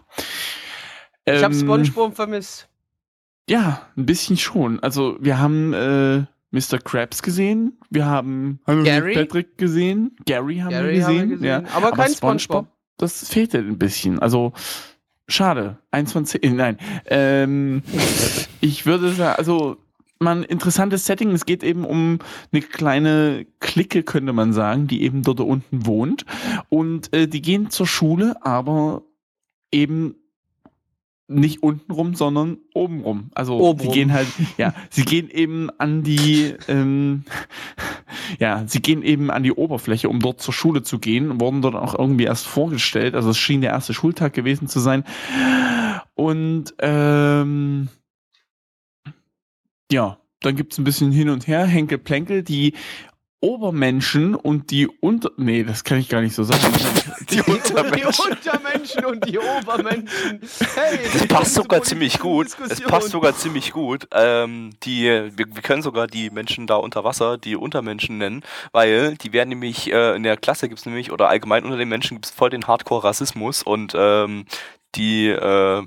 ich 1.24 1.42
habe 1.42 1.54
Ähm, 1.54 1.60
Spongebob 1.60 2.14
vermisst. 2.16 2.68
Ja, 3.48 3.88
ein 3.96 4.06
bisschen 4.06 4.36
schon. 4.36 4.80
Also 4.80 5.16
wir 5.20 5.38
haben 5.38 5.72
äh, 5.72 6.24
Mr. 6.52 6.78
Krabs 6.78 7.22
gesehen, 7.22 7.78
wir 7.90 8.06
haben 8.06 8.60
Hallo 8.66 8.84
Gary? 8.84 9.14
Patrick 9.14 9.56
gesehen, 9.58 10.16
Gary 10.26 10.58
haben, 10.58 10.70
Gary 10.70 10.96
wir, 10.98 11.04
haben 11.04 11.12
gesehen, 11.14 11.30
wir 11.30 11.36
gesehen, 11.36 11.64
Ja. 11.66 11.76
aber 11.76 11.92
kein 11.92 12.12
SpongeBob. 12.12 12.66
Das 12.98 13.28
fehlte 13.28 13.58
ein 13.58 13.78
bisschen. 13.78 14.18
Also 14.18 14.52
schade. 15.30 15.78
Eins 15.90 16.12
von 16.12 16.24
zehn. 16.26 16.40
Nein. 16.56 16.78
Ähm, 17.06 17.82
ich 18.60 18.86
würde 18.86 19.12
sagen, 19.12 19.38
also 19.38 19.76
man 20.18 20.42
interessantes 20.42 21.06
Setting. 21.06 21.30
Es 21.32 21.46
geht 21.46 21.62
eben 21.62 21.84
um 21.84 22.18
eine 22.52 22.62
kleine 22.62 23.46
Clique, 23.58 24.02
könnte 24.02 24.32
man 24.32 24.52
sagen, 24.52 24.86
die 24.86 25.02
eben 25.02 25.22
dort 25.22 25.40
unten 25.40 25.86
wohnt. 25.86 26.26
Und 26.68 27.12
äh, 27.14 27.26
die 27.26 27.40
gehen 27.42 27.70
zur 27.70 27.86
Schule, 27.86 28.36
aber 28.44 29.02
eben 29.72 30.16
nicht 31.30 31.62
unten 31.62 31.92
rum, 31.92 32.14
sondern 32.14 32.58
oben 32.74 33.00
rum. 33.00 33.30
Also 33.34 33.56
Oben 33.58 33.78
sie 33.78 33.86
rum. 33.86 33.94
gehen 33.94 34.12
halt, 34.12 34.26
ja, 34.58 34.74
sie 34.90 35.04
gehen 35.04 35.30
eben 35.30 35.70
an 35.78 36.02
die, 36.02 36.54
ähm, 36.68 37.24
ja, 38.38 38.64
sie 38.66 38.80
gehen 38.80 39.02
eben 39.02 39.30
an 39.30 39.42
die 39.42 39.52
Oberfläche, 39.52 40.08
um 40.08 40.20
dort 40.20 40.40
zur 40.40 40.54
Schule 40.54 40.82
zu 40.82 40.98
gehen, 40.98 41.40
wurden 41.40 41.62
dort 41.62 41.74
auch 41.74 41.98
irgendwie 41.98 42.24
erst 42.24 42.46
vorgestellt. 42.46 43.14
Also 43.14 43.30
es 43.30 43.38
schien 43.38 43.60
der 43.60 43.70
erste 43.70 43.94
Schultag 43.94 44.32
gewesen 44.32 44.68
zu 44.68 44.80
sein. 44.80 45.04
Und 46.14 46.74
ähm, 46.78 47.88
ja, 49.90 50.18
dann 50.40 50.56
gibt's 50.56 50.78
ein 50.78 50.84
bisschen 50.84 51.12
hin 51.12 51.28
und 51.28 51.46
her, 51.46 51.66
Henkel 51.66 51.98
Plänkel, 51.98 52.42
die 52.42 52.74
Obermenschen 53.40 54.34
und 54.34 54.70
die 54.70 54.86
Unter... 54.86 55.30
Nee, 55.36 55.64
das 55.64 55.82
kann 55.84 55.98
ich 55.98 56.08
gar 56.08 56.20
nicht 56.20 56.34
so 56.34 56.44
sagen. 56.44 56.60
Die 57.30 57.40
Untermenschen. 57.42 58.24
Die 58.26 58.30
Untermenschen 58.30 59.04
und 59.04 59.28
die 59.28 59.38
Obermenschen. 59.38 60.40
Hey, 60.74 60.98
Das 61.12 61.26
passt 61.28 61.54
sogar 61.54 61.82
ziemlich 61.82 62.18
gut. 62.18 62.48
Es 62.68 62.80
passt 62.80 63.10
sogar 63.10 63.34
ziemlich 63.34 63.72
gut. 63.72 64.08
Ähm, 64.12 64.70
die, 64.82 65.04
wir, 65.04 65.36
wir 65.36 65.62
können 65.62 65.82
sogar 65.82 66.06
die 66.06 66.30
Menschen 66.30 66.66
da 66.66 66.76
unter 66.76 67.04
Wasser 67.04 67.38
die 67.38 67.56
Untermenschen 67.56 68.18
nennen, 68.18 68.42
weil 68.72 69.16
die 69.16 69.32
werden 69.32 69.50
nämlich, 69.50 69.92
äh, 69.92 70.16
in 70.16 70.22
der 70.22 70.36
Klasse 70.36 70.68
gibt 70.68 70.80
es 70.80 70.86
nämlich, 70.86 71.12
oder 71.12 71.28
allgemein 71.28 71.64
unter 71.64 71.76
den 71.76 71.88
Menschen 71.88 72.16
gibt 72.16 72.26
es 72.26 72.32
voll 72.32 72.50
den 72.50 72.66
Hardcore-Rassismus 72.66 73.62
und 73.62 73.92
ähm, 73.96 74.46
die, 74.94 75.28
äh, 75.28 75.82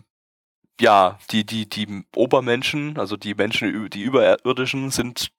ja, 0.80 1.20
die, 1.32 1.46
die, 1.46 1.68
die 1.68 2.04
Obermenschen, 2.16 2.98
also 2.98 3.18
die 3.18 3.36
Menschen, 3.36 3.90
die 3.90 4.02
Überirdischen 4.02 4.92
sind 4.92 5.32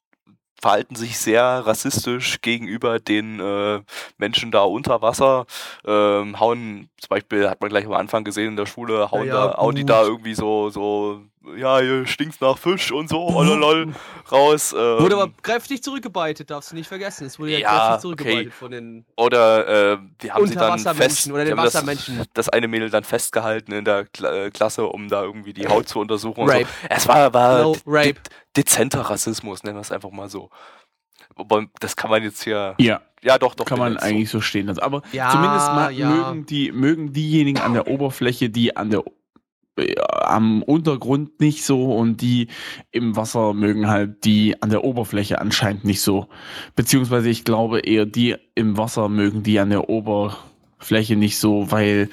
verhalten 0.60 0.94
sich 0.94 1.18
sehr 1.18 1.42
rassistisch 1.42 2.40
gegenüber 2.40 2.98
den 2.98 3.40
äh, 3.40 3.80
Menschen 4.18 4.50
da 4.50 4.62
unter 4.62 5.02
Wasser, 5.02 5.46
ähm, 5.86 6.40
hauen, 6.40 6.88
zum 6.98 7.08
Beispiel 7.08 7.48
hat 7.48 7.60
man 7.60 7.70
gleich 7.70 7.86
am 7.86 7.92
Anfang 7.92 8.24
gesehen 8.24 8.50
in 8.50 8.56
der 8.56 8.66
Schule, 8.66 9.10
hauen, 9.10 9.26
Ja, 9.28 9.34
ja, 9.34 9.46
da, 9.48 9.56
hauen 9.58 9.74
die 9.74 9.84
da 9.84 10.02
irgendwie 10.02 10.34
so, 10.34 10.70
so, 10.70 11.20
ja, 11.56 11.78
hier 11.80 12.06
stinkt's 12.06 12.40
nach 12.40 12.56
Fisch 12.58 12.90
und 12.92 13.08
so, 13.08 13.20
ololol, 13.26 13.94
raus. 14.32 14.72
Ähm, 14.72 14.78
Wurde 15.00 15.16
aber 15.16 15.30
kräftig 15.42 15.82
zurückgebeitet, 15.82 16.50
darfst 16.50 16.72
du 16.72 16.76
nicht 16.76 16.88
vergessen. 16.88 17.26
Es 17.26 17.38
wurde 17.38 17.52
ja, 17.52 17.58
Ja, 17.58 17.68
kräftig 17.70 17.90
okay. 17.94 18.00
zurückgebeitet 18.00 18.54
von 18.54 18.70
den 18.70 19.04
oder 19.16 19.92
äh, 19.94 19.98
die 20.22 20.32
haben 20.32 20.46
sie 20.46 20.54
dann 20.54 20.78
fest, 20.78 21.30
oder 21.30 21.44
die 21.44 21.50
den 21.50 21.58
haben 21.58 21.64
das, 21.64 21.74
Wassermenschen. 21.74 22.22
das 22.34 22.48
eine 22.48 22.68
Mädel 22.68 22.90
dann 22.90 23.04
festgehalten 23.04 23.72
in 23.72 23.84
der 23.84 24.04
Kla 24.06 24.32
äh, 24.46 24.50
Klasse, 24.50 24.86
um 24.86 25.08
da 25.08 25.22
irgendwie 25.22 25.52
die 25.52 25.68
Haut 25.68 25.88
zu 25.88 26.00
untersuchen 26.00 26.40
und 26.42 26.50
Rape. 26.50 26.64
so. 26.64 26.86
Es 26.90 27.06
war, 27.08 27.32
war 27.34 27.62
No, 27.62 27.76
de- 27.84 28.14
dezenter 28.56 29.02
Rassismus, 29.02 29.62
nennen 29.62 29.76
wir 29.76 29.80
es 29.82 29.92
einfach 29.92 30.10
mal 30.10 30.28
so. 30.30 30.50
Aber 31.36 31.64
das 31.80 31.96
kann 31.96 32.10
man 32.10 32.22
jetzt 32.22 32.44
hier, 32.44 32.74
ja, 32.78 33.00
ja 33.22 33.38
doch, 33.38 33.54
doch. 33.54 33.64
kann 33.64 33.78
man 33.78 33.96
eigentlich 33.96 34.30
so 34.30 34.40
stehen 34.40 34.66
lassen. 34.66 34.80
Aber 34.80 35.02
Ja, 35.12 35.30
zumindest 35.30 35.66
mal 35.68 35.90
ja. 35.92 36.08
mögen, 36.08 36.46
die, 36.46 36.70
mögen 36.70 37.12
diejenigen 37.12 37.60
an 37.60 37.74
der 37.74 37.88
Oberfläche, 37.88 38.50
die 38.50 38.76
an 38.76 38.90
der 38.90 39.00
äh, 39.00 39.02
am 39.76 40.62
Untergrund 40.62 41.40
nicht 41.40 41.64
so 41.64 41.96
und 41.96 42.20
die 42.20 42.48
im 42.92 43.16
Wasser 43.16 43.54
mögen 43.54 43.88
halt 43.88 44.24
die 44.24 44.60
an 44.62 44.70
der 44.70 44.84
Oberfläche 44.84 45.40
anscheinend 45.40 45.84
nicht 45.84 46.00
so. 46.00 46.28
Beziehungsweise 46.76 47.28
ich 47.28 47.44
glaube 47.44 47.80
eher 47.80 48.06
die 48.06 48.36
im 48.54 48.76
Wasser 48.76 49.08
mögen 49.08 49.42
die 49.42 49.58
an 49.58 49.70
der 49.70 49.88
Oberfläche 49.88 51.16
nicht 51.16 51.38
so, 51.38 51.70
weil 51.70 52.08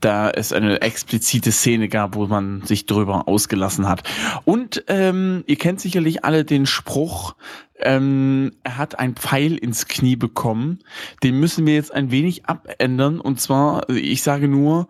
da 0.00 0.28
es 0.28 0.52
eine 0.52 0.82
explizite 0.82 1.50
Szene 1.50 1.88
gab, 1.88 2.14
wo 2.14 2.26
man 2.26 2.62
sich 2.62 2.84
drüber 2.84 3.26
ausgelassen 3.26 3.88
hat. 3.88 4.02
Und 4.44 4.84
ähm, 4.88 5.44
ihr 5.46 5.56
kennt 5.56 5.80
sicherlich 5.80 6.24
alle 6.24 6.44
den 6.44 6.66
Spruch, 6.66 7.34
ähm, 7.80 8.52
er 8.62 8.76
hat 8.78 8.98
ein 8.98 9.14
Pfeil 9.14 9.56
ins 9.56 9.86
Knie 9.86 10.16
bekommen. 10.16 10.80
Den 11.22 11.40
müssen 11.40 11.66
wir 11.66 11.74
jetzt 11.74 11.92
ein 11.92 12.10
wenig 12.10 12.46
abändern. 12.46 13.20
Und 13.20 13.40
zwar, 13.40 13.88
ich 13.90 14.22
sage 14.22 14.48
nur, 14.48 14.88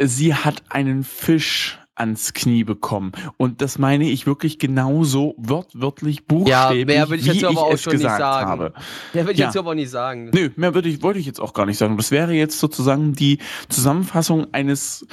sie 0.00 0.34
hat 0.34 0.62
einen 0.70 1.04
Fisch 1.04 1.78
ans 1.94 2.32
Knie 2.32 2.62
bekommen. 2.62 3.10
Und 3.38 3.60
das 3.60 3.76
meine 3.78 4.08
ich 4.08 4.24
wirklich 4.24 4.60
genauso 4.60 5.34
wörtwörtlich 5.36 6.26
buchstäblich, 6.26 6.86
mehr 6.86 7.10
will 7.10 7.18
ich 7.18 7.26
jetzt 7.26 7.40
wie 7.40 7.44
aber 7.46 7.52
ich 7.54 7.58
auch 7.58 7.72
es 7.72 7.82
schon 7.82 7.92
nicht 7.94 8.02
gesagt 8.02 8.20
sagen. 8.20 8.46
habe. 8.48 8.72
Ja, 9.14 9.22
würde 9.22 9.32
ich 9.32 9.38
Ja. 9.38 9.46
jetzt 9.46 9.56
aber 9.56 9.74
nicht 9.74 9.90
sagen. 9.90 10.30
Nö, 10.32 10.50
mehr 10.54 10.74
würde 10.74 10.88
ich, 10.88 11.02
wollte 11.02 11.18
ich 11.18 11.26
jetzt 11.26 11.40
auch 11.40 11.52
gar 11.54 11.66
nicht 11.66 11.76
sagen. 11.76 11.96
Das 11.96 12.12
wäre 12.12 12.32
jetzt 12.32 12.60
sozusagen 12.60 13.14
die 13.14 13.38
Zusammenfassung 13.68 14.46
eines 14.54 15.06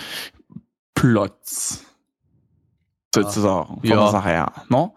Plots. 0.93 1.83
Sozusagen. 3.13 3.79
Von 3.79 3.89
Ja. 3.89 3.95
der 3.95 4.11
Sache 4.11 4.29
her. 4.29 4.51
No? 4.69 4.93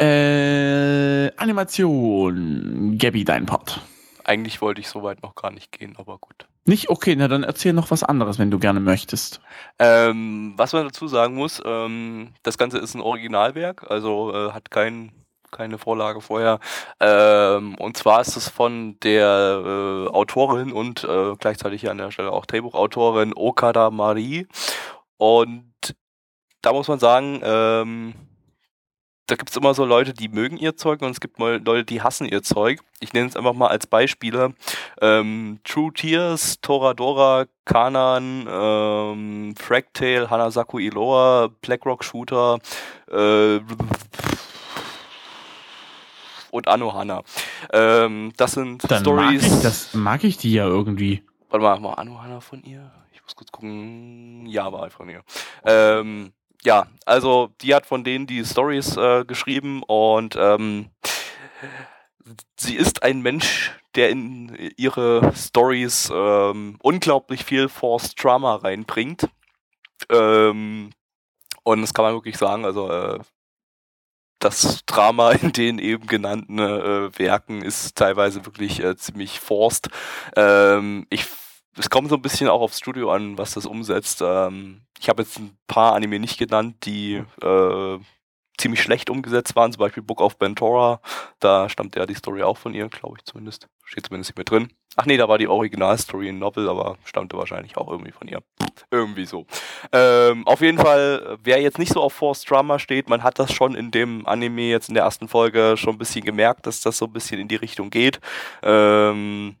Äh, 0.00 1.30
Animation. 1.36 2.96
Gabby, 2.98 3.24
dein 3.24 3.46
Part. 3.46 3.80
Eigentlich 4.24 4.60
wollte 4.60 4.80
ich 4.80 4.88
so 4.88 5.02
weit 5.04 5.22
noch 5.22 5.34
gar 5.36 5.52
nicht 5.52 5.70
gehen, 5.70 5.94
aber 5.96 6.18
gut. 6.18 6.48
Nicht? 6.66 6.88
Okay, 6.88 7.14
na 7.14 7.28
dann 7.28 7.42
erzähl 7.42 7.74
noch 7.74 7.90
was 7.90 8.02
anderes, 8.02 8.38
wenn 8.38 8.50
du 8.50 8.58
gerne 8.58 8.80
möchtest. 8.80 9.40
Ähm, 9.78 10.54
was 10.56 10.72
man 10.72 10.84
dazu 10.84 11.08
sagen 11.08 11.34
muss, 11.34 11.60
ähm, 11.64 12.32
das 12.42 12.56
Ganze 12.56 12.78
ist 12.78 12.94
ein 12.94 13.02
Originalwerk, 13.02 13.90
also 13.90 14.32
äh, 14.32 14.52
hat 14.52 14.70
kein, 14.70 15.12
keine 15.50 15.76
Vorlage 15.76 16.22
vorher. 16.22 16.60
Ähm, 17.00 17.74
und 17.74 17.98
zwar 17.98 18.22
ist 18.22 18.36
es 18.36 18.48
von 18.48 18.98
der 19.00 19.62
äh, 19.62 20.08
Autorin 20.08 20.72
und 20.72 21.04
äh, 21.04 21.34
gleichzeitig 21.38 21.82
hier 21.82 21.90
an 21.90 21.98
der 21.98 22.10
Stelle 22.10 22.32
auch 22.32 22.46
Drehbuchautorin 22.46 23.34
Okada 23.36 23.90
Marie. 23.90 24.46
Und 25.18 25.74
da 26.62 26.72
muss 26.72 26.88
man 26.88 26.98
sagen, 26.98 27.40
ähm, 27.44 28.14
da 29.26 29.36
gibt 29.36 29.50
es 29.50 29.56
immer 29.56 29.74
so 29.74 29.84
Leute, 29.84 30.12
die 30.12 30.28
mögen 30.28 30.56
ihr 30.56 30.76
Zeug 30.76 31.00
und 31.02 31.10
es 31.10 31.20
gibt 31.20 31.38
mal 31.38 31.60
Leute, 31.64 31.84
die 31.84 32.02
hassen 32.02 32.26
ihr 32.26 32.42
Zeug. 32.42 32.80
Ich 33.00 33.12
nenne 33.12 33.28
es 33.28 33.36
einfach 33.36 33.54
mal 33.54 33.68
als 33.68 33.86
Beispiele. 33.86 34.54
Ähm, 35.00 35.60
True 35.64 35.92
Tears, 35.92 36.60
Toradora, 36.60 37.46
Kanan, 37.64 38.46
ähm, 38.50 39.54
Fractale, 39.56 40.28
Hanasaku 40.28 40.78
Iloa, 40.78 41.48
Blackrock 41.62 42.04
Shooter, 42.04 42.58
äh, 43.10 43.60
und 46.50 46.68
Anohana. 46.68 47.22
Ähm, 47.72 48.32
das 48.36 48.52
sind 48.52 48.88
Dann 48.90 49.00
Stories. 49.00 49.42
Mag 49.42 49.52
ich, 49.56 49.62
das 49.62 49.94
mag 49.94 50.24
ich 50.24 50.36
die 50.38 50.52
ja 50.52 50.66
irgendwie. 50.66 51.24
Warte 51.50 51.64
mal, 51.64 51.82
war 51.82 51.98
Anohana 51.98 52.40
von 52.40 52.62
ihr? 52.62 52.92
Ich 53.12 53.22
muss 53.22 53.34
kurz 53.34 53.50
gucken. 53.50 54.46
Ja, 54.46 54.72
war 54.72 54.88
von 54.90 55.08
ihr. 55.08 55.22
Ähm, 55.64 56.32
ja, 56.64 56.86
also 57.04 57.50
die 57.60 57.74
hat 57.74 57.86
von 57.86 58.04
denen 58.04 58.26
die 58.26 58.44
Stories 58.44 58.96
äh, 58.96 59.24
geschrieben 59.24 59.82
und 59.82 60.36
ähm, 60.36 60.90
sie 62.56 62.76
ist 62.76 63.02
ein 63.02 63.20
Mensch, 63.20 63.72
der 63.94 64.10
in 64.10 64.54
ihre 64.76 65.32
Stories 65.36 66.10
ähm, 66.12 66.78
unglaublich 66.82 67.44
viel 67.44 67.68
Forced 67.68 68.22
Drama 68.22 68.56
reinbringt. 68.56 69.28
Ähm, 70.10 70.90
und 71.62 71.80
das 71.80 71.94
kann 71.94 72.04
man 72.04 72.14
wirklich 72.14 72.36
sagen, 72.36 72.64
also 72.64 72.90
äh, 72.90 73.20
das 74.38 74.84
Drama 74.86 75.32
in 75.32 75.52
den 75.52 75.78
eben 75.78 76.06
genannten 76.06 76.58
äh, 76.58 77.18
Werken 77.18 77.62
ist 77.62 77.96
teilweise 77.96 78.44
wirklich 78.44 78.82
äh, 78.82 78.96
ziemlich 78.96 79.40
forst. 79.40 79.88
Ähm, 80.36 81.06
ich, 81.10 81.26
es 81.76 81.90
kommt 81.90 82.08
so 82.08 82.16
ein 82.16 82.22
bisschen 82.22 82.48
auch 82.48 82.60
aufs 82.60 82.78
Studio 82.78 83.10
an, 83.12 83.38
was 83.38 83.54
das 83.54 83.66
umsetzt. 83.66 84.22
Ähm, 84.22 84.82
ich 84.98 85.08
habe 85.08 85.22
jetzt 85.22 85.38
ein 85.38 85.56
paar 85.66 85.94
Anime 85.94 86.18
nicht 86.18 86.38
genannt, 86.38 86.76
die 86.84 87.22
äh, 87.42 87.98
ziemlich 88.56 88.82
schlecht 88.82 89.10
umgesetzt 89.10 89.56
waren, 89.56 89.72
zum 89.72 89.80
Beispiel 89.80 90.02
Book 90.02 90.20
of 90.20 90.38
Bentora. 90.38 91.00
Da 91.40 91.68
stammt 91.68 91.96
ja 91.96 92.06
die 92.06 92.14
Story 92.14 92.42
auch 92.42 92.56
von 92.56 92.74
ihr, 92.74 92.88
glaube 92.88 93.16
ich 93.18 93.24
zumindest. 93.24 93.68
Steht 93.84 94.06
zumindest 94.06 94.30
nicht 94.30 94.36
mehr 94.36 94.44
drin. 94.44 94.72
Ach 94.96 95.06
nee, 95.06 95.16
da 95.16 95.28
war 95.28 95.38
die 95.38 95.48
Originalstory 95.48 96.28
in 96.28 96.38
Novel, 96.38 96.68
aber 96.68 96.96
stammte 97.04 97.36
wahrscheinlich 97.36 97.76
auch 97.76 97.90
irgendwie 97.90 98.12
von 98.12 98.28
ihr. 98.28 98.42
Irgendwie 98.90 99.26
so. 99.26 99.46
Ähm, 99.92 100.46
auf 100.46 100.60
jeden 100.60 100.78
Fall, 100.78 101.38
wer 101.42 101.60
jetzt 101.60 101.78
nicht 101.78 101.92
so 101.92 102.00
auf 102.00 102.12
Force 102.12 102.44
Drama 102.44 102.78
steht, 102.78 103.08
man 103.08 103.24
hat 103.24 103.40
das 103.40 103.52
schon 103.52 103.74
in 103.74 103.90
dem 103.90 104.24
Anime 104.26 104.62
jetzt 104.62 104.88
in 104.88 104.94
der 104.94 105.04
ersten 105.04 105.26
Folge 105.26 105.74
schon 105.76 105.96
ein 105.96 105.98
bisschen 105.98 106.24
gemerkt, 106.24 106.66
dass 106.66 106.80
das 106.80 106.96
so 106.96 107.06
ein 107.06 107.12
bisschen 107.12 107.40
in 107.40 107.48
die 107.48 107.56
Richtung 107.56 107.90
geht. 107.90 108.20
Ähm, 108.62 109.56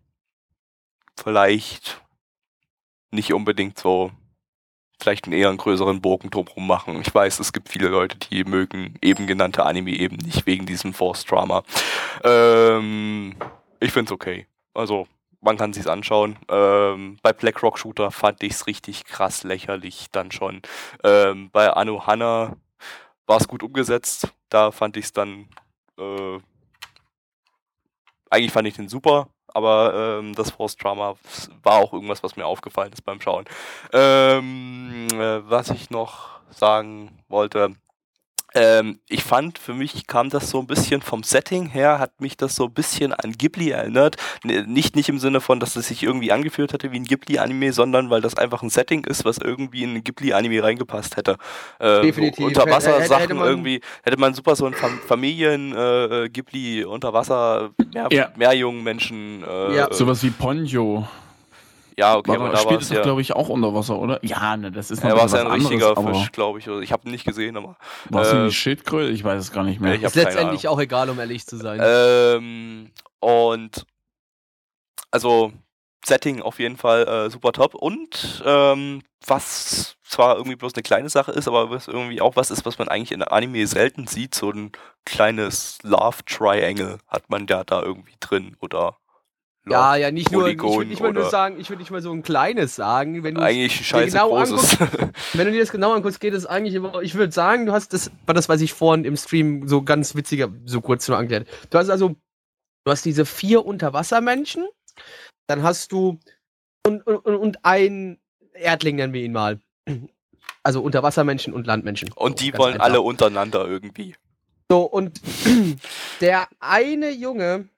vielleicht 1.16 2.03
nicht 3.14 3.32
unbedingt 3.32 3.78
so 3.78 4.10
vielleicht 5.00 5.24
einen 5.24 5.34
eher 5.34 5.48
einen 5.48 5.58
größeren 5.58 6.00
Bogen 6.00 6.30
drumherum 6.30 6.66
machen. 6.66 7.00
Ich 7.00 7.14
weiß, 7.14 7.40
es 7.40 7.52
gibt 7.52 7.68
viele 7.68 7.88
Leute, 7.88 8.16
die 8.18 8.44
mögen 8.44 8.94
eben 9.02 9.26
genannte 9.26 9.64
Anime 9.64 9.90
eben 9.90 10.16
nicht 10.16 10.46
wegen 10.46 10.66
diesem 10.66 10.94
Force 10.94 11.24
Drama. 11.24 11.62
Ähm, 12.22 13.34
ich 13.80 13.92
finde 13.92 14.10
es 14.10 14.12
okay. 14.12 14.46
Also 14.72 15.08
man 15.40 15.56
kann 15.56 15.72
sich's 15.72 15.86
anschauen. 15.86 16.38
Ähm, 16.48 17.18
bei 17.22 17.32
Black 17.32 17.62
Rock 17.62 17.78
Shooter 17.78 18.10
fand 18.10 18.42
ich 18.42 18.52
es 18.52 18.66
richtig 18.66 19.04
krass 19.04 19.42
lächerlich 19.42 20.08
dann 20.10 20.30
schon. 20.30 20.62
Ähm, 21.02 21.50
bei 21.50 21.70
Anohana 21.70 22.56
war 23.26 23.36
es 23.36 23.48
gut 23.48 23.62
umgesetzt. 23.62 24.28
Da 24.48 24.70
fand 24.70 24.96
ich 24.96 25.06
es 25.06 25.12
dann 25.12 25.48
äh, 25.98 26.38
eigentlich 28.30 28.52
fand 28.52 28.66
ich 28.66 28.74
den 28.74 28.88
super, 28.88 29.28
aber 29.54 30.18
ähm, 30.18 30.34
das 30.34 30.50
Force 30.50 30.76
Drama 30.76 31.14
war 31.62 31.74
auch 31.76 31.92
irgendwas, 31.92 32.22
was 32.22 32.36
mir 32.36 32.46
aufgefallen 32.46 32.92
ist 32.92 33.04
beim 33.04 33.20
Schauen. 33.20 33.44
Ähm, 33.92 35.08
äh, 35.12 35.48
was 35.48 35.70
ich 35.70 35.90
noch 35.90 36.40
sagen 36.50 37.10
wollte, 37.28 37.74
ähm, 38.54 39.00
ich 39.08 39.24
fand, 39.24 39.58
für 39.58 39.74
mich 39.74 40.06
kam 40.06 40.30
das 40.30 40.50
so 40.50 40.60
ein 40.60 40.66
bisschen 40.66 41.02
vom 41.02 41.24
Setting 41.24 41.66
her, 41.66 41.98
hat 41.98 42.20
mich 42.20 42.36
das 42.36 42.54
so 42.54 42.66
ein 42.66 42.72
bisschen 42.72 43.12
an 43.12 43.32
Ghibli 43.32 43.70
erinnert. 43.70 44.16
Nicht, 44.44 44.94
nicht 44.94 45.08
im 45.08 45.18
Sinne 45.18 45.40
von, 45.40 45.58
dass 45.58 45.74
es 45.76 45.88
sich 45.88 46.04
irgendwie 46.04 46.30
angefühlt 46.30 46.72
hätte 46.72 46.92
wie 46.92 47.00
ein 47.00 47.04
Ghibli-Anime, 47.04 47.72
sondern 47.72 48.10
weil 48.10 48.20
das 48.20 48.36
einfach 48.36 48.62
ein 48.62 48.70
Setting 48.70 49.04
ist, 49.04 49.24
was 49.24 49.38
irgendwie 49.38 49.82
in 49.82 49.96
ein 49.96 50.04
Ghibli-Anime 50.04 50.62
reingepasst 50.62 51.16
hätte. 51.16 51.36
Äh, 51.80 52.02
Definitiv. 52.02 52.46
Unterwassersachen 52.46 53.38
irgendwie, 53.38 53.80
hätte 54.04 54.18
man 54.18 54.34
super 54.34 54.54
so 54.54 54.66
ein 54.66 54.74
Familien-Ghibli 54.74 56.82
äh, 56.82 56.84
unter 56.84 57.12
Wasser, 57.12 57.70
mehr, 57.92 58.08
ja. 58.12 58.30
mehr 58.36 58.52
jungen 58.52 58.84
Menschen. 58.84 59.42
Äh, 59.42 59.76
ja. 59.76 59.92
Sowas 59.92 60.22
wie 60.22 60.30
Ponyo. 60.30 61.08
Ja, 61.96 62.16
okay, 62.16 62.34
aber 62.34 62.50
da 62.50 62.56
spielt 62.56 62.82
es 62.82 62.88
ja, 62.88 63.02
glaube 63.02 63.20
ich, 63.20 63.34
auch 63.34 63.48
unter 63.48 63.72
Wasser, 63.72 63.98
oder? 63.98 64.18
Ja, 64.24 64.56
ne, 64.56 64.72
das 64.72 64.90
ist 64.90 65.04
noch 65.04 65.10
ja, 65.10 65.16
was 65.16 65.34
ein 65.34 65.46
richtiger 65.46 65.94
Fisch, 65.94 66.32
glaube 66.32 66.58
ich. 66.58 66.66
Ich 66.66 66.92
habe 66.92 67.06
ihn 67.06 67.12
nicht 67.12 67.24
gesehen, 67.24 67.56
aber. 67.56 67.76
War 68.10 68.22
es 68.22 68.32
äh, 68.32 68.36
eine 68.36 68.50
Schildkröte? 68.50 69.10
Ich 69.10 69.22
weiß 69.22 69.40
es 69.40 69.52
gar 69.52 69.62
nicht 69.62 69.80
mehr. 69.80 69.94
ist 70.00 70.14
letztendlich 70.14 70.66
auch 70.66 70.80
egal, 70.80 71.08
um 71.08 71.20
ehrlich 71.20 71.46
zu 71.46 71.56
sein. 71.56 71.80
Ähm, 71.82 72.90
und 73.20 73.86
also 75.10 75.52
Setting 76.04 76.42
auf 76.42 76.58
jeden 76.58 76.76
Fall 76.76 77.06
äh, 77.06 77.30
super 77.30 77.52
top. 77.52 77.74
Und 77.74 78.42
ähm, 78.44 79.02
was 79.26 79.96
zwar 80.02 80.36
irgendwie 80.36 80.56
bloß 80.56 80.74
eine 80.74 80.82
kleine 80.82 81.08
Sache 81.08 81.32
ist, 81.32 81.48
aber 81.48 81.70
was 81.70 81.88
irgendwie 81.88 82.20
auch 82.20 82.36
was 82.36 82.50
ist, 82.50 82.66
was 82.66 82.78
man 82.78 82.88
eigentlich 82.88 83.12
in 83.12 83.22
Anime 83.22 83.66
selten 83.66 84.06
sieht, 84.06 84.34
so 84.34 84.50
ein 84.50 84.72
kleines 85.04 85.78
Love 85.82 86.24
Triangle 86.26 86.98
hat 87.08 87.30
man 87.30 87.46
ja 87.46 87.64
da 87.64 87.82
irgendwie 87.82 88.14
drin 88.20 88.56
oder 88.60 88.96
ja, 89.68 89.96
ja, 89.96 90.10
nicht 90.10 90.30
nur, 90.30 90.46
ich 90.46 90.60
würde 90.60 90.86
nicht 90.86 91.00
mal 91.00 91.12
nur 91.12 91.30
sagen, 91.30 91.58
ich 91.58 91.70
würde 91.70 91.80
nicht 91.80 91.90
mal 91.90 92.02
so 92.02 92.12
ein 92.12 92.22
kleines 92.22 92.76
sagen, 92.76 93.22
wenn 93.22 93.34
du 93.34 93.40
eigentlich 93.40 93.86
scheiße 93.86 94.16
genau 94.16 94.28
großes. 94.28 94.80
Anguckst, 94.80 95.14
wenn 95.32 95.46
du 95.46 95.52
dir 95.52 95.60
das 95.60 95.72
genau 95.72 95.92
anguckst, 95.92 96.20
geht 96.20 96.34
es 96.34 96.44
eigentlich 96.44 96.74
immer, 96.74 97.00
ich 97.00 97.14
würde 97.14 97.32
sagen, 97.32 97.66
du 97.66 97.72
hast 97.72 97.92
das, 97.92 98.10
war 98.26 98.34
das, 98.34 98.48
was 98.48 98.60
ich 98.60 98.74
vorhin 98.74 99.04
im 99.04 99.16
Stream 99.16 99.66
so 99.66 99.82
ganz 99.82 100.14
witziger, 100.14 100.52
so 100.66 100.80
kurz 100.80 101.08
nur 101.08 101.16
angeklärt. 101.16 101.48
Du 101.70 101.78
hast 101.78 101.88
also, 101.88 102.10
du 102.10 102.90
hast 102.90 103.04
diese 103.04 103.24
vier 103.24 103.64
Unterwassermenschen, 103.64 104.66
dann 105.46 105.62
hast 105.62 105.92
du 105.92 106.18
und, 106.86 107.06
und, 107.06 107.24
und 107.24 107.64
ein 107.64 108.18
Erdling 108.52 108.96
nennen 108.96 109.12
wir 109.12 109.22
ihn 109.22 109.32
mal. 109.32 109.60
Also 110.62 110.82
Unterwassermenschen 110.82 111.52
und 111.52 111.66
Landmenschen. 111.66 112.10
Und 112.14 112.40
die 112.40 112.56
wollen 112.56 112.74
einfach. 112.74 112.86
alle 112.86 113.00
untereinander 113.00 113.66
irgendwie. 113.66 114.14
So, 114.70 114.82
und 114.82 115.20
der 116.20 116.48
eine 116.60 117.10
Junge, 117.10 117.68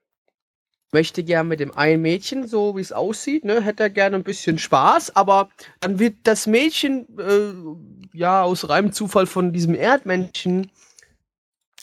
möchte 0.93 1.25
gern 1.25 1.49
mit 1.49 1.61
dem 1.61 1.77
einen 1.77 2.03
Mädchen, 2.03 2.47
so 2.47 2.77
wie 2.77 2.81
es 2.81 2.93
aussieht, 2.93 3.45
ne, 3.45 3.61
hätte 3.61 3.85
er 3.85 3.91
gerne 3.91 4.17
ein 4.17 4.25
bisschen 4.25 4.59
Spaß, 4.59 5.17
aber 5.17 5.51
dann 5.81 5.99
wird 5.99 6.17
das 6.25 6.47
Mädchen, 6.47 7.07
äh, 7.19 8.17
ja, 8.17 8.43
aus 8.43 8.69
reinem 8.69 8.93
Zufall 8.93 9.27
von 9.27 9.53
diesem 9.53 9.75
Erdmännchen 9.75 10.71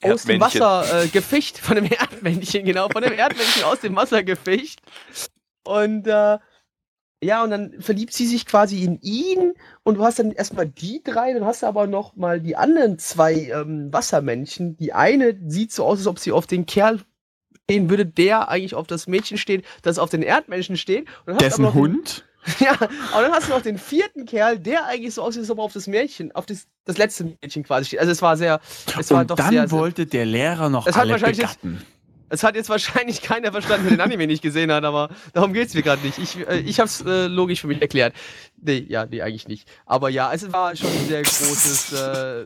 aus 0.02 0.24
dem 0.24 0.42
Wasser 0.42 1.04
äh, 1.04 1.08
gefischt, 1.08 1.58
von 1.60 1.76
dem 1.76 1.86
Erdmännchen, 1.86 2.66
genau, 2.66 2.90
von 2.90 3.04
dem 3.04 3.14
Erdmännchen 3.14 3.64
aus 3.64 3.80
dem 3.80 3.96
Wasser 3.96 4.24
gefischt. 4.24 4.80
Und 5.64 6.08
äh, 6.08 6.40
ja, 7.24 7.42
und 7.42 7.52
dann 7.52 7.80
verliebt 7.80 8.14
sie 8.14 8.28
sich 8.28 8.46
quasi 8.46 8.84
in 8.84 9.00
ihn 9.02 9.54
und 9.84 9.96
du 9.96 10.04
hast 10.04 10.20
dann 10.20 10.32
erstmal 10.32 10.68
die 10.68 11.02
drei, 11.02 11.32
dann 11.34 11.46
hast 11.46 11.64
du 11.64 11.68
aber 11.68 11.88
noch 11.88 12.18
mal 12.18 12.42
die 12.42 12.58
anderen 12.58 13.00
zwei 13.00 13.50
ähm, 13.50 13.94
Wassermännchen. 13.94 14.76
Die 14.76 14.92
eine 14.92 15.40
sieht 15.48 15.72
so 15.72 15.86
aus, 15.86 16.00
als 16.00 16.08
ob 16.08 16.20
sie 16.20 16.34
auf 16.34 16.48
den 16.48 16.66
Kerl 16.66 17.00
stehen, 17.70 17.90
würde 17.90 18.06
der 18.06 18.50
eigentlich 18.50 18.76
auf 18.76 18.88
das 18.88 19.08
Mädchen 19.08 19.38
stehen, 19.38 19.64
das 19.82 19.98
auf 19.98 20.10
den 20.10 20.22
Erdmenschen 20.22 20.78
steht. 20.78 21.08
Dessen 21.40 21.74
Hund? 21.74 22.26
Ja, 22.60 22.74
aber 22.74 23.22
dann 23.22 23.32
hast 23.32 23.48
du 23.48 23.54
noch 23.54 23.62
den 23.62 23.78
vierten 23.78 24.26
Kerl, 24.26 24.60
der 24.60 24.86
eigentlich 24.86 25.14
so 25.14 25.22
aussieht, 25.22 25.44
als 25.44 25.50
ob 25.50 25.60
er 25.60 25.64
auf 25.64 25.72
das 25.72 25.88
Mädchen, 25.88 26.34
auf 26.34 26.46
das, 26.46 26.68
das 26.84 26.98
letzte 26.98 27.24
Mädchen 27.24 27.64
quasi 27.64 27.86
steht. 27.86 28.00
Also 28.00 28.12
es 28.12 28.22
war 28.22 28.36
sehr, 28.36 28.60
es 29.00 29.12
war 29.12 29.22
Und 29.22 29.32
doch 29.32 29.38
dann 29.38 29.50
sehr, 29.50 29.72
wollte 29.72 30.06
der 30.06 30.26
Lehrer 30.26 30.70
noch 30.70 30.86
es 30.86 30.98
alle 30.98 31.18
begatten. 31.18 31.82
Es 32.28 32.44
hat 32.44 32.58
jetzt 32.58 32.68
wahrscheinlich 32.68 33.22
keiner 33.22 33.54
verstanden, 33.54 33.88
der 33.88 33.96
den 33.96 34.02
Anime 34.02 34.28
nicht 34.28 34.42
gesehen 34.42 34.74
hat, 34.74 34.84
aber 34.84 35.08
darum 35.32 35.54
geht 35.54 35.70
es 35.70 35.74
mir 35.74 35.84
gerade 35.84 36.06
nicht. 36.06 36.18
Ich, 36.18 36.38
äh, 36.46 36.60
ich 36.60 36.82
habe 36.82 36.88
es 36.88 37.00
äh, 37.06 37.28
logisch 37.28 37.62
für 37.62 37.68
mich 37.68 37.82
erklärt. 37.82 38.14
Nee, 38.62 38.86
ja, 38.90 39.06
nee, 39.06 39.22
eigentlich 39.22 39.48
nicht. 39.48 39.72
Aber 39.86 40.10
ja, 40.10 40.34
es 40.34 40.52
war 40.52 40.76
schon 40.76 40.90
ein 40.90 41.08
sehr 41.08 41.22
großes 41.22 41.94
äh, 41.94 42.46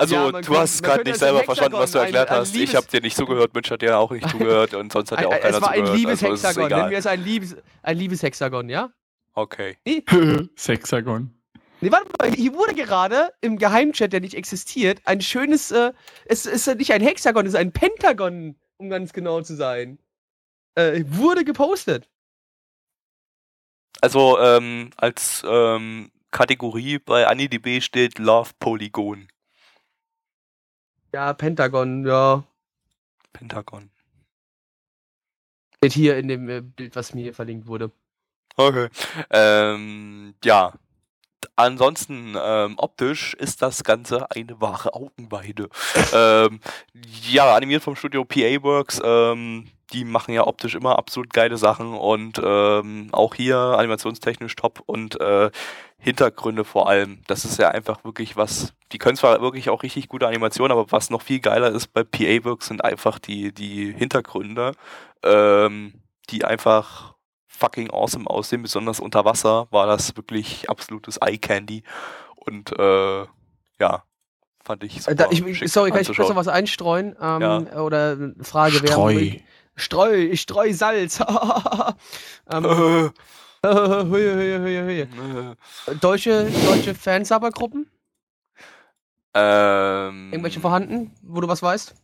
also 0.00 0.14
ja, 0.14 0.32
du 0.32 0.56
hast 0.56 0.82
gerade 0.82 1.04
nicht 1.04 1.18
selber 1.18 1.44
verstanden, 1.44 1.76
was 1.76 1.92
du 1.92 1.98
erklärt 1.98 2.30
ein, 2.30 2.36
ein 2.36 2.40
hast. 2.40 2.56
Ich 2.56 2.74
habe 2.74 2.86
dir 2.86 3.02
nicht 3.02 3.16
zugehört, 3.16 3.52
Mensch 3.52 3.70
hat 3.70 3.82
dir 3.82 3.98
auch 3.98 4.10
nicht 4.10 4.28
zugehört 4.30 4.72
und 4.72 4.90
sonst 4.90 5.12
hat 5.12 5.20
dir 5.20 5.28
auch 5.28 5.38
keiner 5.38 5.60
zugehört. 5.60 5.76
Es 5.76 5.86
war 5.86 5.92
ein 5.92 5.96
Liebeshexagon, 5.96 6.64
also 6.64 6.76
nennen 6.76 6.90
wir 6.90 6.98
es 6.98 7.06
ein, 7.06 7.22
Liebes, 7.22 7.56
ein 7.82 7.98
Liebeshexagon, 7.98 8.68
ja? 8.70 8.90
Okay. 9.34 9.76
Nee. 9.84 10.02
Sexagon. 10.56 11.34
Nee, 11.82 11.92
warte 11.92 12.10
mal, 12.18 12.32
hier 12.32 12.54
wurde 12.54 12.74
gerade 12.74 13.32
im 13.42 13.58
Geheimchat, 13.58 14.12
der 14.12 14.20
nicht 14.20 14.34
existiert, 14.34 15.02
ein 15.04 15.20
schönes, 15.20 15.70
äh, 15.70 15.92
es 16.24 16.46
ist 16.46 16.66
nicht 16.76 16.92
ein 16.92 17.02
Hexagon, 17.02 17.44
es 17.44 17.52
ist 17.52 17.58
ein 17.58 17.72
Pentagon, 17.72 18.56
um 18.78 18.88
ganz 18.88 19.12
genau 19.12 19.42
zu 19.42 19.54
sein. 19.54 19.98
Äh, 20.76 21.04
wurde 21.08 21.44
gepostet. 21.44 22.08
Also, 24.00 24.38
ähm, 24.38 24.90
als 24.96 25.42
ähm, 25.46 26.10
Kategorie 26.30 26.98
bei 26.98 27.26
AniDB 27.26 27.82
steht 27.82 28.18
Love 28.18 28.50
Polygon. 28.58 29.28
Ja, 31.12 31.32
Pentagon, 31.32 32.06
ja. 32.06 32.44
Pentagon. 33.32 33.90
Steht 35.76 35.92
hier 35.92 36.18
in 36.18 36.28
dem 36.28 36.48
äh, 36.48 36.60
Bild, 36.60 36.94
was 36.94 37.14
mir 37.14 37.22
hier 37.22 37.34
verlinkt 37.34 37.66
wurde. 37.66 37.90
Okay. 38.56 38.88
Ähm, 39.30 40.34
ja. 40.44 40.74
ansonsten 41.56 42.36
ähm, 42.40 42.74
optisch 42.76 43.34
ist 43.34 43.62
das 43.62 43.82
Ganze 43.82 44.30
eine 44.30 44.60
wahre 44.60 44.94
Augenweide. 44.94 45.68
ähm, 46.12 46.60
ja, 47.28 47.54
animiert 47.54 47.82
vom 47.82 47.96
Studio 47.96 48.24
PA 48.24 48.62
Works. 48.62 49.00
Ähm, 49.02 49.68
die 49.92 50.04
machen 50.04 50.32
ja 50.32 50.46
optisch 50.46 50.74
immer 50.74 50.98
absolut 50.98 51.32
geile 51.32 51.56
Sachen 51.56 51.94
und 51.94 52.40
ähm, 52.42 53.08
auch 53.12 53.34
hier 53.34 53.56
animationstechnisch 53.56 54.56
top 54.56 54.82
und 54.86 55.20
äh, 55.20 55.50
Hintergründe 55.98 56.64
vor 56.64 56.88
allem. 56.88 57.20
Das 57.26 57.44
ist 57.44 57.58
ja 57.58 57.68
einfach 57.68 58.04
wirklich 58.04 58.36
was. 58.36 58.72
Die 58.92 58.98
können 58.98 59.16
zwar 59.16 59.40
wirklich 59.42 59.68
auch 59.68 59.82
richtig 59.82 60.08
gute 60.08 60.26
Animationen, 60.26 60.72
aber 60.72 60.90
was 60.90 61.10
noch 61.10 61.22
viel 61.22 61.40
geiler 61.40 61.70
ist 61.70 61.92
bei 61.92 62.04
PA 62.04 62.44
Works 62.44 62.68
sind 62.68 62.82
einfach 62.84 63.18
die, 63.18 63.52
die 63.52 63.92
Hintergründe, 63.92 64.72
ähm, 65.22 65.94
die 66.30 66.44
einfach 66.44 67.14
fucking 67.46 67.90
awesome 67.90 68.28
aussehen. 68.28 68.62
Besonders 68.62 69.00
unter 69.00 69.24
Wasser 69.24 69.66
war 69.70 69.86
das 69.86 70.16
wirklich 70.16 70.70
absolutes 70.70 71.18
Eye 71.18 71.38
Candy 71.38 71.82
und 72.36 72.72
äh, 72.78 73.26
ja, 73.78 74.02
fand 74.64 74.84
ich 74.84 75.02
super. 75.02 75.14
Da, 75.14 75.26
ich, 75.30 75.42
sorry, 75.70 75.90
kann 75.90 76.00
ich 76.00 76.06
kurz 76.14 76.28
noch 76.28 76.36
was 76.36 76.48
einstreuen? 76.48 77.16
Ähm, 77.20 77.40
ja. 77.42 77.80
Oder 77.80 78.12
eine 78.12 78.34
Frage 78.42 78.76
Streu. 78.76 79.14
wäre. 79.14 79.40
Streu, 79.80 80.14
ich 80.14 80.42
streu 80.42 80.72
Salz. 80.72 81.20
ähm, 82.52 83.10
deutsche, 86.00 86.50
deutsche 86.66 86.94
Fansabergruppen? 86.94 87.86
Ähm, 89.34 90.32
Irgendwelche 90.32 90.60
vorhanden, 90.60 91.12
wo 91.22 91.40
du 91.40 91.48
was 91.48 91.62
weißt? 91.62 91.94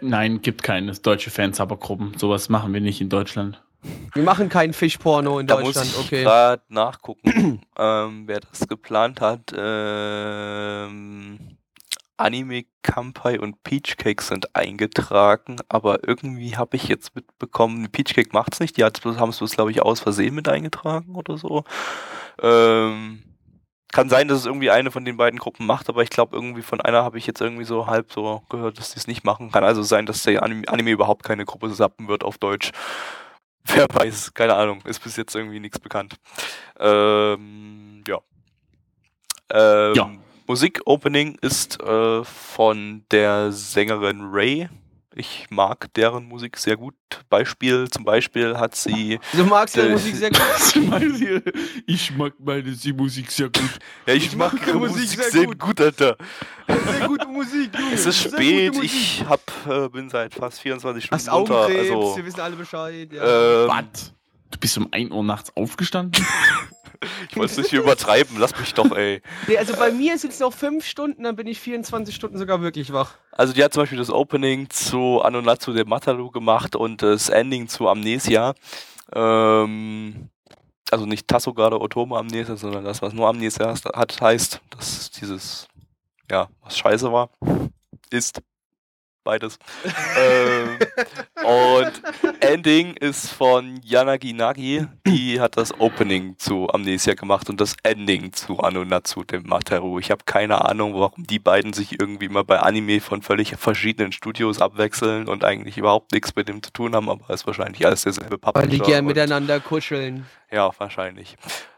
Nein, 0.00 0.40
gibt 0.40 0.62
keine 0.62 0.92
deutsche 0.92 1.30
Fansabergruppen. 1.30 2.16
Sowas 2.18 2.48
machen 2.48 2.72
wir 2.72 2.80
nicht 2.80 3.00
in 3.00 3.08
Deutschland. 3.08 3.62
Wir 4.14 4.22
machen 4.22 4.48
kein 4.48 4.72
Fischporno 4.72 5.38
in 5.38 5.46
da 5.46 5.56
Deutschland, 5.56 5.88
muss 5.88 5.98
ich 5.98 6.06
okay. 6.06 6.22
gerade 6.22 6.62
nachgucken, 6.68 7.60
ähm, 7.78 8.22
wer 8.26 8.40
das 8.40 8.66
geplant 8.66 9.20
hat. 9.20 9.52
Ähm, 9.56 11.55
Anime 12.16 12.64
Kampai 12.82 13.38
und 13.38 13.62
Peachcake 13.62 14.22
sind 14.22 14.54
eingetragen, 14.56 15.56
aber 15.68 16.06
irgendwie 16.06 16.56
habe 16.56 16.76
ich 16.76 16.88
jetzt 16.88 17.14
mitbekommen, 17.14 17.90
Peachcake 17.90 18.32
macht's 18.32 18.60
nicht, 18.60 18.76
die 18.76 18.84
haben 18.84 19.30
es 19.30 19.38
bloß, 19.38 19.52
glaube 19.52 19.70
ich, 19.70 19.82
aus 19.82 20.00
Versehen 20.00 20.34
mit 20.34 20.48
eingetragen 20.48 21.14
oder 21.14 21.36
so. 21.36 21.64
Ähm, 22.40 23.22
kann 23.92 24.08
sein, 24.08 24.28
dass 24.28 24.40
es 24.40 24.46
irgendwie 24.46 24.70
eine 24.70 24.90
von 24.90 25.04
den 25.04 25.16
beiden 25.16 25.38
Gruppen 25.38 25.66
macht, 25.66 25.88
aber 25.88 26.02
ich 26.02 26.10
glaube, 26.10 26.36
irgendwie 26.36 26.62
von 26.62 26.80
einer 26.80 27.02
habe 27.02 27.18
ich 27.18 27.26
jetzt 27.26 27.40
irgendwie 27.40 27.64
so 27.64 27.86
halb 27.86 28.12
so 28.12 28.42
gehört, 28.50 28.78
dass 28.78 28.92
die 28.92 28.98
es 28.98 29.06
nicht 29.06 29.24
machen. 29.24 29.50
Kann 29.52 29.64
also 29.64 29.82
sein, 29.82 30.06
dass 30.06 30.22
der 30.22 30.42
Anime, 30.42 30.68
Anime 30.68 30.90
überhaupt 30.90 31.24
keine 31.24 31.44
Gruppe 31.44 31.70
sappen 31.70 32.08
wird 32.08 32.24
auf 32.24 32.38
Deutsch. 32.38 32.72
Wer 33.64 33.86
weiß, 33.92 34.34
keine 34.34 34.54
Ahnung, 34.54 34.82
ist 34.84 35.02
bis 35.02 35.16
jetzt 35.16 35.34
irgendwie 35.34 35.60
nichts 35.60 35.78
bekannt. 35.78 36.16
Ähm, 36.78 38.04
ja. 38.06 38.20
Ähm, 39.50 39.94
ja. 39.94 40.10
Musik-Opening 40.46 41.38
ist 41.40 41.80
äh, 41.80 42.24
von 42.24 43.04
der 43.10 43.50
Sängerin 43.52 44.20
Ray. 44.22 44.68
Ich 45.18 45.46
mag 45.48 45.92
deren 45.94 46.26
Musik 46.28 46.58
sehr 46.58 46.76
gut. 46.76 46.94
Beispiel, 47.30 47.88
zum 47.88 48.04
Beispiel 48.04 48.58
hat 48.58 48.74
sie. 48.74 49.18
Du 49.32 49.44
magst 49.44 49.74
ihre 49.76 49.88
Musik 49.88 50.14
sehr 50.14 50.30
gut. 50.30 50.40
ich 51.86 52.14
mag 52.14 52.34
meine 52.38 52.74
sie 52.74 52.92
Musik 52.92 53.30
sehr 53.30 53.46
gut. 53.46 53.78
Ja, 54.06 54.12
ich, 54.12 54.26
ich 54.26 54.36
mag 54.36 54.52
ihre 54.66 54.76
Musik, 54.76 54.96
Musik 54.96 55.22
sehr, 55.22 55.30
sehr 55.30 55.46
gut. 55.46 55.58
gut, 55.58 55.80
Alter. 55.80 56.16
Sehr 56.68 57.08
gute 57.08 57.26
Musik, 57.28 57.70
Junge. 57.78 57.94
Es 57.94 58.04
ist 58.04 58.18
spät, 58.18 58.76
ich 58.82 59.24
hab, 59.26 59.40
äh, 59.66 59.88
bin 59.88 60.10
seit 60.10 60.34
fast 60.34 60.60
24 60.60 61.04
Stunden 61.04 61.26
Hast 61.26 61.34
unter. 61.34 61.60
Also, 61.60 62.16
wir 62.16 62.24
wissen 62.26 62.40
alle 62.40 62.56
Bescheid. 62.56 63.10
Ja. 63.10 63.64
Ähm, 63.64 63.68
Was? 63.70 64.12
Du 64.50 64.58
bist 64.58 64.76
um 64.78 64.88
1 64.90 65.10
Uhr 65.12 65.24
nachts 65.24 65.52
aufgestanden? 65.56 66.24
Ich 67.28 67.36
wollte 67.36 67.52
es 67.52 67.58
nicht 67.58 67.72
übertreiben, 67.74 68.38
lass 68.38 68.58
mich 68.58 68.72
doch, 68.72 68.90
ey. 68.96 69.20
Nee, 69.46 69.58
also 69.58 69.74
bei 69.76 69.90
mir 69.90 70.16
sind 70.18 70.32
es 70.32 70.40
noch 70.40 70.52
5 70.52 70.84
Stunden, 70.84 71.24
dann 71.24 71.36
bin 71.36 71.46
ich 71.46 71.60
24 71.60 72.14
Stunden 72.14 72.38
sogar 72.38 72.62
wirklich 72.62 72.90
wach. 72.90 73.14
Also 73.32 73.52
die 73.52 73.62
hat 73.62 73.74
zum 73.74 73.82
Beispiel 73.82 73.98
das 73.98 74.10
Opening 74.10 74.70
zu 74.70 75.20
Anonatsu 75.20 75.74
de 75.74 75.84
Matalu 75.84 76.30
gemacht 76.30 76.74
und 76.74 77.02
das 77.02 77.28
Ending 77.28 77.68
zu 77.68 77.88
Amnesia. 77.88 78.54
Ähm, 79.12 80.30
also 80.90 81.06
nicht 81.06 81.28
Tassogade 81.28 81.80
Otome 81.80 82.16
Amnesia, 82.16 82.56
sondern 82.56 82.84
das, 82.84 83.02
was 83.02 83.12
nur 83.12 83.28
Amnesia 83.28 83.74
hat, 83.94 84.20
heißt, 84.20 84.60
dass 84.70 85.10
dieses, 85.10 85.68
ja, 86.30 86.48
was 86.62 86.78
scheiße 86.78 87.12
war, 87.12 87.30
ist 88.10 88.40
beides. 89.26 89.58
ähm, 90.16 90.78
und 91.44 91.92
Ending 92.40 92.94
ist 92.94 93.32
von 93.32 93.80
Yanagi 93.82 94.32
Nagi. 94.32 94.86
Die 95.04 95.40
hat 95.40 95.56
das 95.56 95.78
Opening 95.80 96.38
zu 96.38 96.68
Amnesia 96.70 97.14
gemacht 97.14 97.50
und 97.50 97.60
das 97.60 97.74
Ending 97.82 98.32
zu 98.32 98.60
Anonatsu 98.60 99.24
dem 99.24 99.42
Materu. 99.42 99.98
Ich 99.98 100.12
habe 100.12 100.22
keine 100.24 100.64
Ahnung, 100.64 100.94
warum 100.94 101.26
die 101.26 101.40
beiden 101.40 101.72
sich 101.72 102.00
irgendwie 102.00 102.28
mal 102.28 102.44
bei 102.44 102.60
Anime 102.60 103.00
von 103.00 103.20
völlig 103.20 103.56
verschiedenen 103.56 104.12
Studios 104.12 104.60
abwechseln 104.60 105.26
und 105.28 105.44
eigentlich 105.44 105.76
überhaupt 105.76 106.12
nichts 106.12 106.34
mit 106.36 106.48
dem 106.48 106.62
zu 106.62 106.72
tun 106.72 106.94
haben, 106.94 107.10
aber 107.10 107.34
ist 107.34 107.46
wahrscheinlich 107.46 107.84
alles 107.84 108.02
derselbe 108.02 108.38
Papa. 108.38 108.60
Weil 108.60 108.68
die 108.68 108.78
gern 108.78 109.04
miteinander 109.04 109.58
kuscheln. 109.58 110.24
Ja, 110.52 110.70
wahrscheinlich. 110.78 111.36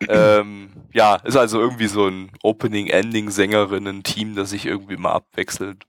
ähm, 0.09 0.71
ja, 0.93 1.17
ist 1.17 1.37
also 1.37 1.61
irgendwie 1.61 1.87
so 1.87 2.07
ein 2.07 2.31
Opening-Ending-Sängerinnen-Team, 2.43 4.35
das 4.35 4.51
sich 4.51 4.67
irgendwie 4.67 4.99
mal 4.99 5.13
abwechselt. 5.13 5.88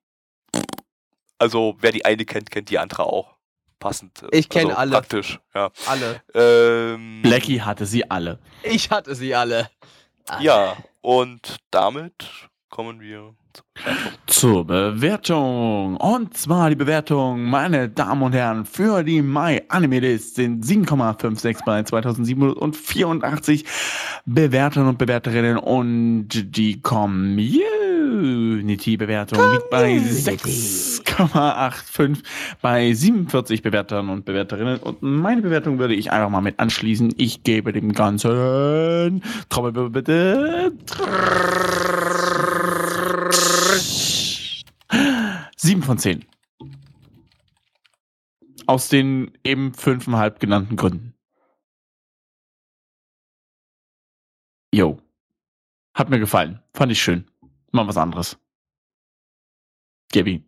Also 1.40 1.76
wer 1.80 1.91
die 1.91 2.06
eine 2.06 2.26
kennt, 2.26 2.52
kennt 2.52 2.70
die 2.70 2.78
andere 2.78 3.03
auch. 3.03 3.36
Passend. 3.80 4.24
Äh, 4.24 4.38
ich 4.38 4.49
kenne 4.49 4.72
also 4.72 4.80
alle. 4.80 4.91
Praktisch, 4.91 5.40
ja. 5.56 5.72
Alle. 5.88 6.22
Ähm, 6.34 7.22
Blackie 7.22 7.61
hatte 7.61 7.86
sie 7.86 8.10
alle. 8.10 8.40
Ich 8.64 8.91
hatte 8.91 9.16
sie 9.16 9.34
alle. 9.34 9.70
Ja, 10.41 10.78
und 11.02 11.57
damit 11.72 12.30
kommen 12.70 12.99
wir 12.99 13.34
zur 14.27 14.65
Bewertung. 14.65 15.98
Und 15.98 16.38
zwar 16.38 16.69
die 16.69 16.76
Bewertung, 16.76 17.44
meine 17.44 17.90
Damen 17.90 18.22
und 18.22 18.31
Herren, 18.34 18.65
für 18.65 19.03
die 19.03 19.22
Mai 19.22 19.64
Anime 19.69 19.99
List 19.99 20.36
sind 20.36 20.65
7,56 20.65 21.65
bei 21.65 21.84
2784 21.84 23.65
Bewertern 24.26 24.88
und 24.88 24.98
Bewerterinnen 24.98 25.57
und 25.57 26.27
die 26.30 26.81
Community-Bewertung 26.81 29.40
liegt 29.52 29.69
bei 29.69 29.98
6,85 29.98 32.23
bei 32.61 32.94
47 32.94 33.61
Bewertern 33.61 34.07
und 34.10 34.23
Bewerterinnen 34.26 34.80
und 34.80 35.02
meine 35.02 35.41
Bewertung 35.41 35.80
würde 35.80 35.95
ich 35.95 36.11
einfach 36.11 36.30
mal 36.30 36.41
mit 36.41 36.60
anschließen. 36.60 37.14
Ich 37.18 37.44
gebe 37.44 37.72
dem 37.73 37.94
Ganzen 37.94 39.22
Trommelwirbel 39.49 39.90
bitte 39.90 40.72
7 45.61 45.84
von 45.84 45.98
10. 45.98 46.26
Aus 48.65 48.88
den 48.88 49.38
eben 49.44 49.73
fünfeinhalb 49.73 50.40
genannten 50.40 50.77
Gründen. 50.77 51.18
Jo. 54.73 55.02
Hat 55.94 56.10
mir 56.10 56.19
gefallen. 56.19 56.64
Fand 56.73 56.94
ich 56.94 57.02
schön. 57.02 57.30
Mal 57.73 57.86
was 57.86 57.98
anderes. 57.98 58.38
Gabi. 60.14 60.45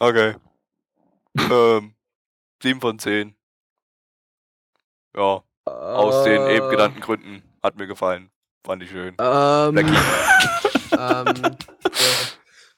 Okay. 0.00 0.34
ähm, 1.38 1.94
7 2.64 2.80
von 2.80 2.98
10. 2.98 3.36
Ja. 5.14 5.44
Aus 5.64 6.24
den 6.24 6.42
eben 6.48 6.70
genannten 6.70 7.00
Gründen. 7.00 7.42
Hat 7.62 7.76
mir 7.76 7.86
gefallen. 7.86 8.32
Fand 8.64 8.82
ich 8.82 8.90
schön. 8.90 9.14
Ähm, 9.20 9.78
ähm, 10.98 11.56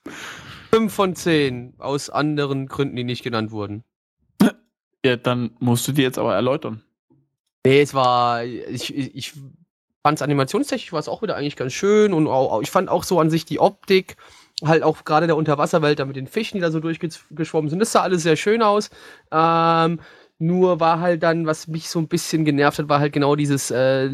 5 0.70 0.92
von 0.92 1.14
10 1.14 1.74
aus 1.78 2.10
anderen 2.10 2.66
Gründen, 2.66 2.96
die 2.96 3.04
nicht 3.04 3.22
genannt 3.22 3.50
wurden. 3.50 3.84
Ja, 5.04 5.14
dann 5.16 5.52
musst 5.60 5.86
du 5.86 5.92
die 5.92 6.02
jetzt 6.02 6.18
aber 6.18 6.34
erläutern. 6.34 6.82
Nee, 7.64 7.82
es 7.82 7.94
war. 7.94 8.44
Ich, 8.44 8.92
ich, 8.92 9.14
ich 9.14 9.32
fand 10.02 10.18
es 10.18 10.22
animationstechnisch 10.22 10.92
war 10.92 10.98
es 10.98 11.08
auch 11.08 11.22
wieder 11.22 11.36
eigentlich 11.36 11.54
ganz 11.54 11.72
schön 11.72 12.12
und 12.12 12.26
auch, 12.26 12.62
ich 12.62 12.70
fand 12.70 12.88
auch 12.88 13.04
so 13.04 13.20
an 13.20 13.30
sich 13.30 13.44
die 13.44 13.60
Optik, 13.60 14.16
halt 14.64 14.82
auch 14.82 15.04
gerade 15.04 15.26
der 15.26 15.36
Unterwasserwelt 15.36 15.98
da 15.98 16.04
mit 16.04 16.16
den 16.16 16.26
Fischen, 16.26 16.56
die 16.56 16.62
da 16.62 16.70
so 16.70 16.80
durchgeschwommen 16.80 17.70
sind, 17.70 17.78
das 17.78 17.92
sah 17.92 18.02
alles 18.02 18.22
sehr 18.22 18.36
schön 18.36 18.62
aus. 18.62 18.90
Ähm, 19.30 20.00
nur 20.38 20.80
war 20.80 21.00
halt 21.00 21.22
dann, 21.22 21.46
was 21.46 21.68
mich 21.68 21.88
so 21.88 21.98
ein 21.98 22.08
bisschen 22.08 22.44
genervt 22.44 22.78
hat, 22.78 22.88
war 22.88 23.00
halt 23.00 23.12
genau 23.12 23.36
dieses, 23.36 23.70
äh, 23.70 24.10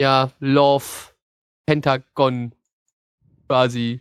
ja, 0.00 0.30
Love 0.40 0.84
Pentagon 1.66 2.52
quasi 3.46 4.00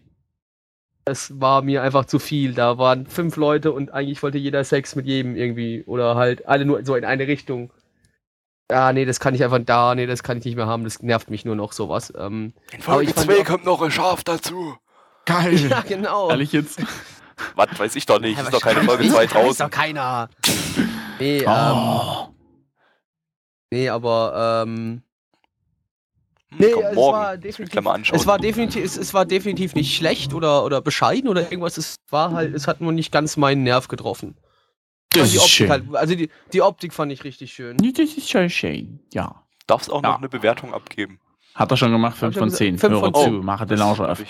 das 1.10 1.40
war 1.42 1.64
mir 1.64 1.82
einfach 1.82 2.06
zu 2.06 2.20
viel. 2.20 2.54
Da 2.54 2.78
waren 2.78 3.08
fünf 3.08 3.36
Leute 3.36 3.72
und 3.72 3.92
eigentlich 3.92 4.22
wollte 4.22 4.38
jeder 4.38 4.64
Sex 4.64 4.96
mit 4.96 5.08
jedem 5.08 5.36
irgendwie. 5.36 5.84
Oder 5.88 6.16
halt 6.16 6.48
alle 6.48 6.66
nur 6.66 6.86
so 6.86 6.96
in 6.96 7.04
eine 7.04 7.28
Richtung. 7.28 7.72
Ja, 8.72 8.94
nee, 8.94 9.06
das 9.06 9.20
kann 9.20 9.34
ich 9.34 9.44
einfach 9.44 9.60
da, 9.66 9.96
nee, 9.96 10.06
das 10.06 10.22
kann 10.22 10.38
ich 10.38 10.46
nicht 10.46 10.56
mehr 10.56 10.68
haben. 10.68 10.84
Das 10.84 11.02
nervt 11.02 11.32
mich 11.32 11.46
nur 11.46 11.56
noch 11.56 11.74
sowas. 11.74 12.14
Ähm, 12.16 12.54
in 12.72 12.82
Folge 12.84 13.16
2 13.16 13.44
kommt 13.44 13.66
noch 13.66 13.82
ein 13.82 13.90
Schaf 13.90 14.24
dazu. 14.24 14.78
Geil. 15.26 15.56
Ja, 15.70 15.82
genau. 15.82 16.30
Ehrlich 16.30 16.52
jetzt? 16.52 16.80
Was 17.56 17.80
weiß 17.80 17.96
ich 17.96 18.06
doch 18.06 18.20
nicht. 18.20 18.38
Ja, 18.38 18.44
ist 18.44 18.54
doch 18.54 18.62
keine 18.62 18.84
Folge 18.84 19.10
2 19.10 19.26
draußen. 19.26 19.50
Ist 19.50 19.60
doch 19.62 19.72
keiner. 19.72 20.30
Nee, 21.20 21.44
oh. 21.48 21.50
ähm. 21.50 22.36
Nee, 23.72 23.90
aber, 23.90 24.64
ähm. 24.68 25.02
Hm, 26.52 26.58
Nee, 26.60 26.72
komm, 26.74 26.84
es 26.84 26.96
morgen. 26.96 27.14
war 27.18 27.34
ich 27.34 27.40
mir 27.40 27.42
definitiv, 27.42 27.72
gleich 27.74 27.84
mal 27.84 27.94
anschauen. 27.94 28.20
es 28.20 28.28
war 28.28 28.38
definitiv, 28.40 28.84
es, 28.84 28.98
es 28.98 29.14
war 29.14 29.26
definitiv 29.26 29.76
nicht 29.76 29.96
schlecht 29.96 30.34
oder, 30.34 30.66
oder 30.66 30.82
bescheiden 30.82 31.28
oder 31.30 31.44
irgendwas. 31.44 31.78
Es 31.78 31.96
war 32.10 32.32
halt, 32.34 32.56
es 32.56 32.68
hat 32.68 32.82
nur 32.82 32.92
nicht 32.92 33.12
ganz 33.12 33.38
meinen 33.38 33.64
Nerv 33.64 33.88
getroffen. 33.88 34.36
Das 35.12 35.30
die 35.32 35.36
ist 35.38 35.42
Optik 35.42 35.52
schön. 35.56 35.70
halt, 35.70 35.96
also 35.96 36.16
die, 36.16 36.30
die 36.54 36.62
Optik 36.62 36.94
fand 36.94 37.12
ich 37.12 37.24
richtig 37.24 37.54
schön. 37.54 37.78
Das 37.78 38.00
ist 38.16 38.30
schon 38.30 38.50
schön. 38.50 39.00
Ja. 39.14 39.44
Darfst 39.68 39.92
auch 39.92 40.02
Ja. 40.04 40.10
noch 40.10 40.18
eine 40.18 40.30
Bewertung 40.30 40.74
abgeben. 40.74 41.20
Hat 41.56 41.72
er 41.72 41.78
schon 41.78 41.92
gemacht, 41.92 42.14
Hab 42.14 42.20
5 42.20 42.34
ich 42.36 42.40
von 42.40 42.50
schon 42.50 42.58
10. 42.58 42.74
gesagt, 42.76 42.92
fünf 42.94 43.02
Hörer 43.04 43.12
von 43.14 43.24
zu, 43.24 43.30
zehn. 43.38 43.46
mache 43.46 43.66
den 43.66 43.78
Lauscher 43.80 44.12
auf. 44.12 44.24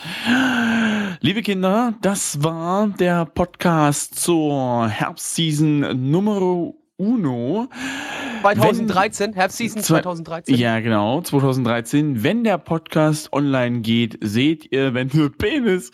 Liebe 1.22 1.42
Kinder, 1.42 1.94
das 2.02 2.42
war 2.44 2.88
der 2.88 3.26
Podcast 3.26 4.16
zur 4.16 4.88
Herbstseason 4.88 6.10
Nummer 6.12 6.72
Uno. 7.00 7.70
2013, 8.42 9.34
Herbstseason 9.34 9.82
Zwei- 9.82 10.02
2013. 10.02 10.56
Ja, 10.56 10.82
genau, 10.82 11.22
2013. 11.22 12.24
Wenn 12.24 12.44
der 12.44 12.58
Podcast 12.58 13.32
online 13.32 13.80
geht, 13.80 14.18
seht 14.22 14.70
ihr, 14.72 14.94
wenn 14.94 15.10
hier 15.10 15.30
Penis, 15.30 15.92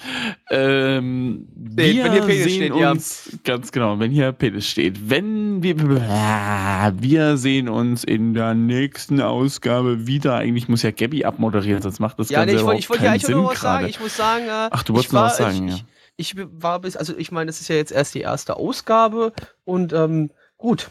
ähm, 0.49 1.48
Seht, 1.76 1.77
wenn 2.03 2.11
hier 2.11 2.22
Penis 2.22 2.44
sehen 2.45 2.56
steht, 2.56 2.76
ja. 2.76 2.91
uns, 2.91 3.40
ganz 3.44 3.72
genau, 3.72 3.99
wenn 3.99 4.10
hier 4.10 4.32
Penis 4.32 4.68
steht. 4.68 5.10
Wenn 5.10 5.61
wir, 5.61 5.77
wir 5.80 7.38
sehen 7.38 7.69
uns 7.69 8.03
in 8.03 8.34
der 8.34 8.56
nächsten 8.56 9.22
Ausgabe 9.22 10.07
wieder. 10.07 10.36
Eigentlich 10.36 10.68
muss 10.68 10.82
ja 10.82 10.90
Gabby 10.90 11.23
abmoderieren, 11.23 11.84
sonst 11.84 11.99
macht 11.99 12.18
das 12.19 12.30
Ja, 12.30 12.40
Ganze 12.40 12.56
nee, 12.56 12.61
ich 12.61 12.65
wollte 12.65 12.80
ich 12.80 12.86
überhaupt 12.88 12.90
wollte 12.90 13.03
ja 13.03 13.10
keinen 13.10 13.14
eigentlich 13.22 13.30
nur 13.30 13.44
noch 13.44 13.49
Sinn 13.49 13.56
was 13.56 13.61
sagen. 13.61 13.86
Ich 13.88 13.99
muss 13.99 14.18
sagen, 14.18 14.45
äh, 14.45 14.69
Ach, 14.72 14.84
du 14.84 14.94
ich 14.94 14.95
wolltest 14.98 15.14
noch 15.14 15.22
was 15.22 15.38
sagen, 15.38 15.68
ich, 15.68 15.77
ja. 15.77 15.82
ich, 16.18 16.38
ich 16.38 16.48
war 16.52 16.80
bis, 16.80 16.95
also 16.98 17.14
ich 17.15 17.32
meine, 17.32 17.48
das 17.48 17.61
ist 17.61 17.68
ja 17.68 17.76
jetzt 17.76 17.91
erst 17.91 18.15
die 18.15 18.22
erste 18.22 18.57
Ausgabe 18.57 19.34
und 19.65 19.94
ähm, 19.94 20.32
gut. 20.57 20.90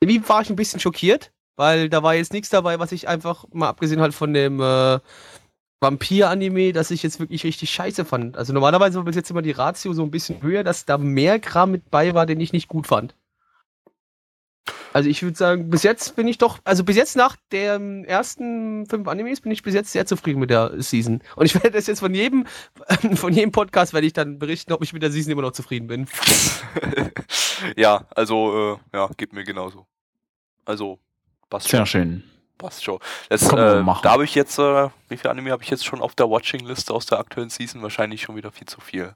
Irgendwie 0.00 0.28
war 0.28 0.42
ich 0.42 0.50
ein 0.50 0.56
bisschen 0.56 0.80
schockiert, 0.80 1.32
weil 1.56 1.88
da 1.88 2.02
war 2.02 2.14
jetzt 2.14 2.32
nichts 2.32 2.50
dabei, 2.50 2.78
was 2.78 2.92
ich 2.92 3.08
einfach, 3.08 3.46
mal 3.52 3.68
abgesehen 3.68 4.00
halt 4.00 4.14
von 4.14 4.34
dem 4.34 4.60
äh, 4.60 4.98
Vampir-Anime, 5.80 6.72
dass 6.72 6.90
ich 6.90 7.02
jetzt 7.02 7.20
wirklich 7.20 7.44
richtig 7.44 7.70
scheiße 7.70 8.04
fand. 8.04 8.36
Also 8.36 8.52
normalerweise 8.52 8.98
war 8.98 9.04
bis 9.04 9.16
jetzt 9.16 9.30
immer 9.30 9.42
die 9.42 9.52
Ratio 9.52 9.92
so 9.92 10.02
ein 10.02 10.10
bisschen 10.10 10.42
höher, 10.42 10.64
dass 10.64 10.84
da 10.84 10.98
mehr 10.98 11.38
Kram 11.38 11.70
mit 11.70 11.90
bei 11.90 12.14
war, 12.14 12.26
den 12.26 12.40
ich 12.40 12.52
nicht 12.52 12.68
gut 12.68 12.86
fand. 12.86 13.14
Also 14.96 15.10
ich 15.10 15.22
würde 15.22 15.36
sagen, 15.36 15.68
bis 15.68 15.82
jetzt 15.82 16.16
bin 16.16 16.26
ich 16.26 16.38
doch, 16.38 16.58
also 16.64 16.82
bis 16.82 16.96
jetzt 16.96 17.16
nach 17.16 17.36
den 17.52 18.06
ersten 18.06 18.86
fünf 18.86 19.06
Animes 19.08 19.42
bin 19.42 19.52
ich 19.52 19.62
bis 19.62 19.74
jetzt 19.74 19.92
sehr 19.92 20.06
zufrieden 20.06 20.40
mit 20.40 20.48
der 20.48 20.80
Season. 20.80 21.20
Und 21.36 21.44
ich 21.44 21.54
werde 21.62 21.72
das 21.72 21.86
jetzt 21.86 22.00
von 22.00 22.14
jedem, 22.14 22.46
von 23.14 23.30
jedem 23.30 23.52
Podcast 23.52 23.92
werde 23.92 24.06
ich 24.06 24.14
dann 24.14 24.38
berichten, 24.38 24.72
ob 24.72 24.82
ich 24.82 24.94
mit 24.94 25.02
der 25.02 25.10
Season 25.10 25.32
immer 25.32 25.42
noch 25.42 25.52
zufrieden 25.52 25.86
bin. 25.86 26.06
ja, 27.76 28.06
also, 28.14 28.78
äh, 28.94 28.96
ja, 28.96 29.10
geht 29.18 29.34
mir 29.34 29.44
genauso. 29.44 29.86
Also, 30.64 30.98
passt 31.50 31.68
Sehr 31.68 31.84
schön. 31.84 32.22
Passt 32.58 32.84
schon. 32.84 32.98
Das, 33.28 33.48
Kann 33.48 33.58
man 33.58 33.78
äh, 33.78 33.82
machen. 33.82 34.00
da 34.02 34.12
habe 34.12 34.24
ich 34.24 34.34
jetzt, 34.34 34.58
äh, 34.58 34.88
wie 35.08 35.16
viele 35.16 35.30
Anime 35.30 35.50
habe 35.50 35.62
ich 35.62 35.70
jetzt 35.70 35.84
schon 35.84 36.00
auf 36.00 36.14
der 36.14 36.30
Watching-Liste 36.30 36.92
aus 36.92 37.06
der 37.06 37.18
aktuellen 37.18 37.50
Season? 37.50 37.82
Wahrscheinlich 37.82 38.22
schon 38.22 38.36
wieder 38.36 38.50
viel 38.50 38.66
zu 38.66 38.80
viel. 38.80 39.14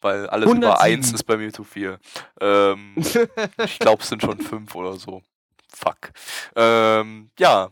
Weil 0.00 0.28
alles 0.28 0.46
über 0.46 0.80
107. 0.80 0.80
eins 0.80 1.12
ist 1.12 1.24
bei 1.24 1.36
mir 1.36 1.52
zu 1.52 1.62
viel. 1.62 1.98
Ähm, 2.40 2.94
ich 3.64 3.78
glaube, 3.78 4.02
es 4.02 4.08
sind 4.08 4.22
schon 4.22 4.38
fünf 4.38 4.74
oder 4.74 4.96
so. 4.96 5.22
Fuck. 5.68 6.12
Ähm, 6.56 7.30
ja, 7.38 7.70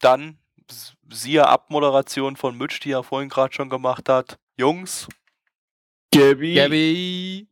dann 0.00 0.38
siehe 1.10 1.46
Abmoderation 1.46 2.36
von 2.36 2.58
Mitch, 2.58 2.80
die 2.80 2.92
er 2.92 3.02
vorhin 3.02 3.28
gerade 3.28 3.54
schon 3.54 3.70
gemacht 3.70 4.08
hat. 4.08 4.38
Jungs, 4.56 5.08
Gabby. 6.12 6.54
Gabby. 6.54 7.48